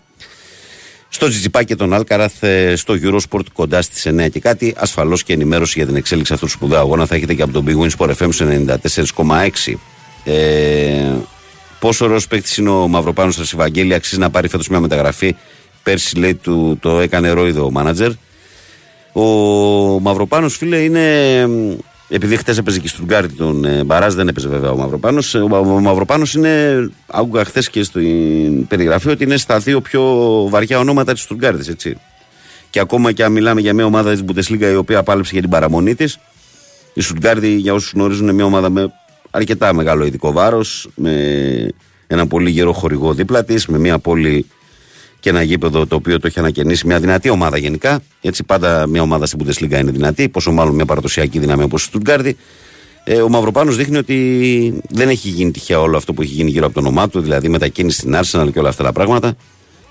στο 1.13 1.27
Τζιτζιπά 1.27 1.63
και 1.63 1.75
τον 1.75 1.93
Άλκαραθ 1.93 2.43
ε, 2.43 2.75
στο 2.75 2.95
Eurosport 3.03 3.45
κοντά 3.53 3.81
στις 3.81 4.07
9 4.09 4.29
και 4.31 4.39
κάτι. 4.39 4.73
Ασφαλώς 4.77 5.23
και 5.23 5.33
ενημέρωση 5.33 5.73
για 5.77 5.87
την 5.87 5.95
εξέλιξη 5.95 6.33
αυτού 6.33 6.45
του 6.45 6.51
σπουδαίου 6.51 6.79
αγώνα 6.79 7.05
θα 7.05 7.15
έχετε 7.15 7.33
και 7.33 7.41
από 7.41 7.51
τον 7.51 7.65
Big 7.67 7.83
Win 7.83 7.89
Sport 7.97 8.13
FM 8.15 8.27
στο 8.31 8.45
94,6. 9.65 9.73
Ε, 10.23 11.11
πόσο 11.79 12.05
ωραίος 12.05 12.27
παίκτης 12.27 12.57
είναι 12.57 12.69
ο 12.69 12.87
Μαυροπάνος 12.87 13.35
σα, 13.35 13.41
Ευαγγέλη, 13.41 13.93
αξίζει 13.93 14.19
να 14.19 14.29
πάρει 14.29 14.47
φέτος 14.47 14.67
μια 14.67 14.79
μεταγραφή. 14.79 15.35
Πέρσι 15.83 16.15
λέει 16.17 16.35
του, 16.35 16.77
το 16.81 16.99
έκανε 16.99 17.29
ρόιδο 17.29 17.65
ο 17.65 17.71
μάνατζερ. 17.71 18.11
Ο 19.13 19.21
Μαυροπάνος, 19.99 20.57
φίλε, 20.57 20.77
είναι. 20.77 21.47
Επειδή 22.13 22.37
χτε 22.37 22.55
έπαιζε 22.57 22.79
και 22.79 22.87
στον 22.87 23.05
Γκάρτη 23.05 23.33
τον 23.33 23.65
ε, 23.65 23.83
Μπαράζ, 23.83 24.13
δεν 24.13 24.27
έπαιζε 24.27 24.47
βέβαια 24.47 24.71
ο 24.71 24.77
Μαυροπάνος. 24.77 25.33
Ο, 25.33 25.47
Μα- 25.47 25.57
ο 25.57 25.79
Μαυροπάνος 25.79 26.33
είναι. 26.33 26.89
Άκουγα 27.07 27.45
χθες 27.45 27.69
και 27.69 27.83
στην 27.83 28.67
περιγραφή 28.67 29.09
ότι 29.09 29.23
είναι 29.23 29.37
στα 29.37 29.59
δύο 29.59 29.81
πιο 29.81 30.03
βαριά 30.49 30.79
ονόματα 30.79 31.13
της 31.13 31.21
Στουργκάρδη, 31.21 31.71
έτσι. 31.71 31.97
Και 32.69 32.79
ακόμα 32.79 33.11
και 33.11 33.23
αν 33.23 33.31
μιλάμε 33.31 33.61
για 33.61 33.73
μια 33.73 33.85
ομάδα 33.85 34.11
της 34.11 34.23
Bundesliga 34.27 34.71
η 34.71 34.75
οποία 34.75 35.03
πάλεψε 35.03 35.31
για 35.33 35.41
την 35.41 35.49
παραμονή 35.49 35.95
της, 35.95 36.19
η 36.93 37.01
Στουτγκάρδη, 37.01 37.55
για 37.55 37.73
όσους 37.73 37.91
γνωρίζουν, 37.91 38.23
είναι 38.23 38.33
μια 38.33 38.45
ομάδα 38.45 38.69
με 38.69 38.93
αρκετά 39.31 39.73
μεγάλο 39.73 40.05
ειδικό 40.05 40.31
βάρος, 40.31 40.89
με 40.95 41.13
ένα 42.07 42.27
πολύ 42.27 42.49
γερό 42.49 42.73
χορηγό 42.73 43.13
δίπλα 43.13 43.43
της, 43.43 43.65
με 43.65 43.77
μια 43.77 43.99
πόλη 43.99 44.45
και 45.21 45.29
ένα 45.29 45.41
γήπεδο 45.41 45.87
το 45.87 45.95
οποίο 45.95 46.19
το 46.19 46.27
έχει 46.27 46.39
ανακαινήσει. 46.39 46.87
Μια 46.87 46.99
δυνατή 46.99 47.29
ομάδα 47.29 47.57
γενικά. 47.57 48.01
Έτσι, 48.21 48.43
πάντα 48.43 48.87
μια 48.87 49.01
ομάδα 49.01 49.25
στην 49.25 49.39
Bundesliga 49.43 49.79
είναι 49.79 49.91
δυνατή, 49.91 50.29
πόσο 50.29 50.51
μάλλον 50.51 50.75
μια 50.75 50.85
παραδοσιακή 50.85 51.39
δύναμη 51.39 51.63
όπως 51.63 51.83
η 51.83 51.85
Στουτγκάρδη. 51.85 52.37
Ε, 53.03 53.21
ο 53.21 53.29
Μαυροπάνος 53.29 53.75
δείχνει 53.75 53.97
ότι 53.97 54.81
δεν 54.89 55.09
έχει 55.09 55.29
γίνει 55.29 55.51
τυχαία 55.51 55.79
όλο 55.79 55.97
αυτό 55.97 56.13
που 56.13 56.21
έχει 56.21 56.33
γίνει 56.33 56.49
γύρω 56.49 56.65
από 56.65 56.73
το 56.73 56.79
όνομά 56.79 57.09
του, 57.09 57.21
δηλαδή 57.21 57.49
μετακίνηση 57.49 57.99
στην 57.99 58.15
Arsenal 58.15 58.49
και 58.53 58.59
όλα 58.59 58.69
αυτά 58.69 58.83
τα 58.83 58.91
πράγματα. 58.91 59.35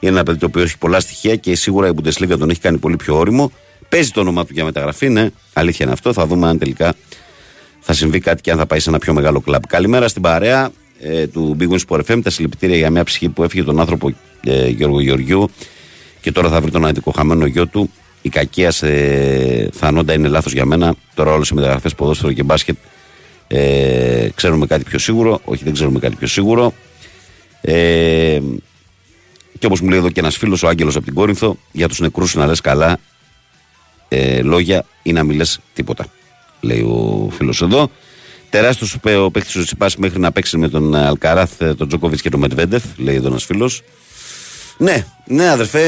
Είναι 0.01 0.13
ένα 0.13 0.23
παιδί 0.23 0.39
το 0.39 0.47
οποίο 0.47 0.63
έχει 0.63 0.79
πολλά 0.79 1.01
στοιχεία 1.01 1.37
και 1.37 1.55
σίγουρα 1.57 1.89
η 1.89 1.91
Bundesliga 1.97 2.39
τον 2.39 2.51
έχει 2.51 2.61
κάνει 2.61 2.79
πολύ 2.79 2.97
πιο 2.97 3.17
όριμο. 3.17 3.53
Παίζει 3.89 4.11
το 4.11 4.21
όνομά 4.21 4.45
του 4.45 4.53
για 4.53 4.65
μεταγραφή, 4.65 5.09
ναι, 5.09 5.31
αλήθεια 5.53 5.85
είναι 5.85 5.95
αυτό. 5.95 6.13
Θα 6.13 6.27
δούμε 6.27 6.49
αν 6.49 6.59
τελικά 6.59 6.95
θα 7.81 7.93
συμβεί 7.93 8.21
κάτι 8.21 8.41
και 8.41 8.51
αν 8.51 8.59
θα 8.59 8.67
πάει 8.67 8.81
σε 8.81 8.89
ένα 8.89 8.99
πιο 8.99 9.13
μεγάλο 9.13 9.41
κλαμπ. 9.41 9.63
Καλημέρα 9.69 10.09
στην 10.09 10.23
παρέα 10.23 10.71
ε, 11.01 11.27
του 11.27 11.57
Big 11.61 11.69
Win 11.69 11.79
Sport 11.89 12.01
FM. 12.11 12.21
Τα 12.23 12.31
συλληπιτήρια 12.31 12.77
για 12.77 12.91
μια 12.91 13.05
ψυχή 13.05 13.29
που 13.29 13.43
έφυγε 13.43 13.65
τον 13.65 13.81
άνθρωπο 13.81 14.13
ε, 14.45 14.69
Γιώργο 14.69 15.01
Γεωργιού 15.01 15.51
και 16.21 16.33
τώρα 16.33 16.49
θα 16.49 16.61
βρει 16.61 16.71
τον 16.71 16.87
αντικό 16.87 17.11
χαμένο 17.11 17.47
γιο 17.47 17.67
του. 17.67 17.91
Η 18.23 18.29
κακία 18.29 18.71
σε 18.71 18.89
θανόντα 19.73 20.13
είναι 20.13 20.29
λάθος 20.29 20.53
για 20.53 20.65
μένα. 20.65 20.95
Τώρα 21.15 21.33
όλες 21.33 21.49
οι 21.49 21.55
μεταγραφές 21.55 21.95
ποδόσφαιρο 21.95 22.33
και 22.33 22.43
μπάσκετ 22.43 22.77
ε, 23.53 24.29
ξέρουμε 24.35 24.67
κάτι 24.67 24.85
πιο 24.85 24.99
σίγουρο. 24.99 25.41
Όχι, 25.45 25.65
δεν 25.65 25.73
ξέρουμε 25.73 25.99
κάτι 25.99 26.17
πιο 26.17 26.27
σίγουρο. 26.27 26.73
Ε, 27.61 28.41
και 29.59 29.67
όπως 29.67 29.81
μου 29.81 29.89
λέει 29.89 29.99
εδώ 29.99 30.11
και 30.11 30.21
ένας 30.21 30.37
φίλος, 30.37 30.63
ο 30.63 30.69
Άγγελος 30.69 30.97
από 30.97 31.05
την 31.05 31.15
Κόρινθο, 31.15 31.57
για 31.73 31.89
τους 31.89 32.01
νεκρούς 32.01 32.35
να 32.35 32.47
λες 32.47 32.61
καλά 32.61 32.99
ε, 34.09 34.43
λόγια 34.43 34.85
ή 35.03 35.13
να 35.13 35.25
μιλέ 35.25 35.45
τίποτα. 35.75 36.07
Λέει 36.61 36.81
ο 36.81 37.29
φίλος 37.31 37.63
εδώ. 37.63 37.91
Τεράστιο 38.51 39.25
ο 39.25 39.31
παίκτης 39.31 39.57
ο 39.57 39.65
Τσιπά 39.65 39.91
μέχρι 39.97 40.19
να 40.19 40.33
παίξει 40.33 40.59
με 40.59 40.69
τον 40.69 40.95
Αλκαράθ, 40.95 41.61
ε, 41.61 41.75
τον 41.75 41.89
Τζόκοβιτ 41.89 42.21
και 42.21 42.31
τον 42.31 42.41
Μετβέντεφ, 42.41 42.83
λέει 42.97 43.15
εδώ 43.15 43.27
ένας 43.27 43.45
φίλος. 43.45 43.83
Ναι, 44.79 45.07
ναι, 45.27 45.49
αδερφέ, 45.49 45.81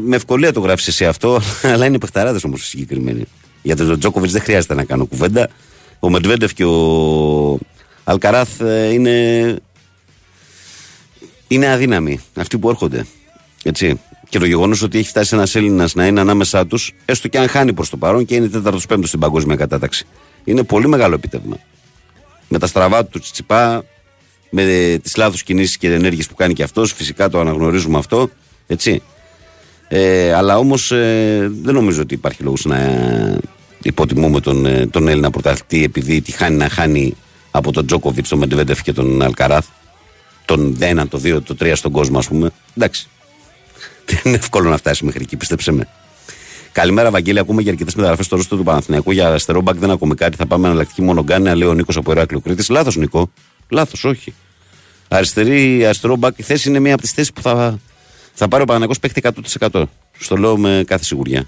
με 0.00 0.16
ευκολία 0.16 0.52
το 0.52 0.60
γράφεις 0.60 0.86
εσύ 0.86 1.06
αυτό, 1.06 1.40
αλλά 1.72 1.86
είναι 1.86 1.98
παιχταράδες 1.98 2.44
όμως 2.44 2.62
οι 2.62 2.66
συγκεκριμένοι. 2.66 3.24
Για 3.62 3.76
τον 3.76 3.98
Τζόκοβιτ 3.98 4.30
δεν 4.30 4.42
χρειάζεται 4.42 4.74
να 4.74 4.84
κάνω 4.84 5.04
κουβέντα. 5.04 5.48
Ο 5.98 6.10
Μετβέντεφ 6.10 6.54
και 6.54 6.64
ο 6.64 7.58
Αλκαράθ 8.04 8.60
ε, 8.60 8.92
είναι, 8.92 9.56
είναι 11.48 11.70
αδύναμοι. 11.70 12.20
Αυτοί 12.34 12.58
που 12.58 12.68
έρχονται. 12.68 13.06
Έτσι. 13.62 14.00
Και 14.28 14.38
το 14.38 14.46
γεγονός 14.46 14.82
ότι 14.82 14.98
έχει 14.98 15.08
φτάσει 15.08 15.34
ένας 15.34 15.54
Έλληνας 15.54 15.94
να 15.94 16.06
είναι 16.06 16.20
ανάμεσά 16.20 16.66
τους, 16.66 16.92
έστω 17.04 17.28
και 17.28 17.38
αν 17.38 17.48
χάνει 17.48 17.72
προς 17.72 17.90
το 17.90 17.96
παρόν 17.96 18.24
και 18.24 18.34
είναι 18.34 18.48
τέταρτο-πέμπτο 18.48 19.06
στην 19.06 19.20
παγκόσμια 19.20 19.56
κατάταξη. 19.56 20.06
Είναι 20.44 20.62
πολύ 20.62 20.88
μεγάλο 20.88 21.14
επίτευγμα. 21.14 21.56
Με 22.52 22.58
τα 22.58 22.66
στραβά 22.66 23.04
του 23.04 23.18
Τσιτσιπά, 23.18 23.84
με 24.50 24.98
τις 25.02 25.16
λάθος 25.16 25.42
κινήσεις 25.42 25.76
και 25.76 25.92
ενέργειες 25.92 26.26
που 26.26 26.34
κάνει 26.34 26.52
και 26.52 26.62
αυτός, 26.62 26.92
φυσικά 26.92 27.28
το 27.28 27.40
αναγνωρίζουμε 27.40 27.98
αυτό. 27.98 28.30
Έτσι. 28.66 29.02
Ε, 29.88 30.32
αλλά 30.32 30.58
όμως 30.58 30.92
ε, 30.92 31.50
δεν 31.62 31.74
νομίζω 31.74 32.02
ότι 32.02 32.14
υπάρχει 32.14 32.42
λόγος 32.42 32.64
να 32.64 32.76
ε, 32.76 33.38
υποτιμούμε 33.82 34.40
τον, 34.40 34.66
ε, 34.66 34.86
τον 34.86 35.08
Έλληνα 35.08 35.30
πρωταθλητή 35.30 35.84
επειδή 35.84 36.20
τη 36.20 36.32
χάνει 36.32 36.56
να 36.56 36.68
χάνει 36.68 37.16
από 37.50 37.72
τον 37.72 37.86
Τζόκοβιτς, 37.86 38.28
τον 38.28 38.38
Μεντεβέντεφ 38.38 38.82
και 38.82 38.92
τον 38.92 39.22
Αλκαράθ. 39.22 39.66
Τον 40.44 40.76
1, 40.80 41.02
το 41.08 41.20
2, 41.24 41.42
το 41.42 41.56
3 41.60 41.72
στον 41.76 41.92
κόσμο, 41.92 42.18
ας 42.18 42.26
πούμε. 42.26 42.50
Εντάξει. 42.76 43.08
Δεν 44.06 44.20
είναι 44.24 44.36
εύκολο 44.36 44.68
να 44.68 44.76
φτάσει 44.76 45.04
μέχρι 45.04 45.22
εκεί, 45.22 45.36
πίστεψε 45.36 45.72
με. 45.72 45.88
Καλημέρα, 46.72 47.10
Βαγγέλη. 47.10 47.38
Ακούμε 47.38 47.62
για 47.62 47.70
αρκετές 47.70 47.94
μεταγραφές 47.94 48.26
στο 48.26 48.36
ρόστο 48.36 48.56
του 48.56 48.62
Παναθηναϊκού. 48.62 49.10
Για 49.10 49.28
αριστερό 49.28 49.60
μπακ 49.60 49.76
δεν 49.76 49.90
ακούμε 49.90 50.14
κάτι. 50.14 50.36
Θα 50.36 50.46
πάμε 50.46 50.66
εναλλακτική 50.66 51.02
μόνο 51.02 51.22
Γκάνεα, 51.22 51.56
λέει 51.56 51.68
ο 51.68 51.74
Νίκος 51.74 51.96
από 51.96 52.12
Ηράκλειο 52.12 52.40
Κρήτης. 52.40 52.68
Λάθος, 52.68 52.96
Νικό. 52.96 53.30
Λάθος, 53.68 54.04
όχι. 54.04 54.34
Αριστερή, 55.08 55.84
αριστερό 55.84 56.16
μπακ 56.16 56.38
η 56.38 56.42
θέση 56.42 56.68
είναι 56.68 56.78
μία 56.78 56.92
από 56.92 57.02
τις 57.02 57.12
θέσεις 57.12 57.32
που 57.32 57.42
θα, 57.42 57.78
θα 58.32 58.48
πάρει 58.48 58.62
ο 58.62 58.66
Παναθηναϊκός 58.66 58.98
παίχτη 58.98 59.20
100%. 59.70 59.82
Στο 60.18 60.36
λέω 60.36 60.56
με 60.56 60.84
κάθε 60.86 61.04
σιγουριά. 61.04 61.44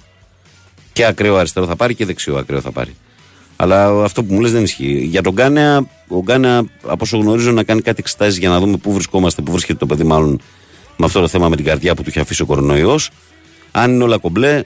Και 0.93 1.05
ακραίο 1.05 1.37
αριστερό 1.37 1.67
θα 1.67 1.77
πάρει 1.77 1.95
και 1.95 2.05
δεξιό 2.05 2.37
ακραίο 2.37 2.61
θα 2.61 2.71
πάρει. 2.71 2.97
Αλλά 3.57 4.05
αυτό 4.05 4.25
που 4.25 4.35
μου 4.35 4.41
λες 4.41 4.53
δεν 4.53 4.63
ισχύει. 4.63 5.07
Για 5.11 5.23
τον 5.23 5.33
Γκάνεα, 5.33 5.87
ο 6.09 6.21
Γκάνεα, 6.23 6.59
από 6.83 6.99
όσο 7.01 7.19
γνωρίζω, 7.19 7.53
να 7.53 7.63
κάνει 7.63 7.81
κάτι 7.81 7.97
εξετάσεις 8.01 8.39
για 8.39 8.49
να 8.49 8.61
δούμε 8.61 8.77
πού 8.77 8.93
βρισκόμαστε, 8.93 9.43
πού 9.43 9.53
βρίσκεται 9.53 9.79
το 9.79 9.87
παιδί, 9.87 10.05
μάλλον 10.05 10.41
με 10.97 11.07
αυτό 11.07 11.21
το 11.21 11.29
θέμα 11.29 11.49
με 11.49 11.57
την 11.57 11.65
καρδιά 11.65 11.95
που 11.95 12.03
του 12.03 12.09
έχει 12.09 12.21
αφήσει 12.21 12.43
ο 12.43 12.47
κορονοϊός. 12.47 13.11
Αν 13.71 13.93
είναι 13.93 14.05
όλα 14.05 14.19
κομπλέ, 14.19 14.63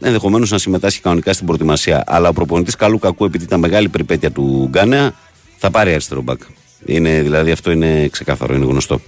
ενδεχομένως 0.00 0.50
να 0.50 0.58
συμμετάσχει 0.58 1.00
κανονικά 1.00 1.32
στην 1.32 1.46
προετοιμασία. 1.46 2.04
Αλλά 2.06 2.28
ο 2.28 2.32
προπονητής 2.32 2.76
καλού 2.76 2.98
κακού, 2.98 3.24
επειδή 3.24 3.44
ήταν 3.44 3.60
μεγάλη 3.60 3.88
περιπέτεια 3.88 4.30
του 4.30 4.66
Γκάνεα, 4.70 5.14
θα 5.56 5.70
πάρει 5.70 5.90
αριστερό 5.90 6.22
μπακ. 6.22 6.40
Είναι, 6.84 7.22
δηλαδή 7.22 7.50
αυτό 7.50 7.70
είναι 7.70 8.08
ξεκάθαρο, 8.08 8.54
είναι 8.54 8.64
γνωστό. 8.64 9.00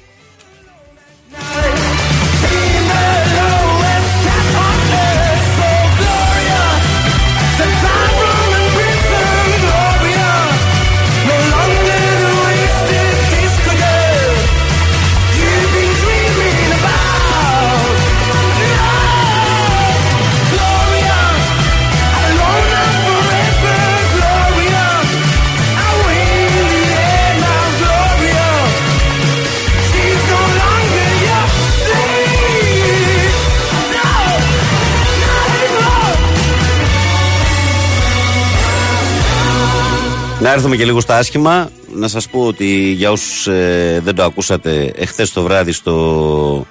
Να 40.41 40.53
έρθουμε 40.53 40.77
και 40.77 40.85
λίγο 40.85 41.01
στα 41.01 41.17
άσχημα. 41.17 41.71
Να 41.95 42.09
σας 42.09 42.29
πω 42.29 42.47
ότι 42.47 42.91
για 42.91 43.11
όσους 43.11 43.47
ε, 43.47 44.01
δεν 44.05 44.15
το 44.15 44.25
ακούσατε, 44.25 44.93
εχθές 44.97 45.33
το 45.33 45.43
βράδυ 45.43 45.73
στο, 45.73 46.67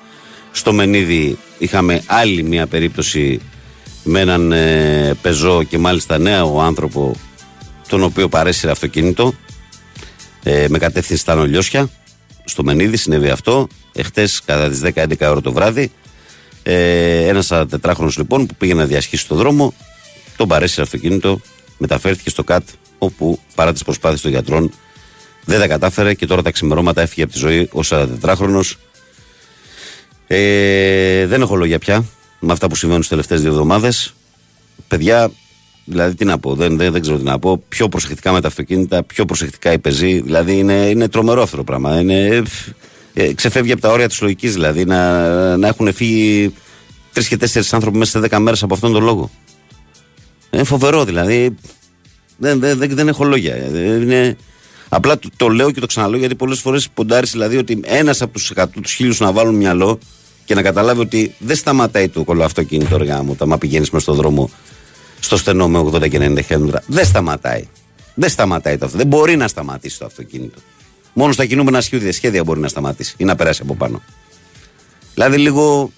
στο 0.51 0.73
Μενίδη 0.73 1.37
είχαμε 1.57 2.03
άλλη 2.05 2.43
μια 2.43 2.67
περίπτωση 2.67 3.41
με 4.03 4.19
έναν 4.19 4.51
ε, 4.51 5.13
πεζό 5.21 5.63
και 5.63 5.77
μάλιστα 5.77 6.17
νέο 6.17 6.59
άνθρωπο 6.59 7.15
τον 7.87 8.03
οποίο 8.03 8.29
παρέσυρε 8.29 8.71
αυτοκίνητο 8.71 9.33
ε, 10.43 10.65
με 10.69 10.77
κατεύθυνση 10.77 11.21
στα 11.21 11.35
Νολιώσια 11.35 11.89
στο 12.43 12.63
Μενίδη 12.63 12.97
συνέβη 12.97 13.29
αυτό 13.29 13.67
εχθές 13.93 14.41
κατά 14.45 14.69
τις 14.69 14.81
10-11 14.83 15.15
ώρα 15.21 15.41
το 15.41 15.51
βράδυ 15.51 15.91
ε, 16.63 17.27
ένας 17.27 17.51
44χρονος 17.51 18.17
λοιπόν 18.17 18.45
που 18.45 18.55
πήγε 18.55 18.73
να 18.73 18.85
διασχίσει 18.85 19.27
το 19.27 19.35
δρόμο 19.35 19.73
τον 20.37 20.47
παρέσυρε 20.47 20.81
αυτοκίνητο 20.81 21.41
μεταφέρθηκε 21.77 22.29
στο 22.29 22.43
ΚΑΤ 22.43 22.67
όπου 22.97 23.39
παρά 23.55 23.73
τις 23.73 23.83
προσπάθειες 23.83 24.21
των 24.21 24.31
γιατρών 24.31 24.71
δεν 25.45 25.59
τα 25.59 25.67
κατάφερε 25.67 26.13
και 26.13 26.25
τώρα 26.25 26.41
τα 26.41 26.51
ξημερώματα 26.51 27.01
έφυγε 27.01 27.23
από 27.23 27.31
τη 27.31 27.37
ζωή 27.39 27.69
ο 27.73 27.79
44χρονος 27.83 28.73
ε, 30.27 31.25
δεν 31.25 31.41
έχω 31.41 31.55
λόγια 31.55 31.79
πια 31.79 32.05
με 32.39 32.51
αυτά 32.51 32.67
που 32.67 32.75
συμβαίνουν 32.75 33.03
στις 33.03 33.15
τελευταίες 33.15 33.41
δύο 33.41 33.51
εβδομάδες 33.51 34.13
παιδιά 34.87 35.31
Δηλαδή, 35.89 36.15
τι 36.15 36.25
να 36.25 36.39
πω, 36.39 36.55
δεν, 36.55 36.77
δεν, 36.77 36.91
δεν 36.91 37.01
ξέρω 37.01 37.17
τι 37.17 37.23
να 37.23 37.39
πω. 37.39 37.63
Πιο 37.67 37.89
προσεκτικά 37.89 38.31
με 38.31 38.41
τα 38.41 38.47
αυτοκίνητα, 38.47 39.03
πιο 39.03 39.25
προσεκτικά 39.25 39.71
οι 39.71 39.79
πεζοί. 39.79 40.21
Δηλαδή, 40.21 40.57
είναι, 40.57 40.73
είναι 40.73 41.07
τρομερό 41.07 41.41
αυτό 41.41 41.57
το 41.57 41.63
πράγμα. 41.63 41.99
Είναι, 41.99 42.43
ε, 43.13 43.33
ξεφεύγει 43.33 43.71
από 43.71 43.81
τα 43.81 43.91
όρια 43.91 44.07
της 44.07 44.21
λογικής. 44.21 44.53
Δηλαδή, 44.53 44.85
να, 44.85 45.57
να 45.57 45.67
έχουν 45.67 45.93
φύγει 45.93 46.53
τρεις 47.13 47.27
και 47.27 47.37
τέσσερις 47.37 47.73
άνθρωποι 47.73 47.97
μέσα 47.97 48.11
σε 48.11 48.19
δέκα 48.19 48.39
μέρες 48.39 48.63
από 48.63 48.73
αυτόν 48.73 48.93
τον 48.93 49.03
λόγο. 49.03 49.31
Είναι 50.51 50.63
φοβερό 50.63 51.05
δηλαδή. 51.05 51.55
Δεν, 52.37 52.59
δεν, 52.59 52.77
δεν, 52.77 52.95
δεν 52.95 53.07
έχω 53.07 53.23
λόγια. 53.23 53.55
Ε, 53.55 53.79
Είναι, 53.79 54.37
απλά 54.89 55.19
το, 55.19 55.29
το 55.35 55.49
λέω 55.49 55.71
και 55.71 55.79
το 55.79 55.85
ξαναλέω 55.85 56.19
γιατί 56.19 56.35
πολλές 56.35 56.59
φορές 56.59 56.89
ποντάρεις 56.89 57.31
δηλαδή 57.31 57.57
ότι 57.57 57.79
ένας 57.83 58.21
από 58.21 58.33
τους 58.33 58.51
100 58.55 58.65
τους 58.81 58.91
χίλιους 58.91 59.19
να 59.19 59.31
βάλουν 59.31 59.55
μυαλό 59.55 59.99
και 60.45 60.55
να 60.55 60.61
καταλάβει 60.61 60.99
ότι 60.99 61.33
δεν 61.39 61.55
σταματάει 61.55 62.09
το 62.09 62.23
κολοαυτοκίνητο 62.23 62.95
οργά 62.95 63.23
μου 63.23 63.35
όταν 63.39 63.57
πηγαίνεις 63.57 63.89
μες 63.89 64.01
στον 64.01 64.15
δρόμο 64.15 64.49
στο 65.19 65.37
στενό 65.37 65.67
με 65.67 65.79
80 65.79 66.09
και 66.09 66.17
90 66.17 66.43
χιλιόμετρα. 66.43 66.83
Δεν 66.87 67.05
σταματάει. 67.05 67.67
Δεν 68.13 68.29
σταματάει 68.29 68.77
το 68.77 68.85
αυτό. 68.85 68.97
Δεν 68.97 69.07
μπορεί 69.07 69.35
να 69.35 69.47
σταματήσει 69.47 69.99
το 69.99 70.05
αυτοκίνητο. 70.05 70.59
Μόνο 71.13 71.31
στα 71.31 71.45
κινούμενα 71.45 71.81
σχέδια, 71.81 72.13
σχέδια 72.13 72.43
μπορεί 72.43 72.59
να 72.59 72.67
σταματήσει 72.67 73.15
ή 73.17 73.23
να 73.23 73.35
περάσει 73.35 73.61
από 73.63 73.75
πάνω. 73.75 74.01
Δηλαδή 75.13 75.37
λίγο 75.37 75.91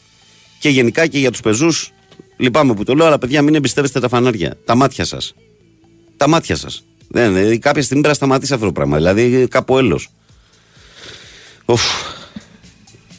και 0.60 0.70
γενικά 0.70 1.08
και 1.08 1.20
για 1.20 1.32
τους 1.32 1.42
πεζούς. 1.42 1.92
Λυπάμαι 2.40 2.74
που 2.74 2.84
το 2.84 2.96
λέω, 2.96 3.06
αλλά 3.06 3.18
παιδιά 3.18 3.42
μην 3.42 3.56
εμπιστεύεστε 3.56 4.00
τα 4.00 4.08
φανάρια. 4.08 4.58
Τα 4.66 4.76
μάτια 4.76 5.06
σας. 5.06 5.34
Τα 6.18 6.28
μάτια 6.28 6.56
σας. 6.56 6.84
Δεν, 7.08 7.36
ε, 7.36 7.58
κάποια 7.58 7.82
στιγμή 7.82 8.02
πρέπει 8.02 8.08
να 8.08 8.14
σταματήσει 8.14 8.54
αυτό 8.54 8.66
το 8.66 8.72
πράγμα. 8.72 8.98
Δηλαδή 8.98 9.48
κάπου 9.48 9.78
έλος. 9.78 10.10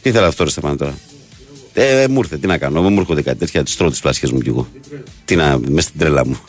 Τι 0.03 0.11
θέλω 0.11 0.27
αυτό, 0.27 0.45
ρε 0.45 0.51
Στεφάνε 0.51 0.77
τώρα. 0.77 0.99
Ε, 1.73 2.03
ε, 2.03 2.09
μου 2.09 2.19
ήρθε, 2.19 2.37
τι 2.37 2.47
να 2.47 2.59
κάνω. 2.59 2.83
Μου 2.83 3.01
έρχονται 3.01 3.23
κάτι 3.23 3.39
τέτοια, 3.39 3.63
τις 3.63 3.77
τρώω 3.77 3.91
τις 3.91 4.01
πλάσιες 4.01 4.31
μου 4.31 4.41
κι 4.41 4.49
εγώ. 4.49 4.69
Τι 5.25 5.37
να, 5.37 5.59
μες 5.69 5.85
στην 5.85 5.99
τρέλα 5.99 6.27
μου. 6.27 6.41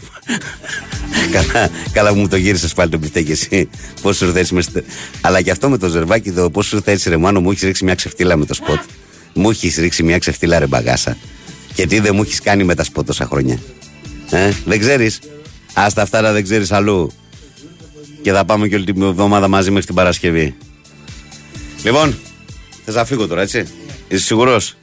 καλά, 1.33 1.69
καλά 1.91 2.09
που 2.13 2.19
μου 2.19 2.27
το 2.27 2.35
γύρισες 2.35 2.73
πάλι 2.73 2.89
το 2.89 2.97
μπιφτέκι 2.97 3.31
εσύ. 3.31 3.69
Πώς 4.01 4.17
σου 4.17 4.25
ήρθε 4.25 4.39
έτσι 4.39 4.53
μες 4.53 4.63
στην... 4.63 4.83
Αλλά 5.21 5.41
και 5.41 5.51
αυτό 5.51 5.69
με 5.69 5.77
το 5.77 5.87
ζερβάκι 5.87 6.29
εδώ, 6.29 6.49
πώς 6.49 6.65
σου 6.65 6.75
ήρθε 6.75 6.91
έτσι 6.91 7.09
ρε 7.09 7.17
μάνο, 7.17 7.41
μου 7.41 7.51
έχεις 7.51 7.63
ρίξει 7.63 7.83
μια 7.83 7.95
ξεφτίλα 7.95 8.35
με 8.35 8.45
το 8.45 8.53
σποτ. 8.53 8.79
μου 9.33 9.49
έχεις 9.49 9.75
ρίξει 9.75 10.03
μια 10.03 10.17
ξεφτίλα 10.17 10.59
ρε 10.59 10.67
μπαγάσα. 10.67 11.17
Και 11.73 11.85
τι 11.87 11.99
δεν 11.99 12.15
μου 12.15 12.21
έχεις 12.21 12.41
κάνει 12.41 12.63
με 12.63 12.75
τα 12.75 12.83
σποτ 12.83 13.05
τόσα 13.05 13.25
χρόνια. 13.25 13.59
Ε, 14.29 14.51
δεν 14.65 14.79
ξέρεις. 14.79 15.19
Άστα 15.73 16.01
αυτά 16.01 16.21
να 16.21 16.31
δεν 16.31 16.43
ξέρεις 16.43 16.71
αλλού. 16.71 17.11
Και 18.21 18.31
θα 18.31 18.45
πάμε 18.45 18.67
και 18.67 18.75
όλη 18.75 18.85
την 18.85 19.01
εβδομάδα 19.01 19.47
μαζί 19.47 19.69
μέχρι 19.69 19.85
την 19.85 19.95
Παρασκευή. 19.95 20.55
Λοιπόν, 21.83 22.17
θες 22.85 22.95
να 22.95 23.05
φύγω 23.05 23.27
τώρα, 23.27 23.41
έτσι; 23.41 23.67
Είσαι 24.07 24.23
σίγουρος; 24.25 24.77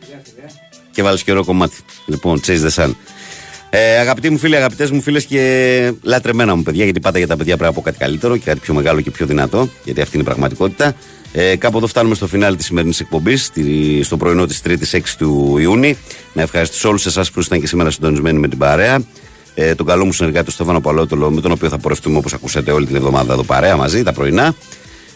Και 0.92 1.02
βάλεις 1.02 1.22
και 1.22 1.30
ωραίο 1.30 1.44
κομμάτι. 1.44 1.76
Λοιπόν, 2.06 2.40
Chase 2.46 2.68
the 2.68 2.70
Sun. 2.70 2.94
Ε, 3.70 3.98
αγαπητοί 3.98 4.30
μου 4.30 4.38
φίλοι, 4.38 4.56
αγαπητές 4.56 4.90
μου 4.90 5.00
φίλες 5.00 5.24
και 5.24 5.92
λατρεμένα 6.02 6.54
μου 6.54 6.62
παιδιά, 6.62 6.84
γιατί 6.84 7.00
πάντα 7.00 7.18
για 7.18 7.26
τα 7.26 7.36
παιδιά 7.36 7.56
πρέπει 7.56 7.70
να 7.70 7.76
πω 7.76 7.84
κάτι 7.84 7.98
καλύτερο 7.98 8.36
και 8.36 8.44
κάτι 8.44 8.58
πιο 8.58 8.74
μεγάλο 8.74 9.00
και 9.00 9.10
πιο 9.10 9.26
δυνατό, 9.26 9.68
γιατί 9.84 10.00
αυτή 10.00 10.14
είναι 10.14 10.22
η 10.22 10.26
πραγματικότητα. 10.26 10.94
Ε, 11.32 11.56
κάπου 11.56 11.76
εδώ 11.76 11.86
φτάνουμε 11.86 12.14
στο 12.14 12.26
φινάλι 12.26 12.56
της 12.56 12.66
σημερινής 12.66 13.00
εκπομπής, 13.00 13.52
στο 14.02 14.16
πρωινό 14.16 14.46
της 14.46 14.60
3η 14.64 14.84
6 14.90 15.16
του 15.18 15.58
Ιούνιου. 15.58 15.96
Να 16.32 16.42
ευχαριστήσω 16.42 16.88
όλους 16.88 17.06
εσάς 17.06 17.30
που 17.30 17.38
ήσασταν 17.38 17.60
και 17.60 17.66
σήμερα 17.66 17.90
συντονισμένοι 17.90 18.38
με 18.38 18.48
την 18.48 18.58
παρέα. 18.58 19.02
Ε, 19.54 19.74
τον 19.74 19.86
καλό 19.86 20.04
μου 20.04 20.12
συνεργάτη, 20.12 20.44
τον 20.44 20.54
Στέφανο 20.54 20.80
Παλότολο, 20.80 21.30
με 21.30 21.40
τον 21.40 21.50
οποίο 21.50 21.68
θα 21.68 21.78
πορευτούμε 21.78 22.18
όπως 22.18 22.32
ακούσατε 22.32 22.70
όλη 22.70 22.86
την 22.86 22.96
εβδομάδα 22.96 23.32
εδώ 23.32 23.42
παρέα 23.42 23.76
μαζί, 23.76 24.02
τα 24.02 24.12
πρωινά. 24.12 24.54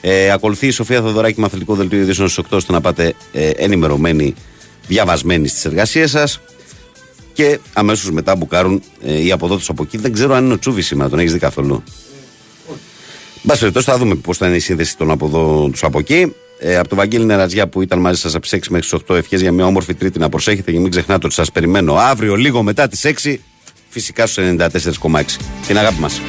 Ε, 0.01 0.31
ακολουθεί 0.31 0.67
η 0.67 0.71
Σοφία 0.71 1.01
Θοδωράκη 1.01 1.41
με 1.41 1.47
αθλητικό 1.47 1.75
δελτίο 1.75 2.01
ειδήσεων 2.01 2.29
στις 2.29 2.45
8 2.45 2.57
ώστε 2.57 2.73
να 2.73 2.81
πάτε 2.81 3.15
ε, 3.33 3.49
ενημερωμένοι, 3.49 4.35
διαβασμένοι 4.87 5.49
στις 5.49 5.65
εργασίες 5.65 6.11
σας. 6.11 6.41
Και 7.33 7.59
αμέσως 7.73 8.11
μετά 8.11 8.37
μπουκάρουν 8.37 8.83
ε, 9.05 9.23
οι 9.23 9.33
αποδότες 9.33 9.69
από 9.69 9.83
εκεί. 9.83 9.99
Δεν 9.99 10.13
ξέρω 10.13 10.35
αν 10.35 10.45
είναι 10.45 10.53
ο 10.53 10.59
Τσούβι 10.59 10.83
σήμερα, 10.83 11.11
τον 11.11 11.19
έχεις 11.19 11.33
δει 11.33 11.39
καθόλου. 11.39 11.83
Εν 13.45 13.49
πάση 13.49 13.61
περιπτώσει, 13.61 13.91
θα 13.91 13.99
δούμε 13.99 14.15
πώς 14.15 14.37
θα 14.37 14.47
είναι 14.47 14.57
η 14.57 14.59
σύνδεση 14.59 14.97
των 14.97 15.11
από 15.11 15.29
τους 15.71 15.83
από 15.83 15.99
εκεί. 15.99 16.35
Ε, 16.59 16.77
από 16.77 16.89
το 16.89 16.97
Βαγγέλη 16.97 17.25
Νερατζιά 17.25 17.69
που 17.69 17.83
ήταν 17.83 17.99
μαζί 17.99 18.21
σας 18.21 18.35
από 18.35 18.43
τις 18.43 18.53
6 18.53 18.59
μέχρι 18.71 18.89
τις 18.89 19.01
8 19.09 19.15
ευχές 19.17 19.41
για 19.41 19.53
μια 19.53 19.67
όμορφη 19.67 19.95
Τρίτη 19.95 20.19
να 20.19 20.29
προσέχετε 20.29 20.73
και 20.73 20.79
μην 20.79 20.91
ξεχνάτε 20.91 21.27
ότι 21.27 21.35
σας 21.35 21.53
περιμένω 21.53 21.95
αύριο 21.95 22.35
λίγο 22.35 22.63
μετά 22.63 22.89
τις 22.89 23.05
6 23.05 23.39
φυσικά 23.89 24.27
στους 24.27 24.45
94,6. 24.45 25.39
Την 25.67 25.79
αγάπη 25.79 26.01
μας. 26.01 26.21